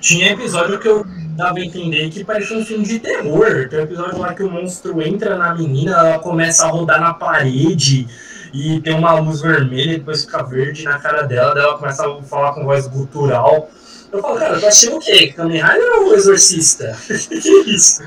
tinha 0.00 0.32
episódio 0.32 0.78
que 0.78 0.88
eu 0.88 1.06
dava 1.36 1.58
a 1.58 1.64
entender 1.64 2.10
que 2.10 2.24
parecia 2.24 2.58
um 2.58 2.64
filme 2.64 2.84
de 2.84 2.98
terror. 2.98 3.68
Tem 3.68 3.78
um 3.78 3.82
episódio 3.82 4.18
lá 4.18 4.34
que 4.34 4.42
o 4.42 4.50
monstro 4.50 5.00
entra 5.00 5.36
na 5.36 5.54
menina, 5.54 5.92
ela 5.92 6.18
começa 6.18 6.64
a 6.64 6.68
rodar 6.68 7.00
na 7.00 7.14
parede 7.14 8.08
e 8.52 8.80
tem 8.80 8.94
uma 8.94 9.18
luz 9.18 9.40
vermelha 9.40 9.94
e 9.94 9.98
depois 9.98 10.24
fica 10.24 10.42
verde 10.42 10.84
na 10.84 10.98
cara 10.98 11.22
dela, 11.22 11.54
daí 11.54 11.64
ela 11.64 11.78
começa 11.78 12.06
a 12.06 12.22
falar 12.22 12.52
com 12.52 12.64
voz 12.64 12.86
gutural. 12.86 13.70
Eu 14.12 14.20
falo, 14.20 14.38
cara, 14.38 14.60
tu 14.60 14.66
achou 14.66 14.96
o 14.96 15.00
quê? 15.00 15.32
Kamen 15.32 15.62
Rider 15.62 16.00
ou 16.00 16.10
o 16.10 16.14
Exorcista? 16.14 16.94
que 17.08 17.48
é 17.48 17.70
isso? 17.70 18.02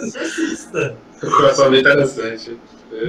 Exorcista. 0.00 0.96
O 1.22 1.30
coração 1.30 1.70
bem 1.70 1.80
interessante. 1.80 2.58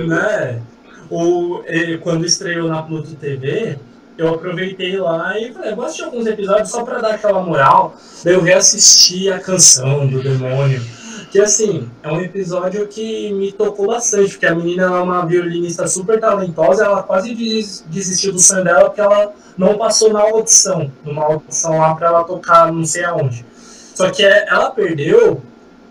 Né? 0.07 0.61
O, 1.09 1.63
eh, 1.65 1.97
quando 1.97 2.25
estreou 2.25 2.69
na 2.69 2.83
Pluto 2.83 3.15
TV, 3.15 3.79
eu 4.17 4.35
aproveitei 4.35 4.97
lá 4.97 5.37
e 5.39 5.51
falei, 5.51 5.73
vou 5.73 5.85
assistir 5.85 6.03
alguns 6.03 6.27
episódios 6.27 6.69
só 6.69 6.83
pra 6.83 6.99
dar 6.99 7.15
aquela 7.15 7.41
moral. 7.41 7.95
Daí 8.23 8.35
eu 8.35 8.41
reassisti 8.41 9.31
a 9.31 9.39
canção 9.39 10.07
do 10.07 10.21
demônio. 10.21 10.81
Que 11.33 11.41
assim, 11.41 11.89
é 12.03 12.11
um 12.11 12.21
episódio 12.21 12.87
que 12.87 13.33
me 13.33 13.51
tocou 13.51 13.87
bastante, 13.87 14.33
porque 14.33 14.45
a 14.45 14.53
menina 14.53 14.83
ela 14.83 14.99
é 14.99 15.01
uma 15.01 15.25
violinista 15.25 15.87
super 15.87 16.19
talentosa, 16.19 16.85
ela 16.85 17.01
quase 17.01 17.33
des- 17.33 17.83
desistiu 17.87 18.31
do 18.33 18.37
sonho 18.39 18.63
dela 18.63 18.85
porque 18.85 19.01
ela 19.01 19.33
não 19.57 19.75
passou 19.75 20.13
na 20.13 20.21
audição, 20.21 20.91
numa 21.03 21.23
audição 21.23 21.79
lá 21.79 21.95
pra 21.95 22.09
ela 22.09 22.23
tocar 22.23 22.71
não 22.71 22.85
sei 22.85 23.03
aonde. 23.03 23.43
Só 23.95 24.11
que 24.11 24.23
é- 24.23 24.47
ela 24.47 24.69
perdeu 24.69 25.41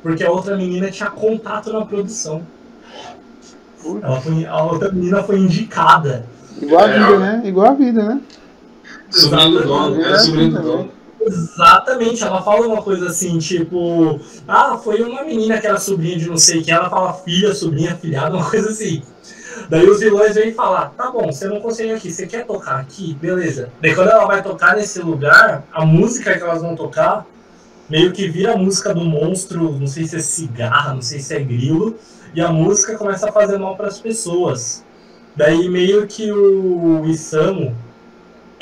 porque 0.01 0.23
a 0.23 0.31
outra 0.31 0.57
menina 0.57 0.93
tinha 0.93 1.11
contato 1.11 1.73
na 1.73 1.85
produção. 1.85 2.47
Ela 4.01 4.21
foi- 4.21 4.47
a 4.47 4.63
outra 4.63 4.93
menina 4.93 5.25
foi 5.25 5.41
indicada. 5.41 6.25
Igual 6.61 6.85
a 6.85 6.89
É, 6.89 6.93
vida, 7.01 7.13
ó. 7.15 7.19
né? 7.19 7.43
Igual 7.45 7.67
a 7.67 7.73
vida, 7.75 8.05
né? 8.05 8.21
Sobrinho 9.11 9.51
do 9.61 9.67
dono, 9.67 10.19
sobrinho 10.21 10.51
do 10.53 10.63
dono. 10.63 10.91
Exatamente, 11.25 12.23
ela 12.23 12.43
fala 12.43 12.67
uma 12.67 12.83
coisa 12.83 13.07
assim, 13.07 13.39
tipo, 13.39 14.21
ah, 14.47 14.77
foi 14.77 15.03
uma 15.03 15.23
menina 15.23 15.59
que 15.61 15.67
era 15.67 15.79
sobrinha 15.79 16.19
de 16.19 16.29
não 16.29 16.37
sei 16.37 16.63
quem, 16.63 16.75
ela 16.75 16.91
fala 16.91 17.15
filha, 17.15 17.55
sobrinha, 17.55 17.97
filhada, 17.97 18.35
uma 18.37 18.49
coisa 18.49 18.71
assim. 18.71 19.03
Daí 19.69 19.89
os 19.89 20.01
vilões 20.01 20.35
vêm 20.35 20.53
falar, 20.53 20.91
tá 20.97 21.11
bom, 21.11 21.31
você 21.31 21.47
não 21.47 21.61
consegue 21.61 21.93
aqui, 21.93 22.11
você 22.11 22.27
quer 22.27 22.45
tocar 22.45 22.81
aqui? 22.81 23.15
Beleza. 23.15 23.71
Daí 23.81 23.95
quando 23.95 24.09
ela 24.09 24.27
vai 24.27 24.43
tocar 24.43 24.77
nesse 24.77 25.01
lugar, 25.01 25.65
a 25.73 25.85
música 25.85 26.37
que 26.37 26.43
elas 26.43 26.63
vão 26.63 26.75
tocar 26.75 27.27
meio 27.89 28.13
que 28.13 28.29
vira 28.29 28.55
a 28.55 28.57
música 28.57 28.95
do 28.95 29.05
monstro, 29.05 29.79
não 29.79 29.87
sei 29.87 30.07
se 30.07 30.17
é 30.17 30.21
cigarra, 30.21 30.95
não 30.95 31.03
sei 31.03 31.21
se 31.21 31.35
é 31.35 31.41
grilo, 31.41 31.97
e 32.35 32.41
a 32.41 32.51
música 32.51 32.97
começa 32.97 33.29
a 33.29 33.33
fazer 33.33 33.59
mal 33.59 33.77
para 33.77 33.89
as 33.89 34.01
pessoas. 34.01 34.85
Daí 35.37 35.69
meio 35.69 36.07
que 36.07 36.33
o 36.33 37.05
Isamu, 37.07 37.75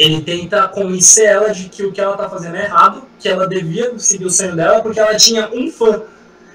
ele 0.01 0.23
tenta 0.23 0.67
convencer 0.67 1.27
ela 1.27 1.51
de 1.51 1.69
que 1.69 1.85
o 1.85 1.93
que 1.93 2.01
ela 2.01 2.17
tá 2.17 2.27
fazendo 2.27 2.57
é 2.57 2.65
errado, 2.65 3.03
que 3.19 3.29
ela 3.29 3.47
devia 3.47 3.99
seguir 3.99 4.25
o 4.25 4.31
sonho 4.31 4.57
dela 4.57 4.81
porque 4.81 4.99
ela 4.99 5.15
tinha 5.15 5.51
um 5.53 5.71
fã, 5.71 6.01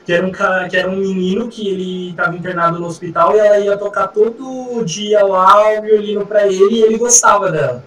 que 0.03 0.11
era 0.11 0.25
um 0.25 0.31
cara, 0.31 0.67
que 0.67 0.75
era 0.75 0.89
um 0.89 0.95
menino 0.95 1.47
que 1.47 1.69
ele 1.69 2.09
estava 2.09 2.35
internado 2.35 2.79
no 2.79 2.87
hospital 2.87 3.35
e 3.35 3.39
ela 3.39 3.59
ia 3.59 3.77
tocar 3.77 4.07
todo 4.07 4.83
dia 4.83 5.23
lá 5.23 5.77
o 5.77 5.83
violino 5.83 6.25
pra 6.25 6.47
ele 6.47 6.73
e 6.73 6.81
ele 6.81 6.97
gostava 6.97 7.51
dela. 7.51 7.83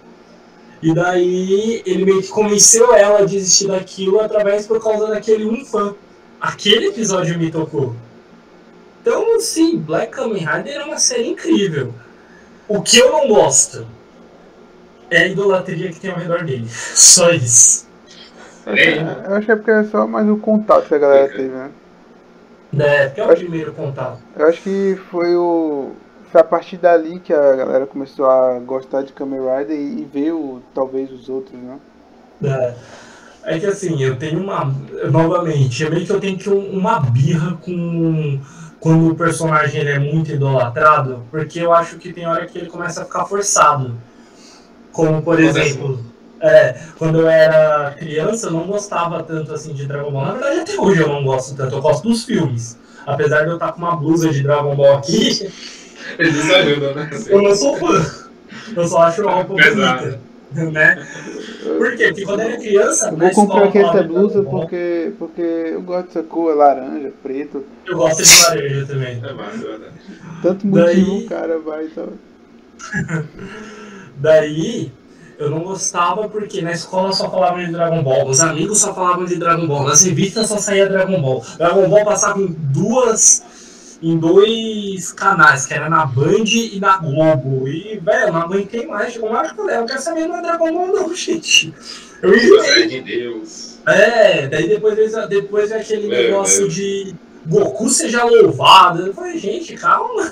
E 0.81 0.95
daí 0.95 1.83
ele 1.85 2.05
meio 2.05 2.23
que 2.23 2.29
convenceu 2.29 2.95
ela 2.95 3.19
a 3.19 3.25
desistir 3.25 3.67
daquilo 3.67 4.21
através 4.21 4.65
por 4.65 4.81
causa 4.81 5.09
daquele 5.09 5.45
um 5.45 5.65
fã. 5.65 5.93
Aquele 6.41 6.87
episódio 6.87 7.37
me 7.37 7.51
tocou. 7.51 7.97
Então, 9.03 9.41
sim, 9.41 9.77
Black 9.77 10.13
Kamen 10.13 10.47
Rider 10.47 10.83
é 10.83 10.85
uma 10.85 10.99
série 10.99 11.27
incrível. 11.27 11.93
O 12.69 12.81
que 12.81 12.97
eu 12.97 13.11
não 13.11 13.27
gosto 13.27 13.98
é 15.11 15.19
a 15.19 15.27
idolatria 15.29 15.91
que 15.91 16.01
tem 16.01 16.11
ao 16.11 16.19
redor 16.19 16.45
dele. 16.45 16.67
Só 16.71 17.31
isso. 17.31 17.87
É, 18.67 18.99
Eu 19.29 19.35
acho 19.37 19.47
que 19.47 19.53
é 19.53 19.57
porque 19.57 19.71
é 19.71 19.85
só 19.85 20.07
mais 20.07 20.29
o 20.29 20.37
contato 20.37 20.87
que 20.89 20.95
a 20.95 20.99
galera 20.99 21.29
teve, 21.29 21.49
né? 21.49 21.71
É, 22.79 23.07
porque 23.07 23.21
é 23.21 23.25
o 23.25 23.35
primeiro 23.37 23.73
contato. 23.73 24.19
Eu 24.37 24.47
acho 24.47 24.61
que 24.63 24.99
foi 25.11 25.35
o. 25.37 25.93
Foi 26.31 26.43
a 26.43 26.45
partir 26.45 26.77
dali 26.77 27.19
que 27.19 27.33
a 27.33 27.57
galera 27.57 27.87
começou 27.87 28.29
a 28.31 28.59
gostar 28.59 29.03
de 29.03 29.13
Kamen 29.15 29.41
Rider 29.41 29.75
e, 29.75 30.01
e 30.03 30.05
ver 30.05 30.33
o, 30.33 30.61
talvez 30.75 31.11
os 31.11 31.31
outros, 31.31 31.59
né? 31.59 31.79
É. 32.45 32.75
É 33.45 33.59
que 33.59 33.65
assim, 33.65 34.03
eu 34.03 34.17
tenho 34.17 34.43
uma. 34.43 34.71
Novamente, 35.11 35.87
é 35.87 35.89
meio 35.89 36.05
que 36.05 36.13
eu 36.13 36.21
tenho 36.21 36.37
que 36.37 36.51
um- 36.51 36.71
uma 36.79 37.01
birra 37.01 37.57
com. 37.63 38.39
Quando 38.79 39.11
o 39.11 39.15
personagem 39.17 39.81
ele 39.81 39.91
é 39.91 39.99
muito 39.99 40.31
idolatrado, 40.31 41.25
porque 41.31 41.59
eu 41.59 41.73
acho 41.73 41.97
que 41.97 42.13
tem 42.13 42.27
hora 42.27 42.47
que 42.47 42.59
ele 42.59 42.69
começa 42.69 43.03
a 43.03 43.05
ficar 43.07 43.25
forçado. 43.25 43.95
Como 44.99 45.23
por 45.23 45.39
exemplo, 45.39 46.05
é, 46.41 46.75
quando 46.99 47.21
eu 47.21 47.29
era 47.29 47.95
criança 47.97 48.49
eu 48.49 48.51
não 48.51 48.67
gostava 48.67 49.23
tanto 49.23 49.55
assim 49.55 49.73
de 49.73 49.87
Dragon 49.87 50.11
Ball. 50.11 50.25
Na 50.27 50.33
verdade 50.33 50.61
até 50.61 50.81
hoje 50.81 51.01
eu 51.01 51.09
não 51.09 51.23
gosto 51.23 51.55
tanto, 51.55 51.77
eu 51.77 51.81
gosto 51.81 52.09
dos 52.09 52.25
filmes. 52.25 52.77
Apesar 53.07 53.43
de 53.45 53.51
eu 53.51 53.55
estar 53.55 53.71
com 53.71 53.79
uma 53.79 53.95
blusa 53.95 54.29
de 54.31 54.43
Dragon 54.43 54.75
Ball 54.75 54.97
aqui, 54.97 55.29
Isso 56.19 56.53
ajuda, 56.53 56.95
né? 56.95 57.11
Eu 57.29 57.43
não 57.43 57.55
sou 57.55 57.77
fã. 57.77 58.05
Eu 58.75 58.89
só 58.89 59.03
acho 59.03 59.29
a 59.29 59.35
roupa 59.37 59.55
Pesado. 59.55 60.19
bonita. 60.51 60.71
Né? 60.73 61.07
Por 61.63 61.97
quê? 61.97 62.09
Porque 62.09 62.25
quando 62.25 62.41
eu 62.41 62.49
era 62.49 62.57
criança. 62.57 63.09
Eu 63.11 63.17
vou 63.19 63.31
comprar 63.31 63.65
aqui 63.65 63.79
essa 63.79 64.03
blusa 64.03 64.35
Dragon 64.41 64.51
Ball. 64.51 64.61
porque, 64.63 65.13
porque 65.17 65.43
eu 65.43 65.83
gosto 65.83 66.07
dessa 66.09 66.23
cor, 66.25 66.53
é 66.53 66.55
laranja, 66.57 67.13
preto. 67.23 67.65
Eu 67.87 67.97
gosto 67.99 68.23
de 68.25 68.43
laranja 68.43 68.87
também. 68.87 69.23
É 69.23 69.33
massa, 69.33 69.55
é 69.57 69.69
verdade. 69.69 69.93
Tanto 70.43 70.67
Daí- 70.67 71.01
motivo 71.05 71.19
o 71.19 71.29
cara 71.29 71.59
vai 71.61 71.85
e 71.85 71.89
tal. 71.91 72.09
Daí, 74.19 74.91
eu 75.39 75.51
não 75.51 75.61
gostava 75.61 76.29
porque 76.29 76.61
na 76.61 76.73
escola 76.73 77.13
só 77.13 77.31
falavam 77.31 77.65
de 77.65 77.71
Dragon 77.73 78.03
Ball, 78.03 78.29
os 78.29 78.41
amigos 78.41 78.79
só 78.81 78.93
falavam 78.95 79.25
de 79.25 79.37
Dragon 79.37 79.67
Ball, 79.67 79.85
nas 79.85 80.03
revistas 80.03 80.49
só 80.49 80.59
saía 80.59 80.89
Dragon 80.89 81.21
Ball. 81.21 81.45
Dragon 81.57 81.89
Ball 81.89 82.05
passava 82.05 82.41
em 82.41 82.47
duas. 82.49 83.43
em 84.01 84.17
dois 84.17 85.11
canais, 85.13 85.67
que 85.67 85.75
era 85.75 85.89
na 85.91 86.07
Band 86.07 86.45
e 86.47 86.79
na 86.81 86.99
Globo. 86.99 87.67
E, 87.69 87.99
velho, 87.99 88.27
eu 88.29 88.33
não 88.33 88.43
aguentei 88.43 88.87
mais. 88.87 89.13
Chegou 89.13 89.29
uma 89.29 89.39
hora 89.39 89.49
que 89.49 89.55
eu 89.55 89.65
falei, 89.65 89.77
eu 89.77 89.87
quero 89.87 90.01
saber 90.03 90.27
não 90.29 90.37
é 90.39 90.43
Dragon 90.43 90.73
Ball 90.73 90.87
não, 90.89 91.15
gente. 91.15 91.75
Eu 92.23 92.89
de 92.89 93.01
Deus. 93.01 93.79
É, 93.87 94.47
daí 94.49 94.69
depois, 94.69 94.95
veio- 94.97 95.29
depois 95.29 95.73
aquele 95.73 96.13
É, 96.15 96.23
negócio 96.25 96.67
é. 96.67 96.69
de 96.69 97.15
Goku 97.47 97.89
seja 97.89 98.23
louvado. 98.25 99.07
Eu 99.07 99.15
falei, 99.15 99.39
gente, 99.39 99.75
calma. 99.75 100.31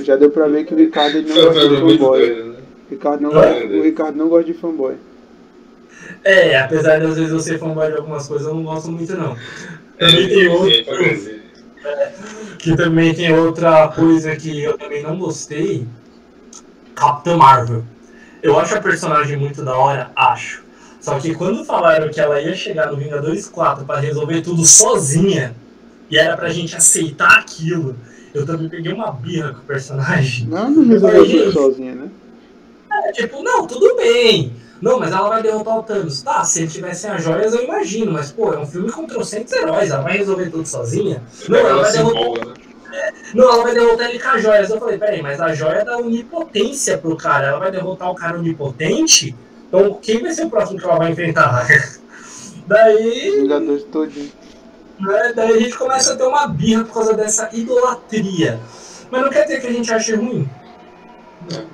Já 0.00 0.14
deu 0.16 0.30
pra 0.30 0.46
ver 0.46 0.64
que 0.64 0.74
o 0.74 0.76
Ricardo 0.76 1.22
não 1.22 1.34
gosta 1.44 1.68
de 1.68 1.76
muito 1.82 1.98
fanboy. 2.04 2.47
Ricardo 2.90 3.20
não, 3.22 3.42
É, 3.42 3.60
gosta, 3.60 3.76
o 3.76 3.82
Ricardo 3.82 4.16
não 4.16 4.28
gosta 4.28 4.44
de 4.52 4.54
fanboy. 4.58 4.94
É, 6.24 6.58
apesar 6.58 6.98
de 6.98 7.06
às 7.06 7.16
vezes 7.16 7.32
eu 7.32 7.40
ser 7.40 7.58
fanboy 7.58 7.90
de 7.90 7.96
algumas 7.98 8.26
coisas, 8.26 8.46
eu 8.46 8.54
não 8.54 8.62
gosto 8.64 8.90
muito 8.90 9.14
não. 9.16 9.36
Também 9.98 10.28
tem 10.28 10.46
É, 10.46 10.50
outro, 10.50 10.70
hipocrisia. 10.70 11.38
que 12.58 12.76
também 12.76 13.14
tem 13.14 13.32
outra 13.32 13.88
coisa 13.88 14.34
que 14.36 14.62
eu 14.62 14.76
também 14.78 15.02
não 15.02 15.18
gostei. 15.18 15.86
Capitã 16.94 17.36
Marvel. 17.36 17.84
Eu 18.42 18.58
acho 18.58 18.76
a 18.76 18.80
personagem 18.80 19.36
muito 19.36 19.62
da 19.64 19.76
hora, 19.76 20.10
acho. 20.16 20.62
Só 21.00 21.18
que 21.18 21.34
quando 21.34 21.64
falaram 21.64 22.08
que 22.08 22.20
ela 22.20 22.40
ia 22.40 22.54
chegar 22.54 22.90
no 22.90 22.96
Vingadores 22.96 23.48
4 23.48 23.84
pra 23.84 23.98
resolver 24.00 24.40
tudo 24.42 24.64
sozinha, 24.64 25.54
e 26.10 26.16
era 26.18 26.36
pra 26.36 26.48
gente 26.48 26.74
aceitar 26.76 27.38
aquilo, 27.38 27.96
eu 28.34 28.44
também 28.46 28.68
peguei 28.68 28.92
uma 28.92 29.10
birra 29.12 29.52
com 29.54 29.60
o 29.60 29.64
personagem. 29.64 30.46
Não, 30.48 30.70
não 30.70 30.86
resolveu 30.86 31.24
tudo 31.26 31.52
sozinha, 31.52 31.94
né? 31.94 32.08
É, 33.08 33.12
tipo, 33.12 33.42
não, 33.42 33.66
tudo 33.66 33.96
bem. 33.96 34.52
Não, 34.80 35.00
mas 35.00 35.10
ela 35.10 35.28
vai 35.28 35.42
derrotar 35.42 35.78
o 35.78 35.82
Thanos. 35.82 36.22
Tá, 36.22 36.44
se 36.44 36.60
ele 36.60 36.68
tivesse 36.68 37.06
as 37.08 37.22
joias, 37.24 37.54
eu 37.54 37.64
imagino. 37.64 38.12
Mas, 38.12 38.30
pô, 38.30 38.52
é 38.52 38.58
um 38.58 38.66
filme 38.66 38.92
com 38.92 39.06
trocentos 39.06 39.52
heróis. 39.52 39.90
Ela 39.90 40.02
vai 40.02 40.16
resolver 40.18 40.50
tudo 40.50 40.66
sozinha? 40.68 41.22
Não, 41.48 41.58
ela 41.58 41.68
Ela 41.70 41.82
vai 41.82 41.92
derrotar, 41.92 42.22
empolga, 42.22 42.44
né? 42.44 42.54
não, 43.34 43.44
ela 43.52 43.62
vai 43.64 43.74
derrotar 43.74 44.10
ele 44.10 44.18
com 44.20 44.28
as 44.28 44.42
joias. 44.42 44.70
Eu 44.70 44.78
falei, 44.78 44.98
peraí, 44.98 45.22
mas 45.22 45.40
a 45.40 45.52
joia 45.54 45.84
dá 45.84 45.96
onipotência 45.98 46.96
pro 46.98 47.16
cara. 47.16 47.48
Ela 47.48 47.58
vai 47.58 47.70
derrotar 47.72 48.10
o 48.10 48.14
cara 48.14 48.38
onipotente? 48.38 49.34
Então, 49.68 49.94
quem 50.00 50.22
vai 50.22 50.32
ser 50.32 50.44
o 50.46 50.50
próximo 50.50 50.78
que 50.78 50.84
ela 50.84 50.96
vai 50.96 51.10
enfrentar? 51.12 51.66
Daí, 52.66 53.40
Vingadores 53.40 53.84
todinho. 53.84 54.30
né, 55.00 55.32
daí 55.34 55.52
a 55.54 55.58
gente 55.58 55.76
começa 55.78 56.12
a 56.12 56.16
ter 56.16 56.24
uma 56.24 56.46
birra 56.48 56.84
por 56.84 56.92
causa 56.94 57.14
dessa 57.14 57.48
idolatria. 57.52 58.60
Mas 59.10 59.22
não 59.22 59.30
quer 59.30 59.44
dizer 59.44 59.60
que 59.62 59.66
a 59.68 59.72
gente 59.72 59.90
ache 59.92 60.14
ruim. 60.14 60.46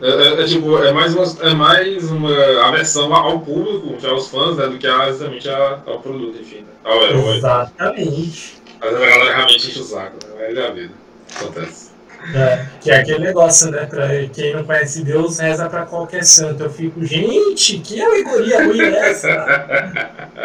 É, 0.02 0.09
é- 0.09 0.42
é 0.42 0.44
tipo, 0.46 0.78
é 0.82 0.92
mais 0.92 1.14
uma, 1.14 1.24
é 1.51 1.55
mais 1.55 2.10
uma 2.10 2.66
aversão 2.68 3.12
ao 3.14 3.40
público, 3.40 3.96
aos 4.06 4.28
fãs, 4.28 4.56
né, 4.56 4.66
do 4.66 4.78
que 4.78 4.86
a, 4.86 5.09
exatamente 5.09 5.48
a- 5.48 5.80
ao 5.86 6.01
produto, 6.01 6.38
enfim, 6.40 6.59
né, 6.59 6.66
ao 6.84 7.02
herói. 7.02 7.36
Exatamente. 7.38 8.55
Às 8.80 8.90
vezes 8.90 9.02
a 9.05 9.09
galera 9.09 9.34
realmente 9.34 9.68
enche 9.68 9.80
o 9.80 9.84
saco, 9.84 10.16
né? 10.26 10.34
Mas 10.46 10.56
é 10.56 10.66
a 10.66 10.70
vida. 10.70 10.92
Acontece. 11.36 11.94
É, 12.34 12.66
que 12.80 12.90
é 12.90 12.96
aquele 13.01 13.18
negócio, 13.18 13.70
né? 13.70 13.84
Pra 13.84 14.09
quem 14.32 14.55
não 14.55 14.64
conhece 14.64 15.05
Deus, 15.05 15.38
reza 15.38 15.68
pra 15.68 15.84
qualquer 15.84 16.24
santo. 16.24 16.62
Eu 16.62 16.70
fico, 16.70 17.05
gente, 17.05 17.78
que 17.80 18.01
alegoria 18.01 18.64
ruim 18.64 18.80
é 18.80 19.10
essa? 19.10 19.28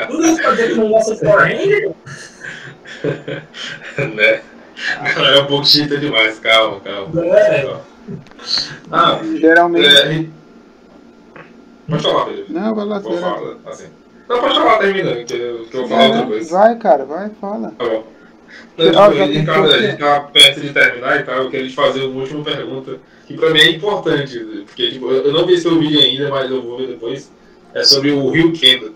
Tudo 0.10 0.26
isso 0.26 0.42
pra 0.42 0.52
dizer 0.52 0.68
que 0.70 0.76
não 0.76 0.90
gosta 0.90 1.16
de 1.16 1.22
Power 1.22 1.40
Ranger? 1.40 1.92
né? 4.14 4.42
É 5.36 5.40
um 5.42 5.46
pouco 5.46 5.66
chita 5.66 5.98
demais, 5.98 6.40
calma, 6.40 6.80
calma. 6.82 7.26
É. 7.38 7.76
Ah, 8.92 9.20
Geralmente. 9.40 9.88
é, 9.88 10.26
Pode 11.90 12.04
falar, 12.04 12.26
Felipe. 12.26 12.54
Não, 12.54 12.76
vai 12.76 12.86
lá, 12.86 13.00
Vou 13.00 13.14
será? 13.14 13.34
falar, 13.34 13.56
assim. 13.68 13.88
Não, 14.28 14.40
pode 14.40 14.54
falar, 14.56 14.78
termina, 14.78 15.24
que 15.24 15.34
eu, 15.34 15.66
que 15.66 15.76
eu 15.78 15.80
vou 15.82 15.90
falar 15.90 16.06
outra 16.08 16.26
coisa. 16.28 16.52
Vai, 16.58 16.78
cara, 16.78 17.06
vai, 17.06 17.30
fala. 17.42 17.74
Tá 17.78 17.86
bom. 17.86 18.08
Ah, 18.78 18.82
tipo, 18.84 19.00
a 19.00 19.12
gente 19.28 19.34
tem 19.34 19.46
tá- 19.46 19.78
gente 19.80 19.98
tá 19.98 20.20
perto 20.22 20.62
de 20.62 20.70
terminar 20.74 21.20
e 21.20 21.24
tal, 21.24 21.36
eu 21.44 21.50
queria 21.50 21.68
te 21.68 21.76
fazer 21.76 22.04
uma 22.04 22.22
última 22.22 22.44
pergunta, 22.44 22.98
que 23.28 23.36
pra 23.36 23.50
mim 23.52 23.60
é 23.60 23.72
importante, 23.72 24.40
porque 24.66 24.92
tipo, 24.92 25.12
eu 25.12 25.26
eu 25.26 25.34
não 25.34 25.46
vi 25.46 25.58
seu 25.58 25.78
vídeo 25.80 26.00
ainda, 26.00 26.30
mas 26.30 26.50
eu 26.50 26.62
vou 26.62 26.78
ver 26.78 26.88
depois. 26.88 27.32
É 27.74 27.84
sobre 27.84 28.12
o 28.12 28.30
Rio 28.32 28.52
Kendo. 28.54 28.96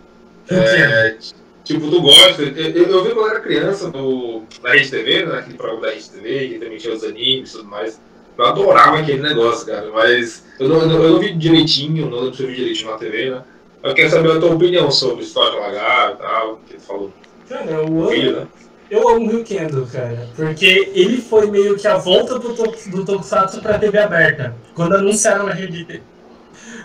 É, 0.49 1.15
tipo, 1.63 1.89
tu 1.89 2.01
gosta. 2.01 2.41
Eu, 2.41 2.49
eu, 2.55 2.85
eu 2.89 3.03
vi 3.03 3.11
quando 3.11 3.29
era 3.29 3.39
criança 3.39 3.89
no, 3.89 4.43
na 4.63 4.71
Rede 4.71 4.89
TV, 4.89 5.25
né? 5.25 5.39
Aquele 5.39 5.57
programa 5.57 5.81
da 5.87 5.91
Rede 5.93 6.09
TV, 6.09 6.47
que 6.49 6.59
também 6.59 6.77
tinha 6.77 6.93
os 6.93 7.03
animes 7.03 7.49
e 7.53 7.57
tudo 7.57 7.69
mais. 7.69 7.99
Eu 8.37 8.45
adorava 8.45 8.99
aquele 8.99 9.21
negócio, 9.21 9.65
cara. 9.65 9.89
Mas 9.91 10.43
eu 10.59 10.67
não, 10.67 10.81
eu 10.81 11.11
não 11.11 11.19
vi 11.19 11.33
direitinho, 11.33 12.09
não 12.09 12.19
lembro 12.19 12.35
se 12.35 12.43
eu 12.43 12.47
vi 12.47 12.55
direitinho 12.55 12.91
na 12.91 12.97
TV, 12.97 13.29
né? 13.29 13.41
Eu 13.83 13.93
quero 13.93 14.09
saber 14.09 14.31
a 14.31 14.39
tua 14.39 14.53
opinião 14.53 14.89
sobre 14.89 15.23
História 15.23 15.51
de 15.51 15.57
Lagar 15.59 16.13
e 16.13 16.15
tal, 16.15 16.59
que 16.67 16.75
tu 16.75 16.81
falou. 16.81 17.13
Cara, 17.49 17.69
eu 17.69 17.81
amo, 17.85 18.07
Filho, 18.07 18.39
né? 18.39 18.47
eu 18.89 19.09
amo 19.09 19.25
o 19.25 19.29
Ryukendo, 19.29 19.87
cara. 19.91 20.29
Porque 20.35 20.91
ele 20.95 21.21
foi 21.21 21.51
meio 21.51 21.75
que 21.75 21.87
a 21.87 21.97
volta 21.97 22.39
do, 22.39 22.53
do 22.53 23.05
Tokusatsu 23.05 23.61
pra 23.61 23.77
TV 23.77 23.97
aberta. 23.97 24.55
Quando 24.73 24.95
anunciaram 24.95 25.45
na 25.45 25.53
rede 25.53 25.83
TV. 25.83 26.01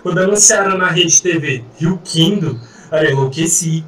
Quando 0.02 0.18
anunciaram 0.18 0.76
na 0.76 0.88
rede 0.88 1.22
TV 1.22 1.64
Ryukendo, 1.78 2.58
aí 2.90 3.06
eu 3.06 3.12
enlouqueci. 3.12 3.84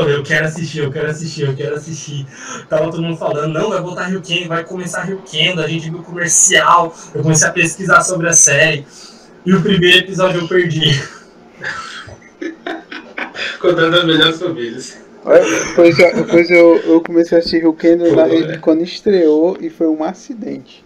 Falei, 0.00 0.16
eu 0.16 0.22
quero 0.22 0.46
assistir, 0.46 0.78
eu 0.78 0.90
quero 0.90 1.10
assistir, 1.10 1.42
eu 1.42 1.54
quero 1.54 1.74
assistir. 1.76 2.26
Tava 2.68 2.90
todo 2.90 3.02
mundo 3.02 3.16
falando, 3.16 3.52
não, 3.52 3.68
vai 3.70 3.80
voltar 3.80 4.06
Ryukendo, 4.06 4.48
vai 4.48 4.64
começar 4.64 5.02
Ryukendo, 5.02 5.60
a 5.60 5.68
gente 5.68 5.90
viu 5.90 6.00
o 6.00 6.02
comercial, 6.02 6.94
eu 7.14 7.22
comecei 7.22 7.46
a 7.48 7.52
pesquisar 7.52 8.00
sobre 8.02 8.28
a 8.28 8.32
série. 8.32 8.86
E 9.44 9.52
o 9.54 9.60
primeiro 9.62 9.98
episódio 9.98 10.40
eu 10.40 10.48
perdi. 10.48 10.90
Contando 13.60 13.96
as 13.96 14.04
melhores 14.04 14.38
famílias. 14.40 14.98
Pois, 15.76 15.98
eu, 15.98 16.26
pois 16.26 16.50
eu, 16.50 16.76
eu 16.78 17.00
comecei 17.02 17.36
a 17.36 17.40
assistir 17.40 17.58
Ryukendo 17.60 18.04
Pô, 18.04 18.16
na- 18.16 18.26
é. 18.28 18.56
quando 18.56 18.82
estreou 18.82 19.56
e 19.60 19.68
foi 19.68 19.86
um 19.86 20.02
acidente. 20.02 20.82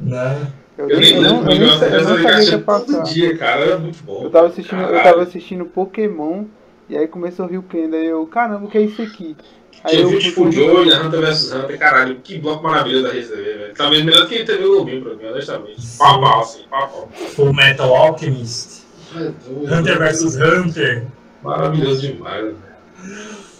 Né? 0.00 0.46
Eu, 0.78 0.88
Eu 0.90 1.00
nem, 1.00 1.14
nem 1.20 1.24
eu 1.24 1.42
não, 1.42 1.50
eu 1.52 1.78
sa- 1.78 1.86
eu 1.86 2.00
eu 2.00 2.04
não 2.04 2.16
sabia 2.22 2.44
que 2.44 2.50
ia 2.50 2.58
passar. 2.58 3.02
dia, 3.02 3.36
cara. 3.36 3.60
Era 3.62 3.78
muito 3.78 4.02
bom. 4.04 4.24
Eu 4.24 4.30
tava 4.30 4.48
assistindo, 4.48 4.80
eu 4.80 5.02
tava 5.02 5.22
assistindo 5.22 5.64
Pokémon 5.66 6.44
e 6.88 6.96
aí 6.96 7.08
começou 7.08 7.46
o 7.46 7.48
Ryukendo, 7.48 7.96
aí 7.96 8.06
eu, 8.06 8.26
caramba, 8.26 8.66
o 8.66 8.70
que 8.70 8.78
é 8.78 8.82
isso 8.82 9.02
aqui? 9.02 9.36
Aí 9.84 10.00
eu 10.00 10.08
vídeo 10.08 10.30
tipo 10.30 10.44
né? 10.44 11.00
Hunter 11.00 11.20
vs 11.20 11.52
Hunter, 11.52 11.78
caralho, 11.78 12.16
que 12.16 12.38
bloco 12.38 12.62
maravilhoso 12.62 13.04
da 13.04 13.12
Rede 13.12 13.28
TV, 13.28 13.42
velho. 13.42 13.74
Talvez 13.74 14.04
melhor 14.04 14.26
que 14.26 14.44
TV 14.44 14.62
Globinho 14.64 15.02
pra 15.02 15.14
mim, 15.14 15.26
honestamente. 15.26 15.80
Pau, 15.98 16.20
pau, 16.20 16.40
assim, 16.40 16.62
pau, 16.68 16.88
pau. 16.88 17.10
Full 17.34 17.52
Metal 17.52 17.94
Alchemist, 17.94 18.82
É 19.14 19.18
doido. 19.18 19.74
Hunter 19.74 19.98
vs 19.98 20.36
Hunter. 20.36 21.06
Maravilhoso 21.42 22.00
demais, 22.00 22.44
velho. 22.44 22.56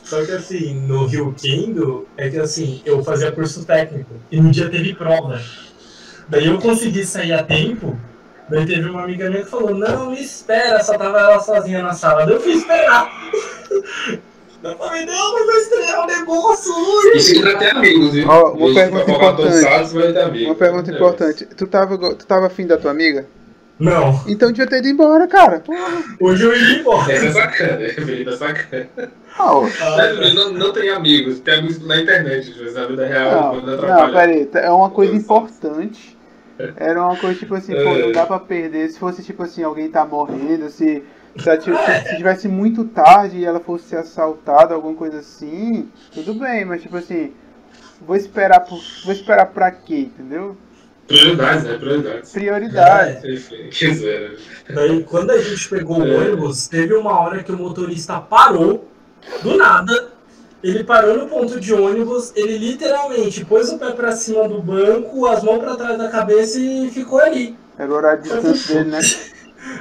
Só 0.02 0.24
que 0.24 0.32
assim, 0.32 0.74
no 0.86 1.06
Ryukendo, 1.06 2.06
é 2.16 2.28
que 2.30 2.38
assim, 2.38 2.80
eu 2.84 3.02
fazia 3.02 3.32
curso 3.32 3.64
técnico 3.64 4.14
e 4.30 4.40
no 4.40 4.50
dia 4.50 4.68
teve 4.68 4.94
prova. 4.94 5.40
Daí 6.28 6.46
eu 6.46 6.58
consegui 6.58 7.04
sair 7.04 7.32
a 7.32 7.42
tempo, 7.42 7.98
daí 8.51 8.66
teve 8.66 8.89
uma 8.89 9.02
amiga 9.05 9.28
minha 9.31 9.43
que 9.43 9.51
falou, 9.51 9.74
não, 9.74 10.10
me 10.10 10.20
espera, 10.20 10.82
só 10.82 10.97
tava 10.97 11.18
ela 11.18 11.40
sozinha 11.40 11.82
na 11.82 11.93
sala. 11.93 12.24
Daí 12.27 12.35
eu 12.35 12.40
fui 12.40 12.52
esperar. 12.52 13.10
Eu 14.64 14.77
falei, 14.78 15.05
não, 15.06 15.32
mas 15.35 15.47
vai 15.47 15.56
estrear 15.59 16.02
um 16.02 16.06
negócio 16.06 16.73
hoje. 16.74 17.18
Isso 17.18 17.43
vai 17.43 17.56
ter 17.56 17.70
amigos, 17.77 18.12
viu? 18.14 18.28
Ó, 18.28 18.52
uma 18.52 18.74
pergunta 18.74 19.10
importante. 19.12 20.44
Uma 20.47 20.55
pergunta 20.56 20.90
É. 20.90 20.94
importante. 20.94 21.47
Tu 21.47 21.66
tava, 21.68 21.98
tu 22.16 22.27
tava 22.27 22.47
afim 22.47 22.66
da 22.66 22.77
tua 22.77 22.90
amiga? 22.90 23.27
Não, 23.78 24.18
Então 24.27 24.51
devia 24.51 24.66
ter 24.66 24.78
ido 24.78 24.89
embora, 24.89 25.28
cara. 25.28 25.60
Porra. 25.60 26.02
hoje 26.20 26.43
eu 26.43 26.56
ia 26.56 26.78
embora. 26.81 27.12
Essa 27.12 27.27
é 27.27 27.32
sacana, 27.32 27.82
é 27.82 28.36
sacana. 28.36 28.89
Ah, 29.39 29.56
ó. 29.56 29.62
Mas, 29.62 30.35
não, 30.35 30.52
não 30.52 30.73
tem 30.73 30.89
amigos, 30.89 31.39
tem 31.40 31.55
amigos 31.59 31.86
na 31.86 32.01
internet, 32.01 32.52
na 32.73 32.86
vida 32.86 33.06
real, 33.06 33.56
Não, 33.56 33.66
não, 33.66 33.74
atrapalha. 33.74 34.12
peraí, 34.47 34.66
é 34.66 34.70
uma 34.70 34.89
coisa 34.90 35.14
importante. 35.14 36.15
Era 36.76 37.02
uma 37.02 37.16
coisa 37.16 37.38
tipo 37.38 37.54
assim, 37.54 37.72
pô, 37.74 37.84
não 37.84 38.08
É. 38.08 38.12
dá 38.12 38.26
pra 38.26 38.38
perder. 38.38 38.88
Se 38.90 38.98
fosse 38.98 39.22
tipo 39.22 39.42
assim, 39.42 39.62
alguém 39.62 39.88
tá 39.90 40.04
morrendo, 40.04 40.68
se, 40.70 41.02
se, 41.38 41.44
se 42.08 42.16
tivesse 42.16 42.48
muito 42.48 42.84
tarde 42.84 43.38
e 43.38 43.44
ela 43.44 43.60
fosse 43.60 43.84
ser 43.88 43.96
assaltada, 43.96 44.74
alguma 44.74 44.94
coisa 44.94 45.18
assim, 45.18 45.88
tudo 46.12 46.34
bem, 46.34 46.64
mas 46.64 46.80
tipo 46.82 46.96
assim, 46.96 47.32
vou 48.00 48.16
esperar 48.16 48.60
por. 48.60 48.80
Vou 49.04 49.12
esperar 49.12 49.46
pra 49.46 49.70
quê, 49.70 50.00
entendeu? 50.00 50.56
Prioridades, 51.06 51.64
né? 51.64 51.78
Prioridades. 51.78 52.32
Prioridade. 52.32 53.32
Enfim, 53.34 53.68
quiser. 53.70 54.32
Daí, 54.74 55.04
quando 55.04 55.30
a 55.30 55.38
gente 55.40 55.68
pegou 55.68 56.00
o 56.00 56.06
É. 56.06 56.16
ônibus, 56.16 56.66
teve 56.66 56.94
uma 56.94 57.20
hora 57.20 57.42
que 57.44 57.52
o 57.52 57.56
motorista 57.56 58.18
parou, 58.20 58.88
do 59.42 59.56
nada. 59.56 60.15
Ele 60.62 60.82
parou 60.84 61.16
no 61.18 61.26
ponto 61.28 61.60
de 61.60 61.72
ônibus, 61.74 62.32
ele 62.34 62.58
literalmente 62.58 63.44
pôs 63.44 63.70
o 63.70 63.78
pé 63.78 63.90
pra 63.92 64.12
cima 64.12 64.48
do 64.48 64.60
banco, 64.60 65.26
as 65.26 65.42
mãos 65.42 65.58
pra 65.60 65.76
trás 65.76 65.98
da 65.98 66.08
cabeça 66.08 66.58
e 66.58 66.90
ficou 66.90 67.20
ali. 67.20 67.56
Era 67.78 67.90
o 67.90 67.94
horário 67.94 68.22
de 68.22 68.28
descanso 68.30 68.68
dele, 68.72 68.90
né? 68.90 69.00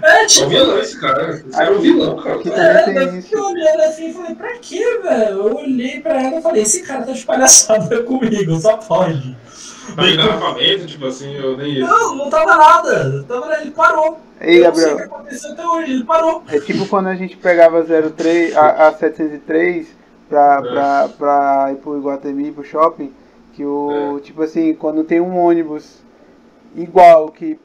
É, 0.03 0.21
É 0.21 0.23
um 0.23 0.27
tipo. 0.27 0.49
vilão 0.49 0.79
esse 0.79 0.99
cara. 0.99 1.31
Esse 1.31 1.61
é 1.61 1.71
um 1.71 1.79
vilão, 1.79 2.15
cara. 2.17 2.39
É, 2.49 2.93
daí 2.93 3.23
eu 3.31 3.45
olhando 3.45 3.81
assim 3.81 4.09
e 4.09 4.13
falei, 4.13 4.35
pra 4.35 4.57
quê, 4.59 4.99
velho? 5.01 5.37
Eu 5.47 5.55
olhei 5.55 6.01
pra 6.01 6.21
ela 6.21 6.39
e 6.39 6.41
falei, 6.41 6.63
esse 6.63 6.81
cara 6.83 7.03
tá 7.03 7.11
de 7.13 7.25
palhaçada 7.25 8.01
comigo, 8.03 8.55
só 8.59 8.77
pode. 8.77 9.35
Tá 9.95 10.01
me 10.01 10.13
engarrafamento, 10.13 10.87
tipo 10.87 11.05
assim, 11.05 11.35
eu 11.35 11.55
nem. 11.55 11.79
Não, 11.79 12.15
não 12.15 12.29
tava 12.29 12.57
nada. 12.57 13.23
Tava, 13.27 13.55
ele 13.61 13.71
parou. 13.71 14.19
Ei, 14.41 14.65
eu 14.65 14.69
não 14.69 14.75
sei 14.75 14.83
o 14.85 14.87
Gabriel. 14.89 14.97
que 14.97 15.03
aconteceu 15.15 15.51
até 15.51 15.65
hoje, 15.67 15.91
ele 15.93 16.03
parou. 16.03 16.43
É 16.49 16.59
tipo 16.59 16.87
quando 16.87 17.07
a 17.07 17.15
gente 17.15 17.37
pegava 17.37 17.83
03, 17.83 18.57
a, 18.57 18.87
a 18.87 18.93
703 18.93 19.87
pra, 20.29 20.61
É. 20.63 20.69
pra, 20.69 21.09
pra 21.17 21.71
ir 21.71 21.75
pro 21.77 21.97
Iguatemi, 21.97 22.51
pro 22.51 22.63
shopping, 22.63 23.13
que 23.53 23.65
o. 23.65 24.19
Tipo 24.21 24.43
assim, 24.43 24.73
quando 24.73 25.03
tem 25.03 25.19
um 25.21 25.37
ônibus 25.37 26.03
igual 26.75 27.29
que, 27.29 27.59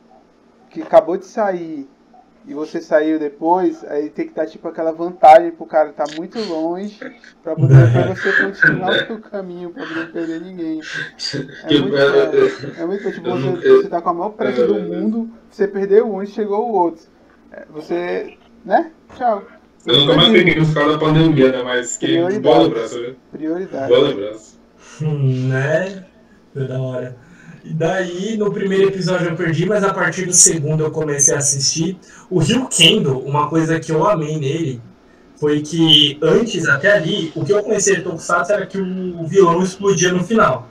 que 0.71 0.83
acabou 0.83 1.17
de 1.17 1.27
sair 1.27 1.89
e 2.47 2.55
você 2.55 2.81
saiu 2.81 3.19
depois, 3.19 3.85
aí 3.85 4.09
tem 4.09 4.27
que 4.27 4.35
dar 4.35 4.47
tipo 4.47 4.67
aquela 4.67 4.93
vantagem 4.93 5.51
pro 5.51 5.67
cara 5.67 5.91
estar 5.91 6.07
muito 6.17 6.39
longe 6.49 6.99
pra 7.43 7.55
poder 7.55 7.75
pra 7.93 8.15
você 8.15 8.33
continuar 8.33 8.91
o 8.91 9.07
seu 9.07 9.21
caminho 9.21 9.71
pra 9.71 9.85
não 9.85 10.07
perder 10.11 10.41
ninguém. 10.41 10.81
É 11.65 11.79
muito, 11.79 11.97
é, 11.97 12.01
é, 12.01 12.81
é, 12.81 12.83
é 12.83 12.87
muito 12.87 13.13
tipo, 13.13 13.31
você, 13.31 13.77
você 13.77 13.89
tá 13.89 14.01
com 14.01 14.09
a 14.09 14.15
maior 14.15 14.31
pressa 14.31 14.67
do 14.67 14.79
é, 14.79 14.83
mundo, 14.83 15.31
você 15.51 15.69
perdeu 15.69 16.11
um 16.13 16.23
e 16.23 16.27
chegou 16.27 16.69
o 16.69 16.73
outro. 16.73 17.05
É, 17.53 17.65
Você. 17.71 18.39
né? 18.65 18.91
Tchau. 19.17 19.43
Eu 19.87 20.01
nunca 20.01 20.17
mais 20.17 20.33
peguei 20.33 20.55
no 20.57 20.67
final 20.67 20.89
da 20.91 20.99
pandemia, 20.99 21.53
né? 21.53 21.63
Mas 21.63 21.97
que 21.97 22.07
Prioridade. 22.07 22.41
boa 22.41 22.59
lembrança, 22.59 23.01
né? 23.01 23.15
Prioridade. 23.33 23.89
Boa 23.89 24.09
lembrança. 24.09 24.53
Hum, 25.03 25.49
né? 25.49 26.05
Foi 26.53 26.69
da 26.69 26.81
hora. 26.81 27.17
E 27.65 27.73
daí, 27.73 28.37
no 28.37 28.53
primeiro 28.53 28.89
episódio 28.89 29.29
eu 29.29 29.37
perdi, 29.37 29.67
mas 29.67 29.85
a 29.85 29.93
partir 29.93 30.27
do 30.27 30.33
segundo 30.33 30.83
eu 30.83 30.91
comecei 30.91 31.35
a 31.35 31.39
assistir. 31.39 31.99
O 32.31 32.39
Rio 32.39 32.67
Kendo, 32.69 33.19
uma 33.19 33.49
coisa 33.49 33.79
que 33.79 33.93
eu 33.93 34.07
amei 34.07 34.39
nele, 34.39 34.81
foi 35.37 35.61
que 35.61 36.19
antes, 36.23 36.69
até 36.69 36.93
ali, 36.93 37.33
o 37.35 37.45
que 37.45 37.53
eu 37.53 37.63
comecei 37.63 37.97
a 37.97 38.03
Tokusatsu 38.03 38.53
era 38.53 38.67
que 38.67 38.79
o 38.79 39.27
vilão 39.27 39.63
explodia 39.63 40.13
no 40.13 40.25
final. 40.25 40.69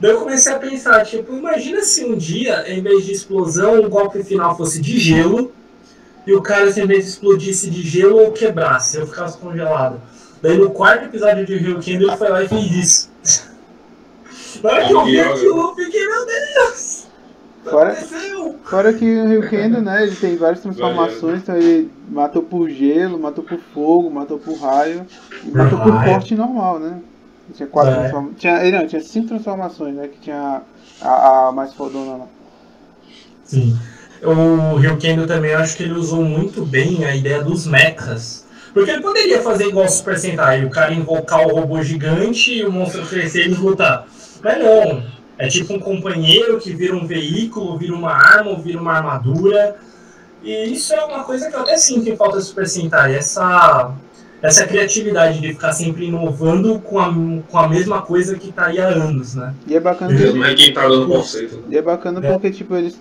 Daí 0.00 0.10
eu 0.10 0.18
comecei 0.18 0.52
a 0.52 0.58
pensar, 0.58 1.04
tipo, 1.04 1.34
imagina 1.34 1.82
se 1.82 2.04
um 2.04 2.16
dia, 2.16 2.64
em 2.72 2.82
vez 2.82 3.04
de 3.04 3.12
explosão, 3.12 3.80
o 3.80 3.88
golpe 3.88 4.22
final 4.22 4.56
fosse 4.56 4.80
de 4.80 4.98
gelo, 4.98 5.52
e 6.26 6.32
o 6.34 6.42
cara, 6.42 6.72
de 6.72 6.80
explodisse 6.94 7.70
de 7.70 7.82
gelo 7.82 8.18
ou 8.18 8.32
quebrasse, 8.32 8.96
eu 8.96 9.06
ficasse 9.06 9.36
congelado. 9.38 10.00
Daí 10.42 10.58
no 10.58 10.70
quarto 10.70 11.04
episódio 11.06 11.44
de 11.46 11.56
Rio 11.56 11.78
Kendo 11.80 12.04
ele 12.04 12.16
foi 12.16 12.28
lá 12.28 12.42
e 12.42 12.48
fez 12.48 12.70
isso. 12.70 13.10
Na 14.62 14.70
hora 14.70 14.86
que 14.86 14.92
eu 14.92 15.04
vi 15.04 15.20
aquilo, 15.20 15.60
eu 15.60 15.74
fiquei, 15.74 16.06
meu 16.06 16.26
Deus! 16.26 17.06
o 17.60 17.64
que 17.64 17.70
Fora- 17.70 17.92
aconteceu? 17.92 18.56
Fora 18.64 18.92
que 18.92 19.04
o 19.04 19.26
Ryukendo, 19.28 19.80
né, 19.80 20.02
ele 20.02 20.16
tem 20.16 20.36
várias 20.36 20.60
transformações, 20.60 21.40
então 21.42 21.56
ele 21.56 21.90
matou 22.10 22.42
por 22.42 22.68
gelo, 22.68 23.18
matou 23.18 23.42
por 23.44 23.58
fogo, 23.72 24.10
matou 24.10 24.38
por 24.38 24.56
raio 24.58 25.06
e 25.44 25.50
Por 25.50 25.56
matou 25.58 25.78
por 25.80 26.04
corte 26.04 26.34
normal, 26.34 26.78
né? 26.78 27.00
Tinha 27.54 27.66
quatro 27.68 27.92
É. 27.92 27.98
transformações. 28.00 28.38
Tinha, 28.40 28.64
ele 28.66 28.78
não, 28.78 28.86
tinha 28.86 29.02
cinco 29.02 29.28
transformações, 29.28 29.94
né? 29.94 30.08
Que 30.08 30.18
tinha 30.20 30.62
a, 31.00 31.48
a 31.48 31.52
mais 31.52 31.72
fodona 31.74 32.16
lá. 32.16 32.26
Sim. 33.44 33.78
O 34.24 34.76
Ryukendo 34.76 35.26
também 35.26 35.50
eu 35.52 35.58
acho 35.58 35.76
que 35.76 35.82
ele 35.82 35.92
usou 35.94 36.22
muito 36.24 36.64
bem 36.64 37.04
a 37.04 37.14
ideia 37.14 37.42
dos 37.42 37.66
mechas. 37.66 38.44
Porque 38.72 38.90
ele 38.90 39.02
poderia 39.02 39.40
fazer 39.40 39.68
igual 39.68 39.86
o 39.86 39.88
Super 39.88 40.18
Sentai, 40.18 40.64
o 40.64 40.70
cara 40.70 40.92
invocar 40.92 41.46
o 41.46 41.54
robô 41.54 41.80
gigante 41.82 42.52
e 42.54 42.64
o 42.64 42.72
monstro 42.72 43.06
crescer 43.06 43.46
e 43.46 43.54
lutar. 43.54 44.06
Mas 44.42 44.58
não. 44.58 45.02
É 45.38 45.48
tipo 45.48 45.72
um 45.74 45.78
companheiro 45.80 46.58
que 46.58 46.72
vira 46.72 46.94
um 46.96 47.06
veículo, 47.06 47.76
vira 47.78 47.94
uma 47.94 48.12
arma, 48.12 48.50
ou 48.50 48.58
vira 48.58 48.80
uma 48.80 48.92
armadura. 48.92 49.76
E 50.42 50.64
isso 50.72 50.92
é 50.92 51.04
uma 51.04 51.24
coisa 51.24 51.48
que 51.50 51.56
eu 51.56 51.60
até 51.60 51.76
sinto 51.76 52.08
em 52.08 52.16
falta 52.16 52.36
do 52.36 52.42
Super 52.42 52.66
Sentai. 52.66 53.14
Essa, 53.14 53.92
essa 54.42 54.66
criatividade 54.66 55.40
de 55.40 55.48
ficar 55.48 55.72
sempre 55.72 56.06
inovando 56.06 56.78
com 56.80 56.98
a, 56.98 57.12
com 57.48 57.58
a 57.58 57.68
mesma 57.68 58.02
coisa 58.02 58.36
que 58.38 58.52
tá 58.52 58.66
aí 58.66 58.80
há 58.80 58.86
anos, 58.88 59.34
né? 59.34 59.54
E 59.66 59.74
é 59.76 59.80
bacana, 59.80 60.12
Mesmo 60.12 60.42
aí 60.42 60.54
quem 60.54 60.72
tá 60.72 60.86
dando 60.88 61.06
conceito. 61.08 61.62
e 61.68 61.76
é 61.76 61.82
bacana 61.82 62.20
É. 62.24 62.32
porque, 62.32 62.50
tipo, 62.50 62.74
eles 62.76 62.98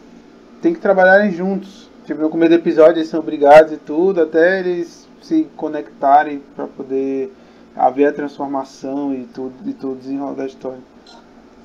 têm 0.63 0.73
que 0.73 0.79
trabalharem 0.79 1.31
juntos. 1.31 1.91
Tipo, 2.05 2.21
no 2.21 2.29
começo 2.29 2.51
do 2.51 2.55
episódio 2.55 2.99
eles 2.99 3.09
são 3.09 3.19
obrigados 3.19 3.73
e 3.73 3.77
tudo, 3.77 4.21
até 4.21 4.59
eles 4.59 5.07
se 5.21 5.47
conectarem 5.55 6.41
pra 6.55 6.65
poder 6.65 7.31
haver 7.75 8.07
a 8.07 8.13
transformação 8.13 9.13
e 9.13 9.25
tudo, 9.25 9.53
e 9.65 9.73
tudo 9.73 9.99
desenrolar 9.99 10.33
da 10.33 10.45
história. 10.45 10.79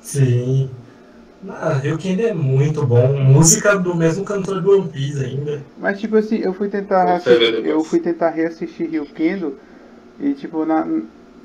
Sim. 0.01 0.69
Ah, 1.47 1.73
Ryukendo 1.73 2.21
é 2.21 2.33
muito 2.33 2.85
bom. 2.85 3.07
Música 3.13 3.77
do 3.77 3.95
mesmo 3.95 4.25
cantor 4.25 4.61
do 4.61 4.71
One 4.71 4.89
Piece 4.89 5.23
ainda. 5.23 5.61
Mas 5.77 5.99
tipo 5.99 6.17
assim, 6.17 6.37
eu 6.37 6.53
fui 6.53 6.67
tentar 6.67 7.05
reassistir, 7.05 7.51
depois. 7.51 7.65
eu 7.65 7.83
fui 7.83 7.99
tentar 7.99 8.29
reassistir 8.29 8.89
Ryukendo 8.89 9.57
E 10.19 10.33
tipo, 10.33 10.65
na, 10.65 10.85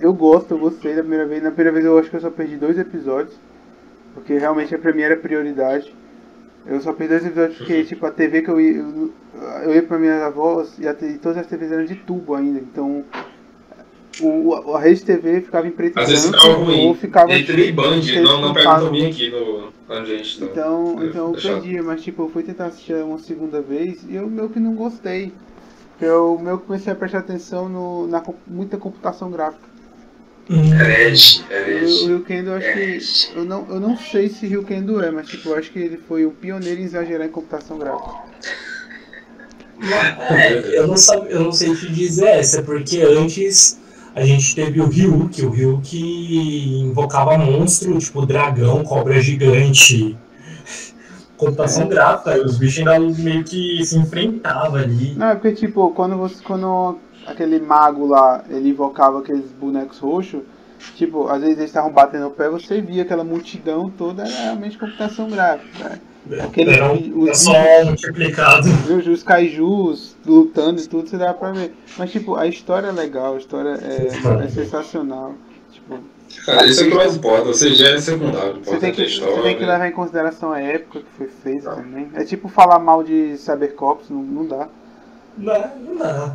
eu 0.01 0.13
gosto, 0.13 0.53
eu 0.53 0.59
gostei 0.59 0.95
da 0.95 1.03
primeira 1.03 1.27
vez. 1.27 1.43
Na 1.43 1.51
primeira 1.51 1.73
vez 1.73 1.85
eu 1.85 1.99
acho 1.99 2.11
que 2.11 2.17
eu 2.17 2.21
só 2.21 2.31
perdi 2.31 2.57
dois 2.57 2.79
episódios. 2.79 3.35
Porque 4.15 4.37
realmente 4.37 4.75
a 4.75 4.79
primeira 4.79 5.17
prioridade. 5.17 5.95
Eu 6.66 6.81
só 6.81 6.93
perdi 6.93 7.11
dois 7.15 7.27
episódios 7.27 7.59
porque, 7.59 7.85
tipo, 7.85 8.07
a 8.07 8.11
TV 8.11 8.43
que 8.43 8.49
eu 8.51 8.61
ia. 8.61 8.77
Eu, 8.78 9.12
eu 9.65 9.74
ia 9.74 9.82
pra 9.82 9.99
minhas 9.99 10.23
avós 10.23 10.78
e, 10.78 10.89
a, 10.89 10.93
e 11.03 11.19
todas 11.19 11.39
as 11.39 11.47
TVs 11.47 11.73
eram 11.73 11.85
de 11.85 11.95
tubo 11.97 12.35
ainda. 12.35 12.59
Então. 12.59 13.05
O, 14.20 14.74
a 14.77 14.81
rede 14.81 15.03
TV 15.03 15.41
ficava 15.41 15.66
em 15.66 15.73
preto 15.73 15.99
Às 15.99 16.09
vezes 16.09 16.27
ficava 16.27 16.55
ruim. 16.55 16.86
ou 16.86 16.95
ficava 16.95 17.32
E 17.32 17.45
TV 17.45 17.73
Band, 17.73 18.01
não, 18.23 18.41
não 18.41 18.55
pega 18.55 18.78
também 18.81 19.07
aqui 19.07 19.28
no 19.28 19.73
onde 19.89 20.12
a 20.12 20.16
gente. 20.16 20.45
Então, 20.45 20.97
É, 21.01 21.07
então 21.07 21.35
eu 21.35 21.41
perdi, 21.41 21.82
mas 21.82 22.01
tipo, 22.01 22.23
eu 22.23 22.28
fui 22.28 22.45
tentar 22.45 22.66
assistir 22.66 22.95
uma 22.95 23.19
segunda 23.19 23.61
vez 23.61 24.05
e 24.09 24.15
eu 24.15 24.28
meio 24.28 24.49
que 24.49 24.61
não 24.61 24.74
gostei. 24.74 25.32
Eu 26.01 26.39
meio 26.41 26.59
que 26.59 26.66
comecei 26.66 26.93
a 26.93 26.97
prestar 26.97 27.19
atenção 27.19 27.69
no, 27.69 28.07
na 28.07 28.23
muita 28.47 28.77
computação 28.77 29.31
gráfica. 29.32 29.74
Herege, 30.51 31.43
O, 31.49 31.53
herege. 31.53 32.05
o 32.05 32.07
Rio 32.09 32.25
Kendo, 32.25 32.51
eu 32.51 32.57
acho 32.57 32.66
Herege. 32.66 33.29
que. 33.33 33.39
Eu 33.39 33.45
não, 33.45 33.66
eu 33.69 33.81
não 33.81 33.97
sei 33.97 34.29
se 34.29 34.47
Rio 34.47 34.62
Kendo 34.65 35.03
é, 35.03 35.11
mas 35.11 35.29
tipo, 35.29 35.49
eu 35.51 35.57
acho 35.57 35.71
que 35.73 35.79
ele 35.79 35.97
foi 35.97 36.27
o 36.27 36.31
pioneiro 36.31 36.81
em 36.81 36.85
exagerar 36.85 37.27
em 37.27 37.31
computação 37.31 37.79
gráfica. 37.79 38.11
É, 40.31 40.79
eu 40.79 40.87
não, 40.87 40.97
sabe, 40.97 41.31
eu 41.31 41.41
não 41.41 41.53
sei 41.53 41.75
te 41.75 41.93
dizer 41.93 42.29
essa, 42.29 42.62
porque 42.62 43.01
antes 43.01 43.79
a 44.15 44.25
gente 44.25 44.55
teve 44.55 44.81
o 44.81 44.87
Ryu, 44.87 45.29
que 45.29 45.43
o 45.45 45.51
Ryu 45.51 45.81
que 45.83 46.79
invocava 46.81 47.37
monstro, 47.37 47.99
tipo 47.99 48.25
dragão, 48.25 48.85
cobra 48.85 49.21
gigante, 49.21 50.16
computação 51.37 51.89
gráfica, 51.89 52.37
e 52.39 52.41
os 52.43 52.57
bichos 52.57 52.87
ainda 52.87 53.19
meio 53.19 53.43
que 53.45 53.85
se 53.85 53.99
enfrentavam 53.99 54.77
ali. 54.77 55.15
Não, 55.15 55.27
é 55.29 55.35
porque 55.35 55.53
tipo, 55.53 55.91
quando 55.91 56.16
você. 56.16 56.43
Quando 56.43 56.99
aquele 57.27 57.59
mago 57.61 58.07
lá, 58.07 58.45
ele 58.49 58.71
invocava 58.71 59.19
aqueles 59.21 59.51
bonecos 59.53 59.99
roxos, 59.99 60.43
tipo, 60.97 61.29
às 61.29 61.41
vezes 61.41 61.57
eles 61.59 61.71
estavam 61.71 61.91
batendo 61.93 62.27
o 62.27 62.31
pé, 62.31 62.49
você 62.49 62.81
via 62.81 63.03
aquela 63.03 63.25
multidão 63.25 63.91
toda, 63.91 64.23
era 64.23 64.43
realmente 64.45 64.79
computação 64.79 65.29
gráfica. 65.31 65.89
né? 65.89 66.01
Aquele, 66.43 66.71
Era, 66.73 66.91
os, 66.93 67.07
era 67.27 67.35
só 67.35 67.85
multiplicado. 67.85 68.67
os, 68.99 69.07
os 69.07 69.23
kaijus 69.23 70.17
lutando 70.25 70.81
e 70.81 70.87
tudo, 70.87 71.07
você 71.09 71.19
dá 71.19 71.35
pra 71.35 71.53
ver. 71.53 71.75
Mas 71.99 72.11
tipo, 72.11 72.35
a 72.37 72.47
história 72.47 72.87
é 72.87 72.93
legal, 72.93 73.35
a 73.35 73.39
história 73.39 73.79
é, 73.83 74.45
é 74.45 74.49
sensacional. 74.49 75.35
Tipo, 75.71 75.99
Cara, 76.47 76.67
isso 76.67 76.83
é 76.83 76.89
que 76.89 76.95
mais 76.95 77.15
importa, 77.17 77.45
você 77.45 77.75
já 77.75 77.91
é 77.91 78.01
secundário. 78.01 78.59
você 78.65 78.79
tem, 78.79 78.91
que, 78.91 79.03
a 79.03 79.05
você 79.05 79.11
história. 79.11 79.43
tem 79.43 79.57
que 79.59 79.65
levar 79.67 79.87
em 79.87 79.93
consideração 79.93 80.51
a 80.51 80.61
época 80.61 81.01
que 81.01 81.11
foi 81.19 81.29
feita 81.29 81.71
também. 81.75 82.11
É 82.15 82.25
tipo 82.25 82.49
falar 82.49 82.79
mal 82.79 83.05
de 83.05 83.37
Cybercops, 83.37 84.09
não, 84.09 84.23
não 84.23 84.47
dá. 84.47 84.69
Não, 85.37 85.77
não 85.85 85.97
dá. 85.97 86.35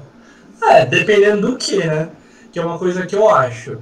É, 0.61 0.85
dependendo 0.85 1.51
do 1.51 1.57
que, 1.57 1.77
né? 1.77 2.09
Que 2.51 2.59
é 2.59 2.65
uma 2.65 2.77
coisa 2.77 3.05
que 3.05 3.15
eu 3.15 3.29
acho. 3.29 3.77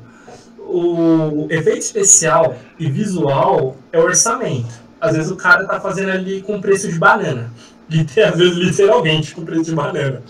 O 0.60 1.48
efeito 1.50 1.80
especial 1.80 2.56
e 2.78 2.90
visual 2.90 3.78
é 3.92 4.00
orçamento. 4.00 4.88
Às 5.00 5.16
vezes 5.16 5.32
o 5.32 5.36
cara 5.36 5.66
tá 5.66 5.80
fazendo 5.80 6.12
ali 6.12 6.42
com 6.42 6.60
preço 6.60 6.88
de 6.90 6.98
banana. 6.98 7.52
Às 7.90 8.38
vezes 8.38 8.58
literalmente 8.58 9.34
com 9.34 9.46
preço 9.46 9.66
de 9.66 9.76
banana. 9.76 10.22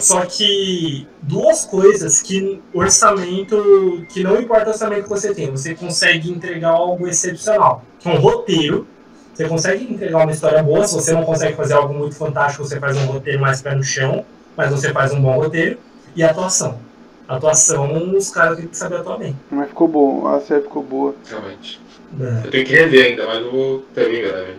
Só 0.00 0.24
que 0.24 1.06
duas 1.22 1.64
coisas 1.64 2.22
que 2.22 2.60
orçamento, 2.72 4.06
que 4.10 4.22
não 4.22 4.40
importa 4.40 4.66
o 4.66 4.72
orçamento 4.72 5.04
que 5.04 5.08
você 5.08 5.34
tem, 5.34 5.50
você 5.50 5.74
consegue 5.74 6.30
entregar 6.30 6.70
algo 6.70 7.06
excepcional. 7.06 7.84
Que 7.98 8.08
é 8.08 8.12
um 8.12 8.18
roteiro. 8.18 8.86
Você 9.34 9.46
consegue 9.46 9.84
entregar 9.84 10.24
uma 10.24 10.32
história 10.32 10.60
boa, 10.62 10.84
se 10.84 10.94
você 10.94 11.12
não 11.12 11.22
consegue 11.22 11.54
fazer 11.54 11.74
algo 11.74 11.94
muito 11.94 12.16
fantástico, 12.16 12.64
você 12.64 12.80
faz 12.80 12.96
um 12.96 13.06
roteiro 13.06 13.40
mais 13.40 13.62
pé 13.62 13.72
no 13.72 13.84
chão, 13.84 14.24
mas 14.58 14.72
você 14.72 14.92
faz 14.92 15.12
um 15.12 15.22
bom 15.22 15.36
roteiro. 15.36 15.78
E 16.16 16.22
a 16.24 16.30
atuação. 16.30 16.80
A 17.28 17.36
atuação, 17.36 18.16
os 18.16 18.28
caras 18.30 18.58
têm 18.58 18.66
que 18.66 18.76
saber 18.76 18.96
atuar 18.96 19.18
bem. 19.18 19.36
Mas 19.50 19.68
ficou 19.68 19.86
bom, 19.86 20.26
a 20.26 20.40
série 20.40 20.62
ficou 20.62 20.82
boa. 20.82 21.14
Realmente. 21.28 21.80
né? 22.12 22.42
Eu 22.44 22.50
tenho 22.50 22.66
que 22.66 22.72
rever 22.72 23.06
ainda, 23.06 23.26
mas 23.26 23.38
eu 23.38 23.52
vou 23.52 23.78
terminar, 23.94 24.32
velho. 24.32 24.56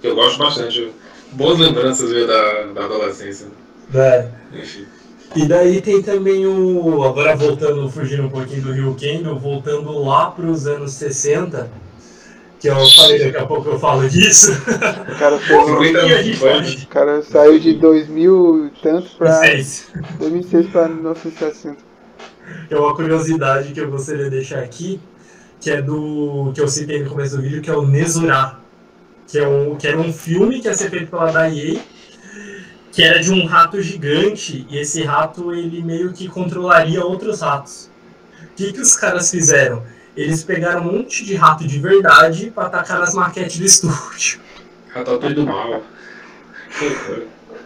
Eu 0.00 0.14
gosto 0.14 0.38
bastante. 0.38 0.92
Boas 1.32 1.58
lembranças 1.58 2.08
viu, 2.12 2.24
da, 2.24 2.62
da 2.66 2.84
adolescência. 2.84 3.48
É. 3.92 4.28
Enfim. 4.52 4.86
E 5.34 5.46
daí 5.46 5.80
tem 5.80 6.02
também 6.02 6.46
o. 6.46 7.02
Agora 7.02 7.34
voltando, 7.34 7.90
fugindo 7.90 8.24
um 8.24 8.30
pouquinho 8.30 8.62
do 8.62 8.72
Rio 8.72 8.94
Kendo, 8.94 9.36
voltando 9.36 9.90
lá 10.04 10.30
para 10.30 10.46
os 10.46 10.66
anos 10.68 10.92
60, 10.92 11.68
que 12.62 12.68
eu 12.68 12.86
falei 12.90 13.18
daqui 13.18 13.36
a 13.36 13.44
pouco 13.44 13.70
eu 13.70 13.78
falo 13.78 14.08
disso. 14.08 14.52
O 14.52 15.18
cara, 15.18 15.36
fez 15.38 16.82
o 16.84 16.86
cara 16.86 17.22
saiu 17.22 17.58
de 17.58 17.74
2000 17.74 18.66
e 18.66 18.70
tanto 18.80 19.10
pra 19.16 19.40
Vocês. 19.40 19.88
2006 20.20 20.66
pra 20.68 20.88
1960. 20.88 21.78
É 22.70 22.76
uma 22.76 22.94
curiosidade 22.94 23.72
que 23.72 23.80
eu 23.80 23.90
gostaria 23.90 24.24
de 24.24 24.30
deixar 24.30 24.60
aqui, 24.60 25.00
que 25.60 25.72
é 25.72 25.82
do. 25.82 26.52
que 26.54 26.60
eu 26.60 26.68
citei 26.68 27.02
no 27.02 27.10
começo 27.10 27.36
do 27.36 27.42
vídeo, 27.42 27.60
que 27.60 27.68
é 27.68 27.74
o 27.74 27.84
Nezura. 27.84 28.58
Que, 29.26 29.38
é 29.38 29.48
um, 29.48 29.74
que 29.76 29.88
era 29.88 29.98
um 29.98 30.12
filme 30.12 30.60
que 30.60 30.68
ia 30.68 30.74
ser 30.74 30.90
feito 30.90 31.10
pela 31.10 31.32
Daiei, 31.32 31.80
que 32.92 33.02
era 33.02 33.20
de 33.20 33.32
um 33.32 33.44
rato 33.44 33.80
gigante, 33.82 34.66
e 34.70 34.78
esse 34.78 35.02
rato 35.02 35.52
ele 35.52 35.82
meio 35.82 36.12
que 36.12 36.28
controlaria 36.28 37.04
outros 37.04 37.40
ratos. 37.40 37.90
O 38.44 38.54
que, 38.54 38.72
que 38.72 38.80
os 38.80 38.94
caras 38.94 39.30
fizeram? 39.30 39.82
Eles 40.16 40.44
pegaram 40.44 40.82
um 40.82 40.92
monte 40.92 41.24
de 41.24 41.34
rato 41.34 41.66
de 41.66 41.78
verdade 41.78 42.50
pra 42.50 42.66
atacar 42.66 42.98
nas 42.98 43.14
maquetes 43.14 43.58
do 43.58 43.64
estúdio. 43.64 44.40
Ratatouille 44.88 45.34
do 45.34 45.46
mal. 45.46 45.82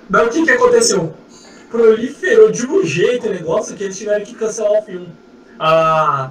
Daí 0.08 0.26
o 0.26 0.30
que, 0.30 0.44
que 0.44 0.50
aconteceu? 0.52 1.14
Proliferou 1.70 2.50
de 2.50 2.66
um 2.66 2.84
jeito 2.84 3.26
o 3.26 3.30
negócio 3.30 3.74
que 3.74 3.84
eles 3.84 3.98
tiveram 3.98 4.24
que 4.24 4.34
cancelar 4.34 4.80
o 4.80 4.82
filme. 4.82 5.08
A. 5.58 6.30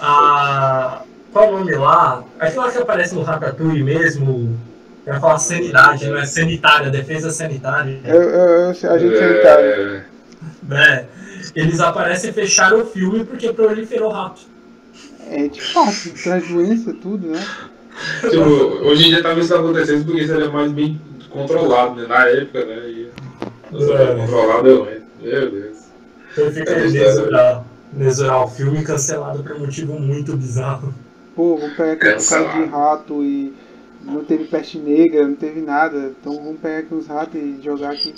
A. 0.00 1.02
Qual 1.32 1.44
é 1.44 1.48
o 1.48 1.58
nome 1.58 1.74
lá? 1.76 2.24
Aquilo 2.38 2.62
lá 2.62 2.70
que 2.72 2.78
aparece 2.78 3.14
no 3.14 3.22
Ratatouille 3.22 3.82
mesmo. 3.82 4.58
Eu 5.06 5.14
ia 5.14 5.20
falar 5.20 5.38
sanidade, 5.38 6.08
não 6.08 6.16
é 6.16 6.24
sanitária, 6.24 6.90
defesa 6.90 7.30
sanitária. 7.30 8.00
Eu, 8.04 8.22
eu, 8.22 8.48
eu, 8.48 8.68
a 8.70 8.98
gente 8.98 9.18
sanitário. 9.18 9.66
É, 9.66 10.04
né? 10.62 11.06
Eles 11.54 11.78
aparecem 11.78 12.30
e 12.30 12.32
fecharam 12.32 12.80
o 12.80 12.86
filme 12.86 13.24
porque 13.24 13.52
proliferou 13.52 14.10
rápido. 14.10 14.53
É 15.30 15.48
tipo 15.48 15.66
fácil, 15.72 16.12
traz 16.22 16.46
doença, 16.48 16.94
tudo, 16.94 17.26
né? 17.28 17.44
tipo, 18.28 18.44
hoje 18.44 19.06
em 19.06 19.08
dia 19.10 19.22
talvez 19.22 19.46
isso 19.46 19.54
acontecesse 19.54 20.04
porque 20.04 20.26
seria 20.26 20.50
mais 20.50 20.70
bem 20.72 21.00
controlado, 21.30 21.94
né? 22.00 22.06
Na 22.08 22.26
época, 22.28 22.64
né? 22.64 22.76
E, 22.88 23.08
nossa, 23.70 23.92
É. 23.92 24.16
controlado 24.16 24.68
é 24.68 24.72
ruim. 24.74 25.00
Meu 25.22 25.50
Deus. 25.50 25.78
Fica 26.52 26.72
É 26.72 26.74
aí 26.82 26.88
verdade. 26.90 26.98
mesurar, 26.98 27.64
mesurar 27.92 28.44
o 28.44 28.48
filme 28.48 28.82
cancelado 28.82 29.42
por 29.42 29.52
um 29.56 29.60
motivo 29.60 29.98
muito 29.98 30.36
bizarro. 30.36 30.92
Pô, 31.34 31.56
vamos 31.56 31.76
pegar 31.76 31.92
aqui 31.92 32.06
um 32.06 32.26
cara 32.28 32.52
de 32.52 32.64
rato 32.70 33.24
e 33.24 33.52
não 34.02 34.24
teve 34.24 34.44
peste 34.44 34.78
negra, 34.78 35.26
não 35.26 35.34
teve 35.34 35.60
nada. 35.60 36.12
Então 36.20 36.34
vamos 36.36 36.60
pegar 36.60 36.78
aqui 36.78 36.94
uns 36.94 37.06
ratos 37.06 37.40
e 37.40 37.60
jogar 37.62 37.92
aqui. 37.92 38.14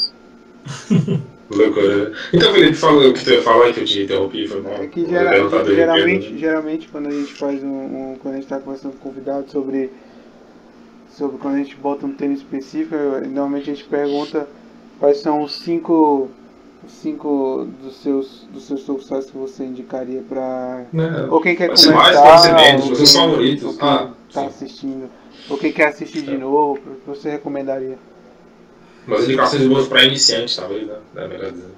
Loucura. 1.51 2.13
Então, 2.33 2.53
Felipe, 2.53 2.75
fala 2.75 3.09
o 3.09 3.13
que 3.13 3.25
tu 3.25 3.31
ia 3.31 3.43
falar 3.43 3.73
que 3.73 3.81
eu 3.81 3.85
te 3.85 4.03
interrompi, 4.03 4.49
foi 4.49 4.61
mal. 4.63 4.73
É 4.75 4.87
que 4.89 5.07
gera- 5.09 5.49
do 5.49 5.75
geralmente, 5.75 6.23
Ricardo. 6.25 6.39
geralmente 6.39 6.89
quando 6.89 7.07
a 7.09 7.11
gente 7.13 7.35
faz 7.35 7.63
um, 7.63 7.69
um- 7.69 8.17
Quando 8.21 8.35
a 8.35 8.37
gente 8.39 8.49
tá 8.49 8.59
conversando 8.59 8.93
com 8.99 9.09
convidado 9.11 9.51
sobre. 9.51 9.91
Sobre 11.11 11.39
quando 11.39 11.55
a 11.55 11.59
gente 11.59 11.77
bota 11.77 12.05
um 12.05 12.13
tema 12.13 12.35
específico, 12.35 12.95
normalmente 13.29 13.71
a 13.71 13.75
gente 13.75 13.85
pergunta 13.85 14.47
quais 14.99 15.19
são 15.19 15.43
os 15.43 15.57
cinco. 15.61 16.29
Cinco 16.89 17.67
dos 17.83 17.97
seus, 18.01 18.47
dos 18.53 18.65
seus 18.65 18.85
tokusatsu 18.85 19.33
que 19.33 19.39
você 19.39 19.65
indicaria 19.65 20.23
pra. 20.29 20.85
Né? 20.93 21.27
Ou 21.31 21.41
quem 21.41 21.57
quer 21.57 21.69
Pode 21.69 21.83
começar. 21.85 22.01
mais, 22.01 22.17
pode 22.21 22.43
ser 22.43 22.55
menos, 22.55 22.91
ou 22.91 22.97
quem- 22.97 23.07
favoritos. 23.07 23.65
ou 23.65 23.73
quem 23.77 23.89
Ah, 23.89 24.11
tá 24.33 24.41
sim. 24.43 24.47
assistindo. 24.47 25.11
Ou 25.51 25.59
quem 25.59 25.73
quer 25.73 25.87
assistir 25.89 26.23
de 26.23 26.37
novo, 26.37 26.75
o 26.87 26.95
que 26.95 27.09
você 27.09 27.31
recomendaria? 27.31 27.99
Umas 29.07 29.25
indicações 29.25 29.67
boas 29.67 29.87
pra 29.87 30.05
iniciantes, 30.05 30.57
talvez, 30.57 30.87
né? 30.87 30.97
É 31.17 31.29
melhor 31.29 31.53
dizer. 31.53 31.77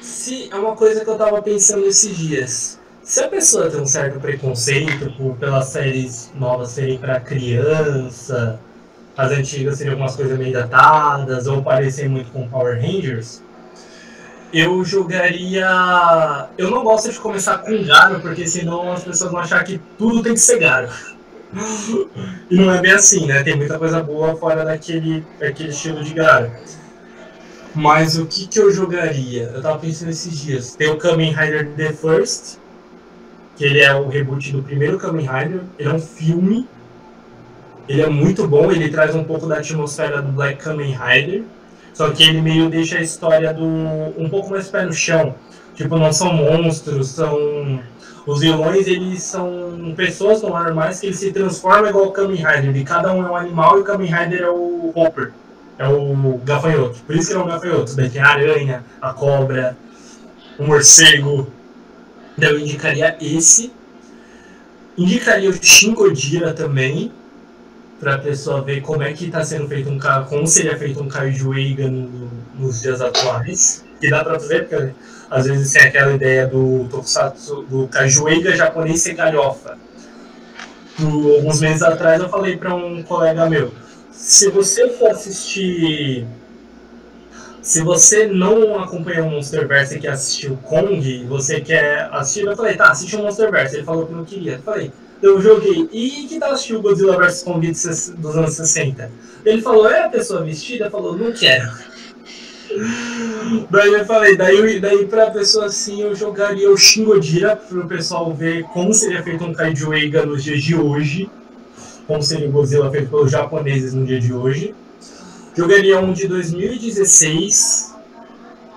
Se 0.00 0.48
é 0.50 0.56
uma 0.56 0.76
coisa 0.76 1.04
que 1.04 1.10
eu 1.10 1.18
tava 1.18 1.42
pensando 1.42 1.84
esses 1.86 2.16
dias. 2.16 2.78
Se 3.02 3.20
a 3.22 3.28
pessoa 3.28 3.70
tem 3.70 3.80
um 3.80 3.86
certo 3.86 4.18
preconceito 4.20 5.12
por, 5.16 5.36
pelas 5.36 5.66
séries 5.66 6.30
novas 6.34 6.70
serem 6.70 6.98
pra 6.98 7.20
criança, 7.20 8.58
as 9.16 9.32
antigas 9.32 9.78
seriam 9.78 9.94
algumas 9.94 10.14
coisas 10.14 10.38
meio 10.38 10.52
datadas, 10.52 11.46
ou 11.46 11.62
parecer 11.62 12.08
muito 12.08 12.30
com 12.32 12.48
Power 12.48 12.80
Rangers, 12.80 13.42
eu 14.52 14.84
jogaria. 14.84 16.48
Eu 16.56 16.70
não 16.70 16.84
gosto 16.84 17.10
de 17.10 17.18
começar 17.18 17.58
com 17.58 17.84
Garo, 17.84 18.20
porque 18.20 18.46
senão 18.46 18.92
as 18.92 19.04
pessoas 19.04 19.30
vão 19.30 19.40
achar 19.40 19.62
que 19.64 19.80
tudo 19.98 20.22
tem 20.22 20.34
que 20.34 20.40
ser 20.40 20.58
Garo. 20.58 20.88
E 22.50 22.56
não 22.56 22.72
é 22.72 22.80
bem 22.80 22.92
assim, 22.92 23.26
né? 23.26 23.42
Tem 23.42 23.56
muita 23.56 23.78
coisa 23.78 24.02
boa 24.02 24.36
fora 24.36 24.64
daquele, 24.64 25.24
daquele 25.38 25.70
estilo 25.70 26.02
de 26.02 26.14
Garo. 26.14 26.50
Mas 27.74 28.16
o 28.18 28.26
que, 28.26 28.46
que 28.46 28.58
eu 28.58 28.70
jogaria? 28.72 29.50
Eu 29.54 29.60
tava 29.60 29.78
pensando 29.78 30.10
esses 30.10 30.38
dias. 30.38 30.74
Tem 30.74 30.88
o 30.88 30.96
Kamen 30.96 31.32
Rider 31.32 31.68
The 31.76 31.92
First, 31.92 32.58
que 33.56 33.64
ele 33.64 33.80
é 33.80 33.94
o 33.94 34.08
reboot 34.08 34.52
do 34.52 34.62
primeiro 34.62 34.98
Kamen 34.98 35.26
Rider. 35.26 35.60
Ele 35.78 35.88
é 35.88 35.92
um 35.92 35.98
filme. 35.98 36.66
Ele 37.88 38.02
é 38.02 38.08
muito 38.08 38.48
bom, 38.48 38.72
ele 38.72 38.88
traz 38.88 39.14
um 39.14 39.22
pouco 39.22 39.46
da 39.46 39.58
atmosfera 39.58 40.22
do 40.22 40.32
Black 40.32 40.62
Kamen 40.62 40.96
Rider. 40.96 41.44
Só 41.92 42.10
que 42.10 42.22
ele 42.22 42.40
meio 42.40 42.68
deixa 42.68 42.98
a 42.98 43.02
história 43.02 43.52
do. 43.52 43.64
um 43.64 44.28
pouco 44.28 44.50
mais 44.50 44.68
pé 44.68 44.84
no 44.84 44.92
chão. 44.92 45.34
Tipo, 45.74 45.98
não 45.98 46.12
são 46.12 46.32
monstros, 46.32 47.08
são. 47.08 47.80
Os 48.26 48.40
vilões, 48.40 48.88
eles 48.88 49.22
são 49.22 49.94
pessoas 49.96 50.42
normais 50.42 50.98
que 50.98 51.06
eles 51.06 51.18
se 51.18 51.30
transformam 51.30 51.90
igual 51.90 52.06
o 52.06 52.12
Kamen 52.12 52.36
Rider. 52.36 52.76
E 52.76 52.84
cada 52.84 53.12
um 53.12 53.24
é 53.24 53.30
um 53.30 53.36
animal 53.36 53.78
e 53.78 53.82
o 53.82 53.84
Kamen 53.84 54.12
Rider 54.12 54.42
é 54.42 54.50
o 54.50 54.90
Hopper. 54.96 55.32
É 55.78 55.86
o 55.86 56.40
gafanhoto. 56.44 56.98
Por 57.06 57.14
isso 57.14 57.28
que 57.28 57.34
é 57.34 57.38
um 57.38 57.46
gafanhoto. 57.46 57.94
Daí 57.94 58.10
tem 58.10 58.20
a 58.20 58.28
aranha, 58.28 58.84
a 59.00 59.12
cobra, 59.12 59.76
o 60.58 60.64
morcego. 60.64 61.46
Daí 62.36 62.50
eu 62.50 62.58
indicaria 62.58 63.16
esse. 63.20 63.72
Indicaria 64.98 65.48
o 65.48 65.52
Shin 65.52 65.94
Godira 65.94 66.52
também. 66.52 67.12
Pra 68.00 68.18
pessoa 68.18 68.60
ver 68.60 68.80
como 68.80 69.04
é 69.04 69.12
que 69.12 69.30
tá 69.30 69.44
sendo 69.44 69.68
feito 69.68 69.88
um 69.88 69.98
como 70.28 70.46
seria 70.46 70.76
feito 70.76 71.00
um 71.00 71.08
Kaiju 71.08 71.54
Eiga 71.54 71.88
no, 71.88 72.28
nos 72.58 72.82
dias 72.82 73.00
atuais. 73.00 73.85
E 74.00 74.10
dá 74.10 74.22
pra 74.22 74.38
ver, 74.38 74.68
porque 74.68 74.90
às 75.30 75.46
vezes 75.46 75.72
tem 75.72 75.82
aquela 75.82 76.12
ideia 76.12 76.46
do 76.46 76.86
Tokusatsu, 76.90 77.62
do 77.62 77.88
Kajueiga 77.88 78.54
japonês 78.54 79.00
ser 79.00 79.14
galhofa. 79.14 79.78
Por 80.96 81.36
alguns 81.36 81.60
meses 81.60 81.82
atrás 81.82 82.20
eu 82.20 82.28
falei 82.28 82.56
para 82.56 82.74
um 82.74 83.02
colega 83.02 83.48
meu, 83.48 83.72
se 84.10 84.50
você 84.50 84.88
for 84.90 85.10
assistir. 85.10 86.26
Se 87.62 87.82
você 87.82 88.28
não 88.28 88.78
acompanhou 88.78 89.26
o 89.26 89.30
Monsterverse 89.32 89.96
e 89.96 89.98
quer 89.98 90.10
assistir 90.10 90.52
o 90.52 90.56
Kong, 90.58 91.24
você 91.24 91.60
quer 91.60 92.08
assistir, 92.12 92.46
eu 92.46 92.56
falei, 92.56 92.76
tá, 92.76 92.92
assiste 92.92 93.16
o 93.16 93.22
Monsterverse. 93.22 93.74
Ele 93.74 93.84
falou 93.84 94.06
que 94.06 94.14
não 94.14 94.24
queria. 94.24 94.52
Eu 94.52 94.62
falei, 94.62 94.92
eu 95.20 95.40
joguei. 95.40 95.88
E 95.92 96.26
que 96.28 96.38
tal 96.38 96.52
assistir 96.52 96.76
o 96.76 96.80
Godzilla 96.82 97.16
vs 97.16 97.42
Kong 97.42 97.68
dos 97.68 98.36
anos 98.36 98.54
60? 98.54 99.10
Ele 99.44 99.60
falou, 99.62 99.90
é 99.90 100.04
a 100.04 100.08
pessoa 100.08 100.44
vestida? 100.44 100.88
Falou, 100.88 101.16
não 101.16 101.32
quero. 101.32 101.68
Daí 103.70 103.92
eu 103.92 104.04
falei, 104.04 104.36
daí, 104.36 104.80
daí 104.80 105.06
pra 105.06 105.30
pessoa 105.30 105.66
assim 105.66 106.02
eu 106.02 106.14
jogaria 106.14 106.70
o 106.70 106.76
Shingodira 106.76 107.56
pro 107.56 107.86
pessoal 107.86 108.32
ver 108.34 108.64
como 108.64 108.92
seria 108.92 109.22
feito 109.22 109.44
um 109.44 109.52
Kaiju 109.52 109.94
Eiga 109.94 110.26
nos 110.26 110.42
dias 110.42 110.62
de 110.62 110.74
hoje. 110.74 111.30
Como 112.06 112.22
seria 112.22 112.48
o 112.48 112.52
Godzilla 112.52 112.90
feito 112.90 113.08
pelos 113.08 113.30
japoneses 113.30 113.92
no 113.94 114.04
dia 114.04 114.20
de 114.20 114.32
hoje. 114.32 114.74
Jogaria 115.56 115.98
um 116.00 116.12
de 116.12 116.28
2016, 116.28 117.94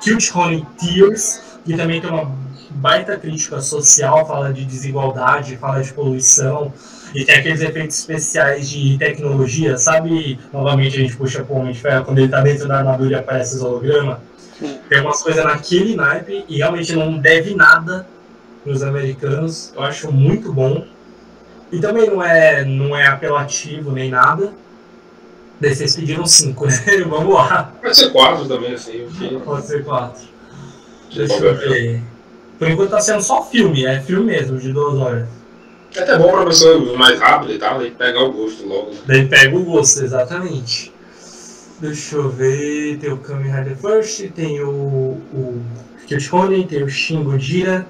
Cute 0.04 0.32
Honey 0.36 0.66
Tears, 0.80 1.42
que 1.66 1.76
também 1.76 2.00
tem 2.00 2.10
uma 2.10 2.32
baita 2.70 3.18
crítica 3.18 3.60
social, 3.60 4.26
fala 4.26 4.54
de 4.54 4.64
desigualdade, 4.66 5.58
fala 5.58 5.82
de 5.82 5.94
poluição, 5.94 6.72
e 7.14 7.26
tem 7.26 7.36
aqueles 7.36 7.62
efeitos 7.62 8.00
especiais 8.00 8.70
de 8.70 8.98
tecnologia, 8.98 9.78
sabe? 9.78 10.40
Novamente 10.54 10.98
a 10.98 11.02
gente 11.02 11.16
puxa 11.16 11.44
pro 11.44 11.56
Homem 11.56 11.74
de 11.74 11.80
Ferro, 11.80 12.06
quando 12.06 12.20
ele 12.20 12.28
tá 12.28 12.42
dentro 12.42 12.68
da 12.68 12.78
armadura 12.78 13.12
e 13.12 13.16
aparece 13.16 13.56
os 13.56 13.64
hologramas. 13.64 14.18
Tem 14.90 15.02
umas 15.02 15.24
coisas 15.24 15.44
naquele 15.44 15.96
naipe 15.96 16.44
e 16.48 16.58
realmente 16.58 16.94
não 16.94 17.18
deve 17.18 17.56
nada 17.56 18.06
nos 18.66 18.84
americanos. 18.84 19.74
Eu 19.76 19.84
acho 19.84 20.12
muito 20.12 20.52
bom. 20.52 20.86
E 21.72 21.80
também 21.80 22.10
não 22.10 22.22
é, 22.22 22.66
não 22.66 22.96
é 22.96 23.08
apelativo 23.08 23.92
nem 23.92 24.10
nada. 24.10 24.54
Daí 25.60 25.76
vocês 25.76 25.96
pediram 25.96 26.26
cinco, 26.26 26.66
né? 26.66 26.74
Vamos 27.08 27.34
lá. 27.34 27.74
Pode 27.82 27.96
ser 27.96 28.12
quatro 28.12 28.46
também, 28.48 28.74
assim. 28.74 29.08
Pode 29.44 29.66
ser 29.66 29.84
quatro. 29.84 30.24
Deixa 31.14 31.34
eu 31.34 31.56
ver. 31.56 32.02
Por 32.58 32.70
enquanto 32.70 32.90
tá 32.90 33.00
sendo 33.00 33.22
só 33.22 33.44
filme, 33.44 33.86
é 33.86 34.02
filme 34.02 34.26
mesmo, 34.26 34.58
de 34.58 34.72
duas 34.74 34.96
horas. 34.98 35.39
É 35.96 36.02
até 36.02 36.18
bom 36.18 36.32
pra 36.32 36.46
pessoa 36.46 36.98
mais 36.98 37.20
rápido 37.20 37.54
e 37.54 37.58
tal, 37.58 37.80
daí 37.80 37.92
pegar 37.92 38.24
o 38.24 38.32
gosto 38.32 38.66
logo. 38.68 38.92
Né? 38.92 38.98
Daí 39.08 39.28
pega 39.28 39.58
o 39.58 39.64
gosto, 39.64 40.04
exatamente. 40.04 40.94
Deixa 41.80 42.16
eu 42.16 42.30
ver, 42.30 42.98
tem 43.00 43.12
o 43.12 43.18
Kamen 43.18 43.52
Rider 43.52 43.78
First, 43.78 44.32
tem 44.32 44.62
o, 44.62 44.70
o 44.70 45.62
Kirchhonen, 46.06 46.68
tem 46.68 46.84
o 46.84 46.90
Shin 46.90 47.24
Gojira. 47.24 47.88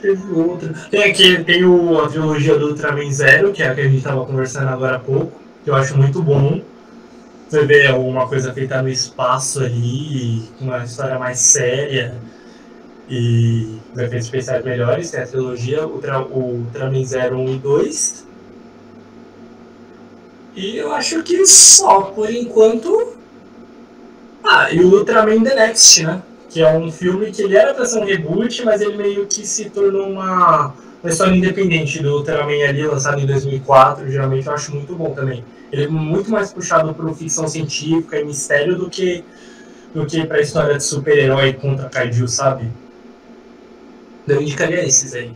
Teve 0.00 0.32
outro. 0.32 0.74
Tem 0.90 1.04
aqui, 1.04 1.44
tem 1.44 1.64
o, 1.64 2.00
a 2.00 2.08
trilogia 2.08 2.58
do 2.58 2.68
Ultraman 2.68 3.10
Zero, 3.10 3.52
que 3.52 3.62
é 3.62 3.68
a 3.68 3.74
que 3.74 3.80
a 3.80 3.88
gente 3.88 4.02
tava 4.02 4.24
conversando 4.24 4.68
agora 4.68 4.96
há 4.96 4.98
pouco, 4.98 5.32
que 5.64 5.70
eu 5.70 5.74
acho 5.74 5.96
muito 5.96 6.22
bom. 6.22 6.60
Você 7.48 7.64
vê 7.64 7.88
uma 7.90 8.26
coisa 8.26 8.52
feita 8.52 8.82
no 8.82 8.88
espaço 8.88 9.60
ali, 9.60 10.42
uma 10.60 10.84
história 10.84 11.18
mais 11.18 11.38
séria 11.38 12.14
e 13.08 13.78
os 13.92 13.98
efeitos 13.98 14.26
especiais 14.26 14.64
melhores, 14.64 15.10
tem 15.10 15.20
a 15.20 15.26
trilogia 15.26 15.86
o 15.86 15.94
Ultraman 15.94 17.04
0, 17.04 17.38
1 17.38 17.54
e 17.54 17.58
2. 17.58 18.26
E 20.56 20.76
eu 20.76 20.92
acho 20.92 21.22
que 21.22 21.46
só 21.46 22.02
por 22.02 22.30
enquanto. 22.30 23.14
Ah, 24.42 24.72
e 24.72 24.80
o 24.80 24.92
Ultraman 24.94 25.42
The 25.42 25.54
Next, 25.54 26.02
né? 26.02 26.22
Que 26.48 26.62
é 26.62 26.76
um 26.76 26.90
filme 26.90 27.30
que 27.30 27.42
ele 27.42 27.56
era 27.56 27.74
pra 27.74 27.84
ser 27.84 27.98
um 28.00 28.04
reboot, 28.04 28.64
mas 28.64 28.80
ele 28.80 28.96
meio 28.96 29.26
que 29.26 29.46
se 29.46 29.70
tornou 29.70 30.08
uma, 30.08 30.72
uma 31.02 31.10
história 31.10 31.36
independente 31.36 32.02
do 32.02 32.16
Ultraman 32.16 32.64
ali, 32.66 32.86
lançado 32.86 33.20
em 33.20 33.26
2004. 33.26 34.10
Geralmente 34.10 34.46
eu 34.46 34.52
acho 34.52 34.74
muito 34.74 34.94
bom 34.94 35.10
também. 35.10 35.44
Ele 35.70 35.84
é 35.84 35.88
muito 35.88 36.30
mais 36.30 36.52
puxado 36.52 36.94
para 36.94 37.12
ficção 37.14 37.46
científica 37.46 38.18
e 38.18 38.24
mistério 38.24 38.76
do 38.76 38.88
que, 38.88 39.22
do 39.94 40.06
que 40.06 40.24
pra 40.24 40.40
história 40.40 40.76
de 40.76 40.82
super-herói 40.82 41.52
contra 41.52 41.88
Kaiju, 41.88 42.26
sabe? 42.28 42.70
Eu 44.26 44.42
indicaria 44.42 44.84
esses 44.84 45.14
aí. 45.14 45.32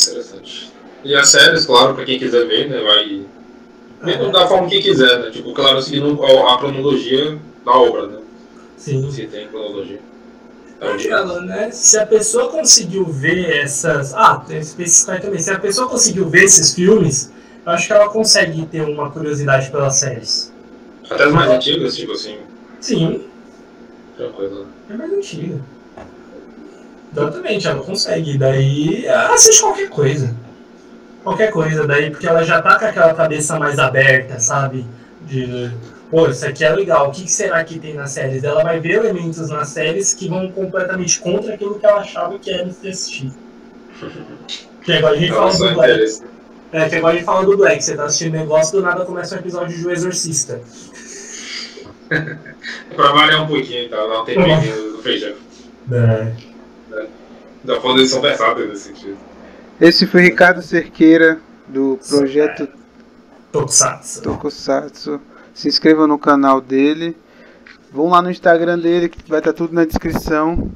Interessante. 0.00 0.72
E 1.02 1.14
as 1.14 1.28
séries, 1.28 1.64
claro, 1.64 1.94
pra 1.94 2.04
quem 2.04 2.18
quiser 2.18 2.46
ver, 2.46 2.68
né, 2.68 2.80
vai. 2.82 3.22
Mesmo 4.02 4.32
da 4.32 4.46
forma 4.46 4.68
que 4.68 4.80
quiser, 4.80 5.18
né? 5.18 5.30
Tipo, 5.30 5.52
claro, 5.52 5.80
seguindo 5.82 6.22
a 6.24 6.58
cronologia 6.58 7.38
da 7.64 7.72
obra, 7.72 8.06
né? 8.06 8.18
Sim. 8.76 9.10
Se 9.10 9.26
tem 9.26 9.48
cronologia. 9.48 10.00
Então, 10.82 11.42
né? 11.42 11.70
Se 11.70 11.98
a 11.98 12.06
pessoa 12.06 12.48
conseguiu 12.48 13.04
ver 13.04 13.58
essas. 13.58 14.14
Ah, 14.14 14.42
tem 14.46 14.58
especificar 14.58 15.20
também. 15.20 15.38
Se 15.38 15.50
a 15.50 15.58
pessoa 15.58 15.88
conseguiu 15.88 16.26
ver 16.28 16.44
esses 16.44 16.74
filmes, 16.74 17.30
eu 17.66 17.72
acho 17.72 17.86
que 17.86 17.92
ela 17.92 18.08
consegue 18.08 18.64
ter 18.66 18.80
uma 18.82 19.10
curiosidade 19.10 19.70
pelas 19.70 19.96
séries. 19.96 20.50
Até 21.10 21.24
as 21.24 21.32
mais 21.32 21.50
antigas, 21.50 21.94
tipo 21.96 22.12
assim. 22.12 22.38
Sim. 22.80 23.26
Tranquilo. 24.16 24.66
É 24.88 24.96
mais 24.96 25.12
antiga. 25.12 25.60
Exatamente, 27.12 27.66
ela 27.66 27.82
consegue. 27.82 28.38
Daí 28.38 29.06
ela 29.06 29.34
assiste 29.34 29.60
qualquer 29.60 29.88
coisa. 29.88 30.34
Qualquer 31.22 31.50
coisa, 31.50 31.86
daí, 31.86 32.10
porque 32.10 32.26
ela 32.26 32.42
já 32.42 32.62
tá 32.62 32.78
com 32.78 32.84
aquela 32.86 33.12
cabeça 33.12 33.58
mais 33.58 33.78
aberta, 33.78 34.38
sabe? 34.38 34.86
De, 35.22 35.70
pô, 36.10 36.28
isso 36.28 36.46
aqui 36.46 36.64
é 36.64 36.70
legal, 36.70 37.08
o 37.08 37.10
que 37.10 37.30
será 37.30 37.62
que 37.62 37.78
tem 37.78 37.94
nas 37.94 38.12
séries? 38.12 38.42
Ela 38.42 38.62
vai 38.62 38.80
ver 38.80 38.94
elementos 38.94 39.50
nas 39.50 39.68
séries 39.68 40.14
que 40.14 40.28
vão 40.28 40.50
completamente 40.50 41.20
contra 41.20 41.54
aquilo 41.54 41.78
que 41.78 41.84
ela 41.84 42.00
achava 42.00 42.38
que 42.38 42.50
era 42.50 42.64
de 42.64 42.88
assistir. 42.88 43.32
Que 44.82 44.94
agora 44.94 45.14
a 45.14 45.18
gente 45.18 45.30
fala 45.30 45.52
do 45.52 45.74
Black. 45.74 46.22
É, 46.72 46.88
que 46.88 46.96
agora 46.96 47.12
a 47.12 47.16
gente 47.16 47.26
fala 47.26 47.44
do 47.44 47.54
Black, 47.54 47.84
você 47.84 47.94
tá 47.94 48.04
assistindo 48.04 48.32
negócio, 48.32 48.78
do 48.78 48.82
nada 48.82 49.04
começa 49.04 49.34
um 49.34 49.38
episódio 49.38 49.76
de 49.76 49.86
O 49.86 49.90
Exorcista. 49.90 50.58
pra 52.08 53.12
variar 53.12 53.42
um 53.42 53.46
pouquinho, 53.46 53.90
tá? 53.90 53.96
Dá 53.98 54.22
um 54.22 54.24
tempinho 54.24 54.92
no 54.92 55.02
feijão. 55.02 55.34
É. 55.92 56.49
Da 57.64 57.78
posição 57.80 58.20
versátil 58.20 58.68
nesse 58.68 58.88
sentido. 58.88 59.16
Esse 59.80 60.06
foi 60.06 60.22
Ricardo 60.22 60.62
Cerqueira, 60.62 61.40
do 61.66 61.98
projeto 62.08 62.68
Tokusatsu. 63.52 64.22
Tokusatsu. 64.22 65.20
Se 65.54 65.68
inscrevam 65.68 66.06
no 66.06 66.18
canal 66.18 66.60
dele. 66.60 67.16
Vão 67.92 68.08
lá 68.08 68.22
no 68.22 68.30
Instagram 68.30 68.78
dele, 68.78 69.08
que 69.08 69.28
vai 69.28 69.40
estar 69.40 69.52
tudo 69.52 69.74
na 69.74 69.84
descrição. 69.84 70.70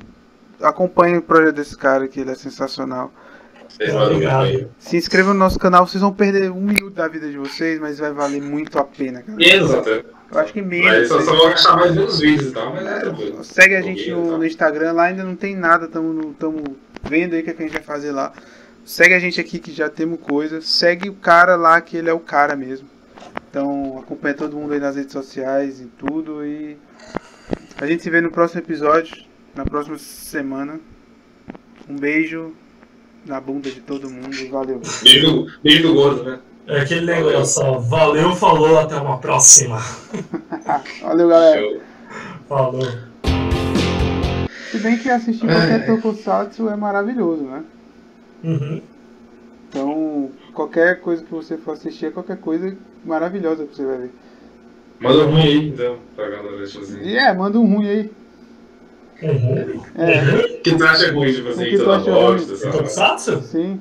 Acompanhe 0.60 1.18
o 1.18 1.22
projeto 1.22 1.56
desse 1.56 1.76
cara, 1.76 2.08
que 2.08 2.20
ele 2.20 2.30
é 2.30 2.34
sensacional. 2.34 3.12
Obrigado. 3.80 4.68
Se 4.78 4.96
inscrevam 4.96 5.32
no 5.32 5.40
nosso 5.40 5.58
canal, 5.58 5.86
vocês 5.86 6.00
vão 6.00 6.12
perder 6.12 6.50
um 6.50 6.60
minuto 6.60 6.90
da 6.90 7.08
vida 7.08 7.28
de 7.28 7.36
vocês, 7.36 7.80
mas 7.80 7.98
vai 7.98 8.12
valer 8.12 8.40
muito 8.40 8.78
a 8.78 8.84
pena, 8.84 9.22
cara. 9.22 9.36
Menos 9.36 9.72
até. 9.72 10.04
Eu 10.34 10.40
acho 10.40 10.52
que 10.52 10.60
menos. 10.60 10.90
Mas 10.90 11.08
só, 11.08 11.20
só 11.20 11.36
vou 11.36 11.48
gastar 11.48 11.76
mais 11.76 11.94
nos 11.94 12.18
vídeos 12.18 12.50
e 12.50 12.52
tal, 12.52 12.74
mas 12.74 12.86
é, 12.86 13.00
tranquilo. 13.00 13.44
Segue 13.44 13.76
a 13.76 13.80
gente 13.80 14.10
no, 14.10 14.38
no, 14.38 14.44
Instagram, 14.44 14.92
lá 14.92 15.04
ainda 15.04 15.22
não 15.22 15.36
tem 15.36 15.54
nada, 15.54 15.86
estamos 15.86 16.34
vendo 17.04 17.34
aí 17.34 17.40
o 17.40 17.44
que, 17.44 17.50
é 17.50 17.52
que 17.54 17.62
a 17.62 17.66
gente 17.66 17.74
vai 17.74 17.82
fazer 17.82 18.10
lá. 18.10 18.32
Segue 18.84 19.14
a 19.14 19.18
gente 19.20 19.40
aqui 19.40 19.60
que 19.60 19.72
já 19.72 19.88
temos 19.88 20.18
coisa. 20.20 20.60
Segue 20.60 21.08
o 21.08 21.14
cara 21.14 21.54
lá 21.54 21.80
que 21.80 21.96
ele 21.96 22.10
é 22.10 22.12
o 22.12 22.18
cara 22.18 22.56
mesmo. 22.56 22.88
Então 23.48 23.98
acompanha 23.98 24.34
todo 24.34 24.56
mundo 24.56 24.74
aí 24.74 24.80
nas 24.80 24.96
redes 24.96 25.12
sociais 25.12 25.80
e 25.80 25.86
tudo. 25.86 26.44
E 26.44 26.76
a 27.78 27.86
gente 27.86 28.02
se 28.02 28.10
vê 28.10 28.20
no 28.20 28.30
próximo 28.30 28.60
episódio, 28.60 29.16
na 29.54 29.64
próxima 29.64 29.96
semana. 29.98 30.80
Um 31.88 31.96
beijo 31.96 32.52
na 33.24 33.40
bunda 33.40 33.70
de 33.70 33.80
todo 33.80 34.10
mundo. 34.10 34.36
Valeu. 34.50 34.82
Beijo, 35.02 35.46
beijo 35.62 35.82
do 35.82 35.94
gordo, 35.94 36.24
né? 36.24 36.40
É 36.66 36.80
aquele 36.80 37.04
negócio, 37.06 37.62
ó. 37.62 37.78
Valeu, 37.78 38.34
falou, 38.34 38.78
até 38.78 38.96
uma 38.96 39.18
próxima. 39.18 39.78
Valeu, 41.02 41.28
galera. 41.28 41.80
Falou. 42.48 42.82
Se 44.70 44.78
bem 44.78 44.96
que 44.98 45.10
assistir 45.10 45.46
qualquer 45.46 45.80
é. 45.80 45.86
Tokusatsu 45.86 46.68
é 46.68 46.76
maravilhoso, 46.76 47.42
né? 47.42 47.62
Uhum. 48.42 48.82
Então, 49.68 50.30
qualquer 50.54 51.00
coisa 51.00 51.22
que 51.22 51.30
você 51.30 51.56
for 51.58 51.72
assistir 51.72 52.06
é 52.06 52.10
qualquer 52.10 52.38
coisa 52.38 52.76
maravilhosa 53.04 53.66
que 53.66 53.76
você 53.76 53.84
vai 53.84 53.98
ver. 53.98 54.10
Manda 55.00 55.18
um 55.26 55.30
ruim 55.32 55.42
aí, 55.42 55.68
então, 55.68 55.96
pra 56.16 56.28
galera. 56.30 56.62
Assim. 56.62 57.14
É, 57.16 57.34
manda 57.34 57.58
um 57.58 57.74
ruim 57.74 57.88
aí. 57.88 58.12
Uhum. 59.22 59.82
É, 59.96 60.58
Que 60.62 60.76
tu 60.76 60.84
acha 60.84 61.12
ruim, 61.12 61.32
tipo 61.32 61.48
O 61.48 61.50
assim, 61.52 61.64
que 61.64 61.70
que 61.70 61.78
tu 61.78 61.90
acha 61.90 62.10
Uhum. 62.10 62.38
sabe? 62.56 62.72
Tokusatsu? 62.72 63.42
sim. 63.42 63.80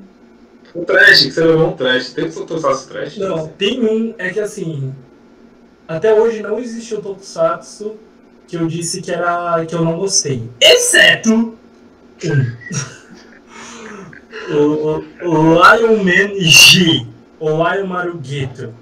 Um 0.75 0.83
trash, 0.83 1.25
que 1.25 1.31
você 1.31 1.43
levou 1.43 1.69
um 1.69 1.73
trash. 1.73 2.13
Tem 2.13 2.29
que 2.29 2.35
tokusatsu 2.35 2.87
trash? 2.87 3.17
Não, 3.17 3.47
tem 3.47 3.83
um, 3.83 4.13
é 4.17 4.29
que 4.29 4.39
assim. 4.39 4.93
Até 5.87 6.13
hoje 6.13 6.41
não 6.41 6.59
existiu 6.59 7.01
Tokusatsu 7.01 7.95
que 8.47 8.55
eu 8.55 8.67
disse 8.67 9.01
que 9.01 9.11
era 9.11 9.65
que 9.65 9.75
eu 9.75 9.83
não 9.83 9.97
gostei. 9.97 10.47
Exceto 10.59 11.33
um. 11.33 11.55
o, 14.49 14.55
o, 14.55 15.03
o 15.29 15.53
Lion 15.53 16.03
Man 16.03 16.39
G, 16.39 17.05
o 17.39 17.49
Lion 17.49 17.87
Marugueto. 17.87 18.73